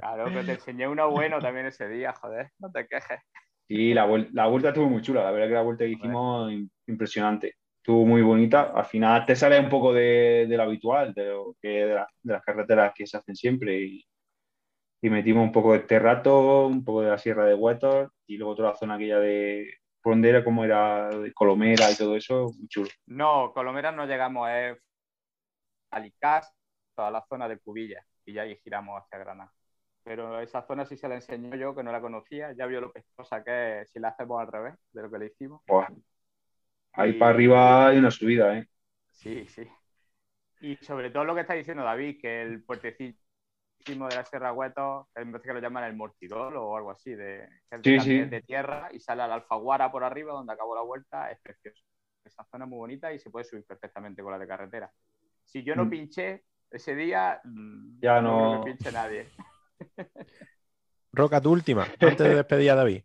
Claro, 0.00 0.24
pero 0.24 0.44
te 0.44 0.52
enseñé 0.54 0.88
uno 0.88 1.12
bueno 1.12 1.38
también 1.38 1.66
ese 1.66 1.86
día, 1.88 2.12
joder, 2.12 2.50
no 2.58 2.72
te 2.72 2.88
quejes. 2.88 3.20
Sí, 3.68 3.92
la, 3.94 4.06
la, 4.32 4.46
vuelta 4.46 4.68
estuvo 4.68 4.88
muy 4.88 5.02
chula, 5.02 5.24
la 5.24 5.32
verdad 5.32 5.48
que 5.48 5.54
la 5.54 5.62
vuelta 5.62 5.84
que 5.84 5.90
hicimos 5.90 6.52
impresionante. 6.86 7.56
Estuvo 7.78 8.04
muy 8.06 8.22
bonita. 8.22 8.72
Al 8.74 8.84
final 8.84 9.26
te 9.26 9.34
sale 9.34 9.58
un 9.58 9.68
poco 9.68 9.92
de, 9.92 10.46
lo 10.48 10.62
habitual, 10.62 11.12
de, 11.14 11.26
lo 11.26 11.56
que, 11.60 11.68
de, 11.68 12.04
las 12.24 12.42
carreteras 12.44 12.92
que 12.94 13.06
se 13.06 13.16
hacen 13.16 13.34
siempre. 13.34 13.80
Y, 13.80 14.04
metimos 15.02 15.44
un 15.44 15.52
poco 15.52 15.72
de 15.72 15.80
Terrato, 15.80 16.66
un 16.66 16.84
poco 16.84 17.02
de 17.02 17.10
la 17.10 17.18
Sierra 17.18 17.44
de 17.44 17.54
Huetor 17.54 18.12
y 18.26 18.36
luego 18.36 18.56
toda 18.56 18.70
la 18.70 18.76
zona 18.76 18.94
aquella 18.94 19.20
de 19.20 19.74
Frondera, 20.02 20.42
como 20.42 20.64
era 20.64 21.08
de 21.10 21.32
Colomera 21.32 21.88
y 21.92 21.94
todo 21.96 22.16
eso, 22.16 22.52
muy 22.58 22.66
chulo. 22.66 22.88
No, 23.06 23.52
Colomera 23.52 23.92
no 23.92 24.04
llegamos, 24.04 24.50
es 24.50 24.76
Alicaz, 25.92 26.52
toda 26.96 27.12
la 27.12 27.24
zona 27.28 27.48
de 27.48 27.58
Cubilla 27.60 28.04
y 28.24 28.32
ya 28.32 28.42
ahí 28.42 28.58
giramos 28.64 29.00
hacia 29.00 29.18
Granada 29.18 29.55
pero 30.06 30.40
esa 30.40 30.62
zona 30.62 30.86
sí 30.86 30.96
se 30.96 31.08
la 31.08 31.16
enseñó 31.16 31.56
yo, 31.56 31.74
que 31.74 31.82
no 31.82 31.90
la 31.90 32.00
conocía, 32.00 32.52
ya 32.52 32.66
vio 32.66 32.80
lo 32.80 32.92
pestosa 32.92 33.42
que 33.42 33.80
es 33.80 33.90
si 33.90 33.98
la 33.98 34.10
hacemos 34.10 34.40
al 34.40 34.46
revés 34.46 34.74
de 34.92 35.02
lo 35.02 35.10
que 35.10 35.18
le 35.18 35.26
hicimos. 35.26 35.62
Ahí 36.92 37.14
para 37.14 37.32
arriba 37.32 37.88
hay 37.88 37.98
una 37.98 38.12
subida, 38.12 38.56
¿eh? 38.56 38.68
Sí, 39.10 39.48
sí. 39.48 39.68
Y 40.60 40.76
sobre 40.76 41.10
todo 41.10 41.24
lo 41.24 41.34
que 41.34 41.40
está 41.40 41.54
diciendo 41.54 41.82
David, 41.82 42.20
que 42.22 42.40
el 42.40 42.62
puertecito 42.62 43.18
de 43.84 43.96
la 43.96 44.24
Sierra 44.24 44.52
Hueto, 44.52 45.08
vez 45.12 45.32
de 45.32 45.40
que 45.40 45.52
lo 45.52 45.58
llaman 45.58 45.82
el 45.82 45.96
Mortidol 45.96 46.56
o 46.56 46.76
algo 46.76 46.92
así, 46.92 47.12
de, 47.12 47.48
de 47.68 48.42
tierra 48.46 48.88
y 48.92 49.00
sale 49.00 49.22
al 49.22 49.32
Alfaguara 49.32 49.90
por 49.90 50.04
arriba, 50.04 50.34
donde 50.34 50.52
acabó 50.52 50.76
la 50.76 50.82
vuelta, 50.82 51.32
es 51.32 51.40
precioso. 51.40 51.82
Esa 52.24 52.44
zona 52.44 52.64
es 52.64 52.70
muy 52.70 52.78
bonita 52.78 53.12
y 53.12 53.18
se 53.18 53.30
puede 53.30 53.44
subir 53.44 53.64
perfectamente 53.64 54.22
con 54.22 54.30
la 54.30 54.38
de 54.38 54.46
carretera. 54.46 54.88
Si 55.44 55.64
yo 55.64 55.74
no 55.74 55.86
mm. 55.86 55.90
pinché 55.90 56.44
ese 56.70 56.94
día, 56.94 57.40
mm, 57.42 57.98
ya 58.00 58.20
no, 58.20 58.54
no 58.54 58.58
me 58.60 58.64
pinche 58.66 58.92
nadie. 58.92 59.26
Roca, 61.12 61.40
tu 61.40 61.50
última, 61.50 61.86
antes 62.00 62.18
de 62.18 62.34
despedir 62.34 62.70
a 62.70 62.74
David. 62.74 63.02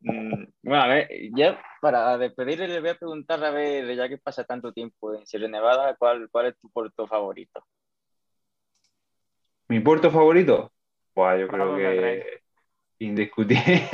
Mm, 0.00 0.44
bueno, 0.62 0.82
a 0.82 0.86
ver, 0.88 1.08
ya 1.36 1.62
para 1.80 2.18
despedirle 2.18 2.66
le 2.66 2.80
voy 2.80 2.90
a 2.90 2.98
preguntar 2.98 3.44
a 3.44 3.50
ver, 3.50 3.94
ya 3.94 4.08
que 4.08 4.18
pasa 4.18 4.42
tanto 4.44 4.72
tiempo 4.72 5.14
en 5.14 5.24
Sierra 5.26 5.46
Nevada, 5.46 5.94
¿cuál, 5.96 6.28
cuál 6.30 6.46
es 6.46 6.58
tu 6.58 6.68
puerto 6.70 7.06
favorito? 7.06 7.64
¿Mi 9.68 9.80
puerto 9.80 10.10
favorito? 10.10 10.72
Pues 11.14 11.40
yo 11.40 11.48
creo 11.48 11.76
que 11.76 12.40
indiscutible, 12.98 13.88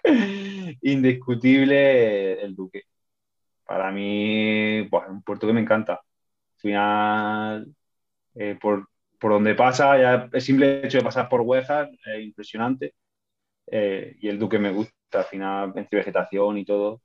indiscutible 0.82 2.40
el 2.42 2.54
Duque. 2.54 2.84
Para 3.64 3.90
mí, 3.92 4.86
pues, 4.90 5.04
es 5.04 5.10
un 5.10 5.22
puerto 5.22 5.46
que 5.46 5.52
me 5.52 5.60
encanta. 5.60 5.94
Al 5.94 6.60
final, 6.60 7.74
eh, 8.34 8.58
por, 8.60 8.88
por, 9.18 9.32
donde 9.32 9.54
pasa, 9.54 9.98
ya 9.98 10.28
el 10.32 10.40
simple 10.40 10.86
hecho 10.86 10.98
de 10.98 11.04
pasar 11.04 11.28
por 11.28 11.42
Huejar 11.42 11.90
es 12.06 12.22
impresionante. 12.24 12.94
Eh, 13.66 14.16
y 14.20 14.28
el 14.28 14.38
Duque 14.38 14.58
me 14.58 14.72
gusta, 14.72 15.20
al 15.20 15.24
final, 15.26 15.72
entre 15.76 15.98
vegetación 15.98 16.58
y 16.58 16.64
todo. 16.64 17.02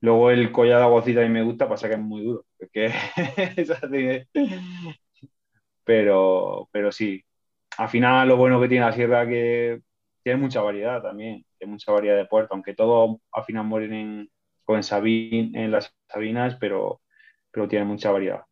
Luego 0.00 0.30
el 0.30 0.52
collado 0.52 0.80
de 0.80 0.86
aguacita 0.86 1.20
a 1.20 1.24
mí 1.24 1.30
me 1.30 1.42
gusta, 1.42 1.68
pasa 1.68 1.88
que 1.88 1.94
es 1.94 2.00
muy 2.00 2.22
duro. 2.24 2.46
pero, 5.84 6.68
pero 6.72 6.92
sí, 6.92 7.22
al 7.78 7.88
final 7.88 8.28
lo 8.28 8.36
bueno 8.36 8.60
que 8.60 8.68
tiene 8.68 8.86
la 8.86 8.92
sierra 8.92 9.22
es 9.22 9.28
que 9.28 9.82
tiene 10.22 10.38
mucha 10.40 10.62
variedad 10.62 11.02
también, 11.02 11.44
tiene 11.58 11.72
mucha 11.72 11.92
variedad 11.92 12.16
de 12.16 12.26
puertos, 12.26 12.52
aunque 12.52 12.74
todos 12.74 13.18
al 13.32 13.44
final 13.44 13.64
mueren 13.66 13.92
en, 13.94 14.30
en 14.68 15.70
las 15.70 15.94
Sabinas, 16.08 16.56
pero, 16.60 17.00
pero 17.50 17.68
tiene 17.68 17.84
mucha 17.84 18.10
variedad. 18.10 18.42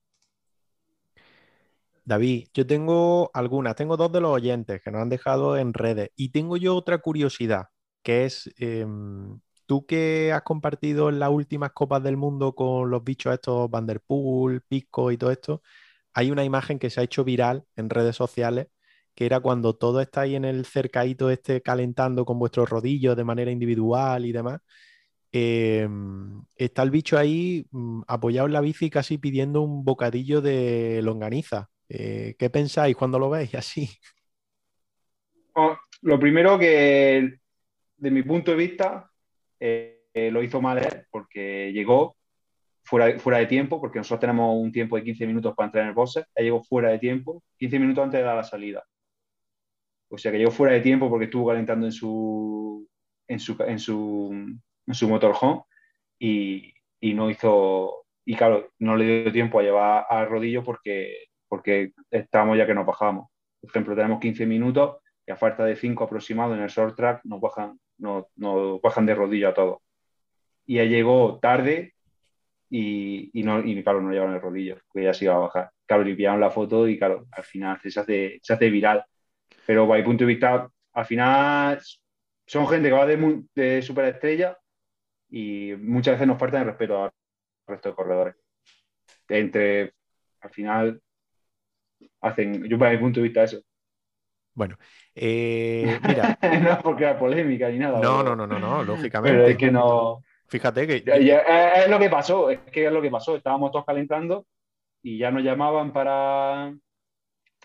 David, 2.08 2.48
yo 2.54 2.66
tengo 2.66 3.30
algunas, 3.34 3.76
tengo 3.76 3.98
dos 3.98 4.10
de 4.10 4.20
los 4.22 4.30
oyentes 4.32 4.80
que 4.82 4.90
nos 4.90 5.02
han 5.02 5.10
dejado 5.10 5.58
en 5.58 5.74
redes 5.74 6.10
y 6.16 6.30
tengo 6.30 6.56
yo 6.56 6.74
otra 6.74 6.98
curiosidad, 6.98 7.66
que 8.02 8.24
es, 8.24 8.50
em, 8.56 9.38
tú 9.66 9.84
que 9.86 10.32
has 10.32 10.42
compartido 10.42 11.10
en 11.10 11.18
las 11.18 11.28
últimas 11.30 11.72
copas 11.72 12.02
del 12.02 12.16
mundo 12.16 12.54
con 12.54 12.90
los 12.90 13.04
bichos 13.04 13.34
estos, 13.34 13.70
Vanderpool, 13.70 14.62
Pisco 14.66 15.12
y 15.12 15.18
todo 15.18 15.30
esto, 15.30 15.62
hay 16.14 16.30
una 16.30 16.44
imagen 16.44 16.78
que 16.78 16.90
se 16.90 17.00
ha 17.00 17.04
hecho 17.04 17.24
viral 17.24 17.64
en 17.76 17.90
redes 17.90 18.16
sociales, 18.16 18.68
que 19.14 19.26
era 19.26 19.40
cuando 19.40 19.76
todo 19.76 20.02
ahí 20.14 20.34
en 20.34 20.44
el 20.46 20.64
cercadito 20.66 21.30
este 21.30 21.60
calentando 21.62 22.24
con 22.24 22.38
vuestros 22.38 22.70
rodillos 22.70 23.16
de 23.16 23.24
manera 23.24 23.50
individual 23.50 24.24
y 24.26 24.32
demás. 24.32 24.60
Em, 25.32 26.42
está 26.56 26.82
el 26.82 26.90
bicho 26.90 27.18
ahí 27.18 27.66
mm, 27.70 28.02
apoyado 28.06 28.46
en 28.46 28.54
la 28.54 28.60
bici 28.62 28.90
casi 28.90 29.18
pidiendo 29.18 29.62
un 29.62 29.84
bocadillo 29.84 30.40
de 30.40 31.00
longaniza. 31.02 31.68
Eh, 31.88 32.34
¿Qué 32.38 32.50
pensáis 32.50 32.96
cuando 32.96 33.18
lo 33.18 33.30
veis 33.30 33.54
así? 33.54 33.88
Lo 36.02 36.20
primero 36.20 36.56
que, 36.56 37.38
de 37.96 38.10
mi 38.10 38.22
punto 38.22 38.52
de 38.52 38.56
vista, 38.56 39.10
eh, 39.58 40.04
eh, 40.14 40.30
lo 40.30 40.40
hizo 40.44 40.60
mal 40.60 41.06
porque 41.10 41.72
llegó 41.72 42.16
fuera, 42.84 43.18
fuera 43.18 43.38
de 43.38 43.46
tiempo, 43.46 43.80
porque 43.80 43.98
nosotros 43.98 44.20
tenemos 44.20 44.54
un 44.56 44.70
tiempo 44.70 44.94
de 44.96 45.02
15 45.02 45.26
minutos 45.26 45.54
para 45.56 45.66
entrar 45.66 45.82
en 45.82 45.88
el 45.88 45.94
boxe. 45.96 46.26
Él 46.36 46.44
llegó 46.44 46.62
fuera 46.62 46.90
de 46.90 47.00
tiempo, 47.00 47.42
15 47.56 47.80
minutos 47.80 48.04
antes 48.04 48.20
de 48.20 48.24
dar 48.24 48.36
la 48.36 48.44
salida. 48.44 48.84
O 50.08 50.16
sea 50.16 50.30
que 50.30 50.38
llegó 50.38 50.52
fuera 50.52 50.74
de 50.74 50.80
tiempo 50.80 51.10
porque 51.10 51.24
estuvo 51.24 51.48
calentando 51.48 51.86
en 51.86 51.92
su, 51.92 52.88
en 53.26 53.40
su, 53.40 53.56
en 53.66 53.78
su 53.80 54.60
en 54.88 54.94
su 54.94 55.08
motorhome 55.08 55.62
y, 56.18 56.72
y 57.00 57.14
no 57.14 57.30
hizo, 57.30 58.06
y 58.24 58.34
claro, 58.34 58.72
no 58.78 58.96
le 58.96 59.22
dio 59.22 59.32
tiempo 59.32 59.60
a 59.60 59.62
llevar 59.62 60.06
al 60.08 60.28
rodillo 60.28 60.64
porque, 60.64 61.26
porque 61.48 61.92
estábamos 62.10 62.58
ya 62.58 62.66
que 62.66 62.74
nos 62.74 62.86
bajamos. 62.86 63.28
Por 63.60 63.70
ejemplo, 63.70 63.94
tenemos 63.94 64.20
15 64.20 64.46
minutos 64.46 64.98
y 65.26 65.32
a 65.32 65.36
falta 65.36 65.64
de 65.64 65.76
5 65.76 66.04
aproximados 66.04 66.56
en 66.56 66.62
el 66.62 66.68
short 66.68 66.96
track 66.96 67.20
nos 67.24 67.40
bajan, 67.40 67.78
nos, 67.98 68.26
bajan 68.82 69.06
de 69.06 69.14
rodillo 69.14 69.48
a 69.48 69.54
todos. 69.54 69.78
Y 70.66 70.78
él 70.78 70.90
llegó 70.90 71.38
tarde 71.40 71.94
y, 72.70 73.30
y, 73.32 73.42
no, 73.42 73.60
y 73.60 73.82
claro, 73.82 74.00
no 74.00 74.12
llevaron 74.12 74.34
el 74.34 74.40
rodillo, 74.40 74.78
que 74.92 75.02
ya 75.02 75.14
se 75.14 75.24
iba 75.24 75.34
a 75.34 75.38
bajar. 75.38 75.70
Claro, 75.86 76.04
limpiaron 76.04 76.40
la 76.40 76.50
foto 76.50 76.86
y 76.86 76.98
claro, 76.98 77.26
al 77.32 77.42
final 77.42 77.80
se 77.82 78.00
hace, 78.00 78.38
se 78.42 78.52
hace 78.52 78.70
viral. 78.70 79.04
Pero 79.66 79.88
para 79.88 80.00
mi 80.00 80.04
punto 80.04 80.24
de 80.24 80.28
vista, 80.28 80.68
al 80.92 81.06
final 81.06 81.80
son 82.46 82.66
gente 82.68 82.88
que 82.88 82.94
va 82.94 83.06
de, 83.06 83.42
de 83.54 83.82
superestrella 83.82 84.58
y 85.30 85.74
muchas 85.78 86.14
veces 86.14 86.26
nos 86.26 86.38
falta 86.38 86.60
el 86.60 86.66
respeto 86.66 87.04
al 87.04 87.10
resto 87.66 87.90
de 87.90 87.94
corredores. 87.94 88.34
Entre, 89.28 89.92
al 90.40 90.50
final, 90.50 91.02
hacen, 92.20 92.64
yo 92.64 92.78
para 92.78 92.92
mi 92.92 92.98
punto 92.98 93.20
de 93.20 93.24
vista, 93.24 93.44
eso. 93.44 93.60
Bueno, 94.54 94.76
eh, 95.14 95.98
mira. 96.06 96.38
no 96.62 96.80
porque 96.82 97.04
era 97.04 97.18
polémica 97.18 97.68
ni 97.68 97.78
nada. 97.78 98.00
No, 98.00 98.22
no, 98.22 98.34
no, 98.34 98.46
no, 98.46 98.58
no, 98.58 98.82
lógicamente. 98.82 99.36
Pero 99.36 99.48
es 99.48 99.56
que 99.56 99.70
no. 99.70 100.22
Fíjate 100.48 100.86
que. 100.86 100.96
es 101.06 101.90
lo 101.90 101.98
que 101.98 102.10
pasó, 102.10 102.50
es 102.50 102.60
que 102.72 102.86
es 102.86 102.92
lo 102.92 103.02
que 103.02 103.10
pasó. 103.10 103.36
Estábamos 103.36 103.70
todos 103.70 103.84
calentando 103.84 104.46
y 105.02 105.18
ya 105.18 105.30
nos 105.30 105.44
llamaban 105.44 105.92
para, 105.92 106.74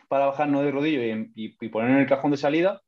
para 0.08 0.28
bajarnos 0.28 0.64
de 0.64 0.72
rodillo 0.72 1.02
y, 1.02 1.56
y, 1.60 1.70
poner 1.70 1.92
en 1.92 1.98
el 1.98 2.08
cajón 2.08 2.32
de 2.32 2.38
salida. 2.38 2.82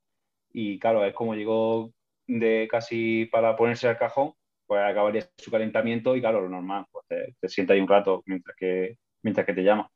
Y 0.51 0.77
claro, 0.79 1.03
es 1.03 1.13
como 1.13 1.33
llegó 1.33 1.91
de 2.27 2.67
casi 2.69 3.25
para 3.25 3.55
ponerse 3.55 3.87
al 3.87 3.97
cajón 3.97 4.33
pues 4.65 4.81
acabaría 4.81 5.27
su 5.37 5.51
calentamiento 5.51 6.15
y 6.15 6.21
claro, 6.21 6.41
lo 6.41 6.49
normal, 6.49 6.85
pues 6.91 7.05
te, 7.07 7.35
te 7.39 7.49
sienta 7.49 7.73
ahí 7.73 7.79
un 7.79 7.87
rato 7.87 8.23
mientras 8.25 8.55
que, 8.57 8.97
mientras 9.21 9.45
que 9.45 9.53
te 9.53 9.63
llama. 9.63 9.89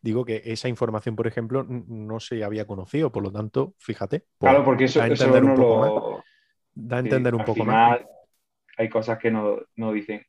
Digo 0.00 0.24
que 0.24 0.42
esa 0.44 0.68
información, 0.68 1.16
por 1.16 1.26
ejemplo, 1.26 1.64
no 1.64 2.20
se 2.20 2.44
había 2.44 2.66
conocido, 2.66 3.10
por 3.10 3.22
lo 3.22 3.32
tanto, 3.32 3.74
fíjate. 3.78 4.24
claro, 4.38 4.64
porque 4.64 4.84
eso, 4.84 4.98
da 4.98 5.06
a 5.06 5.08
entender 5.08 5.44
un 5.44 5.54
poco 5.54 5.78
más. 5.78 6.24
Da 6.74 6.96
a 6.96 7.00
entender 7.00 7.34
un 7.34 7.44
poco 7.44 7.64
más. 7.64 8.00
Hay 8.76 8.88
cosas 8.88 9.18
que 9.18 9.30
no, 9.30 9.58
no 9.76 9.92
dicen. 9.92 10.24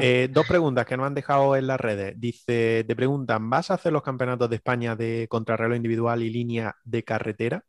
Eh, 0.00 0.28
dos 0.32 0.46
preguntas 0.46 0.86
que 0.86 0.96
nos 0.96 1.06
han 1.06 1.14
dejado 1.14 1.56
en 1.56 1.66
las 1.66 1.80
redes. 1.80 2.18
Dice, 2.18 2.84
te 2.86 2.96
preguntan, 2.96 3.48
¿vas 3.50 3.70
a 3.70 3.74
hacer 3.74 3.92
los 3.92 4.02
campeonatos 4.02 4.48
de 4.50 4.56
España 4.56 4.96
de 4.96 5.26
contrarreloj 5.28 5.76
individual 5.76 6.22
y 6.22 6.30
línea 6.30 6.74
de 6.84 7.04
carretera? 7.04 7.64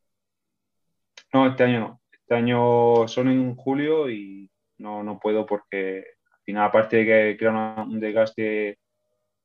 No, 1.34 1.48
este 1.48 1.64
año 1.64 1.80
no. 1.80 2.02
Este 2.12 2.36
año 2.36 3.08
son 3.08 3.30
en 3.30 3.56
julio 3.56 4.10
y 4.10 4.50
no, 4.78 5.04
no 5.04 5.20
puedo 5.20 5.46
porque 5.46 6.06
al 6.32 6.44
final, 6.44 6.66
aparte 6.66 6.98
de 6.98 7.06
que 7.06 7.38
crea 7.38 7.76
un 7.84 8.00
desgaste 8.00 8.80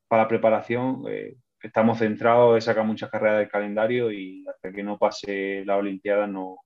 para 0.08 0.22
la 0.22 0.28
preparación, 0.28 1.04
eh, 1.08 1.36
estamos 1.66 1.98
centrados, 1.98 2.58
he 2.58 2.60
sacado 2.60 2.86
muchas 2.86 3.10
carreras 3.10 3.38
del 3.38 3.48
calendario 3.48 4.10
y 4.12 4.44
hasta 4.48 4.72
que 4.72 4.82
no 4.82 4.98
pase 4.98 5.64
la 5.64 5.76
Olimpiada 5.76 6.26
no, 6.26 6.58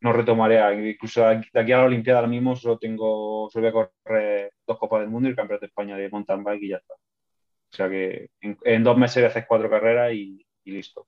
no 0.00 0.12
retomaré. 0.12 0.90
Incluso 0.90 1.22
de 1.22 1.60
aquí 1.60 1.72
a 1.72 1.78
la 1.78 1.84
Olimpiada 1.84 2.20
ahora 2.20 2.30
mismo 2.30 2.56
solo 2.56 2.78
tengo, 2.78 3.48
solo 3.50 3.70
voy 3.70 3.82
a 3.82 3.90
correr 4.04 4.52
dos 4.66 4.78
Copas 4.78 5.00
del 5.00 5.10
Mundo 5.10 5.28
y 5.28 5.30
el 5.30 5.36
Campeonato 5.36 5.66
de 5.66 5.68
España 5.68 5.96
de 5.96 6.10
mountain 6.10 6.44
bike 6.44 6.62
y 6.62 6.68
ya 6.70 6.76
está. 6.76 6.94
O 6.94 7.76
sea 7.76 7.88
que 7.90 8.30
en, 8.40 8.84
dos 8.84 8.96
meses 8.96 9.24
haces 9.24 9.44
cuatro 9.46 9.68
carreras 9.68 10.12
y 10.12 10.46
listo 10.64 11.06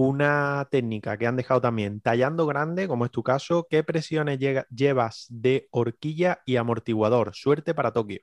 una 0.00 0.66
técnica 0.70 1.18
que 1.18 1.26
han 1.26 1.36
dejado 1.36 1.60
también, 1.60 2.00
tallando 2.00 2.46
grande, 2.46 2.88
como 2.88 3.04
es 3.04 3.10
tu 3.10 3.22
caso, 3.22 3.66
¿qué 3.68 3.84
presiones 3.84 4.38
llevas 4.70 5.26
de 5.28 5.68
horquilla 5.72 6.40
y 6.46 6.56
amortiguador? 6.56 7.34
Suerte 7.34 7.74
para 7.74 7.92
Tokio. 7.92 8.20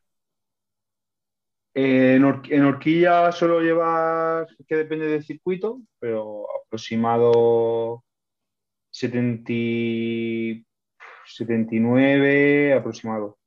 En, 1.79 2.63
horquilla 2.65 3.31
solo 3.31 3.61
llevas, 3.61 4.47
que 4.67 4.75
depende 4.75 5.07
del 5.07 5.23
circuito, 5.23 5.81
pero 5.99 6.45
aproximado 6.65 8.03
70, 8.91 10.65
79 11.25 12.73
aproximado. 12.73 13.37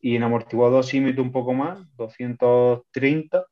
Y 0.00 0.16
en 0.16 0.22
amortiguador 0.22 0.84
sí 0.84 1.00
meto 1.00 1.22
un 1.22 1.32
poco 1.32 1.52
más, 1.54 1.80
230, 1.96 3.44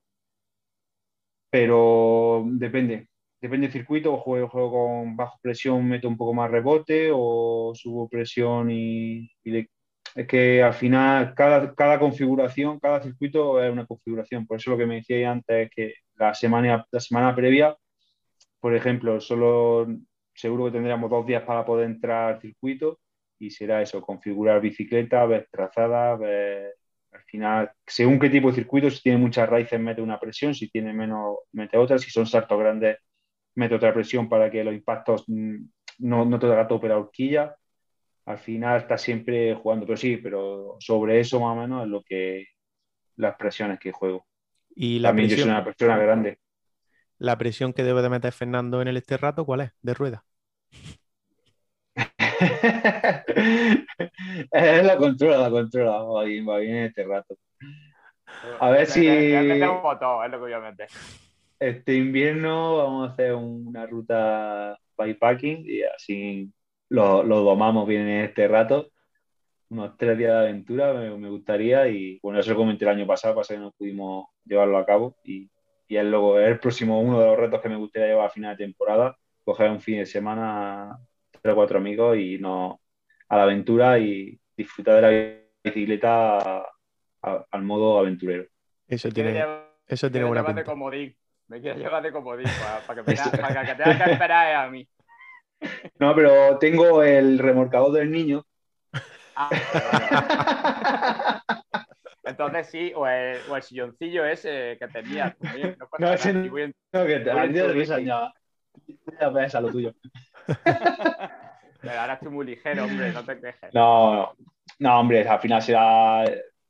pero 1.50 2.44
depende 2.46 3.08
depende 3.40 3.66
del 3.66 3.72
circuito, 3.72 4.14
o 4.14 4.18
juego, 4.18 4.48
juego 4.48 4.70
con 4.70 5.16
bajo 5.16 5.38
presión, 5.42 5.86
meto 5.88 6.08
un 6.08 6.16
poco 6.16 6.34
más 6.34 6.50
rebote, 6.50 7.10
o 7.12 7.72
subo 7.74 8.08
presión 8.08 8.70
y, 8.70 9.30
es 10.14 10.26
que 10.26 10.62
al 10.62 10.74
final 10.74 11.34
cada, 11.34 11.74
cada, 11.74 11.98
configuración, 11.98 12.78
cada 12.80 13.02
circuito 13.02 13.62
es 13.62 13.70
una 13.72 13.86
configuración. 13.86 14.46
Por 14.46 14.58
eso 14.58 14.70
lo 14.70 14.78
que 14.78 14.86
me 14.86 14.96
decía 14.96 15.30
antes 15.30 15.66
es 15.66 15.70
que 15.70 15.94
la 16.14 16.34
semana, 16.34 16.86
la 16.90 17.00
semana 17.00 17.34
previa, 17.34 17.76
por 18.60 18.74
ejemplo, 18.74 19.20
solo 19.20 19.86
seguro 20.34 20.66
que 20.66 20.72
tendríamos 20.72 21.10
dos 21.10 21.26
días 21.26 21.42
para 21.44 21.64
poder 21.64 21.86
entrar 21.86 22.34
al 22.34 22.40
circuito 22.40 23.00
y 23.38 23.50
será 23.50 23.82
eso, 23.82 24.00
configurar 24.00 24.60
bicicleta, 24.60 25.24
ver 25.26 25.48
trazada, 25.50 26.16
ver 26.16 26.74
al 27.12 27.22
final, 27.24 27.72
según 27.86 28.18
qué 28.18 28.28
tipo 28.30 28.48
de 28.48 28.54
circuito, 28.56 28.90
si 28.90 29.02
tiene 29.02 29.18
muchas 29.18 29.48
raíces 29.48 29.80
mete 29.80 30.02
una 30.02 30.20
presión, 30.20 30.54
si 30.54 30.68
tiene 30.68 30.92
menos 30.92 31.38
mete 31.52 31.76
otra, 31.78 31.98
si 31.98 32.10
son 32.10 32.26
saltos 32.26 32.58
grandes 32.58 32.98
mete 33.54 33.74
otra 33.74 33.92
presión 33.92 34.28
para 34.28 34.50
que 34.50 34.64
los 34.64 34.74
impactos 34.74 35.24
mm, 35.28 35.56
no, 36.00 36.24
no 36.24 36.38
te 36.38 36.46
haga 36.46 36.68
tope 36.68 36.88
la 36.88 36.98
horquilla. 36.98 37.56
Al 38.26 38.38
final 38.38 38.78
está 38.78 38.98
siempre 38.98 39.54
jugando, 39.54 39.86
pero 39.86 39.96
sí, 39.96 40.16
pero 40.16 40.76
sobre 40.80 41.20
eso 41.20 41.40
más 41.40 41.56
o 41.56 41.60
menos 41.60 41.84
es 41.84 41.88
lo 41.88 42.02
que 42.02 42.46
las 43.14 43.36
presiones 43.36 43.78
que 43.78 43.92
juego. 43.92 44.26
Y 44.74 44.98
la 44.98 45.10
También 45.10 45.28
yo 45.28 45.36
soy 45.36 45.48
una 45.48 45.64
persona 45.64 45.96
grande. 45.96 46.38
¿La 47.18 47.38
presión 47.38 47.72
que 47.72 47.84
debe 47.84 48.02
de 48.02 48.10
meter 48.10 48.32
Fernando 48.32 48.82
en 48.82 48.88
el 48.88 48.96
este 48.96 49.16
rato 49.16 49.46
cuál 49.46 49.60
es? 49.60 49.70
¿De 49.80 49.94
rueda? 49.94 50.24
la 54.52 54.96
controla, 54.98 55.38
la 55.38 55.50
controla. 55.50 56.02
Va 56.02 56.24
bien, 56.24 56.46
va 56.48 56.58
bien 56.58 56.76
este 56.78 57.04
rato. 57.04 57.38
A 58.58 58.70
ver 58.70 58.86
si. 58.86 59.06
Este 61.58 61.94
invierno 61.94 62.76
vamos 62.76 63.08
a 63.08 63.12
hacer 63.12 63.34
una 63.34 63.86
ruta 63.86 64.78
bikepacking 64.98 65.64
y 65.64 65.82
así 65.84 66.52
lo, 66.88 67.22
lo 67.22 67.42
domamos 67.42 67.86
bien 67.86 68.02
en 68.02 68.24
este 68.24 68.48
rato. 68.48 68.90
Unos 69.68 69.96
tres 69.96 70.16
días 70.16 70.32
de 70.32 70.38
aventura 70.38 70.92
me, 70.92 71.28
gustaría 71.28 71.88
y 71.88 72.20
bueno, 72.22 72.38
eso 72.38 72.50
lo 72.50 72.56
comenté 72.56 72.84
el 72.84 72.92
año 72.92 73.06
pasado, 73.06 73.34
pasa 73.34 73.54
que 73.54 73.60
no 73.60 73.72
pudimos 73.72 74.26
llevarlo 74.44 74.78
a 74.78 74.86
cabo 74.86 75.16
y, 75.24 75.50
y 75.88 75.96
es 75.96 76.04
luego 76.04 76.38
el 76.38 76.60
próximo 76.60 77.00
uno 77.00 77.20
de 77.20 77.26
los 77.26 77.36
retos 77.36 77.60
que 77.60 77.68
me 77.68 77.76
gustaría 77.76 78.08
llevar 78.08 78.26
a 78.26 78.30
final 78.30 78.56
de 78.56 78.64
temporada, 78.64 79.16
coger 79.44 79.70
un 79.70 79.80
fin 79.80 79.98
de 79.98 80.06
semana 80.06 80.96
tres 81.42 81.52
o 81.52 81.56
cuatro 81.56 81.78
amigos 81.78 82.16
y 82.16 82.38
no 82.38 82.80
a 83.28 83.36
la 83.36 83.42
aventura 83.42 83.98
y 83.98 84.38
disfrutar 84.56 84.96
de 84.96 85.02
la 85.02 85.40
bicicleta 85.64 86.64
al 87.22 87.62
modo 87.62 87.98
aventurero. 87.98 88.46
Eso 88.86 89.10
tiene, 89.10 89.44
eso 89.88 90.10
tiene 90.10 90.26
buena 90.26 90.46
pinta. 90.46 90.64
Me 91.48 91.60
quiero 91.60 91.78
llevar 91.78 92.02
de 92.02 92.10
comodín 92.10 92.46
para, 92.86 93.04
que, 93.04 93.14
para 93.40 93.66
que 93.66 93.74
tenga 93.82 94.04
que 94.04 94.12
esperar 94.12 94.56
a 94.56 94.68
mí. 94.68 94.86
No, 95.98 96.14
pero 96.14 96.58
tengo 96.58 97.02
el 97.02 97.38
remorcador 97.38 97.92
del 97.92 98.10
niño. 98.10 98.46
Ah, 99.34 99.50
entonces 102.24 102.68
sí, 102.68 102.92
o 102.94 103.06
el, 103.06 103.38
o 103.48 103.56
el 103.56 103.62
silloncillo 103.62 104.24
ese 104.24 104.76
que 104.78 104.88
tenía. 104.88 105.36
No, 105.40 105.50
no 105.98 106.12
ese 106.12 106.32
no, 106.32 106.42
no, 106.92 107.06
que 107.06 107.20
te 107.20 107.30
ha 107.30 107.46
de 107.46 107.72
risa 107.72 108.00
ya. 108.00 108.32
Ya 109.20 109.28
ves 109.30 109.54
a 109.54 109.60
lo 109.60 109.70
tuyo. 109.70 109.94
Pero 111.80 112.00
ahora 112.00 112.14
estoy 112.14 112.30
muy 112.30 112.46
ligero, 112.46 112.84
hombre, 112.84 113.12
no 113.12 113.24
te 113.24 113.40
quejes. 113.40 113.74
No, 113.74 114.14
no, 114.14 114.36
no 114.78 115.00
hombre, 115.00 115.26
al 115.28 115.40
final 115.40 115.62
se 115.62 115.74
ha 115.76 116.24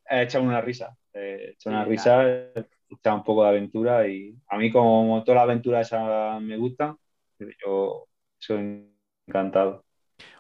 echado 0.09 0.45
una 0.45 0.61
risa. 0.61 0.97
He 1.13 1.53
hecho 1.53 1.71
una 1.71 1.85
risa, 1.85 2.25
he 2.25 2.67
un 3.05 3.25
poco 3.25 3.43
de 3.43 3.49
aventura 3.49 4.07
y 4.07 4.35
a 4.49 4.59
mí 4.59 4.71
como 4.71 5.23
toda 5.25 5.37
la 5.37 5.43
aventura 5.43 5.81
esa 5.81 6.39
me 6.41 6.57
gusta, 6.57 6.97
yo 7.39 8.07
soy 8.39 8.93
encantado. 9.27 9.85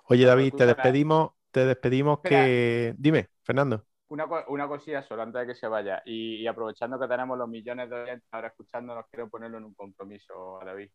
Oye 0.04 0.24
David, 0.24 0.54
te 0.54 0.66
despedimos, 0.66 1.32
te 1.50 1.64
despedimos 1.64 2.20
que... 2.20 2.94
Dime, 2.96 3.28
Fernando. 3.42 3.84
Una, 4.08 4.26
una, 4.48 4.68
cosilla 4.68 5.02
solo 5.02 5.22
antes 5.22 5.40
de 5.40 5.46
que 5.48 5.54
se 5.56 5.66
vaya 5.66 6.00
y, 6.06 6.46
aprovechando 6.46 6.98
que 6.98 7.08
tenemos 7.08 7.36
los 7.36 7.48
millones 7.48 7.90
de 7.90 8.02
oyentes 8.02 8.28
ahora 8.30 8.48
escuchándonos, 8.48 9.06
quiero 9.10 9.28
ponerlo 9.28 9.58
en 9.58 9.64
un 9.64 9.74
compromiso 9.74 10.60
a 10.60 10.64
David. 10.64 10.90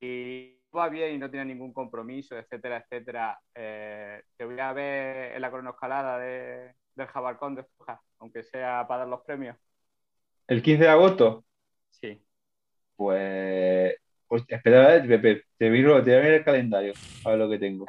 Y 0.00 0.58
va 0.76 0.90
bien 0.90 1.14
y 1.14 1.18
no 1.18 1.30
tiene 1.30 1.46
ningún 1.46 1.72
compromiso, 1.72 2.36
etcétera, 2.36 2.78
etcétera, 2.78 3.40
eh, 3.54 4.22
te 4.36 4.44
voy 4.44 4.60
a 4.60 4.72
ver 4.74 5.34
en 5.34 5.40
la 5.40 5.50
cronoescalada 5.50 6.18
de, 6.18 6.74
del 6.94 7.06
Jabalcón 7.06 7.54
de 7.54 7.64
Fuja, 7.64 8.02
aunque 8.18 8.44
sea 8.44 8.86
para 8.86 9.00
dar 9.00 9.08
los 9.08 9.22
premios. 9.22 9.56
¿El 10.46 10.62
15 10.62 10.82
de 10.82 10.90
agosto? 10.90 11.44
Sí. 11.90 12.22
Pues 12.96 13.94
espera, 14.36 15.02
Pepe, 15.02 15.44
te 15.56 15.68
voy 15.68 15.84
a 15.84 16.00
ver 16.00 16.34
el 16.34 16.44
calendario, 16.44 16.92
a 17.24 17.30
ver 17.30 17.38
lo 17.38 17.48
que 17.48 17.58
tengo. 17.58 17.86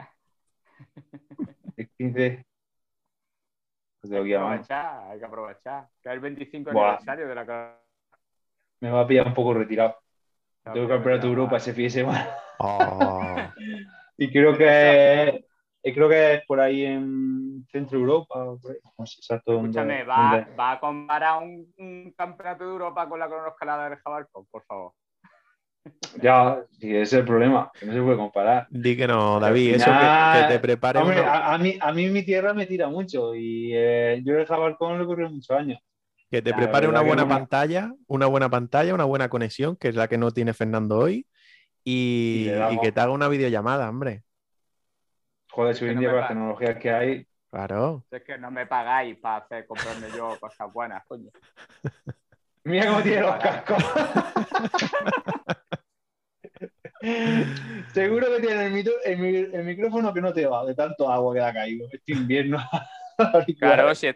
El 1.78 1.90
15. 1.98 2.46
Pues 4.02 4.14
hay, 4.14 4.24
que 4.24 4.36
aprovechar, 4.36 5.04
hay 5.10 5.20
que 5.20 5.26
aprovechar. 5.26 5.88
Que 6.02 6.10
es 6.10 6.14
el 6.14 6.20
25 6.22 6.70
aniversario 6.70 7.28
de 7.28 7.36
la 7.36 7.80
Me 8.80 8.92
va 8.92 9.02
a 9.02 9.08
pillar 9.08 9.28
un 9.28 9.34
poco 9.34 9.54
retirado. 9.54 9.98
Tengo 10.64 10.88
que 10.88 10.94
comprar 10.94 11.20
tu 11.20 11.28
Europa 11.28 11.58
ese 11.58 11.74
fin 11.74 11.86
de 11.86 11.90
semana. 11.90 12.30
Oh. 12.60 13.36
y 14.18 14.32
creo 14.32 14.58
que 14.58 15.46
creo 15.94 16.10
que 16.10 16.34
es 16.36 16.46
por 16.46 16.60
ahí 16.60 16.86
en 16.86 17.66
Centro 17.72 18.00
Europa. 18.00 18.46
No 18.98 19.06
sé 19.06 19.20
exacto 19.20 19.54
Escúchame, 19.54 20.04
¿va, 20.04 20.48
¿va, 20.58 20.72
a 20.72 20.80
comparar 20.80 21.42
un, 21.44 22.14
campeonato 22.16 22.66
de 22.66 22.72
Europa 22.72 23.08
con 23.08 23.20
la 23.20 23.28
cronoescalada 23.28 23.90
del 23.90 24.00
Jabalcón, 24.00 24.46
por 24.52 24.64
favor? 24.66 24.94
Ya, 26.22 26.62
sí, 26.80 26.90
ese 26.90 27.02
es 27.02 27.14
el 27.14 27.26
problema, 27.26 27.72
que 27.78 27.86
no 27.86 27.94
se 27.94 28.02
puede 28.02 28.18
comparar. 28.18 28.68
Di 28.70 28.96
que 28.98 29.08
no, 29.08 29.40
David, 29.40 29.76
eso 29.76 29.86
que, 29.86 30.54
te 30.54 30.60
prepare. 30.60 31.00
a, 31.00 31.58
mí, 31.58 31.78
a 31.80 31.92
mí 31.92 32.10
mi 32.10 32.24
tierra 32.24 32.54
me 32.54 32.66
tira 32.66 32.90
mucho 32.90 33.34
y 33.36 33.72
eh, 33.74 34.22
yo 34.24 34.38
el 34.38 34.46
Jabalcón 34.46 34.98
lo 34.98 35.04
he 35.04 35.08
corrido 35.08 35.30
muchos 35.30 35.56
años. 35.58 35.80
Que 36.30 36.42
te 36.42 36.54
prepare 36.54 36.88
una 36.88 37.02
buena 37.02 37.28
pantalla, 37.28 37.92
una 38.08 38.28
buena 38.28 38.50
pantalla, 38.50 38.94
una 38.94 39.06
buena 39.06 39.30
conexión, 39.30 39.76
que 39.78 39.88
es 39.88 39.96
la 39.96 40.08
que 40.08 40.18
no 40.18 40.32
tiene 40.32 40.54
Fernando 40.54 41.00
hoy, 41.00 41.26
y, 41.84 42.46
que 42.82 42.92
te 42.92 43.00
haga 43.00 43.12
una 43.12 43.28
videollamada, 43.28 43.90
hombre. 43.90 44.24
Joder, 45.50 45.76
si 45.76 45.86
hoy 45.86 45.92
en 45.92 46.00
día 46.00 46.10
con 46.10 46.20
las 46.20 46.28
tecnologías 46.28 46.78
que 46.78 46.92
hay. 46.92 47.28
Claro. 47.50 48.06
Es 48.12 48.24
que 48.24 48.38
no 48.38 48.52
me 48.52 48.68
pagáis 48.68 49.18
para 49.18 49.38
hacer 49.38 49.66
comprarme 49.66 50.08
yo 50.16 50.38
cosas 50.40 50.72
buenas, 50.72 51.04
coño. 51.08 51.32
Mira 52.64 52.88
cómo 52.88 53.02
tiene 53.02 53.22
los 53.22 53.36
cascos. 53.38 53.84
Seguro 57.94 58.28
que 58.28 58.42
tiene 58.42 58.66
el, 59.06 59.64
micrófono 59.64 60.14
que 60.14 60.22
no 60.22 60.34
te 60.34 60.46
va 60.46 60.66
de 60.66 60.76
tanto 60.76 61.12
agua 61.12 61.34
que 61.34 61.42
ha 61.42 61.54
caído 61.54 61.88
este 61.92 62.14
invierno. 62.14 62.60
claro, 63.60 63.96
si 63.96 64.08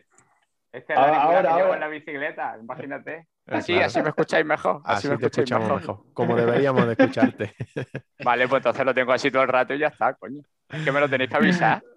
este 0.74 0.94
es 0.94 0.98
ahora, 1.00 1.42
que 1.42 1.62
llevo 1.62 1.74
en 1.76 1.80
la 1.80 1.88
bicicleta, 1.88 2.58
imagínate. 2.60 3.28
Así, 3.46 3.78
así 3.80 4.02
me 4.02 4.10
escucháis 4.10 4.44
mejor. 4.44 4.82
Así, 4.86 5.08
me 5.08 5.18
te 5.18 5.28
escuchamos 5.28 5.70
mejor. 5.70 6.00
Como 6.14 6.36
deberíamos 6.36 6.88
de 6.88 6.94
escucharte. 6.94 7.54
vale, 8.24 8.48
pues 8.48 8.60
entonces 8.60 8.84
lo 8.84 8.94
tengo 8.94 9.14
así 9.14 9.30
todo 9.30 9.44
el 9.44 9.50
rato 9.50 9.76
y 9.76 9.80
ya 9.80 9.88
está, 9.88 10.16
coño. 10.16 10.42
Es 10.70 10.84
que 10.84 10.92
me 10.92 11.00
lo 11.00 11.08
tenéis 11.10 11.30
que 11.30 11.38
avisar. 11.38 11.84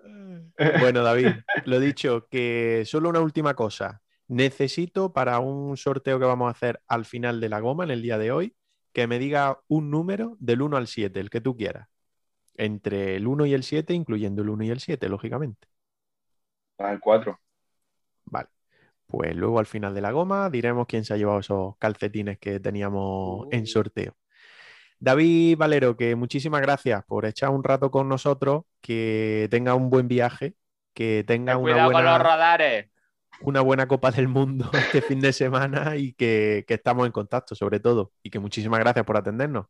Bueno, 0.80 1.02
David, 1.02 1.28
lo 1.66 1.78
dicho, 1.78 2.28
que 2.30 2.84
solo 2.86 3.10
una 3.10 3.20
última 3.20 3.52
cosa. 3.52 4.00
Necesito 4.26 5.12
para 5.12 5.38
un 5.38 5.76
sorteo 5.76 6.18
que 6.18 6.24
vamos 6.24 6.48
a 6.48 6.52
hacer 6.52 6.80
al 6.88 7.04
final 7.04 7.42
de 7.42 7.50
la 7.50 7.60
goma, 7.60 7.84
en 7.84 7.90
el 7.90 8.00
día 8.00 8.16
de 8.16 8.32
hoy, 8.32 8.56
que 8.96 9.06
me 9.06 9.18
diga 9.18 9.60
un 9.68 9.90
número 9.90 10.38
del 10.40 10.62
1 10.62 10.74
al 10.78 10.86
7, 10.86 11.20
el 11.20 11.28
que 11.28 11.42
tú 11.42 11.54
quieras. 11.54 11.86
Entre 12.54 13.16
el 13.16 13.26
1 13.26 13.44
y 13.44 13.52
el 13.52 13.62
7, 13.62 13.92
incluyendo 13.92 14.40
el 14.40 14.48
1 14.48 14.64
y 14.64 14.70
el 14.70 14.80
7, 14.80 15.10
lógicamente. 15.10 15.68
Al 16.78 16.98
4. 16.98 17.38
Vale. 18.24 18.48
Pues 19.06 19.36
luego 19.36 19.58
al 19.58 19.66
final 19.66 19.94
de 19.94 20.00
la 20.00 20.12
goma 20.12 20.48
diremos 20.48 20.86
quién 20.86 21.04
se 21.04 21.12
ha 21.12 21.18
llevado 21.18 21.40
esos 21.40 21.76
calcetines 21.76 22.38
que 22.38 22.58
teníamos 22.58 23.48
en 23.50 23.64
uh. 23.64 23.66
sorteo. 23.66 24.16
David 24.98 25.58
Valero, 25.58 25.94
que 25.94 26.16
muchísimas 26.16 26.62
gracias 26.62 27.04
por 27.04 27.26
echar 27.26 27.50
un 27.50 27.64
rato 27.64 27.90
con 27.90 28.08
nosotros, 28.08 28.62
que 28.80 29.46
tenga 29.50 29.74
un 29.74 29.90
buen 29.90 30.08
viaje, 30.08 30.54
que 30.94 31.22
tenga 31.26 31.58
una 31.58 31.86
buena, 31.88 32.94
una 33.40 33.60
buena 33.60 33.86
Copa 33.86 34.10
del 34.10 34.28
Mundo 34.28 34.70
este 34.72 35.00
fin 35.02 35.20
de 35.20 35.32
semana 35.32 35.96
y 35.96 36.12
que, 36.12 36.64
estamos 36.68 37.06
en 37.06 37.12
contacto 37.12 37.54
sobre 37.54 37.80
todo. 37.80 38.12
Y 38.22 38.30
que 38.30 38.38
muchísimas 38.38 38.80
gracias 38.80 39.04
por 39.04 39.16
atendernos. 39.16 39.66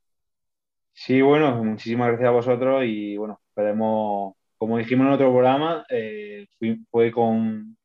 Sí, 0.93 1.21
bueno, 1.21 1.63
muchísimas 1.63 2.09
gracias 2.09 2.29
a 2.29 2.33
vosotros 2.33 2.85
y 2.85 3.17
bueno, 3.17 3.41
esperemos, 3.49 4.35
como 4.57 4.79
dijimos 4.79 5.07
en 5.07 5.13
otro 5.13 5.31
programa, 5.31 5.85
eh, 5.91 6.47
fue 6.91 7.13
con, 7.13 7.77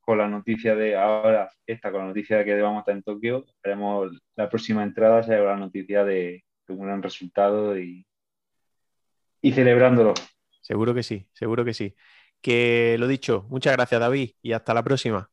con 0.00 0.18
la 0.18 0.28
noticia 0.28 0.74
de 0.74 0.96
ahora, 0.96 1.50
esta 1.66 1.90
con 1.90 2.00
la 2.00 2.06
noticia 2.08 2.38
de 2.38 2.44
que 2.44 2.60
vamos 2.62 2.78
a 2.78 2.80
estar 2.80 2.94
en 2.94 3.02
Tokio, 3.02 3.44
esperemos 3.46 4.12
la 4.36 4.48
próxima 4.48 4.82
entrada 4.82 5.22
sea 5.22 5.40
la 5.40 5.56
noticia 5.56 6.04
de, 6.04 6.42
un 6.68 6.80
gran 6.80 7.02
resultado 7.02 7.78
y, 7.78 8.06
y 9.42 9.52
celebrándolo. 9.52 10.14
Seguro 10.62 10.94
que 10.94 11.02
sí, 11.02 11.26
seguro 11.34 11.66
que 11.66 11.74
sí. 11.74 11.94
Que 12.44 12.96
lo 12.98 13.06
dicho, 13.06 13.46
muchas 13.48 13.72
gracias 13.72 13.98
David 13.98 14.32
y 14.42 14.52
hasta 14.52 14.74
la 14.74 14.82
próxima. 14.82 15.30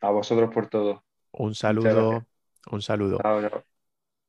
A, 0.00 0.10
vosotros 0.10 0.48
por 0.54 0.68
todo. 0.68 1.02
Un 1.32 1.56
saludo, 1.56 2.24
un 2.70 2.82
saludo. 2.82 3.18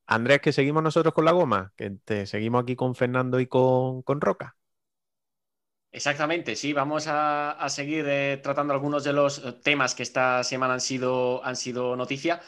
Andrés, 0.08 0.40
que 0.40 0.52
seguimos 0.52 0.82
nosotros 0.82 1.14
con 1.14 1.24
la 1.24 1.30
goma, 1.30 1.72
que 1.76 1.90
te 2.04 2.26
seguimos 2.26 2.64
aquí 2.64 2.74
con 2.74 2.96
Fernando 2.96 3.38
y 3.38 3.46
con, 3.46 4.02
con 4.02 4.20
Roca. 4.20 4.56
Exactamente, 5.92 6.56
sí, 6.56 6.72
vamos 6.72 7.04
a, 7.06 7.64
seguir 7.68 8.04
eh, 8.08 8.40
tratando 8.42 8.74
algunos 8.74 9.04
de 9.04 9.12
los 9.12 9.38
eh, 9.38 9.52
temas 9.62 9.94
que 9.94 10.02
esta 10.02 10.42
semana 10.42 10.74
han 10.74 10.80
sido, 10.80 11.44
han 11.44 11.54
sido 11.54 11.94
noticia. 11.94 12.40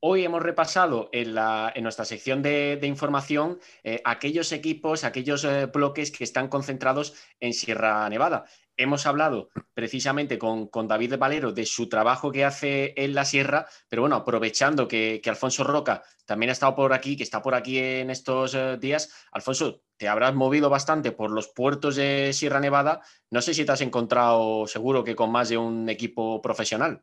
Hoy 0.00 0.24
hemos 0.24 0.42
repasado 0.42 1.10
en, 1.12 1.34
nuestra 1.82 2.06
sección 2.06 2.42
de, 2.42 2.80
información 2.84 3.60
eh, 3.84 4.00
aquellos 4.06 4.52
equipos, 4.52 5.04
aquellos 5.04 5.46
bloques 5.70 6.10
que 6.10 6.24
están 6.24 6.48
concentrados 6.48 7.14
en 7.40 7.52
Sierra 7.52 8.08
Nevada 8.08 8.46
hemos 8.82 9.06
hablado 9.06 9.48
precisamente 9.74 10.38
con, 10.38 10.68
David 10.88 11.16
Valero 11.18 11.52
de 11.52 11.64
su 11.66 11.88
trabajo 11.88 12.30
que 12.30 12.44
hace 12.44 12.92
en 12.96 13.14
la 13.14 13.24
sierra, 13.24 13.66
pero 13.88 14.02
bueno, 14.02 14.16
aprovechando 14.16 14.86
que, 14.88 15.20
Alfonso 15.24 15.64
Roca 15.64 16.02
también 16.26 16.50
ha 16.50 16.52
estado 16.52 16.74
por 16.74 16.92
aquí, 16.92 17.16
que 17.16 17.22
está 17.22 17.42
por 17.42 17.54
aquí 17.54 17.78
en 17.78 18.10
estos 18.10 18.54
eh, 18.54 18.76
días, 18.78 19.26
Alfonso, 19.32 19.82
te 19.96 20.08
habrás 20.08 20.34
movido 20.34 20.68
bastante 20.68 21.12
por 21.12 21.30
los 21.30 21.48
puertos 21.48 21.96
de 21.96 22.32
Sierra 22.32 22.60
Nevada. 22.60 23.00
No 23.30 23.40
sé 23.40 23.54
si 23.54 23.64
te 23.64 23.72
has 23.72 23.80
encontrado 23.80 24.66
seguro 24.66 25.04
que 25.04 25.14
con 25.14 25.30
más 25.30 25.48
de 25.48 25.58
un 25.58 25.88
equipo 25.88 26.42
profesional. 26.42 27.02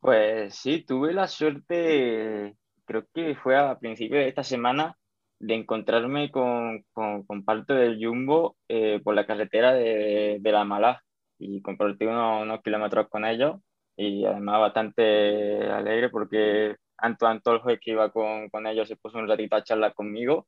Pues 0.00 0.54
sí, 0.54 0.82
tuve 0.82 1.12
la 1.12 1.28
suerte, 1.28 2.56
creo 2.84 3.06
que 3.14 3.34
fue 3.36 3.56
a 3.56 3.78
principios 3.78 4.20
de 4.20 4.28
esta 4.28 4.44
semana, 4.44 4.98
de 5.46 5.54
encontrarme 5.54 6.30
con, 6.30 6.84
con, 6.92 7.44
parte 7.44 7.74
del 7.74 8.04
Jumbo 8.04 8.56
eh, 8.68 9.00
por 9.04 9.14
la 9.14 9.26
carretera 9.26 9.72
de, 9.74 10.38
de 10.40 10.52
la 10.52 10.64
Malá 10.64 11.02
y 11.38 11.60
compartí 11.62 12.06
unos, 12.06 12.42
unos, 12.42 12.62
kilómetros 12.62 13.08
con 13.08 13.24
ellos 13.24 13.56
y 13.96 14.24
además 14.24 14.60
bastante 14.60 15.70
alegre 15.70 16.08
porque 16.10 16.76
Antoine 16.96 17.40
Toljo 17.40 17.68
que 17.68 17.90
iba 17.90 18.10
con, 18.10 18.48
con, 18.48 18.66
ellos 18.66 18.88
se 18.88 18.96
puso 18.96 19.18
un 19.18 19.28
ratito 19.28 19.56
a 19.56 19.64
charlar 19.64 19.94
conmigo 19.94 20.46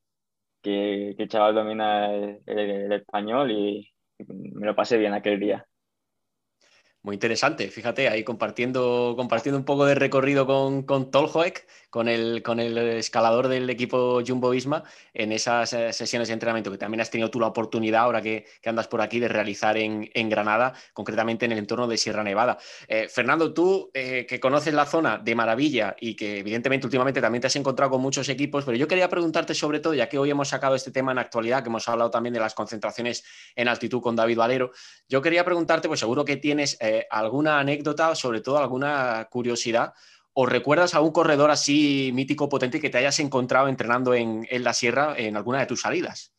que, 0.62 1.14
que 1.16 1.24
el 1.24 1.28
chaval 1.28 1.54
domina 1.54 2.12
el, 2.14 2.40
el 2.46 2.92
español 2.92 3.50
y 3.50 3.92
me 4.28 4.66
lo 4.66 4.74
pasé 4.74 4.96
bien 4.98 5.12
aquel 5.14 5.38
día. 5.38 5.66
Muy 7.06 7.14
interesante, 7.14 7.70
fíjate, 7.70 8.08
ahí 8.08 8.24
compartiendo, 8.24 9.14
compartiendo 9.16 9.56
un 9.60 9.64
poco 9.64 9.86
de 9.86 9.94
recorrido 9.94 10.44
con, 10.44 10.82
con 10.82 11.12
Tolhoek, 11.12 11.64
con 11.88 12.08
el, 12.08 12.42
con 12.42 12.58
el 12.58 12.76
escalador 12.76 13.46
del 13.46 13.70
equipo 13.70 14.20
Jumbo 14.26 14.50
Visma, 14.50 14.82
en 15.14 15.30
esas 15.30 15.72
eh, 15.72 15.92
sesiones 15.92 16.26
de 16.26 16.34
entrenamiento 16.34 16.72
que 16.72 16.78
también 16.78 17.00
has 17.00 17.08
tenido 17.08 17.30
tú 17.30 17.38
la 17.38 17.46
oportunidad, 17.46 18.02
ahora 18.02 18.20
que, 18.20 18.44
andas 18.64 18.88
por 18.88 19.00
aquí, 19.00 19.20
de 19.20 19.28
realizar 19.28 19.76
en, 19.76 20.28
Granada, 20.28 20.74
concretamente 20.92 21.44
en 21.44 21.52
el 21.52 21.58
entorno 21.58 21.86
de 21.86 21.96
Sierra 21.96 22.24
Nevada. 22.24 22.58
Eh, 22.88 23.06
Fernando, 23.08 23.54
tú 23.54 23.88
eh, 23.94 24.26
que 24.28 24.40
conoces 24.40 24.74
la 24.74 24.84
zona 24.84 25.16
de 25.16 25.36
maravilla 25.36 25.94
y 26.00 26.16
que 26.16 26.40
evidentemente 26.40 26.88
últimamente 26.88 27.20
también 27.20 27.40
te 27.40 27.46
has 27.46 27.54
encontrado 27.54 27.92
con 27.92 28.02
muchos 28.02 28.28
equipos, 28.28 28.64
pero 28.64 28.76
yo 28.76 28.88
quería 28.88 29.08
preguntarte 29.08 29.54
sobre 29.54 29.78
todo, 29.78 29.94
ya 29.94 30.08
que 30.08 30.18
hoy 30.18 30.30
hemos 30.30 30.48
sacado 30.48 30.74
este 30.74 30.90
tema 30.90 31.12
en 31.12 31.18
actualidad, 31.18 31.62
que 31.62 31.68
hemos 31.68 31.88
hablado 31.88 32.10
también 32.10 32.34
de 32.34 32.40
las 32.40 32.54
concentraciones 32.54 33.22
en 33.54 33.68
altitud 33.68 34.02
con 34.02 34.16
David 34.16 34.38
Valero, 34.38 34.72
yo 35.08 35.22
quería 35.22 35.44
preguntarte, 35.44 35.86
pues 35.86 36.00
seguro 36.00 36.24
que 36.24 36.36
tienes 36.36 36.76
alguna 37.10 37.58
anécdota, 37.58 38.14
sobre 38.14 38.40
todo 38.40 38.58
alguna 38.58 39.26
curiosidad, 39.30 39.92
o 40.32 40.46
recuerdas 40.46 40.94
a 40.94 41.00
un 41.00 41.12
corredor 41.12 41.50
así 41.50 42.10
mítico, 42.12 42.48
potente 42.48 42.80
que 42.80 42.90
te 42.90 42.98
hayas 42.98 43.18
encontrado 43.20 43.68
entrenando 43.68 44.14
en, 44.14 44.46
la 44.62 44.72
sierra 44.72 45.14
en 45.16 45.36
alguna 45.36 45.60
de 45.60 45.66
tus 45.66 45.80
salidas. 45.80 46.32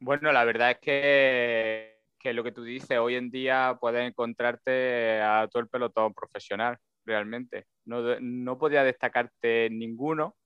Bueno, 0.00 0.32
la 0.32 0.44
verdad 0.44 0.72
es 0.72 0.78
que, 0.78 2.00
que, 2.18 2.32
lo 2.32 2.42
que 2.42 2.52
tú 2.52 2.64
dices, 2.64 2.98
hoy 2.98 3.14
en 3.14 3.30
día 3.30 3.78
puedes 3.80 4.06
encontrarte 4.06 5.20
a 5.20 5.48
todo 5.48 5.62
el 5.62 5.68
pelotón 5.68 6.12
profesional, 6.14 6.76
realmente. 7.04 7.66
No, 7.84 8.18
no 8.20 8.58
podía 8.58 8.82
destacarte 8.82 9.68
ninguno, 9.70 10.36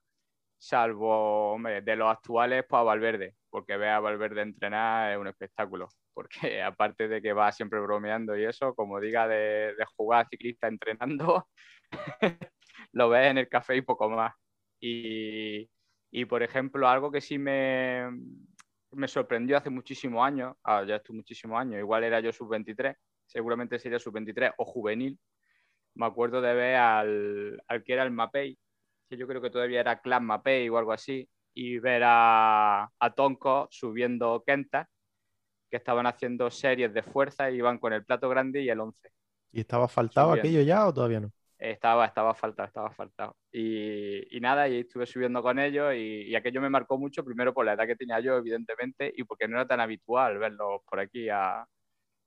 salvo 0.58 1.58
de 1.82 1.96
los 1.96 2.10
actuales, 2.10 2.64
pues 2.68 2.78
a 2.78 2.82
Valverde, 2.82 3.34
porque 3.50 3.76
ver 3.76 3.90
a 3.90 4.00
Valverde 4.00 4.42
entrenar 4.42 5.12
es 5.12 5.18
un 5.18 5.26
espectáculo, 5.26 5.88
porque 6.14 6.62
aparte 6.62 7.08
de 7.08 7.20
que 7.20 7.32
va 7.32 7.52
siempre 7.52 7.80
bromeando 7.80 8.36
y 8.36 8.44
eso, 8.44 8.74
como 8.74 9.00
diga 9.00 9.28
de, 9.28 9.74
jugar 9.96 10.28
ciclista 10.28 10.68
entrenando, 10.68 11.48
lo 12.92 13.08
ves 13.08 13.30
en 13.30 13.38
el 13.38 13.48
café 13.48 13.76
y 13.76 13.82
poco 13.82 14.08
más. 14.08 14.34
Y, 14.82 15.68
por 16.28 16.42
ejemplo, 16.42 16.88
algo 16.88 17.10
que 17.10 17.20
sí 17.20 17.38
me, 17.38 18.08
me 18.92 19.08
sorprendió 19.08 19.58
hace 19.58 19.70
muchísimos 19.70 20.24
años, 20.24 20.56
ah, 20.64 20.84
ya 20.86 20.96
estuve 20.96 21.18
muchísimos 21.18 21.60
años, 21.60 21.78
igual 21.78 22.04
era 22.04 22.20
yo 22.20 22.32
sub-23, 22.32 22.96
seguramente 23.26 23.78
sería 23.78 23.98
sub-23 23.98 24.54
o 24.56 24.64
juvenil, 24.64 25.18
me 25.94 26.06
acuerdo 26.06 26.40
de 26.40 26.54
ver 26.54 26.76
al, 26.76 27.62
al 27.68 27.84
que 27.84 27.92
era 27.92 28.04
el 28.04 28.10
Mapei, 28.10 28.58
que 29.08 29.16
yo 29.16 29.26
creo 29.26 29.42
que 29.42 29.50
todavía 29.50 29.80
era 29.80 30.00
Clan 30.00 30.24
Mapei 30.24 30.68
o 30.68 30.78
algo 30.78 30.92
así, 30.92 31.28
y 31.54 31.78
ver 31.78 32.02
a, 32.04 32.90
a 32.98 33.14
Tonko 33.14 33.68
subiendo 33.70 34.42
Kenta, 34.46 34.88
que 35.70 35.76
estaban 35.76 36.06
haciendo 36.06 36.50
series 36.50 36.92
de 36.92 37.02
fuerza 37.02 37.50
y 37.50 37.56
iban 37.56 37.78
con 37.78 37.92
el 37.92 38.04
plato 38.04 38.28
grande 38.28 38.62
y 38.62 38.68
el 38.68 38.80
11. 38.80 39.10
¿Y 39.52 39.60
estaba 39.60 39.88
faltado 39.88 40.32
aquello 40.32 40.62
ya 40.62 40.86
o 40.86 40.94
todavía 40.94 41.20
no? 41.20 41.32
Estaba, 41.58 42.06
estaba 42.06 42.34
faltado, 42.34 42.66
estaba 42.66 42.90
faltado. 42.90 43.36
Y, 43.52 44.36
y 44.36 44.40
nada, 44.40 44.66
y 44.68 44.80
estuve 44.80 45.06
subiendo 45.06 45.42
con 45.42 45.58
ellos 45.58 45.92
y, 45.94 46.22
y, 46.22 46.34
aquello 46.34 46.60
me 46.62 46.70
marcó 46.70 46.96
mucho, 46.96 47.22
primero 47.22 47.52
por 47.52 47.66
la 47.66 47.74
edad 47.74 47.86
que 47.86 47.96
tenía 47.96 48.18
yo, 48.20 48.36
evidentemente, 48.36 49.12
y 49.14 49.24
porque 49.24 49.46
no 49.46 49.56
era 49.56 49.66
tan 49.66 49.80
habitual 49.80 50.38
verlos 50.38 50.80
por 50.88 51.00
aquí 51.00 51.28
a, 51.28 51.66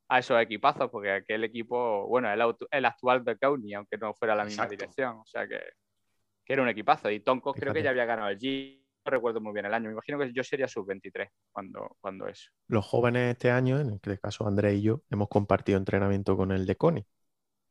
a 0.09 0.19
esos 0.19 0.39
equipazos, 0.39 0.91
porque 0.91 1.11
aquel 1.11 1.43
equipo, 1.45 2.07
bueno, 2.07 2.31
el, 2.31 2.55
el 2.69 2.85
actual 2.85 3.23
de 3.23 3.37
County, 3.37 3.73
aunque 3.73 3.97
no 3.97 4.13
fuera 4.13 4.35
la 4.35 4.45
misma 4.45 4.67
dirección, 4.67 5.17
o 5.17 5.25
sea 5.25 5.47
que 5.47 5.59
que 6.45 6.53
era 6.53 6.61
un 6.61 6.69
equipazo. 6.69 7.09
Y 7.09 7.19
Tonko 7.19 7.53
creo 7.53 7.73
que 7.73 7.83
ya 7.83 7.91
había 7.91 8.05
ganado 8.05 8.29
el 8.29 8.39
G, 8.39 8.82
recuerdo 9.11 9.41
muy 9.41 9.53
bien 9.53 9.65
el 9.65 9.73
año. 9.73 9.88
Me 9.88 9.93
imagino 9.93 10.19
que 10.19 10.31
yo 10.34 10.43
sería 10.43 10.67
sub-23 10.67 11.30
cuando, 11.51 11.97
cuando 11.99 12.27
eso. 12.27 12.49
Los 12.67 12.85
jóvenes 12.85 13.31
este 13.31 13.51
año, 13.51 13.80
en 13.80 13.93
este 13.93 14.17
caso 14.19 14.47
André 14.47 14.75
y 14.75 14.81
yo, 14.81 15.01
hemos 15.09 15.27
compartido 15.30 15.77
entrenamiento 15.77 16.38
con 16.38 16.51
el 16.51 16.65
de 16.65 16.75
Coni. 16.75 17.05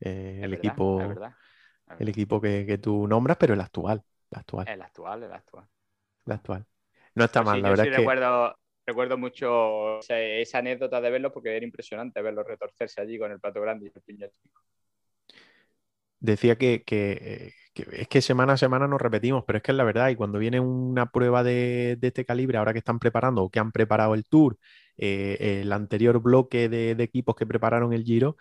Eh, 0.01 0.41
el, 0.43 0.55
equipo, 0.55 1.01
el 1.99 2.09
equipo 2.09 2.41
que, 2.41 2.79
tú 2.79 3.07
nombras, 3.07 3.37
pero 3.37 3.55
el 3.55 3.61
actual. 3.61 4.03
El 4.31 4.39
actual. 4.39 4.69
El 4.69 4.83
actual, 4.83 5.23
el 5.23 5.33
actual. 5.33 5.69
El 6.27 6.33
actual. 6.33 6.67
No 7.15 7.25
está 7.25 7.43
mal, 7.43 7.63
la 7.63 7.71
verdad 7.71 7.87
es 7.87 7.93
que... 7.93 7.99
Recuerdo, 7.99 8.57
recuerdo 8.87 9.19
mucho 9.19 10.01
esa, 10.01 10.59
anécdota 10.59 11.01
de 11.01 11.11
verlo 11.11 11.33
porque 11.33 11.57
era 11.57 11.65
impresionante 11.65 12.23
verlo 12.23 12.43
retorcerse 12.43 13.01
allí 13.01 13.19
con 13.19 13.31
el 13.31 13.41
plato 13.41 13.61
grande 13.61 13.87
y 13.87 13.93
el 13.95 14.03
piño 14.03 14.27
chico. 14.29 14.61
Decía 16.23 16.57
que, 16.57 16.85
que, 16.85 17.53
es 17.75 18.09
que 18.09 18.23
semana 18.23 18.55
a 18.55 18.57
semana 18.57 18.87
nos 18.87 19.01
repetimos, 19.01 19.45
pero 19.47 19.57
es 19.59 19.63
que 19.63 19.73
es 19.73 19.77
la 19.77 19.85
verdad, 19.85 20.09
y 20.11 20.17
cuando 20.17 20.39
viene 20.39 20.61
una 20.61 21.11
prueba 21.11 21.43
de, 21.43 21.99
este 22.01 22.25
calibre, 22.25 22.59
ahora 22.59 22.73
que 22.73 22.79
están 22.79 22.99
preparando 23.01 23.43
o 23.43 23.51
que 23.51 23.59
han 23.59 23.73
preparado 23.73 24.15
el 24.15 24.25
Tour, 24.25 24.59
eh, 24.97 25.61
el 25.63 25.73
anterior 25.73 26.21
bloque 26.23 26.69
de, 26.69 26.93
equipos 26.93 27.35
que 27.37 27.47
prepararon 27.47 27.93
el 27.93 28.05
Giro, 28.05 28.37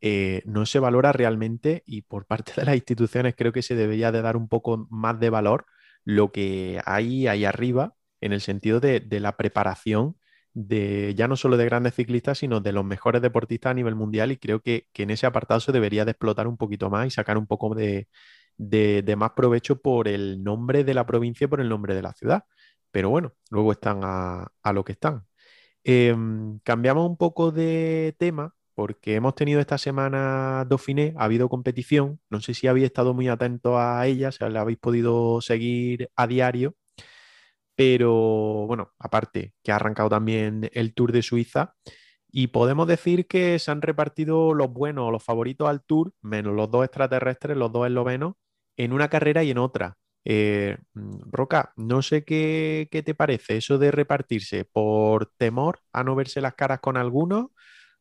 eh, 0.00 0.42
no 0.46 0.66
se 0.66 0.80
valora 0.80 1.12
realmente 1.12 1.82
y 1.86 2.02
por 2.02 2.26
parte 2.26 2.52
de 2.56 2.64
las 2.64 2.74
instituciones 2.74 3.34
creo 3.36 3.52
que 3.52 3.62
se 3.62 3.76
debería 3.76 4.12
de 4.12 4.22
dar 4.22 4.36
un 4.36 4.48
poco 4.48 4.86
más 4.90 5.20
de 5.20 5.30
valor 5.30 5.66
lo 6.04 6.32
que 6.32 6.80
hay 6.86 7.26
ahí 7.28 7.44
arriba 7.44 7.94
en 8.20 8.32
el 8.32 8.40
sentido 8.40 8.80
de, 8.80 9.04
la 9.20 9.36
preparación 9.36 10.16
de 10.54 11.14
ya 11.16 11.28
no 11.28 11.36
solo 11.36 11.56
de 11.56 11.64
grandes 11.64 11.94
ciclistas, 11.94 12.38
sino 12.38 12.60
de 12.60 12.72
los 12.72 12.84
mejores 12.84 13.22
deportistas 13.22 13.70
a 13.70 13.74
nivel 13.74 13.94
mundial 13.94 14.32
y 14.32 14.36
creo 14.36 14.60
que, 14.60 14.88
que 14.92 15.04
en 15.04 15.10
ese 15.10 15.26
apartado 15.26 15.60
se 15.60 15.72
debería 15.72 16.04
de 16.04 16.12
explotar 16.12 16.48
un 16.48 16.56
poquito 16.56 16.90
más 16.90 17.06
y 17.06 17.10
sacar 17.10 17.38
un 17.38 17.46
poco 17.46 17.74
de, 17.74 18.08
de, 18.60 19.16
más 19.16 19.32
provecho 19.32 19.80
por 19.80 20.08
el 20.08 20.42
nombre 20.42 20.84
de 20.84 20.94
la 20.94 21.06
provincia 21.06 21.46
y 21.46 21.48
por 21.48 21.60
el 21.60 21.68
nombre 21.68 21.94
de 21.94 22.02
la 22.02 22.12
ciudad. 22.12 22.44
Pero 22.90 23.10
bueno, 23.10 23.34
luego 23.50 23.72
están 23.72 24.00
a, 24.02 24.72
lo 24.72 24.84
que 24.84 24.92
están. 24.92 25.26
Em, 25.84 26.58
cambiamos 26.60 27.08
un 27.08 27.16
poco 27.16 27.52
de 27.52 28.14
tema 28.18 28.54
porque 28.74 29.14
hemos 29.16 29.34
tenido 29.34 29.60
esta 29.60 29.78
semana 29.78 30.64
Dauphiné, 30.68 31.14
ha 31.18 31.24
habido 31.24 31.48
competición, 31.48 32.20
no 32.30 32.40
sé 32.40 32.54
si 32.54 32.66
habéis 32.66 32.86
estado 32.86 33.14
muy 33.14 33.28
atentos 33.28 33.74
a 33.76 34.06
ella, 34.06 34.32
si 34.32 34.44
la 34.48 34.62
habéis 34.62 34.78
podido 34.78 35.40
seguir 35.42 36.10
a 36.16 36.26
diario, 36.26 36.74
pero 37.80 38.66
bueno, 38.66 38.92
aparte 38.98 39.54
que 39.62 39.72
ha 39.72 39.76
arrancado 39.76 40.10
también 40.10 40.68
el 40.74 40.92
Tour 40.92 41.12
de 41.12 41.22
Suiza 41.22 41.74
y 42.30 42.48
podemos 42.48 42.86
decir 42.86 43.26
que 43.26 43.58
se 43.58 43.70
han 43.70 43.80
repartido 43.80 44.52
los 44.52 44.70
buenos, 44.70 45.10
los 45.10 45.24
favoritos 45.24 45.66
al 45.66 45.82
Tour, 45.82 46.12
menos 46.20 46.54
los 46.54 46.70
dos 46.70 46.84
extraterrestres, 46.84 47.56
los 47.56 47.72
dos 47.72 47.86
eslovenos, 47.86 48.34
en 48.76 48.92
una 48.92 49.08
carrera 49.08 49.44
y 49.44 49.50
en 49.52 49.56
otra. 49.58 49.96
Eh, 50.26 50.76
mm, 50.92 51.20
Roca, 51.32 51.72
no 51.76 52.02
sé 52.02 52.22
qué, 52.24 52.86
te 52.90 53.14
parece 53.14 53.56
eso 53.56 53.78
de 53.78 53.90
repartirse 53.92 54.66
por 54.66 55.32
temor 55.38 55.80
a 55.94 56.04
no 56.04 56.14
verse 56.14 56.42
las 56.42 56.54
caras 56.56 56.80
con 56.80 56.98
algunos 56.98 57.46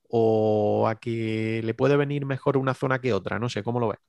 o 0.09 0.87
a 0.89 0.99
que 0.99 1.61
le 1.63 1.73
puede 1.75 1.97
venir 1.97 2.25
mejor 2.25 2.57
una 2.57 2.73
zona 2.73 2.99
que 2.99 3.13
otra. 3.13 3.39
No 3.39 3.47
sé, 3.49 3.63
¿cómo 3.63 3.79
lo 3.79 3.89
ves? 3.89 3.99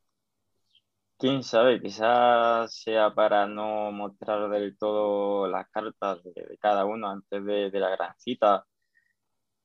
Quién 1.20 1.42
sabe, 1.44 1.80
quizás 1.80 2.74
sea 2.74 3.14
para 3.14 3.46
no 3.46 3.92
mostrar 3.92 4.48
del 4.50 4.76
todo 4.76 5.46
las 5.46 5.68
cartas 5.70 6.22
de, 6.24 6.58
cada 6.58 6.84
uno 6.84 7.08
antes 7.08 7.44
de, 7.44 7.70
de 7.70 7.80
la 7.80 7.90
gran 7.90 8.14
cita 8.18 8.66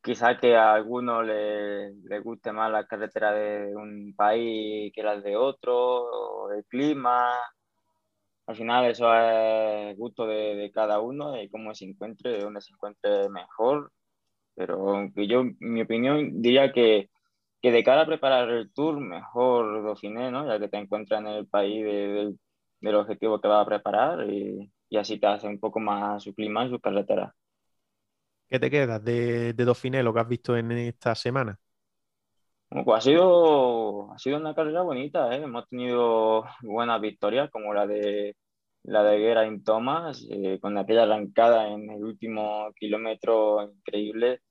quizá 0.06 0.38
que 0.38 0.56
a 0.56 0.74
algunos 0.74 1.26
les 1.26 1.96
le 2.04 2.20
guste 2.20 2.52
más 2.52 2.72
la 2.72 2.86
carretera 2.86 3.34
de 3.34 3.76
un 3.76 4.14
país 4.16 4.94
que 4.94 5.04
las 5.04 5.24
de 5.24 5.36
otro, 5.36 6.52
el 6.52 6.64
clima. 6.66 7.34
Al 8.48 8.56
final 8.56 8.86
eso 8.86 9.08
es 9.16 9.98
gusto 9.98 10.28
de, 10.28 10.56
de 10.56 10.72
cada 10.72 11.00
uno 11.00 11.42
y 11.42 11.50
cómo 11.50 11.74
se 11.74 11.86
encuentre, 11.86 12.32
de 12.32 12.42
dónde 12.42 12.62
se 12.62 12.74
encuentre 12.74 13.30
mejor. 13.30 13.92
Pero 14.56 15.10
yo, 15.16 15.44
mi 15.60 15.82
opinión, 15.82 16.42
diría 16.42 16.72
que, 16.72 17.10
que 17.66 17.72
de 17.72 17.84
cara 17.84 18.02
a 18.02 18.06
preparar 18.06 18.48
el 18.52 18.72
tour, 18.72 19.00
mejor 19.00 19.84
Dauphiné, 19.84 20.30
¿no? 20.30 20.46
Ya 20.46 20.60
que 20.60 20.68
te 20.68 20.78
encuentras 20.78 21.22
en 21.22 21.28
el 21.28 21.48
país 21.48 21.84
de, 21.84 22.36
del 22.80 22.96
objetivo 22.96 23.42
que 23.42 23.48
vas 23.48 23.64
a 23.64 23.68
preparar 23.68 24.30
y, 24.30 24.72
y 24.88 24.98
así 24.98 25.20
te 25.20 25.26
hace 25.26 25.48
un 25.48 25.60
poco 25.60 25.80
más 25.80 26.22
su 26.22 26.36
clima 26.36 26.64
y 26.64 26.70
su 26.70 26.80
carretera. 26.80 27.34
¿Qué 28.48 28.60
te 28.60 28.70
quedas 28.70 29.04
de, 29.04 29.54
de 29.54 29.66
Dauphiné, 29.66 30.04
lo 30.04 30.14
que 30.14 30.20
has 30.20 30.28
visto 30.28 30.56
en 30.56 30.72
esta 30.74 31.16
semana? 31.16 31.60
Pues 32.70 33.00
ha 33.00 33.02
sido, 33.02 34.12
ha 34.12 34.20
sido 34.20 34.38
una 34.38 34.54
carrera 34.54 34.84
bonita, 34.84 35.36
¿eh? 35.36 35.42
hemos 35.42 35.68
tenido 35.68 36.46
buenas 36.62 37.02
victorias 37.02 37.50
como 37.50 37.74
la 37.74 37.88
de 37.88 38.36
la 38.84 39.02
de 39.02 39.18
Geraint 39.18 39.66
Thomas, 39.66 40.24
eh, 40.30 40.60
con 40.62 40.78
aquella 40.78 41.02
arrancada 41.02 41.68
en 41.70 41.90
el 41.90 42.04
último 42.04 42.72
kilómetro 42.76 43.64
increíble. 43.64 44.42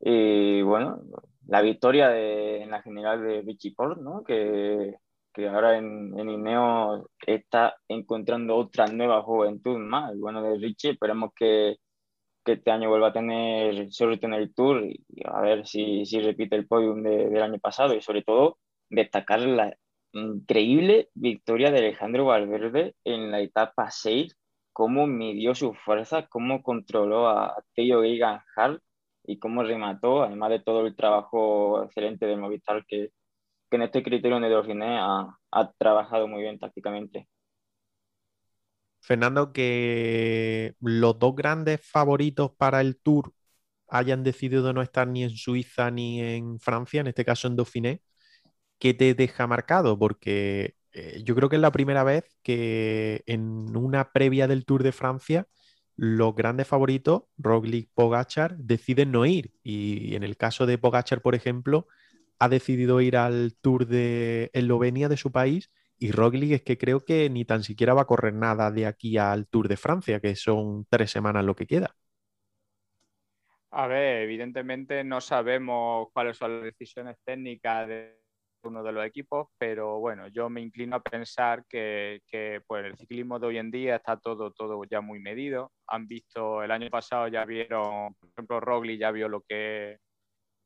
Y 0.00 0.60
bueno, 0.60 1.00
la 1.46 1.62
victoria 1.62 2.08
de, 2.08 2.62
en 2.62 2.70
la 2.70 2.82
general 2.82 3.22
de 3.22 3.42
Richie 3.42 3.74
Port, 3.74 4.00
¿no? 4.00 4.22
que, 4.24 4.94
que 5.32 5.48
ahora 5.48 5.78
en, 5.78 6.18
en 6.18 6.28
Ineo 6.28 7.08
está 7.26 7.74
encontrando 7.88 8.56
otra 8.56 8.86
nueva 8.86 9.22
juventud 9.22 9.78
más. 9.78 10.16
bueno 10.18 10.42
de 10.42 10.58
Richie, 10.58 10.92
esperemos 10.92 11.30
que, 11.34 11.76
que 12.44 12.52
este 12.52 12.70
año 12.70 12.88
vuelva 12.88 13.08
a 13.08 13.12
tener 13.12 13.90
suerte 13.92 14.26
en 14.26 14.34
el 14.34 14.54
Tour 14.54 14.84
y, 14.84 15.04
a 15.24 15.40
ver 15.40 15.66
si, 15.66 16.04
si 16.06 16.20
repite 16.20 16.56
el 16.56 16.66
podium 16.66 17.02
del 17.02 17.42
año 17.42 17.58
pasado 17.58 17.94
y 17.94 18.02
sobre 18.02 18.22
todo 18.22 18.58
destacar 18.90 19.40
la 19.40 19.74
increíble 20.12 21.08
victoria 21.14 21.70
de 21.70 21.78
Alejandro 21.78 22.26
Valverde 22.26 22.94
en 23.04 23.30
la 23.30 23.40
etapa 23.40 23.90
6, 23.90 24.36
cómo 24.72 25.06
midió 25.06 25.54
su 25.54 25.74
fuerza, 25.74 26.26
cómo 26.28 26.62
controló 26.62 27.28
a 27.28 27.56
Theo 27.74 28.04
Egan 28.04 28.40
Hart 28.56 28.82
y 29.24 29.38
cómo 29.38 29.62
remató, 29.62 30.22
además 30.24 30.50
de 30.50 30.60
todo 30.60 30.86
el 30.86 30.96
trabajo 30.96 31.84
excelente 31.84 32.26
de 32.26 32.36
Movistar 32.36 32.84
que, 32.86 33.10
que 33.70 33.76
en 33.76 33.82
este 33.82 34.02
criterio 34.02 34.40
de 34.40 34.98
ha, 34.98 35.38
ha 35.52 35.72
trabajado 35.72 36.28
muy 36.28 36.42
bien 36.42 36.58
tácticamente. 36.58 37.28
Fernando, 39.00 39.52
que 39.52 40.74
los 40.80 41.18
dos 41.18 41.34
grandes 41.34 41.80
favoritos 41.84 42.52
para 42.56 42.80
el 42.80 42.96
Tour 42.98 43.32
hayan 43.88 44.22
decidido 44.24 44.72
no 44.72 44.82
estar 44.82 45.08
ni 45.08 45.24
en 45.24 45.30
Suiza 45.30 45.90
ni 45.90 46.20
en 46.20 46.60
Francia, 46.60 47.00
en 47.00 47.08
este 47.08 47.24
caso 47.24 47.48
en 47.48 47.56
Dauphiné, 47.56 48.02
¿qué 48.78 48.94
te 48.94 49.14
deja 49.14 49.46
marcado? 49.46 49.98
Porque 49.98 50.76
eh, 50.92 51.22
yo 51.24 51.34
creo 51.36 51.48
que 51.48 51.56
es 51.56 51.62
la 51.62 51.72
primera 51.72 52.04
vez 52.04 52.24
que 52.42 53.22
en 53.26 53.76
una 53.76 54.12
previa 54.12 54.48
del 54.48 54.64
Tour 54.66 54.82
de 54.82 54.92
Francia 54.92 55.46
los 55.96 56.34
grandes 56.34 56.68
favoritos, 56.68 57.24
Roglic, 57.38 57.90
Pogachar, 57.94 58.56
deciden 58.56 59.12
no 59.12 59.26
ir. 59.26 59.52
Y 59.62 60.14
en 60.16 60.22
el 60.24 60.36
caso 60.36 60.66
de 60.66 60.78
Pogachar, 60.78 61.22
por 61.22 61.34
ejemplo, 61.34 61.86
ha 62.38 62.48
decidido 62.48 63.00
ir 63.00 63.16
al 63.16 63.54
Tour 63.60 63.86
de 63.86 64.50
Eslovenia 64.54 65.08
de 65.08 65.16
su 65.16 65.32
país 65.32 65.70
y 65.98 66.10
Roglic 66.10 66.52
es 66.52 66.62
que 66.62 66.78
creo 66.78 67.04
que 67.04 67.30
ni 67.30 67.44
tan 67.44 67.62
siquiera 67.62 67.94
va 67.94 68.02
a 68.02 68.06
correr 68.06 68.34
nada 68.34 68.72
de 68.72 68.86
aquí 68.86 69.18
al 69.18 69.46
Tour 69.46 69.68
de 69.68 69.76
Francia, 69.76 70.18
que 70.20 70.34
son 70.34 70.84
tres 70.90 71.12
semanas 71.12 71.44
lo 71.44 71.54
que 71.54 71.66
queda. 71.66 71.94
A 73.70 73.86
ver, 73.86 74.22
evidentemente 74.22 75.02
no 75.04 75.20
sabemos 75.20 76.08
cuáles 76.12 76.36
son 76.36 76.56
las 76.56 76.64
decisiones 76.64 77.16
técnicas 77.24 77.88
de 77.88 78.21
uno 78.64 78.82
de 78.82 78.92
los 78.92 79.04
equipos, 79.06 79.48
pero 79.58 79.98
bueno, 79.98 80.28
yo 80.28 80.48
me 80.50 80.60
inclino 80.60 80.96
a 80.96 81.02
pensar 81.02 81.64
que, 81.68 82.20
pues, 82.66 82.84
el 82.84 82.96
ciclismo 82.96 83.38
de 83.38 83.46
hoy 83.48 83.58
en 83.58 83.70
día 83.70 83.96
está 83.96 84.16
todo, 84.16 84.52
todo 84.52 84.82
ya 84.84 85.00
muy 85.00 85.20
medido. 85.20 85.72
Han 85.88 86.06
visto, 86.06 86.62
el 86.62 86.70
año 86.70 86.88
pasado 86.90 87.28
ya 87.28 87.44
vieron, 87.44 88.14
por 88.14 88.28
ejemplo, 88.30 88.60
Roglic 88.60 89.00
ya 89.00 89.10
vio 89.10 89.28
lo 89.28 89.42
que, 89.42 89.98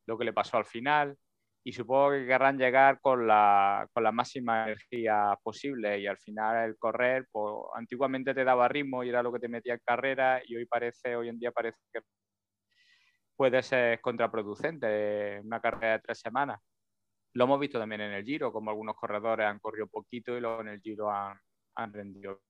lo 0.07 0.19
que 0.19 0.25
le 0.25 0.33
pasó 0.33 0.57
al 0.59 0.67
final 0.67 1.17
y 1.67 1.73
supongo 1.73 2.13
que 2.13 2.27
querrán 2.27 2.59
llegar 2.59 3.01
con 3.01 3.27
la, 3.27 3.89
con 3.93 4.05
la 4.05 4.13
máxima 4.13 4.67
energía 4.67 5.37
posible 5.43 5.99
y 5.99 6.07
al 6.07 6.17
final 6.19 6.69
el 6.69 6.79
correr, 6.79 7.27
pues 7.33 7.55
antiguamente 7.75 8.35
te 8.35 8.45
daba 8.45 8.69
ritmo 8.69 9.03
y 9.03 9.09
era 9.09 9.21
lo 9.21 9.33
que 9.33 9.41
te 9.41 9.49
metía 9.49 9.75
en 9.75 9.81
carrera 9.85 10.41
y 10.47 10.57
hoy 10.57 10.67
parece, 10.67 11.17
hoy 11.17 11.29
en 11.29 11.41
día 11.41 11.51
parece 11.51 11.79
que 11.93 12.03
puede 13.35 13.63
ser 13.63 14.01
contraproducente 14.01 15.41
una 15.45 15.61
carrera 15.61 15.95
de 15.95 15.99
tres 16.01 16.21
semanas. 16.21 16.61
Lo 17.37 17.45
hemos 17.45 17.61
visto 17.61 17.79
también 17.79 18.01
en 18.01 18.13
el 18.13 18.25
Giro, 18.25 18.51
como 18.51 18.71
algunos 18.71 18.97
corredores 18.97 19.47
han 19.47 19.59
corrido 19.59 19.87
poquito 19.89 20.35
y 20.35 20.41
luego 20.41 20.63
en 20.63 20.69
el 20.69 20.81
Giro 20.81 21.11
han, 21.11 21.39
han 21.75 21.93
rendido. 21.93 22.41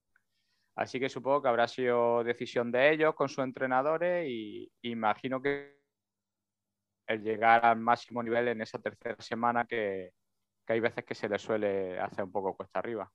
Así 0.76 1.00
que 1.00 1.08
supongo 1.08 1.42
que 1.42 1.48
habrá 1.48 1.66
sido 1.66 2.22
decisión 2.22 2.70
de 2.70 2.92
ellos 2.92 3.16
con 3.16 3.28
sus 3.28 3.42
entrenadores 3.42 4.28
y 4.28 4.70
imagino 4.82 5.42
que 5.42 5.80
el 7.08 7.20
llegar 7.20 7.66
al 7.66 7.80
máximo 7.80 8.22
nivel 8.22 8.46
en 8.46 8.60
esa 8.60 8.80
tercera 8.80 9.16
semana 9.18 9.64
que, 9.64 10.12
hay 10.68 10.78
veces 10.78 11.04
que 11.04 11.16
se 11.16 11.28
le 11.28 11.40
suele 11.40 11.98
hacer 11.98 12.22
un 12.22 12.30
poco 12.30 12.56
cuesta 12.56 12.78
arriba. 12.78 13.10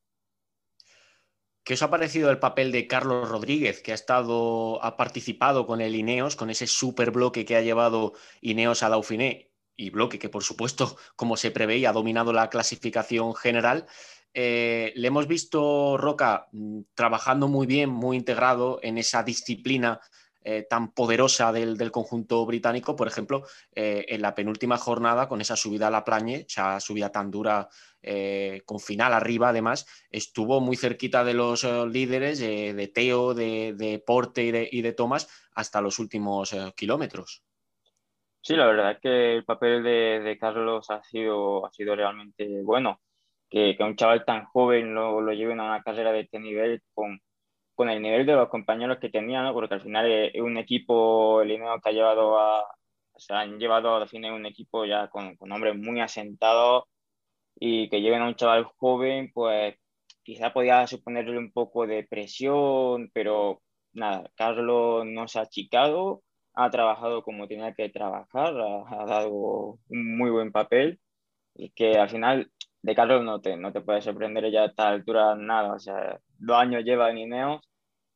¿Qué 1.64 1.76
os 1.76 1.84
ha 1.84 1.89
parecido 1.89 2.31
el 2.31 2.39
papel 2.39 2.73
de 2.73 2.85
Carlos 2.85 3.30
Rodríguez, 3.30 3.81
que 3.81 3.93
ha 3.93 3.95
estado, 3.95 4.84
ha 4.84 4.98
participado 4.98 5.65
con 5.65 5.80
el 5.80 5.95
Ineos, 5.95 6.35
con 6.35 6.49
ese 6.49 6.68
super 6.68 7.11
bloque 7.11 7.45
que 7.45 7.56
ha 7.56 7.61
llevado 7.61 8.11
Ineos 8.41 8.84
a 8.84 8.89
Dauphiné 8.89 9.51
y 9.76 9.89
bloque 9.89 10.19
que, 10.19 10.30
por 10.30 10.43
supuesto, 10.43 10.98
como 11.15 11.38
se 11.38 11.52
preveía, 11.52 11.89
ha 11.89 11.93
dominado 11.93 12.34
la 12.34 12.49
clasificación 12.49 13.35
general? 13.35 13.88
Eh, 14.34 14.93
le 14.95 15.07
hemos 15.07 15.27
visto, 15.27 15.98
Roca, 15.98 16.48
mm, 16.52 16.81
trabajando 16.93 17.48
muy 17.48 17.68
bien, 17.68 17.89
muy 17.89 18.18
integrado 18.18 18.80
en 18.81 18.98
esa 18.98 19.23
disciplina 19.23 19.99
eh, 20.43 20.65
tan 20.68 20.93
poderosa 20.93 21.52
del, 21.52 21.91
conjunto 21.91 22.45
británico, 22.45 22.95
por 22.95 23.07
ejemplo, 23.07 23.43
eh, 23.76 24.06
en 24.10 24.22
la 24.22 24.34
penúltima 24.34 24.77
jornada, 24.77 25.27
con 25.27 25.39
esa 25.41 25.56
subida 25.56 25.88
a 25.88 25.91
la 25.91 26.03
plañe, 26.03 26.45
esa 26.49 26.80
subida 26.80 27.11
tan 27.11 27.30
dura 27.30 27.69
con 28.65 28.80
final 28.80 29.14
arriba, 29.14 29.49
además, 29.49 29.85
estuvo 30.10 30.60
muy 30.60 30.76
cerquita 30.76 31.23
de 31.23 31.35
los 31.35 31.64
líderes 31.64 32.39
de 32.39 32.91
Teo, 32.91 33.35
de, 33.35 34.03
Porte 34.03 34.43
y 34.43 34.49
de, 34.49 34.68
y 34.72 34.81
de, 34.81 34.93
Thomas 34.93 35.27
hasta 35.53 35.81
los 35.81 35.99
últimos 35.99 36.56
kilómetros. 36.76 37.43
Sí, 38.41 38.55
la 38.55 38.65
verdad 38.65 38.91
es 38.91 38.99
que 38.99 39.35
el 39.35 39.45
papel 39.45 39.84
de, 39.84 40.38
Carlos 40.39 40.89
ha 40.89 41.03
sido, 41.03 41.65
ha 41.65 41.72
sido 41.72 41.95
realmente 41.95 42.61
bueno. 42.63 42.99
Que, 43.49 43.77
un 43.80 43.95
chaval 43.95 44.26
tan 44.26 44.45
joven 44.45 44.93
lo, 44.95 45.22
lo 45.22 45.34
lleven 45.34 45.59
a 45.59 45.65
una 45.65 45.84
carrera 45.84 46.11
de 46.11 46.22
este 46.22 46.39
nivel 46.39 46.81
con, 46.93 47.19
con 47.76 47.89
el 47.89 48.01
nivel 48.01 48.26
de 48.26 48.34
los 48.35 48.49
compañeros 48.49 48.99
que 48.99 49.09
tenía, 49.09 49.43
¿no? 49.43 49.53
porque 49.53 49.76
al 49.76 49.81
final 49.81 50.11
es 50.11 50.41
un 50.41 50.57
equipo, 50.57 51.41
el 51.41 51.49
que 51.84 51.89
ha 51.89 51.91
llevado 51.91 52.39
a, 52.39 52.61
o 53.13 53.19
sea, 53.19 53.41
han 53.41 53.59
llevado 53.59 53.95
al 53.95 54.07
final 54.09 54.34
un 54.34 54.45
equipo 54.45 54.85
ya 54.85 55.09
con, 55.09 55.35
con 55.38 55.51
hombres 55.51 55.76
muy 55.77 55.99
asentados 56.01 56.85
y 57.55 57.89
que 57.89 58.01
lleguen 58.01 58.22
a 58.23 58.27
un 58.27 58.35
chaval 58.35 58.65
joven, 58.65 59.31
pues 59.34 59.76
quizá 60.23 60.53
podía 60.53 60.88
suponerle 60.88 61.38
un 61.38 61.51
poco 61.51 61.88
de 61.88 62.03
presión, 62.05 63.09
pero 63.13 63.61
nada, 63.93 64.30
Carlos 64.35 65.05
no 65.05 65.27
se 65.27 65.39
ha 65.39 65.43
achicado, 65.43 66.23
ha 66.53 66.69
trabajado 66.69 67.23
como 67.23 67.48
tenía 67.48 67.73
que 67.73 67.90
trabajar, 67.90 68.53
ha, 68.88 69.06
dado 69.06 69.80
un 69.90 70.18
muy 70.18 70.30
buen 70.30 70.52
papel 70.52 70.99
y 71.56 71.72
que 71.72 71.98
al 71.98 72.10
final 72.10 72.52
de 72.82 72.95
Carlos 72.95 73.23
no 73.23 73.41
te, 73.41 73.57
no 73.57 73.72
te 73.72 73.82
puede 73.82 74.02
sorprender 74.02 74.52
ya 74.52 74.64
a 74.64 74.65
esta 74.68 74.90
altura 74.90 75.36
nada, 75.36 75.73
o 75.73 75.80
sea, 75.80 76.19
dos 76.38 76.57
años 76.57 76.84
lleva 76.84 77.11
en 77.11 77.19
Ineos 77.19 77.61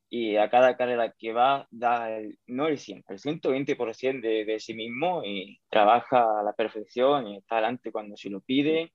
y 0.10 0.38
a 0.38 0.50
cada 0.50 0.78
carrera 0.78 1.14
que 1.18 1.34
va 1.34 1.68
da 1.72 2.12
el, 2.12 2.38
no 2.48 2.68
el 2.68 2.78
100, 2.80 3.04
el 3.10 3.20
120% 3.20 4.22
de, 4.22 4.46
de 4.46 4.60
sí 4.60 4.74
mismo 4.74 5.24
y 5.24 5.60
trabaja 5.70 6.40
a 6.40 6.44
la 6.44 6.54
perfección 6.54 7.28
y 7.28 7.38
está 7.38 7.56
adelante 7.56 7.92
cuando 7.92 8.16
se 8.18 8.30
lo 8.30 8.42
pide. 8.42 8.94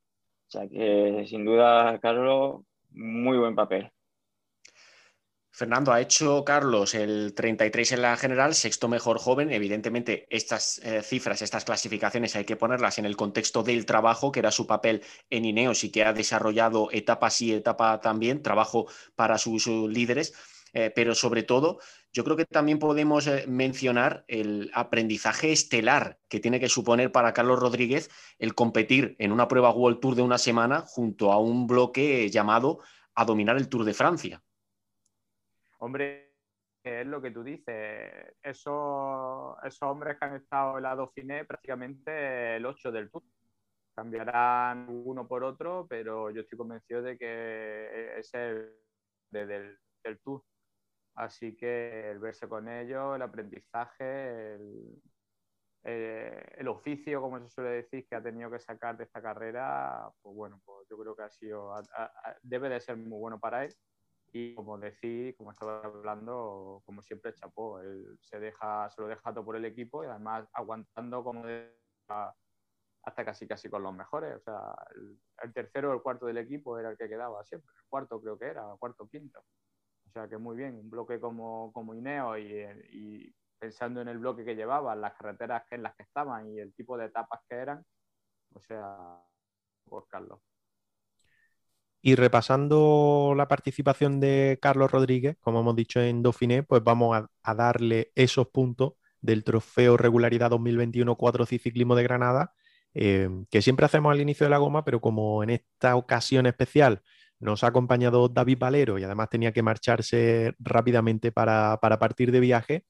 O 0.49 0.51
sea 0.51 0.69
que 0.69 1.25
sin 1.27 1.45
duda, 1.45 1.99
Carlos, 2.01 2.63
muy 2.91 3.39
buen 3.39 3.55
papel. 3.55 3.91
Fernando, 5.61 5.93
ha 5.93 6.01
hecho 6.01 6.43
Carlos 6.43 6.95
el 6.95 7.35
33 7.35 7.93
en 7.93 8.01
la 8.01 8.17
general, 8.17 8.55
sexto 8.55 8.89
mejor 8.89 9.19
joven. 9.19 9.53
Evidentemente, 9.53 10.27
estas 10.31 10.79
eh, 10.79 11.03
cifras, 11.03 11.43
estas 11.43 11.67
clasificaciones 11.67 12.35
hay 12.35 12.47
que 12.47 12.57
ponerlas 12.57 12.97
en 12.97 13.05
el 13.05 13.15
contexto 13.15 13.63
del 13.63 13.85
trabajo, 13.85 14.33
que 14.33 14.41
era 14.41 14.53
su 14.53 14.67
papel 14.67 15.03
en 15.29 15.45
Ineos 15.45 15.85
y 15.85 15.91
que 15.91 16.03
ha 16.03 16.15
desarrollado 16.15 16.89
etapa 16.93 17.29
sí, 17.29 17.53
etapa 17.53 18.01
también, 18.01 18.43
trabajo 18.43 18.87
para 19.15 19.37
sus 19.37 19.67
líderes. 19.67 20.33
Eh, 20.73 20.91
pero 20.95 21.15
sobre 21.15 21.43
todo 21.43 21.79
yo 22.11 22.25
creo 22.25 22.39
que 22.39 22.47
también 22.47 22.79
podemos 22.79 23.27
eh, 23.27 23.45
mencionar 23.47 24.25
el 24.29 24.71
aprendizaje 24.73 25.53
estelar 25.53 26.19
que 26.31 26.41
tiene 26.41 26.59
que 26.59 26.71
suponer 26.71 27.13
para 27.13 27.35
Carlos 27.35 27.59
Rodríguez 27.59 28.09
el 28.39 28.55
competir 28.55 29.15
en 29.19 29.31
una 29.31 29.47
prueba 29.47 29.75
World 29.75 30.01
Tour 30.01 30.15
de 30.15 30.23
una 30.23 30.39
semana 30.39 30.85
junto 30.87 31.31
a 31.33 31.39
un 31.39 31.67
bloque 31.67 32.31
llamado 32.31 32.79
a 33.15 33.27
dominar 33.27 33.59
el 33.59 33.69
Tour 33.69 33.85
de 33.85 33.93
Francia. 33.93 34.43
Hombre, 35.83 36.35
es 36.85 37.07
lo 37.07 37.21
que 37.23 37.31
tú 37.31 37.43
dices, 37.43 38.37
esos, 38.43 39.57
esos 39.65 39.83
hombres 39.83 40.19
que 40.19 40.25
han 40.25 40.37
estado 40.37 40.77
en 40.77 40.83
la 40.83 40.95
Dauphiné 40.95 41.45
prácticamente 41.45 42.57
el 42.57 42.67
8 42.67 42.93
del 42.93 43.11
Tour 43.11 43.23
cambiarán 43.95 44.87
uno 44.89 45.27
por 45.27 45.45
otro, 45.45 45.87
pero 45.89 46.31
yo 46.31 46.43
estoy 46.43 46.59
convencido 46.59 47.03
de 47.03 47.19
que 47.19 48.19
es 48.19 48.33
el 48.35 48.73
del, 49.31 49.79
del 50.05 50.21
Tour. 50.21 50.43
Así 51.15 51.57
que 51.57 52.11
el 52.11 52.19
verse 52.19 52.49
con 52.49 52.69
ellos, 52.69 53.17
el 53.17 53.23
aprendizaje, 53.23 54.59
eh, 55.85 56.55
el, 56.57 56.69
oficio, 56.69 57.21
como 57.21 57.41
se 57.41 57.49
suele 57.49 57.71
decir, 57.71 58.07
que 58.07 58.17
ha 58.17 58.23
tenido 58.23 58.51
que 58.51 58.61
sacar 58.61 58.97
de 58.97 59.05
esta 59.05 59.21
carrera, 59.23 60.11
pues 60.23 60.35
bueno, 60.35 60.61
pues 60.65 60.87
yo 60.89 60.99
creo 60.99 61.17
que 61.17 61.23
ha 61.23 61.31
sido, 61.31 61.75
debe 62.43 62.69
de 62.69 62.81
ser 62.81 62.97
muy 62.97 63.19
bueno 63.19 63.39
para 63.39 63.65
él. 63.65 63.75
Y 64.33 64.55
como 64.55 64.79
decís, 64.79 65.35
como 65.37 65.51
estaba 65.51 65.83
hablando, 65.83 66.83
como 66.87 67.03
siempre 67.03 67.35
chapó, 67.35 67.81
él 67.81 68.19
se 68.21 68.39
deja, 68.39 68.89
se 68.91 69.03
lo 69.03 69.09
deja 69.09 69.33
todo 69.33 69.45
por 69.45 69.57
el 69.57 69.65
equipo 69.65 70.05
y 70.05 70.07
además 70.07 70.49
aguantando 70.53 71.25
como 71.25 71.45
de, 71.45 71.77
hasta 73.03 73.25
casi 73.25 73.49
casi 73.49 73.69
con 73.69 73.83
los 73.83 73.95
mejores. 73.95 74.37
O 74.37 74.41
sea, 74.41 74.75
el, 74.95 75.19
el, 75.43 75.53
tercero 75.53 75.91
o 75.91 75.95
el 75.95 76.03
cuarto 76.03 76.27
del 76.27 76.39
equipo 76.39 76.79
era 76.79 76.91
el 76.91 76.97
que 76.97 77.09
quedaba 77.09 77.45
siempre. 77.45 77.73
El 77.77 77.89
cuarto 77.89 78.21
creo 78.21 78.39
que 78.39 78.47
era, 78.47 78.65
cuarto 78.79 79.09
quinto. 79.09 79.43
O 80.11 80.13
sea 80.13 80.29
que 80.29 80.39
muy 80.39 80.57
bien, 80.57 80.75
un 80.75 80.91
bloque 80.91 81.21
como, 81.21 81.73
como 81.73 81.95
Ineo 81.95 82.37
y, 82.37 83.33
pensando 83.61 84.01
en 84.01 84.09
el 84.09 84.19
bloque 84.19 84.45
que 84.45 84.57
llevaban, 84.57 85.01
las 85.01 85.15
carreteras 85.15 85.71
en 85.71 85.85
las 85.85 85.95
que 85.95 86.03
estaban 86.03 86.49
y 86.49 86.59
el 86.59 86.75
tipo 86.75 86.97
de 86.97 87.07
etapas 87.07 87.41
que 87.49 87.55
eran, 87.55 87.85
o 88.55 88.61
sea, 88.63 89.23
por 89.85 90.09
Carlos. 90.09 90.41
Y 92.03 92.15
repasando 92.15 93.35
la 93.37 93.49
participación 93.49 94.21
de 94.21 94.59
Carlos 94.61 94.91
Rodríguez, 94.91 95.37
como 95.41 95.61
hemos 95.61 95.77
dicho 95.77 96.01
en 96.01 96.23
Dauphiné, 96.23 96.63
pues 96.63 96.83
vamos 96.83 97.25
a, 97.43 97.55
darle 97.55 98.11
esos 98.15 98.49
puntos 98.49 98.95
del 99.21 99.45
trofeo 99.45 99.97
regularidad 99.97 100.51
2021 100.51 101.17
4 101.17 101.47
Ciclismo 101.47 101.95
de 101.95 102.03
Granada, 102.03 102.55
eh, 102.95 103.29
que 103.51 103.61
siempre 103.61 103.85
hacemos 103.87 104.13
al 104.13 104.21
inicio 104.21 104.47
de 104.47 104.51
la 104.51 104.59
goma, 104.59 104.85
pero 104.85 105.01
como 105.01 105.43
en 105.43 105.51
esta 105.51 105.95
ocasión 105.97 106.47
especial 106.47 107.03
nos 107.41 107.65
ha 107.65 107.69
acompañado 107.69 108.29
David 108.29 108.59
Valero 108.59 108.99
y 108.99 109.05
además 109.05 109.31
tenía 109.31 109.53
que 109.53 109.63
marcharse 109.63 110.55
rápidamente 110.59 111.33
para, 111.33 111.79
partir 111.81 112.31
de 112.31 112.41
viaje. 112.41 112.85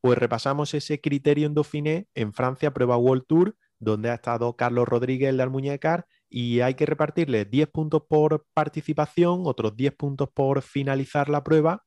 Pues 0.00 0.18
repasamos 0.18 0.74
ese 0.74 1.00
criterio 1.00 1.46
en 1.46 1.54
Dauphiné 1.54 2.08
en 2.14 2.32
Francia, 2.34 2.74
prueba 2.74 2.96
World 2.98 3.24
Tour, 3.26 3.56
donde 3.78 4.10
ha 4.10 4.14
estado 4.14 4.56
Carlos 4.56 4.86
Rodríguez, 4.86 5.30
el 5.30 5.36
de 5.38 5.44
Almuñécar, 5.44 6.06
y 6.36 6.62
hay 6.62 6.74
que 6.74 6.84
repartirle 6.84 7.44
10 7.44 7.68
puntos 7.68 8.02
por 8.08 8.44
participación, 8.54 9.42
otros 9.44 9.76
10 9.76 9.94
puntos 9.94 10.30
por 10.34 10.62
finalizar 10.62 11.28
la 11.28 11.44
prueba 11.44 11.84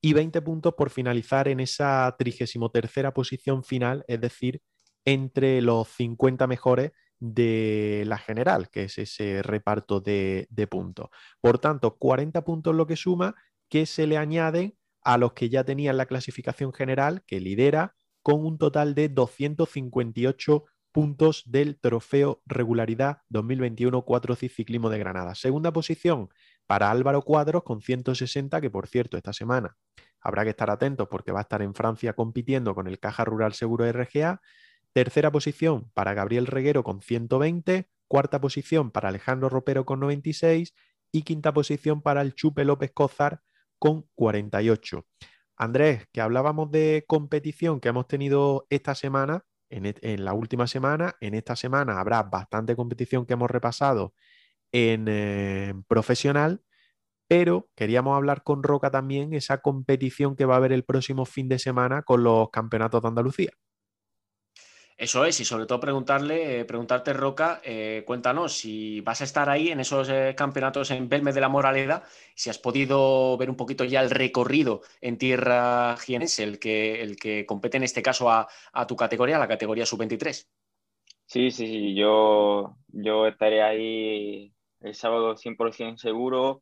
y 0.00 0.14
20 0.14 0.40
puntos 0.40 0.72
por 0.78 0.88
finalizar 0.88 1.46
en 1.46 1.60
esa 1.60 2.16
33 2.18 3.12
posición 3.12 3.62
final, 3.62 4.02
es 4.08 4.18
decir, 4.18 4.62
entre 5.04 5.60
los 5.60 5.88
50 5.88 6.46
mejores 6.46 6.92
de 7.18 8.04
la 8.06 8.16
general, 8.16 8.70
que 8.70 8.84
es 8.84 8.96
ese 8.96 9.42
reparto 9.42 10.00
de, 10.00 10.48
puntos. 10.70 11.10
Por 11.42 11.58
tanto, 11.58 11.98
40 11.98 12.42
puntos 12.42 12.74
lo 12.74 12.86
que 12.86 12.96
suma 12.96 13.34
que 13.68 13.84
se 13.84 14.06
le 14.06 14.16
añaden 14.16 14.74
a 15.02 15.18
los 15.18 15.34
que 15.34 15.50
ya 15.50 15.64
tenían 15.64 15.98
la 15.98 16.06
clasificación 16.06 16.72
general, 16.72 17.24
que 17.26 17.40
lidera, 17.40 17.94
con 18.22 18.42
un 18.42 18.56
total 18.56 18.94
de 18.94 19.10
258 19.10 20.64
puntos 20.92 21.44
del 21.46 21.78
Trofeo 21.78 22.42
Regularidad 22.46 23.22
2021 23.28 24.02
4 24.02 24.34
Ciclismo 24.36 24.90
de 24.90 24.98
Granada. 24.98 25.34
Segunda 25.34 25.72
posición 25.72 26.28
para 26.66 26.90
Álvaro 26.90 27.22
Cuadros 27.22 27.62
con 27.62 27.80
160, 27.80 28.60
que 28.60 28.70
por 28.70 28.86
cierto 28.86 29.16
esta 29.16 29.32
semana 29.32 29.76
habrá 30.20 30.44
que 30.44 30.50
estar 30.50 30.70
atentos 30.70 31.08
porque 31.08 31.32
va 31.32 31.40
a 31.40 31.42
estar 31.42 31.62
en 31.62 31.74
Francia 31.74 32.12
compitiendo 32.12 32.74
con 32.74 32.86
el 32.86 32.98
Caja 32.98 33.24
Rural 33.24 33.54
Seguro 33.54 33.90
RGA. 33.90 34.40
Tercera 34.92 35.30
posición 35.30 35.90
para 35.94 36.14
Gabriel 36.14 36.46
Reguero 36.46 36.82
con 36.82 37.00
120, 37.00 37.88
cuarta 38.08 38.40
posición 38.40 38.90
para 38.90 39.08
Alejandro 39.08 39.48
Ropero 39.48 39.84
con 39.84 40.00
96 40.00 40.74
y 41.12 41.22
quinta 41.22 41.52
posición 41.52 42.02
para 42.02 42.22
el 42.22 42.34
Chupe 42.34 42.64
López 42.64 42.90
Cozar 42.92 43.40
con 43.78 44.06
48. 44.14 45.06
Andrés, 45.56 46.06
que 46.12 46.20
hablábamos 46.20 46.70
de 46.70 47.04
competición 47.06 47.80
que 47.80 47.90
hemos 47.90 48.08
tenido 48.08 48.66
esta 48.70 48.94
semana, 48.94 49.44
e, 49.70 49.94
en, 50.02 50.24
la 50.24 50.34
última 50.34 50.66
semana, 50.66 51.16
en 51.20 51.34
esta 51.34 51.56
semana 51.56 52.00
habrá 52.00 52.22
bastante 52.24 52.76
competición 52.76 53.26
que 53.26 53.34
hemos 53.34 53.50
repasado 53.50 54.14
en 54.72 55.06
eh, 55.08 55.74
profesional, 55.88 56.62
pero 57.28 57.70
queríamos 57.76 58.16
hablar 58.16 58.42
con 58.42 58.62
Roca 58.62 58.90
también 58.90 59.34
esa 59.34 59.58
competición 59.58 60.36
que 60.36 60.44
va 60.46 60.54
a 60.54 60.58
haber 60.58 60.72
el 60.72 60.84
próximo 60.84 61.24
fin 61.26 61.48
de 61.48 61.58
semana 61.58 62.02
con 62.02 62.24
los 62.24 62.50
campeonatos 62.50 63.02
de 63.02 63.08
Andalucía. 63.08 63.52
Eso 65.00 65.24
es, 65.24 65.40
y 65.40 65.46
sobre 65.46 65.64
todo 65.64 65.80
preguntarle, 65.80 66.60
eh, 66.60 66.64
preguntarte, 66.66 67.14
Roca, 67.14 67.62
eh, 67.64 68.04
cuéntanos 68.06 68.52
si 68.52 69.00
vas 69.00 69.22
a 69.22 69.24
estar 69.24 69.48
ahí 69.48 69.70
en 69.70 69.80
esos 69.80 70.10
eh, 70.10 70.34
campeonatos 70.36 70.90
en 70.90 71.08
Belme 71.08 71.32
de 71.32 71.40
la 71.40 71.48
Moraleda, 71.48 72.02
si 72.34 72.50
has 72.50 72.58
podido 72.58 73.34
ver 73.38 73.48
un 73.48 73.56
poquito 73.56 73.84
ya 73.84 74.02
el 74.02 74.10
recorrido 74.10 74.82
en 75.00 75.16
tierra 75.16 75.96
jienense, 75.96 76.44
el 76.44 76.58
que, 76.58 77.00
el 77.00 77.16
que 77.16 77.46
compete 77.46 77.78
en 77.78 77.84
este 77.84 78.02
caso 78.02 78.30
a, 78.30 78.46
tu 78.86 78.94
categoría, 78.94 79.38
la 79.38 79.48
categoría 79.48 79.86
sub-23. 79.86 80.46
Sí, 81.24 81.50
sí, 81.50 81.66
sí, 81.66 81.94
yo, 81.94 82.76
yo 82.88 83.26
estaré 83.26 83.62
ahí 83.62 84.52
el 84.80 84.94
sábado 84.94 85.34
100% 85.34 85.96
seguro 85.96 86.60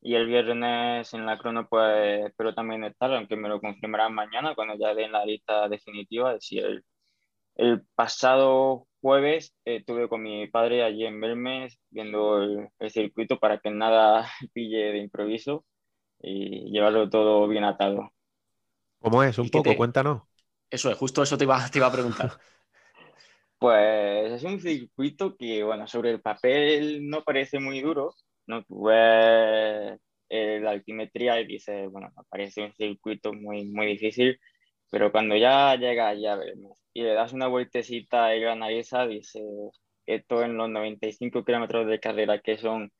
y 0.00 0.16
el 0.16 0.26
viernes 0.26 1.14
en 1.14 1.24
la 1.24 1.38
crono 1.38 1.68
pues 1.68 2.26
espero 2.26 2.52
también 2.52 2.82
estar, 2.82 3.14
aunque 3.14 3.36
me 3.36 3.48
lo 3.48 3.60
confirmarán 3.60 4.12
mañana 4.12 4.56
cuando 4.56 4.74
ya 4.76 4.92
den 4.92 5.12
la 5.12 5.24
lista 5.24 5.68
definitiva, 5.68 6.36
si 6.40 6.58
el 6.58 6.84
el 7.56 7.82
pasado 7.94 8.86
jueves 9.00 9.54
eh, 9.64 9.76
estuve 9.76 10.08
con 10.08 10.22
mi 10.22 10.46
padre 10.48 10.82
allí 10.82 11.06
en 11.06 11.20
Belmes 11.20 11.78
viendo 11.90 12.42
el, 12.42 12.90
circuito 12.90 13.38
para 13.38 13.58
que 13.58 13.70
nada 13.70 14.28
pille 14.52 14.92
de 14.92 14.98
improviso 14.98 15.64
y 16.20 16.70
llevarlo 16.70 17.08
todo 17.10 17.46
bien 17.48 17.64
atado. 17.64 18.12
¿Cómo 19.00 19.22
es? 19.22 19.38
Un 19.38 19.50
poco, 19.50 19.76
cuéntanos. 19.76 20.22
Eso 20.70 20.90
es, 20.90 20.96
justo 20.96 21.22
eso 21.22 21.38
te 21.38 21.44
iba, 21.44 21.70
te 21.70 21.78
iba 21.78 21.86
a 21.86 21.92
preguntar. 21.92 22.32
pues 23.58 24.32
es 24.32 24.42
un 24.42 24.60
circuito 24.60 25.36
que, 25.36 25.62
bueno, 25.62 25.86
sobre 25.86 26.10
el 26.10 26.20
papel 26.20 27.08
no 27.08 27.22
parece 27.22 27.58
muy 27.60 27.80
duro, 27.80 28.14
¿no? 28.46 28.64
Tú 28.64 28.88
la 28.88 30.70
altimetría 30.70 31.40
y 31.40 31.46
dices, 31.46 31.88
bueno, 31.90 32.12
parece 32.28 32.64
un 32.64 32.72
circuito 32.72 33.32
muy, 33.32 33.66
muy 33.66 33.86
difícil, 33.86 34.40
pero 34.90 35.12
cuando 35.12 35.36
ya 35.36 35.76
llega 35.76 36.12
ya 36.14 36.36
y 36.96 37.02
le 37.02 37.12
das 37.12 37.34
una 37.34 37.46
vueltecita 37.46 38.34
y 38.34 38.44
analiza, 38.44 39.06
dice, 39.06 39.42
esto 40.06 40.42
en 40.42 40.56
los 40.56 40.70
95 40.70 41.44
kilómetros 41.44 41.86
de 41.86 42.00
carrera 42.00 42.40
que 42.40 42.56
son 42.56 42.90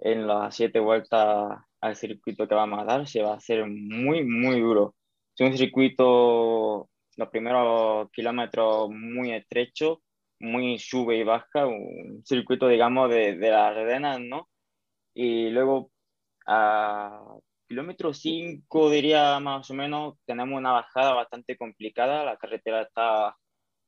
en 0.00 0.26
las 0.26 0.56
siete 0.56 0.80
vueltas 0.80 1.56
al 1.80 1.94
circuito 1.94 2.48
que 2.48 2.56
vamos 2.56 2.80
a 2.80 2.84
dar, 2.84 3.06
se 3.06 3.22
va 3.22 3.34
a 3.34 3.36
hacer 3.36 3.64
muy, 3.68 4.24
muy 4.24 4.60
duro. 4.60 4.96
Es 5.36 5.48
un 5.48 5.56
circuito, 5.56 6.88
los 7.16 7.28
primeros 7.28 8.10
kilómetros 8.10 8.90
muy 8.90 9.30
estrecho, 9.32 10.02
muy 10.40 10.80
sube 10.80 11.16
y 11.16 11.22
baja, 11.22 11.66
un 11.66 12.22
circuito, 12.24 12.66
digamos, 12.66 13.10
de, 13.10 13.36
de 13.36 13.50
las 13.50 13.72
redenas, 13.76 14.18
¿no? 14.20 14.48
Y 15.14 15.50
luego 15.50 15.92
a 16.48 17.22
kilómetro 17.68 18.14
5 18.14 18.90
diría 18.90 19.38
más 19.40 19.70
o 19.70 19.74
menos, 19.74 20.16
tenemos 20.26 20.58
una 20.58 20.72
bajada 20.72 21.14
bastante 21.14 21.56
complicada, 21.56 22.24
la 22.24 22.36
carretera 22.36 22.82
está 22.82 23.36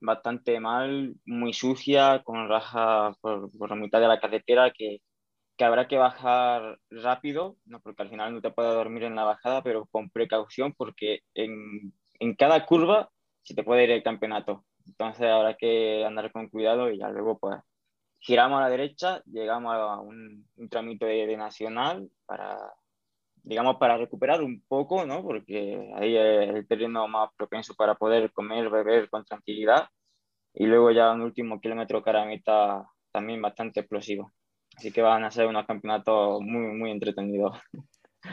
bastante 0.00 0.60
mal, 0.60 1.14
muy 1.24 1.52
sucia, 1.52 2.22
con 2.24 2.48
raja 2.48 3.14
por, 3.20 3.50
por 3.56 3.70
la 3.70 3.76
mitad 3.76 4.00
de 4.00 4.08
la 4.08 4.20
carretera 4.20 4.70
que, 4.72 5.00
que, 5.56 5.64
habrá 5.64 5.88
que 5.88 5.98
bajar 5.98 6.78
rápido, 6.90 7.56
¿no? 7.64 7.80
porque 7.80 8.02
al 8.02 8.10
final 8.10 8.34
no 8.34 8.40
te 8.40 8.50
puedes 8.50 8.74
dormir 8.74 9.04
en 9.04 9.16
la 9.16 9.24
bajada, 9.24 9.62
pero 9.62 9.86
con 9.86 10.10
precaución 10.10 10.74
porque 10.74 11.20
en, 11.34 11.92
en 12.20 12.34
cada 12.34 12.64
curva 12.66 13.10
se 13.42 13.54
te 13.54 13.64
puede 13.64 13.84
ir 13.84 13.90
el 13.90 14.02
campeonato. 14.02 14.64
Entonces 14.86 15.26
habrá 15.26 15.54
que 15.56 16.04
andar 16.04 16.32
con 16.32 16.48
cuidado 16.48 16.90
y 16.90 16.98
ya 16.98 17.10
luego 17.10 17.38
pues 17.38 17.58
giramos 18.20 18.58
a 18.58 18.62
la 18.62 18.70
derecha, 18.70 19.22
llegamos 19.26 19.74
a 19.74 20.00
un, 20.00 20.46
un 20.56 20.68
trámite 20.68 21.06
de, 21.06 21.26
de 21.26 21.36
nacional 21.36 22.08
para 22.26 22.58
digamos, 23.42 23.76
para 23.76 23.96
recuperar 23.96 24.42
un 24.42 24.62
poco, 24.66 25.04
¿no? 25.04 25.22
Porque 25.22 25.92
ahí 25.96 26.16
es 26.16 26.50
el 26.50 26.66
terreno 26.66 27.08
más 27.08 27.30
propenso 27.36 27.74
para 27.74 27.94
poder 27.94 28.32
comer, 28.32 28.70
beber 28.70 29.08
con 29.08 29.24
tranquilidad. 29.24 29.88
Y 30.54 30.66
luego 30.66 30.90
ya 30.90 31.12
un 31.12 31.22
último 31.22 31.60
kilómetro 31.60 32.02
caramita 32.02 32.86
también 33.12 33.40
bastante 33.40 33.80
explosivo. 33.80 34.32
Así 34.76 34.92
que 34.92 35.02
van 35.02 35.24
a 35.24 35.30
ser 35.30 35.46
unos 35.46 35.66
campeonatos 35.66 36.40
muy, 36.40 36.74
muy 36.74 36.90
entretenidos. 36.90 37.58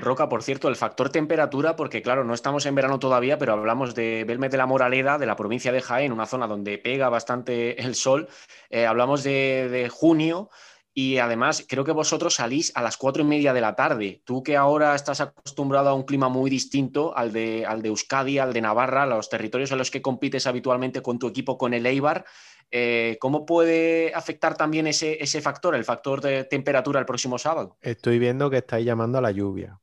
Roca, 0.02 0.27
por 0.27 0.41
cierto, 0.41 0.68
el 0.68 0.76
factor 0.76 1.10
temperatura, 1.10 1.76
porque 1.76 2.02
claro, 2.02 2.23
no 2.23 2.34
estamos 2.34 2.65
en 2.65 2.76
verano 2.76 2.99
todavía, 2.99 3.38
pero 3.38 3.53
hablamos 3.53 3.94
de 3.94 4.23
Belme 4.27 4.49
de 4.49 4.57
la 4.57 4.65
Moraleda, 4.65 5.18
de 5.18 5.27
la 5.27 5.36
provincia 5.36 5.72
de 5.72 5.82
Jaén, 5.82 6.11
una 6.11 6.26
zona 6.26 6.48
donde 6.48 6.77
pega 6.80 7.10
bastante 7.10 7.82
el 7.82 7.95
sol. 7.95 8.27
Eh, 8.69 8.86
hablamos 8.86 9.23
de, 9.23 9.69
de 9.69 9.90
junio, 9.90 10.49
y 10.98 11.18
además, 11.18 11.66
creo 11.68 11.84
que 11.84 11.92
vosotros 11.92 12.36
salís 12.36 12.72
a 12.74 12.82
las 12.82 12.96
cuatro 12.96 13.22
y 13.22 13.26
media 13.26 13.52
de 13.52 13.60
la 13.60 13.76
tarde. 13.76 14.22
Tú 14.24 14.42
que 14.42 14.56
ahora 14.56 14.96
estás 14.96 15.20
acostumbrado 15.20 15.90
a 15.90 15.94
un 15.94 16.04
clima 16.04 16.30
muy 16.30 16.50
distinto 16.50 17.16
al 17.18 17.34
de, 17.34 17.66
al 17.66 17.82
de 17.82 17.90
Euskadi, 17.90 18.40
al 18.40 18.54
de 18.54 18.62
Navarra, 18.62 19.06
los 19.06 19.30
territorios 19.30 19.74
en 19.74 19.78
los 19.78 19.92
que 19.92 20.02
compites 20.02 20.48
habitualmente 20.48 21.02
con 21.02 21.20
tu 21.20 21.28
equipo, 21.28 21.58
con 21.58 21.74
el 21.74 21.86
Eibar, 21.86 22.24
eh, 22.72 23.18
¿cómo 23.20 23.46
puede 23.46 24.14
afectar 24.16 24.56
también 24.56 24.88
ese, 24.88 25.22
ese 25.22 25.42
factor, 25.42 25.76
el 25.76 25.84
factor 25.84 26.22
de 26.22 26.46
temperatura 26.46 27.02
el 27.02 27.06
próximo 27.06 27.38
sábado? 27.38 27.78
Estoy 27.82 28.18
viendo 28.18 28.50
que 28.50 28.58
estáis 28.58 28.86
llamando 28.86 29.18
a 29.18 29.22
la 29.22 29.32
lluvia. 29.32 29.82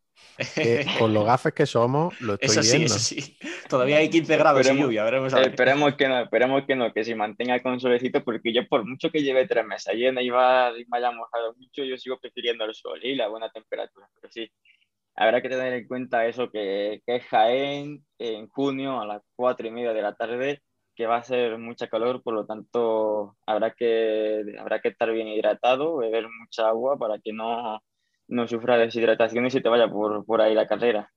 Con 0.99 1.13
los 1.13 1.25
gafes 1.27 1.53
que 1.53 1.67
somos, 1.67 2.19
lo 2.21 2.35
estoy 2.35 2.49
eso 2.49 2.63
sí, 2.63 2.85
Eso 2.85 2.99
sí, 2.99 3.39
Todavía 3.69 3.99
hay 3.99 4.09
15 4.09 4.37
grados 4.37 4.67
de 4.67 4.77
lluvia, 4.77 5.05
veremos 5.05 5.33
Esperemos 5.33 5.95
que 5.95 6.09
no, 6.09 6.21
esperemos 6.21 6.65
que 6.67 6.77
no, 6.77 6.93
que 6.93 7.05
se 7.05 7.15
mantenga 7.15 7.61
con 7.61 7.81
solecito, 7.81 8.23
porque 8.25 8.53
yo 8.53 8.67
por 8.67 8.85
mucho 8.87 9.11
que 9.11 9.23
lleve 9.23 9.47
tres 9.47 9.65
meses 9.67 9.89
allí 9.89 10.07
en 10.07 10.19
Eibar 10.19 10.79
y 10.79 10.87
me 10.91 10.99
haya 10.99 11.11
mojado 11.11 11.55
mucho, 11.57 11.85
yo 11.85 11.97
sigo 11.97 12.19
prefiriendo 12.19 12.65
el 12.65 12.75
sol 12.75 13.01
y 13.03 13.15
la 13.15 13.29
buena 13.29 13.51
temperatura. 13.51 14.09
Pero 14.15 14.33
sí, 14.33 14.51
habrá 15.15 15.43
que 15.43 15.49
tener 15.49 15.73
en 15.73 15.87
cuenta 15.87 16.27
eso, 16.27 16.51
que, 16.51 17.03
que 17.07 17.17
es 17.17 17.25
Jaén 17.25 18.05
en 18.19 18.49
junio 18.49 19.01
a 19.01 19.07
las 19.07 19.23
cuatro 19.37 19.67
y 19.67 19.71
media 19.71 19.93
de 19.93 20.03
la 20.03 20.15
tarde, 20.15 20.63
que 20.95 21.07
va 21.07 21.17
a 21.17 21.23
ser 21.23 21.59
mucha 21.59 21.89
calor, 21.89 22.23
por 22.23 22.35
lo 22.35 22.47
tanto 22.47 23.37
habrá 23.47 23.73
que, 23.73 24.45
habrá 24.59 24.81
que 24.81 24.89
estar 24.89 25.11
bien 25.13 25.29
hidratado, 25.29 25.97
beber 25.97 26.27
mucha 26.29 26.69
agua 26.69 26.99
para 26.99 27.19
que 27.19 27.33
no 27.33 27.81
no 28.33 28.49
sufra 28.49 28.79
deshidratación 28.79 29.47
y 29.47 29.51
se 29.51 29.61
te 29.61 29.69
vaya 29.69 29.89
por, 29.89 30.25
por 30.25 30.41
ahí 30.41 30.55
la 30.55 30.67
carrera. 30.67 31.13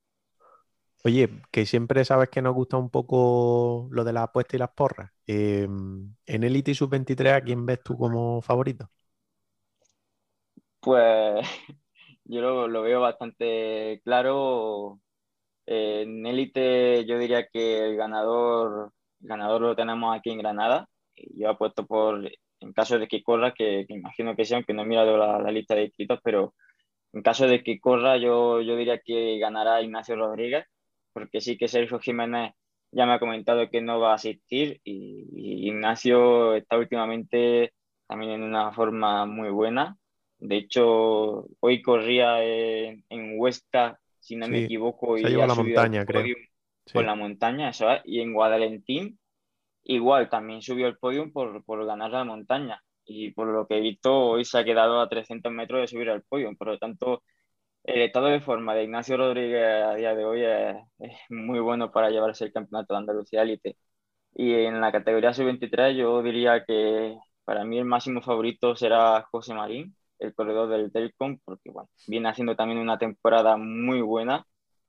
Oye, 1.04 1.28
que 1.50 1.64
siempre 1.64 2.04
sabes 2.04 2.28
que 2.28 2.42
nos 2.42 2.54
gusta 2.54 2.76
un 2.76 2.90
poco 2.90 3.88
lo 3.90 4.04
de 4.04 4.12
la 4.12 4.24
apuesta 4.24 4.56
y 4.56 4.58
las 4.58 4.70
porras. 4.70 5.12
Em, 5.26 6.14
en 6.26 6.44
Elite 6.44 6.72
y 6.72 6.74
Sub-23, 6.74 7.32
¿a 7.32 7.40
quién 7.40 7.64
ves 7.64 7.82
tú 7.82 7.96
como 7.96 8.42
favorito? 8.42 8.90
Pues 10.80 11.46
yo 12.24 12.66
lo, 12.68 12.82
veo 12.82 13.00
bastante 13.00 14.00
claro. 14.04 15.00
en 15.66 16.26
Elite 16.26 17.04
yo 17.06 17.18
diría 17.18 17.46
que 17.46 17.86
el 17.86 17.96
ganador, 17.96 18.92
ganador 19.20 19.62
lo 19.62 19.76
tenemos 19.76 20.14
aquí 20.14 20.30
en 20.30 20.38
Granada. 20.38 20.88
Yo 21.34 21.48
apuesto 21.48 21.86
por, 21.86 22.30
en 22.60 22.72
caso 22.74 22.98
de 22.98 23.08
que 23.08 23.22
corra, 23.22 23.54
que, 23.54 23.86
imagino 23.88 24.36
que 24.36 24.44
sea, 24.44 24.58
aunque 24.58 24.74
no 24.74 24.82
he 24.82 24.86
mirado 24.86 25.16
la, 25.16 25.38
la 25.38 25.50
lista 25.50 25.74
de 25.74 25.84
inscritos, 25.84 26.20
pero 26.22 26.54
en 27.12 27.22
caso 27.22 27.46
de 27.46 27.62
que 27.62 27.80
corra, 27.80 28.16
yo, 28.16 28.60
yo 28.60 28.76
diría 28.76 28.98
que 28.98 29.38
ganará 29.38 29.82
Ignacio 29.82 30.16
Rodríguez, 30.16 30.66
porque 31.12 31.40
sí 31.40 31.56
que 31.56 31.68
Sergio 31.68 31.98
Jiménez 31.98 32.52
ya 32.92 33.06
me 33.06 33.14
ha 33.14 33.18
comentado 33.18 33.70
que 33.70 33.80
no 33.80 34.00
va 34.00 34.12
a 34.12 34.16
asistir 34.16 34.80
y, 34.84 35.68
Ignacio 35.68 36.54
está 36.54 36.76
últimamente 36.78 37.72
también 38.06 38.32
en 38.32 38.42
una 38.42 38.72
forma 38.72 39.26
muy 39.26 39.50
buena. 39.50 39.96
De 40.38 40.56
hecho, 40.56 41.46
hoy 41.60 41.82
corría 41.82 42.42
en, 42.42 43.04
Huesca, 43.38 43.98
si 44.20 44.36
no 44.36 44.46
me 44.48 44.64
equivoco, 44.64 45.16
y 45.16 45.22
se 45.22 45.30
la 45.30 45.54
montaña, 45.54 46.04
creo. 46.04 46.36
Con 46.92 47.06
la 47.06 47.14
montaña, 47.16 47.70
eso 47.70 47.88
y 48.04 48.20
en 48.20 48.32
Guadalentín 48.32 49.18
igual 49.82 50.28
también 50.28 50.62
subió 50.62 50.86
el 50.86 50.98
podio 50.98 51.32
por, 51.32 51.64
por 51.64 51.84
ganar 51.84 52.10
la 52.10 52.24
montaña 52.24 52.80
y 53.06 53.30
por 53.32 53.48
lo 53.48 53.66
que 53.66 53.78
he 53.78 53.80
visto 53.80 54.14
hoy 54.14 54.44
se 54.44 54.58
ha 54.58 54.64
quedado 54.64 55.00
a 55.00 55.08
300 55.08 55.52
metros 55.52 55.80
de 55.80 55.86
subir 55.88 56.10
al 56.10 56.22
podio. 56.22 56.54
Por 56.56 56.68
lo 56.68 56.78
tanto, 56.78 57.22
el 57.84 58.02
estado 58.02 58.26
de 58.28 58.40
forma 58.40 58.74
de 58.74 58.84
Ignacio 58.84 59.16
Rodríguez 59.16 59.84
a 59.84 59.94
día 59.94 60.14
de 60.14 60.24
hoy 60.24 60.42
es, 60.44 60.76
muy 61.30 61.60
bueno 61.60 61.92
para 61.92 62.10
llevarse 62.10 62.44
el 62.44 62.52
campeonato 62.52 62.94
de 62.94 62.98
Andalucía 62.98 63.42
Elite. 63.42 63.76
Y 64.34 64.54
en 64.54 64.80
la 64.80 64.92
categoría 64.92 65.32
sub-23 65.34 65.96
yo 65.96 66.22
diría 66.22 66.64
que 66.64 67.16
para 67.44 67.64
mí 67.64 67.78
el 67.78 67.84
máximo 67.86 68.22
favorito 68.22 68.76
será 68.76 69.22
José 69.30 69.54
Marín, 69.54 69.96
el 70.18 70.34
corredor 70.34 70.68
del 70.68 70.92
Telcom, 70.92 71.38
porque 71.44 71.70
bueno, 71.70 71.88
viene 72.08 72.28
haciendo 72.28 72.56
también 72.56 72.80
una 72.80 72.98
temporada 72.98 73.56
muy 73.56 74.00
buena. 74.02 74.46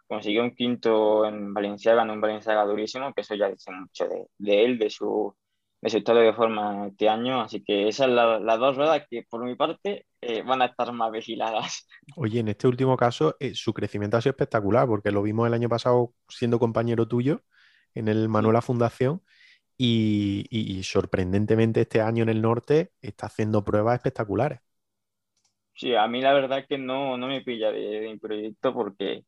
Consiguió 0.07 0.43
un 0.43 0.55
quinto 0.55 1.25
en 1.25 1.53
Valenciaga, 1.53 2.03
en 2.03 2.11
un 2.11 2.21
Valenciaga 2.21 2.65
durísimo, 2.65 3.13
que 3.13 3.21
eso 3.21 3.35
ya 3.35 3.49
dice 3.49 3.71
mucho 3.71 4.07
de, 4.07 4.27
de 4.37 4.65
él, 4.65 4.79
de 4.79 4.89
su, 4.89 5.35
estado 5.95 6.19
de 6.19 6.33
forma 6.33 6.87
este 6.87 7.09
año. 7.09 7.41
Así 7.41 7.63
que 7.63 7.87
esas 7.87 8.07
son 8.07 8.15
las 8.15 8.59
dos 8.59 8.75
ruedas 8.75 9.05
que 9.09 9.23
por 9.29 9.43
mi 9.43 9.55
parte 9.55 10.05
eh, 10.21 10.41
van 10.43 10.61
a 10.61 10.65
estar 10.65 10.91
más 10.91 11.11
vigiladas. 11.11 11.87
Oye, 12.15 12.39
en 12.39 12.47
este 12.47 12.67
último 12.67 12.97
caso, 12.97 13.35
eh, 13.39 13.53
su 13.53 13.73
crecimiento 13.73 14.17
ha 14.17 14.21
sido 14.21 14.31
espectacular, 14.31 14.87
porque 14.87 15.11
lo 15.11 15.21
vimos 15.21 15.47
el 15.47 15.53
año 15.53 15.69
pasado 15.69 16.13
siendo 16.27 16.59
compañero 16.59 17.07
tuyo 17.07 17.43
en 17.93 18.07
el 18.07 18.29
Manuela 18.29 18.61
Fundación 18.61 19.21
y, 19.77 20.81
sorprendentemente 20.83 21.81
este 21.81 22.01
año 22.01 22.23
en 22.23 22.29
el 22.29 22.41
norte 22.41 22.91
está 23.01 23.27
haciendo 23.27 23.63
pruebas 23.63 23.95
espectaculares. 23.95 24.59
Sí, 25.73 25.93
a 25.93 26.07
mí 26.07 26.21
la 26.21 26.33
verdad 26.33 26.65
que 26.67 26.77
no, 26.77 27.17
no 27.17 27.27
me 27.27 27.41
pilla 27.41 27.71
de, 27.71 28.17
proyecto 28.19 28.73
porque 28.73 29.25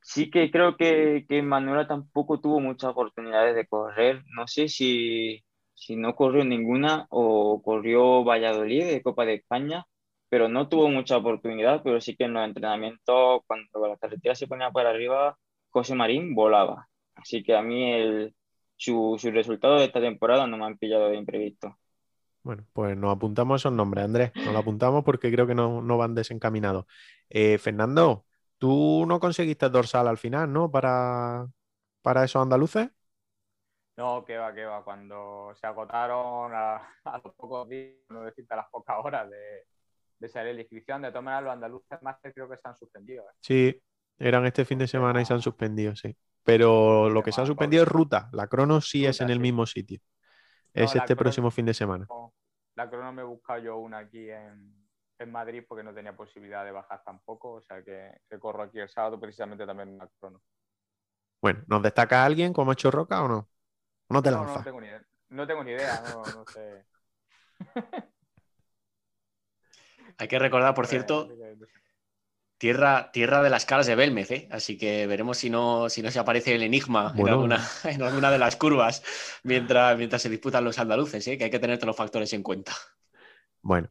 sí 0.00 0.30
que 0.30 0.50
creo 0.50 0.76
que, 0.76 1.26
que 1.28 1.42
Manuela 1.42 1.88
tampoco 1.88 2.40
tuvo 2.40 2.60
muchas 2.60 2.90
oportunidades 2.90 3.56
de 3.56 3.66
correr. 3.66 4.22
No 4.36 4.46
sé 4.46 4.68
si, 4.68 5.44
si 5.74 5.96
no 5.96 6.14
corrió 6.14 6.44
ninguna 6.44 7.06
o 7.10 7.62
corrió 7.62 8.24
Valladolid 8.24 8.86
de 8.86 9.02
Copa 9.02 9.24
de 9.24 9.34
España, 9.34 9.86
pero 10.28 10.48
no 10.48 10.68
tuvo 10.68 10.88
mucha 10.90 11.16
oportunidad, 11.16 11.82
pero 11.82 12.00
sí 12.00 12.16
que 12.16 12.24
en 12.24 12.34
los 12.34 12.44
entrenamientos, 12.44 13.42
cuando 13.46 13.86
la 13.88 13.96
carretera 13.96 14.34
se 14.34 14.46
ponía 14.46 14.70
para 14.70 14.90
arriba, 14.90 15.36
José 15.70 15.94
Marín 15.94 16.34
volaba. 16.34 16.88
Así 17.14 17.42
que 17.42 17.54
a 17.56 17.62
mí 17.62 17.92
el, 17.92 18.34
su, 18.76 19.16
su 19.18 19.30
resultado 19.30 19.78
de 19.78 19.84
esta 19.84 20.00
temporada 20.00 20.46
no 20.46 20.56
me 20.56 20.66
han 20.66 20.78
pillado 20.78 21.08
de 21.08 21.16
imprevisto. 21.16 21.76
Bueno, 22.44 22.66
pues 22.74 22.94
nos 22.96 23.10
apuntamos 23.16 23.62
esos 23.62 23.72
nombres, 23.72 24.04
Andrés. 24.04 24.32
Nos 24.34 24.52
lo 24.52 24.58
apuntamos 24.58 25.02
porque 25.02 25.32
creo 25.32 25.46
que 25.46 25.54
no, 25.54 25.82
van 25.96 26.14
desencaminados. 26.14 26.84
Eh, 27.30 27.56
Fernando, 27.58 28.26
tú 28.58 29.04
no 29.08 29.18
conseguiste 29.18 29.70
dorsal 29.70 30.08
al 30.08 30.18
final, 30.18 30.52
¿no? 30.52 30.70
Para, 30.70 31.46
para 32.02 32.24
esos 32.24 32.42
andaluces. 32.42 32.90
No, 33.96 34.24
que 34.24 34.36
va, 34.36 34.52
que 34.52 34.64
va. 34.64 34.82
Cuando 34.82 35.52
se 35.54 35.66
agotaron 35.66 36.52
a, 36.54 36.82
los 37.24 37.34
pocos 37.34 37.68
días, 37.68 37.94
no 38.08 38.22
decirte 38.22 38.54
a 38.54 38.58
las 38.58 38.70
pocas 38.70 38.96
horas 39.02 39.30
de, 39.30 39.66
de 40.18 40.28
salir 40.28 40.54
la 40.54 40.62
inscripción, 40.62 41.02
de 41.02 41.12
tomar 41.12 41.42
los 41.42 41.52
andaluces 41.52 42.02
más 42.02 42.16
creo 42.20 42.48
que 42.48 42.56
se 42.56 42.68
han 42.68 42.76
suspendido. 42.76 43.24
¿eh? 43.24 43.34
Sí, 43.40 43.82
eran 44.18 44.46
este 44.46 44.64
fin 44.64 44.78
de 44.78 44.86
semana 44.86 45.20
y 45.20 45.24
se 45.24 45.34
han 45.34 45.42
suspendido, 45.42 45.94
sí. 45.94 46.16
Pero 46.44 47.08
lo 47.08 47.22
que 47.22 47.32
se 47.32 47.40
ha 47.40 47.46
suspendido 47.46 47.82
es 47.82 47.88
ruta. 47.88 48.28
La 48.32 48.48
crono 48.48 48.80
sí 48.80 49.06
es 49.06 49.20
en 49.20 49.30
el 49.30 49.40
mismo 49.40 49.64
sitio. 49.66 50.00
es 50.74 50.94
este 50.94 51.16
próximo 51.16 51.50
fin 51.50 51.64
de 51.64 51.74
semana. 51.74 52.06
La 52.74 52.90
crono 52.90 53.12
me 53.12 53.22
he 53.22 53.24
buscado 53.24 53.60
yo 53.60 53.78
una 53.78 53.98
aquí 53.98 54.30
en, 54.30 54.82
Madrid 55.26 55.64
porque 55.66 55.82
no 55.82 55.94
tenía 55.94 56.14
posibilidad 56.14 56.66
de 56.66 56.70
bajar 56.70 57.02
tampoco. 57.02 57.52
O 57.52 57.62
sea 57.62 57.82
que, 57.82 58.12
corro 58.38 58.64
aquí 58.64 58.78
el 58.78 58.90
sábado 58.90 59.18
precisamente 59.18 59.64
también 59.64 59.90
en 59.90 59.98
la 59.98 60.08
crono. 60.20 60.42
Bueno, 61.40 61.62
¿nos 61.66 61.82
destaca 61.82 62.24
alguien 62.24 62.52
como 62.52 62.70
ha 62.70 62.74
hecho 62.74 62.90
Roca 62.90 63.22
o 63.22 63.28
no? 63.28 63.48
¿O 64.08 64.14
no 64.14 64.22
te 64.22 64.30
lanzas? 64.30 64.58
No, 64.58 64.64
tengo 64.64 64.80
ni 64.80 64.86
idea. 64.86 65.02
No 65.30 65.46
tengo 65.46 65.64
ni 65.64 65.70
idea, 65.72 66.02
no 66.34 66.44
sé. 66.52 66.84
Hay 70.18 70.28
que 70.28 70.38
recordar, 70.38 70.74
por 70.74 70.86
cierto, 70.86 71.28
Tierra, 72.56 73.10
tierra 73.12 73.42
de 73.42 73.50
las 73.50 73.66
caras 73.66 73.86
de 73.86 73.96
Belmez, 73.96 74.30
¿eh? 74.30 74.48
así 74.50 74.78
que 74.78 75.08
veremos 75.08 75.38
si 75.38 75.50
no, 75.50 75.90
si 75.90 76.02
no 76.02 76.10
se 76.10 76.20
aparece 76.20 76.54
el 76.54 76.62
enigma 76.62 77.12
en, 77.16 77.28
alguna, 77.28 77.56
en, 77.84 78.00
alguna, 78.00 78.30
de 78.30 78.38
las 78.38 78.54
curvas 78.56 79.02
mientras, 79.42 79.98
mientras 79.98 80.22
se 80.22 80.30
disputan 80.30 80.64
los 80.64 80.78
andaluces, 80.78 81.26
¿eh? 81.26 81.36
que 81.36 81.44
hay 81.44 81.50
que 81.50 81.58
tener 81.58 81.78
todos 81.78 81.88
los 81.88 81.96
factores 81.96 82.32
en 82.32 82.44
cuenta. 82.44 82.72
Bueno, 83.60 83.90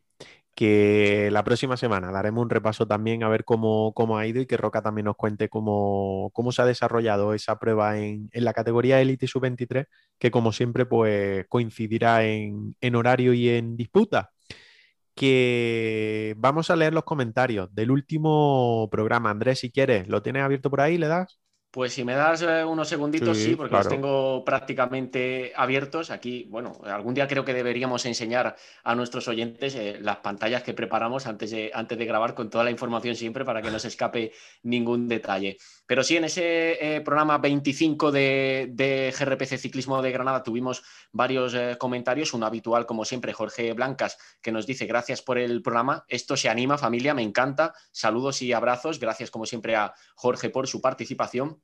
la 1.31 1.44
próxima 1.44 1.77
semana 1.77 2.11
daremos 2.11 2.44
un 2.44 2.49
repaso 2.49 2.88
también 2.88 3.23
a 3.23 3.30
ver 3.30 3.45
cómo, 3.45 3.94
ha 4.18 4.27
ido 4.27 4.41
y 4.41 4.45
que 4.45 4.57
Roca 4.57 4.81
también 4.81 5.06
nos 5.06 5.15
cuente 5.15 5.49
cómo, 5.49 6.30
cómo 6.34 6.52
se 6.52 6.61
ha 6.61 6.65
desarrollado 6.65 7.34
esa 7.34 7.60
prueba 7.60 7.98
en, 7.99 8.30
la 8.34 8.53
categoría 8.53 9.02
Elite 9.02 9.27
Sub-23, 9.27 9.88
que 10.19 10.31
como 10.31 10.52
siempre 10.52 10.85
pues 10.85 11.45
coincidirá 11.49 12.26
en, 12.26 12.76
en 12.81 12.95
horario 12.95 13.34
y 13.34 13.49
en 13.49 13.76
disputa 13.77 14.31
que 15.15 16.35
vamos 16.38 16.69
a 16.69 16.76
leer 16.76 16.94
los 16.94 17.03
comentarios 17.03 17.73
del 17.73 17.91
último 17.91 18.90
programa. 18.91 19.30
Andrés, 19.30 19.60
si 19.60 19.72
quieres, 19.72 20.07
¿lo 20.07 20.22
tienes 20.23 20.44
abierto 20.44 20.69
por 20.69 20.81
ahí? 20.81 20.98
¿Le 20.98 21.07
das? 21.07 21.42
Pues 21.73 21.93
si 21.93 22.03
me 22.03 22.13
das 22.13 22.43
eh, 22.43 22.63
unos 22.63 22.87
segunditos, 22.87 23.35
sí, 23.35 23.55
porque 23.55 23.75
los 23.75 23.89
tengo 23.89 24.45
prácticamente 24.45 25.53
abiertos. 25.55 26.11
Aquí, 26.11 26.45
bueno, 26.47 26.79
algún 26.83 27.15
día 27.15 27.27
creo 27.27 27.43
que 27.43 27.53
deberíamos 27.55 28.05
enseñar 28.05 28.55
a 28.83 28.93
nuestros 28.93 29.27
oyentes 29.27 29.73
eh, 29.73 29.97
las 29.99 30.17
pantallas 30.17 30.61
que 30.61 30.75
preparamos 30.75 31.25
antes 31.25 31.49
de, 31.49 31.71
antes 31.73 31.97
de 31.97 32.05
grabar 32.05 32.35
con 32.35 32.51
toda 32.51 32.63
la 32.63 32.69
información 32.69 33.15
siempre 33.15 33.43
para 33.43 33.63
que 33.63 33.71
no 33.71 33.79
se 33.79 33.87
escape 33.87 34.33
ningún 34.61 35.07
detalle. 35.07 35.57
Pero 35.87 36.03
sí, 36.03 36.15
en 36.15 36.25
ese 36.25 36.97
eh, 36.97 37.01
programa 37.01 37.39
25 37.39 38.11
de, 38.11 38.69
de, 38.71 39.11
GRPC 39.17 39.57
Ciclismo 39.57 39.99
de 40.03 40.11
Granada 40.11 40.43
tuvimos 40.43 40.83
varios 41.11 41.57
comentarios. 41.79 42.35
Uno 42.35 42.45
habitual, 42.45 42.85
como 42.85 43.03
siempre, 43.03 43.33
Jorge 43.33 43.73
Blancas, 43.73 44.19
que 44.43 44.51
nos 44.51 44.67
dice 44.67 44.85
gracias 44.85 45.23
por 45.23 45.39
el 45.39 45.63
programa. 45.63 46.05
Esto 46.07 46.37
se 46.37 46.49
anima, 46.49 46.77
familia, 46.77 47.15
me 47.15 47.23
encanta. 47.23 47.73
Saludos 47.91 48.43
y 48.43 48.53
abrazos. 48.53 48.99
Gracias, 48.99 49.31
como 49.31 49.47
siempre, 49.47 49.75
a 49.75 49.95
Jorge 50.13 50.51
por 50.51 50.67
su 50.67 50.79
participación. 50.79 51.62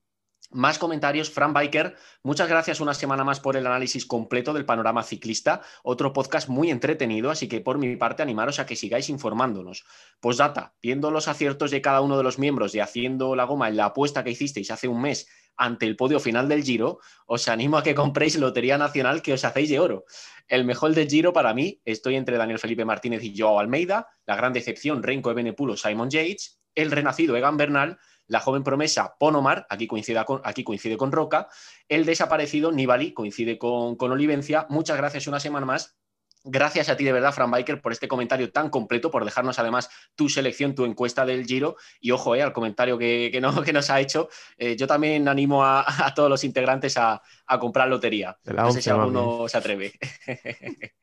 Más 0.52 0.80
comentarios, 0.80 1.30
Fran 1.30 1.54
Biker, 1.54 1.96
muchas 2.24 2.50
gracias 2.50 2.80
una 2.80 2.96
semana 2.96 3.24
más 3.24 3.40
por 3.40 3.56
el 3.56 3.68
análisis 3.68 4.08
completo 4.08 4.52
del 4.52 4.66
panorama 4.66 5.04
ciclista, 5.04 5.62
otro 5.84 6.12
podcast 6.12 6.50
muy 6.50 6.72
entretenido, 6.72 7.30
así 7.30 7.48
que 7.48 7.62
por 7.62 7.78
mi 7.78 7.96
parte 7.98 8.24
animaros 8.24 8.58
a 8.58 8.66
que 8.66 8.76
sigáis 8.76 9.10
informándonos. 9.10 9.86
Postdata, 10.20 10.74
viendo 10.82 11.12
los 11.12 11.28
aciertos 11.28 11.70
de 11.70 11.82
cada 11.82 12.02
uno 12.02 12.18
de 12.18 12.24
los 12.24 12.40
miembros 12.40 12.72
de 12.72 12.82
Haciendo 12.82 13.36
la 13.36 13.44
Goma 13.44 13.70
en 13.70 13.78
la 13.78 13.86
apuesta 13.86 14.24
que 14.24 14.32
hicisteis 14.32 14.72
hace 14.72 14.88
un 14.88 15.04
mes 15.04 15.28
ante 15.56 15.86
el 15.86 15.96
podio 15.96 16.20
final 16.20 16.50
del 16.50 16.64
Giro, 16.64 17.00
os 17.28 17.48
animo 17.48 17.78
a 17.78 17.84
que 17.84 17.94
compréis 17.94 18.36
Lotería 18.36 18.80
Nacional 18.80 19.22
que 19.22 19.34
os 19.34 19.46
hacéis 19.46 19.70
de 19.70 19.80
oro. 19.80 20.06
El 20.48 20.66
mejor 20.66 20.96
del 20.96 21.08
Giro 21.08 21.32
para 21.32 21.54
mí, 21.54 21.80
estoy 21.86 22.16
entre 22.16 22.38
Daniel 22.38 22.58
Felipe 22.58 22.86
Martínez 22.86 23.24
y 23.24 23.38
Joao 23.38 23.60
Almeida, 23.60 24.08
la 24.26 24.36
gran 24.36 24.54
decepción 24.54 25.04
Renko 25.04 25.30
Ebenepulo, 25.30 25.78
Simon 25.78 26.10
Yates, 26.10 26.60
el 26.74 26.90
renacido 26.90 27.36
Egan 27.36 27.58
Bernal 27.58 28.00
la 28.30 28.40
joven 28.40 28.64
promesa 28.64 29.18
Ponomar, 29.20 29.68
aquí 29.70 29.86
coincide 29.86 30.24
con, 30.24 30.40
aquí 30.46 30.64
coincide 30.64 30.96
con 30.96 31.12
Roca, 31.12 31.50
el 31.90 32.06
desaparecido 32.06 32.72
Nibali, 32.72 33.12
coincide 33.14 33.58
con, 33.58 33.98
con 33.98 34.14
Olivencia. 34.14 34.66
Muchas 34.70 34.96
gracias 34.96 35.28
una 35.28 35.42
semana 35.42 35.66
más 35.66 36.00
Gracias 36.46 36.88
a 36.88 36.96
ti 36.96 37.04
de 37.04 37.12
verdad, 37.12 37.34
Fran 37.34 37.52
Biker, 37.52 37.82
por 37.82 37.92
este 37.92 38.08
comentario 38.08 38.52
tan 38.52 38.70
completo, 38.70 39.12
por 39.12 39.26
dejarnos 39.26 39.60
además 39.60 39.90
tu 40.16 40.30
selección, 40.30 40.74
tu 40.74 40.86
encuesta 40.86 41.26
del 41.26 41.46
Giro. 41.46 41.76
Y 42.00 42.12
ojo 42.12 42.34
eh, 42.34 42.42
al 42.42 42.54
comentario 42.54 42.98
que, 42.98 43.38
no, 43.42 43.62
que 43.64 43.74
nos 43.74 43.90
ha 43.90 44.00
hecho. 44.00 44.30
Eh, 44.58 44.78
yo 44.78 44.88
también 44.88 45.28
animo 45.28 45.66
a, 45.66 45.86
todos 46.16 46.30
los 46.30 46.44
integrantes 46.44 46.98
a, 46.98 47.22
comprar 47.60 47.90
lotería. 47.90 48.38
No 48.46 48.72
sé 48.72 48.82
si 48.82 48.90
alguno 48.90 49.48
se 49.48 49.58
atreve. 49.58 49.94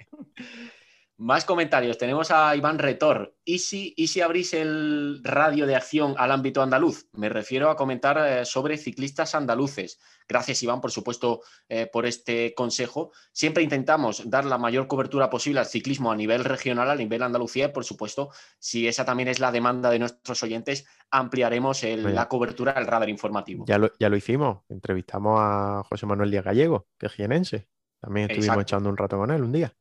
Más 1.18 1.47
comentarios. 1.47 1.97
Tenemos 1.97 2.30
a 2.30 2.55
Iván 2.55 2.78
Retor. 2.78 3.34
¿Y 3.43 3.60
si, 3.60 3.94
¿Y 3.97 4.09
si 4.09 4.20
abrís 4.20 4.52
el 4.52 5.20
radio 5.24 5.66
de 5.66 5.74
acción 5.74 6.14
al 6.18 6.30
ámbito 6.30 6.60
andaluz? 6.60 7.09
Me 7.12 7.30
refiero 7.30 7.70
a 7.70 7.76
comentar 7.76 8.18
eh, 8.18 8.44
sobre 8.44 8.76
ciclistas 8.76 9.34
andaluces. 9.34 9.98
Gracias, 10.28 10.62
Iván, 10.62 10.82
por 10.82 10.90
supuesto, 10.90 11.40
eh, 11.70 11.88
por 11.90 12.05
este 12.05 12.52
consejo. 12.55 13.12
Siempre 13.32 13.62
intentamos 13.62 14.28
dar 14.28 14.44
la 14.44 14.59
mayor 14.59 14.88
cobertura 14.88 15.30
posible 15.30 15.60
al 15.60 15.66
ciclismo 15.66 16.12
a 16.12 16.16
nivel 16.16 16.44
regional, 16.44 16.90
a 16.90 16.97
nivel 16.97 17.22
Andalucía. 17.22 17.66
Y, 17.66 17.72
por 17.72 17.84
supuesto, 17.84 18.28
si 18.59 18.86
esa 18.86 19.06
también 19.06 19.30
es 19.30 19.40
la 19.40 19.51
demanda 19.51 19.88
de 19.88 20.01
nuestros 20.01 20.43
oyentes, 20.43 20.86
ampliaremos 21.10 21.82
la 21.82 22.28
cobertura 22.28 22.74
del 22.74 22.86
radar 22.86 23.09
informativo. 23.09 23.64
Ya 23.66 23.78
lo, 23.78 23.90
ya 23.98 24.10
lo 24.10 24.16
hicimos. 24.16 24.64
Entrevistamos 24.68 25.38
a 25.40 25.82
José 25.88 26.05
Manuel 26.05 26.30
Díaz 26.30 26.44
Gallego, 26.44 26.88
que 26.98 27.06
es 27.06 27.12
jienense. 27.12 27.68
También 28.02 28.30
estuvimos 28.30 28.60
echando 28.60 28.90
un 28.90 28.98
rato 28.98 29.16
con 29.16 29.30
él 29.30 29.43
un 29.43 29.52
día. 29.52 29.74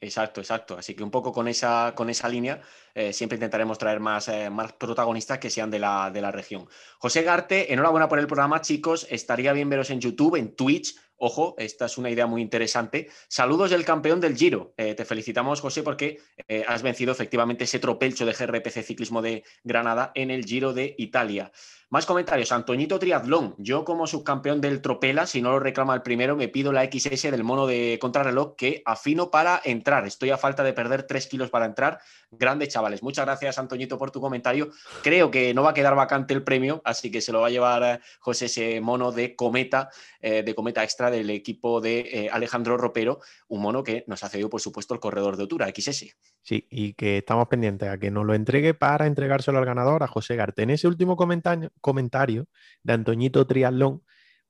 Exacto, 0.00 0.40
exacto. 0.40 0.76
Así 0.76 0.94
que 0.94 1.02
un 1.02 1.10
poco 1.10 1.32
con 1.32 1.48
esa, 1.48 1.94
con 1.94 2.10
esa 2.10 2.28
línea 2.28 2.60
eh, 2.94 3.14
siempre 3.14 3.36
intentaremos 3.36 3.78
traer 3.78 3.98
más, 3.98 4.28
eh, 4.28 4.50
más 4.50 4.74
protagonistas 4.74 5.38
que 5.38 5.48
sean 5.48 5.70
de 5.70 5.78
la, 5.78 6.10
de 6.10 6.20
la, 6.20 6.30
región. 6.30 6.68
José 6.98 7.22
Garte, 7.22 7.72
enhorabuena 7.72 8.08
por 8.08 8.18
el 8.18 8.26
programa, 8.26 8.60
chicos. 8.60 9.06
Estaría 9.10 9.54
bien 9.54 9.70
veros 9.70 9.88
en 9.88 10.00
YouTube, 10.00 10.36
en 10.36 10.54
Twitch. 10.54 10.96
Ojo, 11.16 11.54
esta 11.56 11.86
es 11.86 11.96
una 11.96 12.10
idea 12.10 12.26
muy 12.26 12.42
interesante. 12.42 13.08
Saludos 13.26 13.70
del 13.70 13.86
campeón 13.86 14.20
del 14.20 14.36
Giro. 14.36 14.74
Eh, 14.76 14.94
te 14.94 15.06
felicitamos, 15.06 15.62
José, 15.62 15.82
porque 15.82 16.20
has 16.68 16.82
vencido 16.82 17.10
efectivamente 17.12 17.64
ese 17.64 17.78
tropelcho 17.78 18.26
de 18.26 18.32
GRPC 18.32 18.82
Ciclismo 18.82 19.22
de 19.22 19.44
Granada 19.64 20.12
en 20.14 20.30
el 20.30 20.44
Giro 20.44 20.74
de 20.74 20.94
Italia. 20.98 21.50
Más 21.88 22.04
comentarios. 22.04 22.50
Antoñito 22.50 22.98
Triatlón. 22.98 23.54
Yo, 23.58 23.84
como 23.84 24.08
subcampeón 24.08 24.60
del 24.60 24.82
Tropela, 24.82 25.24
si 25.24 25.40
no 25.40 25.52
lo 25.52 25.60
reclama 25.60 25.94
el 25.94 26.02
primero, 26.02 26.34
me 26.34 26.48
pido 26.48 26.72
la 26.72 26.84
XS 26.84 27.30
del 27.30 27.44
mono 27.44 27.64
de 27.64 27.98
contrarreloj 28.00 28.56
que 28.56 28.82
afino 28.84 29.30
para 29.30 29.60
entrar. 29.64 30.04
Estoy 30.04 30.30
a 30.30 30.36
falta 30.36 30.64
de 30.64 30.72
perder 30.72 31.04
3 31.04 31.28
kilos 31.28 31.48
para 31.48 31.64
entrar. 31.64 32.00
Grande, 32.32 32.66
chavales. 32.66 33.04
Muchas 33.04 33.24
gracias, 33.24 33.56
Antoñito, 33.58 33.98
por 33.98 34.10
tu 34.10 34.20
comentario. 34.20 34.70
Creo 35.04 35.30
que 35.30 35.54
no 35.54 35.62
va 35.62 35.70
a 35.70 35.74
quedar 35.74 35.94
vacante 35.94 36.34
el 36.34 36.42
premio, 36.42 36.82
así 36.84 37.08
que 37.08 37.20
se 37.20 37.30
lo 37.30 37.40
va 37.40 37.46
a 37.46 37.50
llevar 37.50 37.82
eh, 37.84 38.00
José 38.18 38.46
ese 38.46 38.80
mono 38.80 39.12
de 39.12 39.36
Cometa, 39.36 39.88
eh, 40.20 40.42
de 40.42 40.54
Cometa 40.56 40.82
Extra 40.82 41.08
del 41.08 41.30
equipo 41.30 41.80
de 41.80 42.00
eh, 42.00 42.28
Alejandro 42.32 42.76
Ropero, 42.76 43.20
un 43.46 43.62
mono 43.62 43.84
que 43.84 44.02
nos 44.08 44.24
ha 44.24 44.28
cedido, 44.28 44.50
por 44.50 44.60
supuesto, 44.60 44.92
el 44.92 44.98
corredor 44.98 45.36
de 45.36 45.44
Otura, 45.44 45.68
XS. 45.68 46.16
Sí, 46.42 46.66
y 46.68 46.94
que 46.94 47.18
estamos 47.18 47.46
pendientes 47.48 47.88
a 47.88 47.98
que 47.98 48.10
nos 48.10 48.26
lo 48.26 48.34
entregue 48.34 48.74
para 48.74 49.06
entregárselo 49.06 49.58
al 49.58 49.64
ganador, 49.64 50.02
a 50.02 50.08
José 50.08 50.34
Garte. 50.34 50.62
En 50.62 50.70
ese 50.70 50.88
último 50.88 51.16
comentario, 51.16 51.70
comentario 51.80 52.46
de 52.82 52.92
Antoñito 52.92 53.46
Triatlón, 53.46 54.02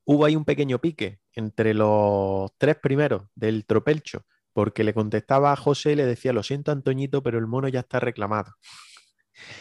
hubo 0.04 0.24
ahí 0.24 0.36
un 0.36 0.44
pequeño 0.44 0.80
pique 0.80 1.18
entre 1.34 1.74
los 1.74 2.50
tres 2.58 2.76
primeros 2.76 3.24
del 3.34 3.66
Tropelcho, 3.66 4.24
porque 4.52 4.84
le 4.84 4.94
contestaba 4.94 5.52
a 5.52 5.56
José 5.56 5.92
y 5.92 5.96
le 5.96 6.06
decía, 6.06 6.32
lo 6.32 6.42
siento 6.42 6.72
Antoñito, 6.72 7.22
pero 7.22 7.38
el 7.38 7.46
mono 7.46 7.68
ya 7.68 7.80
está 7.80 8.00
reclamado. 8.00 8.54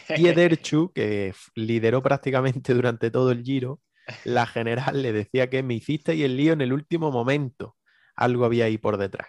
Y 0.08 0.26
Ederchu, 0.28 0.92
que 0.94 1.34
lideró 1.54 2.02
prácticamente 2.02 2.72
durante 2.74 3.10
todo 3.10 3.30
el 3.30 3.42
giro, 3.42 3.80
la 4.24 4.46
general 4.46 5.02
le 5.02 5.12
decía 5.12 5.50
que 5.50 5.62
me 5.62 5.74
hiciste 5.74 6.14
y 6.14 6.22
el 6.22 6.36
lío 6.36 6.52
en 6.52 6.60
el 6.60 6.72
último 6.72 7.10
momento. 7.10 7.76
Algo 8.14 8.46
había 8.46 8.64
ahí 8.64 8.78
por 8.78 8.96
detrás. 8.96 9.28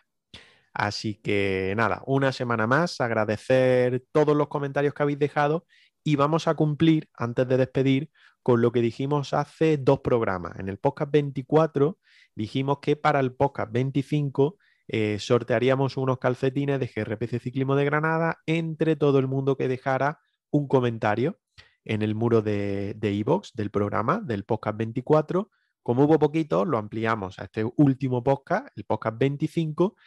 Así 0.73 1.15
que 1.15 1.73
nada, 1.75 2.03
una 2.05 2.31
semana 2.31 2.67
más, 2.67 3.01
agradecer 3.01 4.03
todos 4.11 4.37
los 4.37 4.47
comentarios 4.47 4.93
que 4.93 5.01
habéis 5.01 5.17
dejado 5.17 5.65
y 6.07 6.15
vamos 6.15 6.47
a 6.47 6.55
cumplir, 6.55 7.09
antes 7.15 7.45
de 7.49 7.57
despedir, 7.57 8.11
con 8.41 8.61
lo 8.61 8.71
que 8.71 8.79
dijimos 8.79 9.33
hace 9.33 9.75
dos 9.75 9.99
programas. 9.99 10.57
En 10.57 10.69
el 10.69 10.77
podcast 10.77 11.11
24 11.11 11.99
dijimos 12.33 12.77
que 12.81 12.95
para 12.95 13.19
el 13.19 13.33
podcast 13.33 13.73
25 13.73 14.57
eh, 14.87 15.17
sortearíamos 15.19 15.97
unos 15.97 16.17
calcetines 16.19 16.79
de 16.79 16.87
GRPC 16.87 17.41
Ciclismo 17.41 17.75
de 17.75 17.83
Granada 17.83 18.37
entre 18.45 18.95
todo 18.95 19.19
el 19.19 19.27
mundo 19.27 19.57
que 19.57 19.67
dejara 19.67 20.21
un 20.49 20.69
comentario 20.69 21.41
en 21.83 22.01
el 22.01 22.15
muro 22.15 22.41
de 22.41 22.95
iVoox 23.01 23.51
del 23.53 23.69
programa, 23.69 24.21
del 24.23 24.45
podcast 24.45 24.77
24. 24.77 25.51
Como 25.83 26.05
hubo 26.05 26.17
poquito, 26.17 26.63
lo 26.63 26.77
ampliamos 26.77 27.37
a 27.37 27.43
este 27.43 27.65
último 27.75 28.23
podcast, 28.23 28.69
el 28.77 28.85
podcast 28.85 29.17
25, 29.19 29.97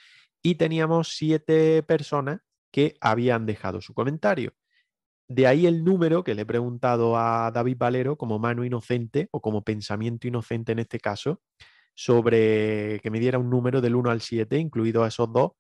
y 0.41 0.55
teníamos 0.55 1.15
siete 1.15 1.83
personas 1.83 2.41
que 2.71 2.95
habían 3.03 3.45
dejado 3.45 3.83
su 3.83 3.93
comentario. 3.93 4.55
De 5.31 5.47
ahí 5.47 5.65
el 5.69 5.85
número 5.85 6.25
que 6.25 6.35
le 6.35 6.43
he 6.43 6.45
preguntado 6.45 7.17
a 7.17 7.53
David 7.53 7.77
Valero 7.79 8.17
como 8.17 8.41
mano 8.41 8.65
inocente 8.65 9.29
o 9.31 9.41
como 9.41 9.63
pensamiento 9.63 10.27
inocente 10.27 10.73
en 10.73 10.81
este 10.81 10.99
caso, 10.99 11.41
sobre 11.95 12.99
que 13.01 13.13
me 13.13 13.21
diera 13.21 13.39
un 13.39 13.49
número 13.49 13.81
del 13.81 13.95
1 13.95 14.11
al 14.11 14.23
7, 14.23 14.59
incluido 14.59 15.05
a 15.05 15.07
esos 15.07 15.33
dos, 15.33 15.53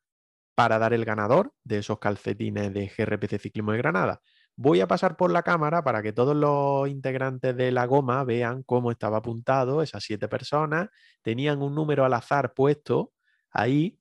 para 0.57 0.81
dar 0.81 0.93
el 0.93 1.05
ganador 1.05 1.53
de 1.63 1.79
esos 1.79 2.01
calcetines 2.01 2.75
de 2.75 2.89
GRPC 2.89 3.39
Ciclismo 3.39 3.71
de 3.71 3.79
Granada. 3.79 4.21
Voy 4.57 4.81
a 4.81 4.89
pasar 4.89 5.17
por 5.17 5.31
la 5.31 5.45
cámara 5.45 5.85
para 5.85 6.03
que 6.03 6.13
todos 6.13 6.35
los 6.35 6.89
integrantes 6.89 7.57
de 7.57 7.71
la 7.71 7.87
goma 7.87 8.25
vean 8.25 8.65
cómo 8.65 8.91
estaba 8.91 9.19
apuntado 9.19 9.83
esas 9.83 10.03
siete 10.03 10.27
personas. 10.27 10.89
Tenían 11.23 11.63
un 11.63 11.77
número 11.77 12.05
al 12.05 12.15
azar 12.15 12.55
puesto 12.55 13.13
ahí 13.53 14.01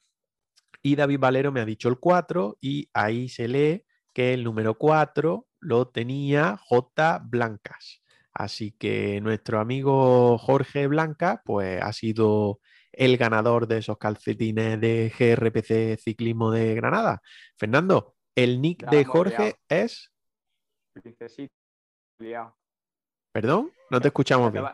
y 0.82 0.96
David 0.96 1.20
Valero 1.20 1.52
me 1.52 1.62
ha 1.62 1.66
dicho 1.66 1.90
el 1.90 2.00
4 2.00 2.58
y 2.60 2.90
ahí 2.92 3.30
se 3.30 3.48
lee 3.48 3.86
que 4.16 4.34
el 4.34 4.44
número 4.44 4.74
4 4.74 5.46
lo 5.60 5.88
tenía 5.88 6.58
J. 6.58 7.22
Blancas. 7.24 8.02
Así 8.34 8.72
que 8.72 9.20
nuestro 9.22 9.60
amigo 9.60 10.38
Jorge 10.38 10.88
Blanca 10.88 11.42
pues 11.44 11.82
ha 11.82 11.92
sido 11.94 12.60
el 12.92 13.18
ganador 13.18 13.68
de 13.68 13.80
esos 13.80 13.98
calcetines 13.98 14.80
de 14.80 15.12
GRPC 15.18 16.00
Ciclismo 16.02 16.52
de 16.52 16.76
Granada. 16.76 17.22
Fernando, 17.58 18.16
el 18.36 18.62
nick 18.62 18.90
de 18.90 19.06
Jorge 19.06 19.56
es 19.68 20.12
¿Perdón? 23.32 23.72
No 23.90 24.02
te 24.02 24.08
escuchamos 24.08 24.52
bien. 24.52 24.66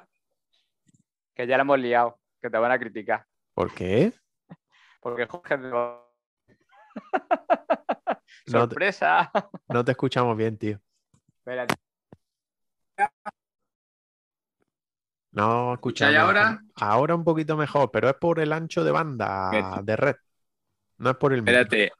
Que 1.34 1.46
ya 1.48 1.58
lo 1.58 1.62
hemos 1.62 1.80
liado, 1.80 2.20
que 2.42 2.50
te 2.50 2.58
van 2.58 2.72
a 2.72 2.80
criticar. 2.80 3.26
¿Por 3.54 3.74
qué? 3.74 4.14
Porque 5.02 5.28
Jorge 5.28 5.58
Sorpresa. 8.48 9.32
No 9.70 9.84
te, 9.84 9.92
escuchamos 9.92 10.36
bien, 10.38 10.58
tío. 10.58 10.80
Espérate. 11.40 11.76
No 15.32 15.74
escuchamos. 15.74 16.16
ahora? 16.16 16.62
Ahora 16.76 17.16
un 17.16 17.24
poquito 17.24 17.58
mejor, 17.58 17.92
pero 17.92 18.10
es 18.10 18.16
por 18.16 18.40
el 18.40 18.54
ancho 18.54 18.84
de 18.84 18.92
banda 18.92 19.82
de 19.84 19.96
red. 19.96 20.16
No 20.98 21.10
es 21.10 21.18
por 21.18 21.34
el 21.34 21.40
Espérate. 21.40 21.92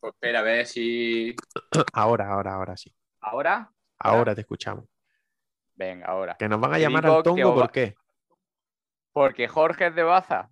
Pues 0.00 0.14
espera, 0.14 0.40
a 0.40 0.42
ver 0.42 0.66
si. 0.66 1.34
Ahora, 1.92 2.28
ahora, 2.28 2.54
ahora 2.54 2.76
sí. 2.76 2.94
¿Ahora? 3.20 3.72
Ahora 3.98 4.34
te 4.34 4.42
escuchamos. 4.42 4.84
Venga, 5.74 6.06
ahora. 6.06 6.36
Que 6.38 6.48
nos 6.48 6.60
van 6.60 6.74
a 6.74 6.78
llamar 6.78 7.06
al 7.06 7.22
tongo, 7.22 7.54
¿por 7.54 7.70
qué? 7.72 7.96
Porque 9.12 9.48
Jorge 9.48 9.88
es 9.88 9.94
de 9.94 10.02
Baza. 10.04 10.50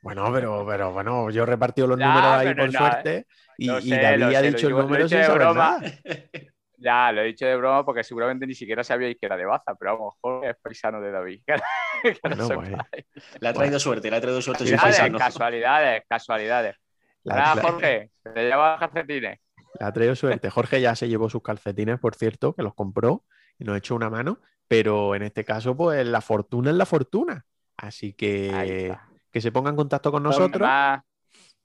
Bueno, 0.00 0.32
pero, 0.32 0.64
pero 0.66 0.92
bueno, 0.92 1.30
yo 1.30 1.42
he 1.42 1.46
repartido 1.46 1.88
los 1.88 1.98
números 1.98 2.24
ahí 2.24 2.54
por 2.54 2.70
suerte 2.70 3.26
y, 3.58 3.68
David 3.68 4.34
ha 4.34 4.42
dicho 4.42 4.68
el 4.68 4.74
número 4.74 5.08
sin 5.08 5.22
saber 5.22 5.54
nada. 5.54 5.80
Ya, 6.78 7.10
lo 7.10 7.22
he 7.22 7.24
dicho 7.24 7.46
de 7.46 7.56
broma 7.56 7.86
porque 7.86 8.04
seguramente 8.04 8.46
ni 8.46 8.54
siquiera 8.54 8.84
sabíais 8.84 9.16
que 9.18 9.24
era 9.24 9.38
de 9.38 9.46
Baza, 9.46 9.74
pero 9.76 9.94
vamos, 9.94 10.14
Jorge 10.20 10.50
es 10.50 10.56
paisano 10.60 11.00
de 11.00 11.10
David. 11.10 11.40
no 12.36 12.48
pues, 12.48 12.70
le 13.40 13.48
ha 13.48 13.52
traído 13.54 13.80
suerte, 13.80 14.10
le 14.10 14.16
ha 14.18 14.20
traído 14.20 14.42
suerte. 14.42 14.70
Casualidades, 14.70 15.18
casualidades, 15.18 16.02
casualidades. 16.06 16.76
La, 17.22 17.56
Jorge, 17.56 18.10
te 18.22 18.42
llevas 18.42 18.78
calcetines. 18.78 19.40
Le 19.80 19.86
ha 19.86 19.90
traído 19.90 20.14
suerte. 20.14 20.50
Jorge 20.50 20.82
ya 20.82 20.94
se 20.94 21.08
llevó 21.08 21.30
sus 21.30 21.42
calcetines, 21.42 21.98
por 21.98 22.14
cierto, 22.14 22.54
que 22.54 22.62
los 22.62 22.74
compró 22.74 23.24
y 23.58 23.64
nos 23.64 23.78
echó 23.78 23.94
una 23.94 24.10
mano, 24.10 24.42
pero 24.68 25.14
en 25.14 25.22
este 25.22 25.46
caso, 25.46 25.74
pues 25.74 26.06
la 26.06 26.20
fortuna 26.20 26.70
es 26.70 26.76
la 26.76 26.84
fortuna. 26.84 27.46
Así 27.78 28.12
que 28.12 28.94
que 29.36 29.42
se 29.42 29.52
ponga 29.52 29.68
en 29.68 29.76
contacto 29.76 30.10
con 30.10 30.22
nosotros. 30.22 30.66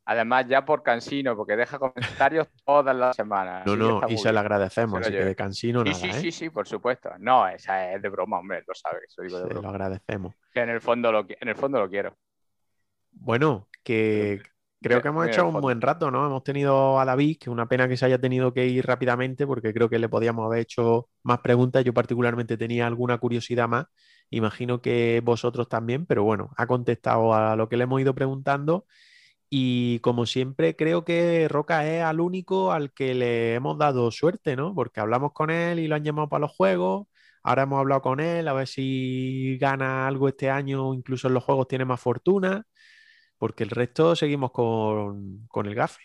Además, 0.05 0.47
ya 0.47 0.65
por 0.65 0.81
Cansino, 0.83 1.35
porque 1.35 1.55
deja 1.55 1.77
comentarios 1.77 2.47
todas 2.65 2.95
las 2.95 3.15
semanas. 3.15 3.65
No, 3.65 3.75
no, 3.75 4.01
y 4.09 4.17
se 4.17 4.31
lo 4.31 4.39
agradecemos, 4.39 5.01
así 5.01 5.11
que 5.11 5.23
de 5.23 5.35
Cansino 5.35 5.83
sí, 5.83 5.89
nada. 5.89 5.99
Sí, 5.99 6.09
¿eh? 6.09 6.13
sí, 6.13 6.31
sí, 6.31 6.49
por 6.49 6.67
supuesto. 6.67 7.11
No, 7.19 7.47
esa 7.47 7.93
es 7.93 8.01
de 8.01 8.09
broma, 8.09 8.39
hombre, 8.39 8.63
lo 8.67 8.73
sabes. 8.73 9.03
Eso 9.07 9.21
digo 9.21 9.39
de 9.39 9.47
se 9.47 9.61
lo 9.61 9.69
agradecemos. 9.69 10.33
Que 10.53 10.61
en 10.61 10.69
el, 10.69 10.81
fondo 10.81 11.11
lo, 11.11 11.25
en 11.27 11.47
el 11.47 11.55
fondo 11.55 11.79
lo 11.79 11.89
quiero. 11.89 12.15
Bueno, 13.11 13.67
que 13.83 14.41
creo 14.81 15.01
que 15.01 15.09
hemos 15.09 15.27
hecho 15.27 15.47
un 15.47 15.61
buen 15.61 15.81
rato, 15.81 16.09
¿no? 16.09 16.25
Hemos 16.25 16.43
tenido 16.43 16.99
a 16.99 17.05
David, 17.05 17.37
que 17.39 17.49
una 17.49 17.67
pena 17.67 17.87
que 17.87 17.97
se 17.97 18.05
haya 18.05 18.19
tenido 18.19 18.53
que 18.53 18.65
ir 18.65 18.85
rápidamente, 18.85 19.45
porque 19.45 19.73
creo 19.73 19.89
que 19.89 19.99
le 19.99 20.09
podíamos 20.09 20.45
haber 20.45 20.61
hecho 20.61 21.09
más 21.23 21.39
preguntas. 21.39 21.83
Yo 21.83 21.93
particularmente 21.93 22.57
tenía 22.57 22.87
alguna 22.87 23.17
curiosidad 23.19 23.67
más 23.67 23.85
Imagino 24.31 24.81
que 24.81 25.21
vosotros 25.23 25.67
también, 25.67 26.05
pero 26.05 26.23
bueno, 26.23 26.51
ha 26.55 26.65
contestado 26.65 27.33
a 27.33 27.57
lo 27.57 27.67
que 27.67 27.75
le 27.75 27.83
hemos 27.83 27.99
ido 27.99 28.15
preguntando. 28.15 28.85
Y 29.53 29.99
como 29.99 30.25
siempre, 30.27 30.77
creo 30.77 31.03
que 31.05 31.47
Roca 31.49 31.85
es 31.85 32.03
al 32.03 32.21
único 32.21 32.71
al 32.71 32.93
que 32.93 33.13
le 33.13 33.55
hemos 33.55 33.77
dado 33.77 34.09
suerte, 34.11 34.55
¿no? 34.55 34.73
Porque 34.75 35.01
hablamos 35.01 35.33
con 35.33 35.49
él 35.51 35.79
y 35.79 35.87
lo 35.89 35.95
han 35.95 36.05
llamado 36.05 36.29
para 36.29 36.41
los 36.41 36.51
juegos. 36.53 37.07
Ahora 37.43 37.63
hemos 37.63 37.79
hablado 37.79 38.01
con 38.01 38.21
él 38.21 38.47
a 38.47 38.53
ver 38.53 38.67
si 38.67 39.57
gana 39.59 40.07
algo 40.07 40.29
este 40.29 40.49
año, 40.49 40.93
incluso 40.93 41.27
en 41.27 41.33
los 41.35 41.43
juegos 41.43 41.67
tiene 41.67 41.85
más 41.85 41.99
fortuna, 42.01 42.65
porque 43.37 43.63
el 43.65 43.71
resto 43.71 44.15
seguimos 44.15 44.51
con, 44.51 45.47
con 45.49 45.65
el 45.67 45.75
gafe. 45.75 46.01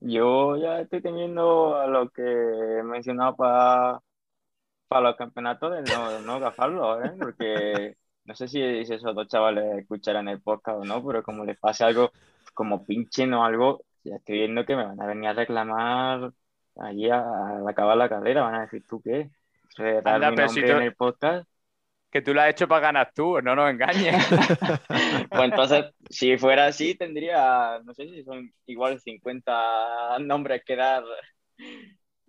Yo 0.00 0.56
ya 0.56 0.80
estoy 0.80 1.02
teniendo 1.02 1.76
a 1.76 1.86
lo 1.88 2.10
que 2.10 2.22
he 2.22 2.82
mencionado 2.84 3.36
para 3.36 4.00
para 4.88 5.10
los 5.10 5.16
campeonatos 5.16 5.72
de 5.72 5.82
no, 5.82 6.20
no 6.22 6.40
gafarlo, 6.40 7.04
¿eh? 7.04 7.12
Porque 7.18 7.96
no 8.24 8.34
sé 8.34 8.48
si, 8.48 8.62
esos 8.62 9.14
dos 9.14 9.28
chavales 9.28 9.78
escucharán 9.78 10.28
el 10.28 10.40
podcast 10.40 10.78
o 10.78 10.84
no, 10.84 11.04
pero 11.04 11.22
como 11.22 11.44
les 11.44 11.58
pase 11.58 11.84
algo 11.84 12.12
como 12.54 12.84
pinchen 12.84 13.32
o 13.34 13.44
algo, 13.44 13.84
ya 14.04 14.16
estoy 14.16 14.38
viendo 14.38 14.64
que 14.64 14.76
me 14.76 14.84
van 14.84 15.00
a 15.00 15.06
venir 15.06 15.28
a 15.28 15.32
reclamar 15.32 16.32
allí 16.76 17.10
a, 17.10 17.68
acabar 17.68 17.96
la 17.96 18.08
carrera, 18.08 18.42
van 18.42 18.54
a 18.54 18.60
decir, 18.62 18.84
¿tú 18.88 19.00
qué? 19.02 19.30
Anda, 20.04 20.30
mi 20.30 20.60
en 20.60 20.82
el 20.82 20.94
podcast 20.94 21.48
que 22.10 22.22
tú 22.22 22.34
lo 22.34 22.42
has 22.42 22.50
hecho 22.50 22.66
para 22.66 22.80
ganar 22.80 23.12
tú, 23.14 23.40
no 23.40 23.54
nos 23.54 23.70
engañes. 23.70 24.16
pues 25.30 25.42
entonces, 25.42 25.86
si 26.08 26.36
fuera 26.38 26.66
así, 26.66 26.94
tendría, 26.96 27.80
no 27.84 27.94
sé 27.94 28.08
si 28.08 28.24
son 28.24 28.52
igual 28.66 29.00
50 29.00 30.18
nombres 30.18 30.62
que 30.66 30.76
dar 30.76 31.04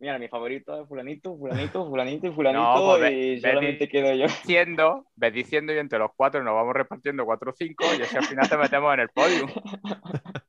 mira, 0.02 0.18
mi 0.18 0.28
favorito 0.28 0.82
es 0.82 0.88
fulanito, 0.88 1.38
fulanito, 1.38 1.86
fulanito 1.90 2.28
y 2.28 2.32
fulanito 2.32 2.98
pues 2.98 3.14
y 3.14 3.40
solamente 3.40 3.88
quedo 3.88 4.14
yo. 4.14 4.26
Diciendo, 4.44 5.06
ves 5.16 5.34
diciendo 5.34 5.74
y 5.74 5.78
entre 5.78 6.00
los 6.00 6.12
cuatro 6.16 6.44
nos 6.44 6.56
vamos 6.56 6.74
repartiendo 6.74 7.24
cuatro 7.24 7.52
o 7.52 7.54
cinco 7.56 7.86
y 7.98 8.02
así 8.02 8.18
al 8.18 8.26
final 8.26 8.50
te 8.50 8.58
metemos 8.58 8.94
en 8.94 9.00
el 9.00 9.10
podio. 9.10 9.46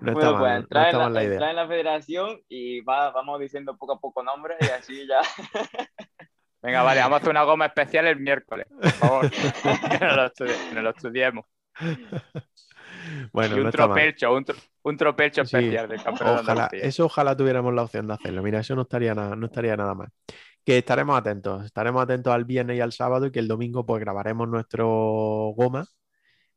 No 0.00 0.12
bueno, 0.12 0.38
pues 0.38 0.52
entrar, 0.58 0.94
en 0.94 1.12
la, 1.12 1.22
entrar 1.24 1.50
en 1.50 1.56
la 1.56 1.66
federación 1.66 2.40
y 2.48 2.82
va, 2.82 3.10
vamos 3.10 3.40
diciendo 3.40 3.76
poco 3.76 3.94
a 3.94 3.98
poco 3.98 4.22
nombres 4.22 4.56
y 4.60 4.66
así 4.66 5.08
ya. 5.08 5.20
Venga, 6.62 6.84
vale, 6.84 7.00
vamos 7.00 7.14
a 7.14 7.18
hacer 7.18 7.30
una 7.30 7.42
goma 7.42 7.66
especial 7.66 8.06
el 8.06 8.20
miércoles, 8.20 8.68
por 8.80 8.90
favor. 8.92 9.30
que 9.30 10.04
nos 10.04 10.84
lo, 10.84 10.90
estudiemos. 10.90 11.44
Bueno, 13.32 13.56
y 13.56 13.60
un 13.60 13.70
tropelcho, 13.70 14.34
un, 14.34 14.44
especial 14.44 15.88
del 15.88 16.02
campeonato. 16.02 16.42
Ojalá, 16.42 16.68
eso 16.72 17.06
ojalá 17.06 17.36
tuviéramos 17.36 17.74
la 17.74 17.82
opción 17.82 18.06
de 18.06 18.14
hacerlo. 18.14 18.42
Mira, 18.42 18.60
eso 18.60 18.74
no 18.74 18.82
estaría 18.82 19.14
nada, 19.14 19.36
no 19.36 19.46
estaría 19.46 19.76
nada 19.76 19.94
mal. 19.94 20.08
Que 20.64 20.78
estaremos 20.78 21.18
atentos, 21.18 21.64
estaremos 21.64 22.02
atentos 22.02 22.32
al 22.32 22.44
viernes 22.44 22.78
y 22.78 22.80
al 22.80 22.92
sábado 22.92 23.26
y 23.26 23.30
que 23.30 23.38
el 23.38 23.48
domingo 23.48 23.84
pues 23.84 24.00
grabaremos 24.00 24.48
nuestro 24.48 24.86
goma 25.56 25.86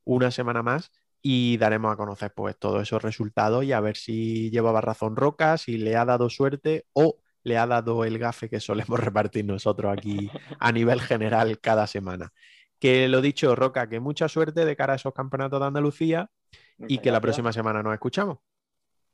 una 0.03 0.32
semana 0.32 0.64
más 0.64 0.91
y 1.22 1.57
daremos 1.57 1.91
a 1.91 1.98
conocer 1.98 2.32
pues 2.34 2.57
todos 2.57 2.82
esos 2.82 3.02
resultados 3.02 3.65
y 3.65 3.74
a 3.74 3.82
ver 3.82 3.98
si 3.98 4.49
llevaba 4.49 4.82
razón 4.82 5.15
Roca, 5.15 5.57
si 5.57 5.78
le 5.78 5.95
ha 5.98 6.06
dado 6.06 6.30
suerte 6.30 6.86
o 6.94 7.18
le 7.44 7.57
ha 7.57 7.68
dado 7.68 8.06
el 8.06 8.18
gafe 8.19 8.49
que 8.49 8.60
solemos 8.60 8.99
repartir 8.99 9.45
nosotros 9.45 9.91
aquí 9.91 10.30
a 10.60 10.72
nivel 10.72 11.02
general 11.02 11.60
cada 11.60 11.88
semana. 11.88 12.32
Que 12.80 13.08
lo 13.08 13.22
dicho, 13.22 13.56
Roca, 13.56 13.90
que 13.90 13.99
mucha 13.99 14.28
suerte 14.28 14.66
de 14.66 14.76
cara 14.76 14.94
a 14.94 14.95
esos 14.98 15.14
campeonatos 15.14 15.60
de 15.60 15.66
Andalucía 15.66 16.30
y 16.78 16.99
que 16.99 17.12
la 17.12 17.22
próxima 17.22 17.52
semana 17.52 17.82
nos 17.82 17.94
escuchamos. 17.94 18.38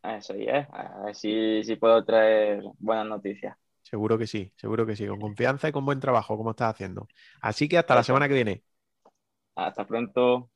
Eso 0.04 0.36
ya, 0.36 0.68
a 0.72 1.06
ver 1.06 1.16
si, 1.16 1.76
puedo 1.80 2.04
traer 2.04 2.62
buenas 2.80 3.08
noticias. 3.08 3.56
Seguro 3.82 4.18
que 4.18 4.28
sí, 4.28 4.52
seguro 4.56 4.86
que 4.86 4.96
sí, 4.96 5.08
con 5.08 5.20
confianza 5.20 5.70
y 5.70 5.72
con 5.72 5.86
buen 5.86 6.00
trabajo, 6.00 6.36
como 6.36 6.52
estás 6.52 6.74
haciendo. 6.74 7.08
Así 7.42 7.70
que 7.70 7.78
hasta 7.78 7.96
la 7.96 8.04
semana 8.04 8.28
que 8.28 8.34
viene. 8.34 8.64
Hasta 9.56 9.86
pronto. 9.86 10.50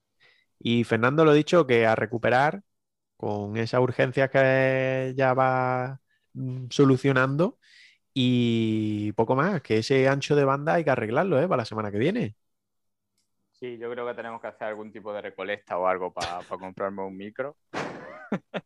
Y 0.60 0.84
Fernando 0.84 1.24
lo 1.24 1.34
dicho, 1.34 1.66
que 1.66 1.86
a 1.86 1.96
recuperar 1.96 2.64
con 3.16 3.58
esa 3.58 3.80
urgencia 3.80 4.30
que 4.30 5.14
ya 5.16 5.34
va 5.34 6.02
mm, 6.34 6.66
solucionando 6.70 7.58
y 8.14 9.12
poco 9.14 9.36
más, 9.36 9.62
que 9.62 9.78
ese 9.80 10.08
ancho 10.08 10.36
de 10.36 10.46
banda 10.46 10.76
hay 10.76 10.84
que 10.84 10.90
arreglarlo 10.92 11.40
¿eh? 11.40 11.48
para 11.48 11.58
la 11.62 11.66
semana 11.66 11.92
que 11.92 12.00
viene. 12.00 12.36
Sí, 13.60 13.78
yo 13.80 13.90
creo 13.90 14.06
que 14.06 14.14
tenemos 14.14 14.40
que 14.40 14.48
hacer 14.48 14.68
algún 14.68 14.92
tipo 14.92 15.12
de 15.12 15.22
recolecta 15.22 15.80
o 15.80 15.88
algo 15.88 16.14
para 16.14 16.44
comprarme 16.44 17.02
un 17.02 17.18
micro. 17.18 17.58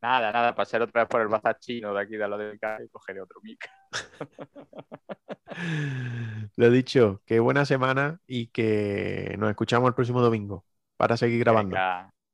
nada, 0.00 0.32
nada, 0.32 0.54
pasar 0.54 0.80
otra 0.80 1.02
vez 1.02 1.08
por 1.08 1.20
el 1.20 1.28
bazar 1.28 1.58
chino 1.58 1.92
de 1.92 2.00
aquí 2.00 2.16
de 2.16 2.26
lo 2.26 2.38
del 2.38 2.54
y 2.54 2.88
cogeré 2.88 3.20
otro 3.20 3.40
micro. 3.42 3.70
lo 6.56 6.70
dicho, 6.70 7.20
que 7.26 7.40
buena 7.40 7.66
semana 7.66 8.20
y 8.26 8.46
que 8.46 9.34
nos 9.38 9.50
escuchamos 9.50 9.88
el 9.88 9.94
próximo 9.94 10.22
domingo 10.22 10.64
para 10.96 11.18
seguir 11.18 11.40
grabando. 11.40 11.76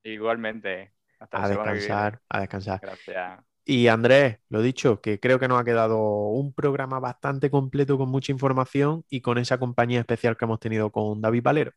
igualmente. 0.04 0.92
Hasta 1.18 1.44
a 1.44 1.48
descansar, 1.48 2.20
a 2.28 2.40
descansar. 2.40 2.80
Gracias. 2.80 3.47
Y 3.70 3.88
Andrés, 3.88 4.38
lo 4.48 4.62
dicho, 4.62 5.02
que 5.02 5.20
creo 5.20 5.38
que 5.38 5.46
nos 5.46 5.60
ha 5.60 5.64
quedado 5.64 5.98
un 5.98 6.54
programa 6.54 7.00
bastante 7.00 7.50
completo 7.50 7.98
con 7.98 8.08
mucha 8.08 8.32
información 8.32 9.04
y 9.10 9.20
con 9.20 9.36
esa 9.36 9.58
compañía 9.58 10.00
especial 10.00 10.38
que 10.38 10.46
hemos 10.46 10.58
tenido 10.58 10.90
con 10.90 11.20
David 11.20 11.42
Valero. 11.42 11.72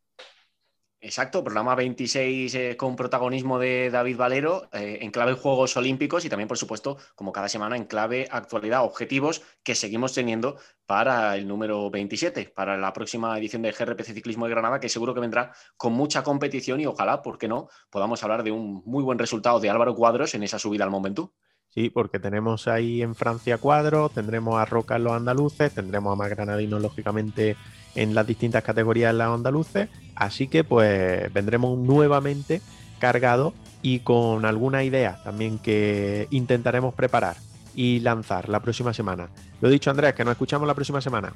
Exacto, 1.02 1.44
programa 1.44 1.76
26 1.76 2.56
eh, 2.56 2.78
con 2.78 2.96
protagonismo 2.96 3.60
de 3.60 3.90
David 3.90 4.16
Valero 4.16 4.70
eh, 4.72 5.00
en 5.02 5.12
clave 5.12 5.34
Juegos 5.34 5.76
Olímpicos 5.76 6.24
y 6.24 6.30
también, 6.30 6.48
por 6.48 6.58
supuesto, 6.58 6.96
como 7.14 7.34
cada 7.34 7.50
semana, 7.50 7.76
en 7.76 7.84
clave 7.84 8.26
actualidad, 8.32 8.86
objetivos 8.86 9.42
que 9.62 9.76
seguimos 9.76 10.14
teniendo 10.14 10.58
para 10.86 11.36
el 11.36 11.46
número 11.46 11.90
27, 11.92 12.54
para 12.56 12.78
la 12.78 12.94
próxima 12.94 13.38
edición 13.38 13.64
de 13.64 13.74
GRPC 13.74 14.14
Ciclismo 14.14 14.46
de 14.46 14.52
Granada, 14.52 14.80
que 14.80 14.88
seguro 14.88 15.14
que 15.14 15.20
vendrá 15.20 15.52
con 15.76 15.92
mucha 15.92 16.24
competición 16.24 16.80
y 16.80 16.86
ojalá, 16.86 17.22
¿por 17.22 17.38
qué 17.38 17.50
no?, 17.50 17.68
podamos 17.90 18.24
hablar 18.24 18.44
de 18.44 18.52
un 18.52 18.82
muy 18.86 19.04
buen 19.04 19.20
resultado 19.20 19.60
de 19.60 19.70
Álvaro 19.70 19.94
Cuadros 19.94 20.36
en 20.36 20.44
esa 20.44 20.58
subida 20.58 20.86
al 20.86 20.90
Momentum. 20.90 21.32
Sí, 21.74 21.90
porque 21.90 22.20
tenemos 22.20 22.68
ahí 22.68 23.02
en 23.02 23.16
Francia 23.16 23.58
cuadros, 23.58 24.12
tendremos 24.12 24.60
a 24.60 24.66
Roca 24.66 24.98
en 24.98 25.06
los 25.06 25.14
andaluces, 25.14 25.74
tendremos 25.74 26.12
a 26.12 26.16
más 26.18 26.30
granadinos, 26.30 26.82
lógicamente, 26.82 27.56
en 27.96 28.14
las 28.14 28.28
distintas 28.28 28.62
categorías 28.62 29.12
en 29.12 29.20
los 29.20 29.34
andaluces. 29.34 29.88
Así 30.16 30.50
que, 30.50 30.66
pues, 30.66 31.32
vendremos 31.32 31.78
nuevamente 31.80 32.62
cargados 33.00 33.54
y 33.82 34.00
con 34.00 34.46
alguna 34.46 34.84
idea 34.84 35.22
también 35.24 35.60
que 35.60 36.28
intentaremos 36.30 36.94
preparar 36.94 37.38
y 37.74 38.02
lanzar 38.02 38.50
la 38.50 38.60
próxima 38.60 38.94
semana. 38.94 39.30
Lo 39.62 39.70
dicho, 39.70 39.90
Andrés, 39.92 40.14
que 40.14 40.26
nos 40.26 40.34
escuchamos 40.34 40.68
la 40.68 40.74
próxima 40.74 41.00
semana. 41.00 41.32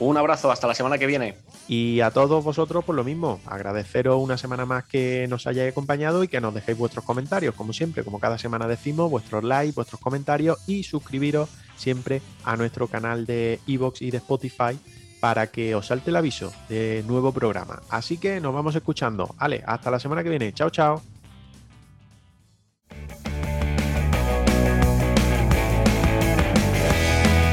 Un 0.00 0.16
abrazo, 0.16 0.50
hasta 0.50 0.66
la 0.66 0.74
semana 0.74 0.96
que 0.96 1.06
viene. 1.06 1.36
Y 1.66 2.00
a 2.00 2.10
todos 2.10 2.44
vosotros, 2.44 2.84
por 2.84 2.94
lo 2.94 3.04
mismo, 3.04 3.40
agradeceros 3.46 4.22
una 4.22 4.38
semana 4.38 4.64
más 4.64 4.84
que 4.84 5.26
nos 5.28 5.46
hayáis 5.46 5.72
acompañado 5.72 6.22
y 6.22 6.28
que 6.28 6.40
nos 6.40 6.54
dejéis 6.54 6.78
vuestros 6.78 7.04
comentarios, 7.04 7.54
como 7.54 7.72
siempre, 7.72 8.04
como 8.04 8.20
cada 8.20 8.38
semana 8.38 8.68
decimos, 8.68 9.10
vuestros 9.10 9.42
likes, 9.42 9.74
vuestros 9.74 10.00
comentarios 10.00 10.58
y 10.66 10.84
suscribiros 10.84 11.48
siempre 11.76 12.22
a 12.44 12.56
nuestro 12.56 12.86
canal 12.86 13.26
de 13.26 13.60
Evox 13.66 14.02
y 14.02 14.10
de 14.10 14.18
Spotify 14.18 14.78
para 15.20 15.48
que 15.48 15.74
os 15.74 15.86
salte 15.86 16.10
el 16.10 16.16
aviso 16.16 16.52
de 16.68 17.04
nuevo 17.06 17.32
programa. 17.32 17.82
Así 17.90 18.18
que 18.18 18.40
nos 18.40 18.54
vamos 18.54 18.74
escuchando. 18.76 19.34
Ale, 19.38 19.64
hasta 19.66 19.90
la 19.90 19.98
semana 19.98 20.22
que 20.22 20.30
viene. 20.30 20.52
Chao, 20.52 20.70
chao. 20.70 21.17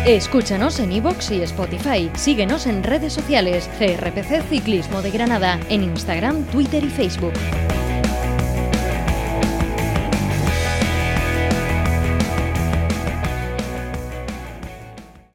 Escúchanos 0.05 0.79
en 0.79 0.91
iVoox 0.91 1.31
y 1.31 1.41
Spotify. 1.41 2.11
Síguenos 2.13 2.67
en 2.67 2.83
redes 2.83 3.11
sociales. 3.11 3.67
CRPC 3.79 4.47
Ciclismo 4.47 5.01
de 5.01 5.09
Granada. 5.09 5.59
En 5.67 5.81
Instagram, 5.81 6.43
Twitter 6.43 6.83
y 6.83 6.89
Facebook. 6.91 7.33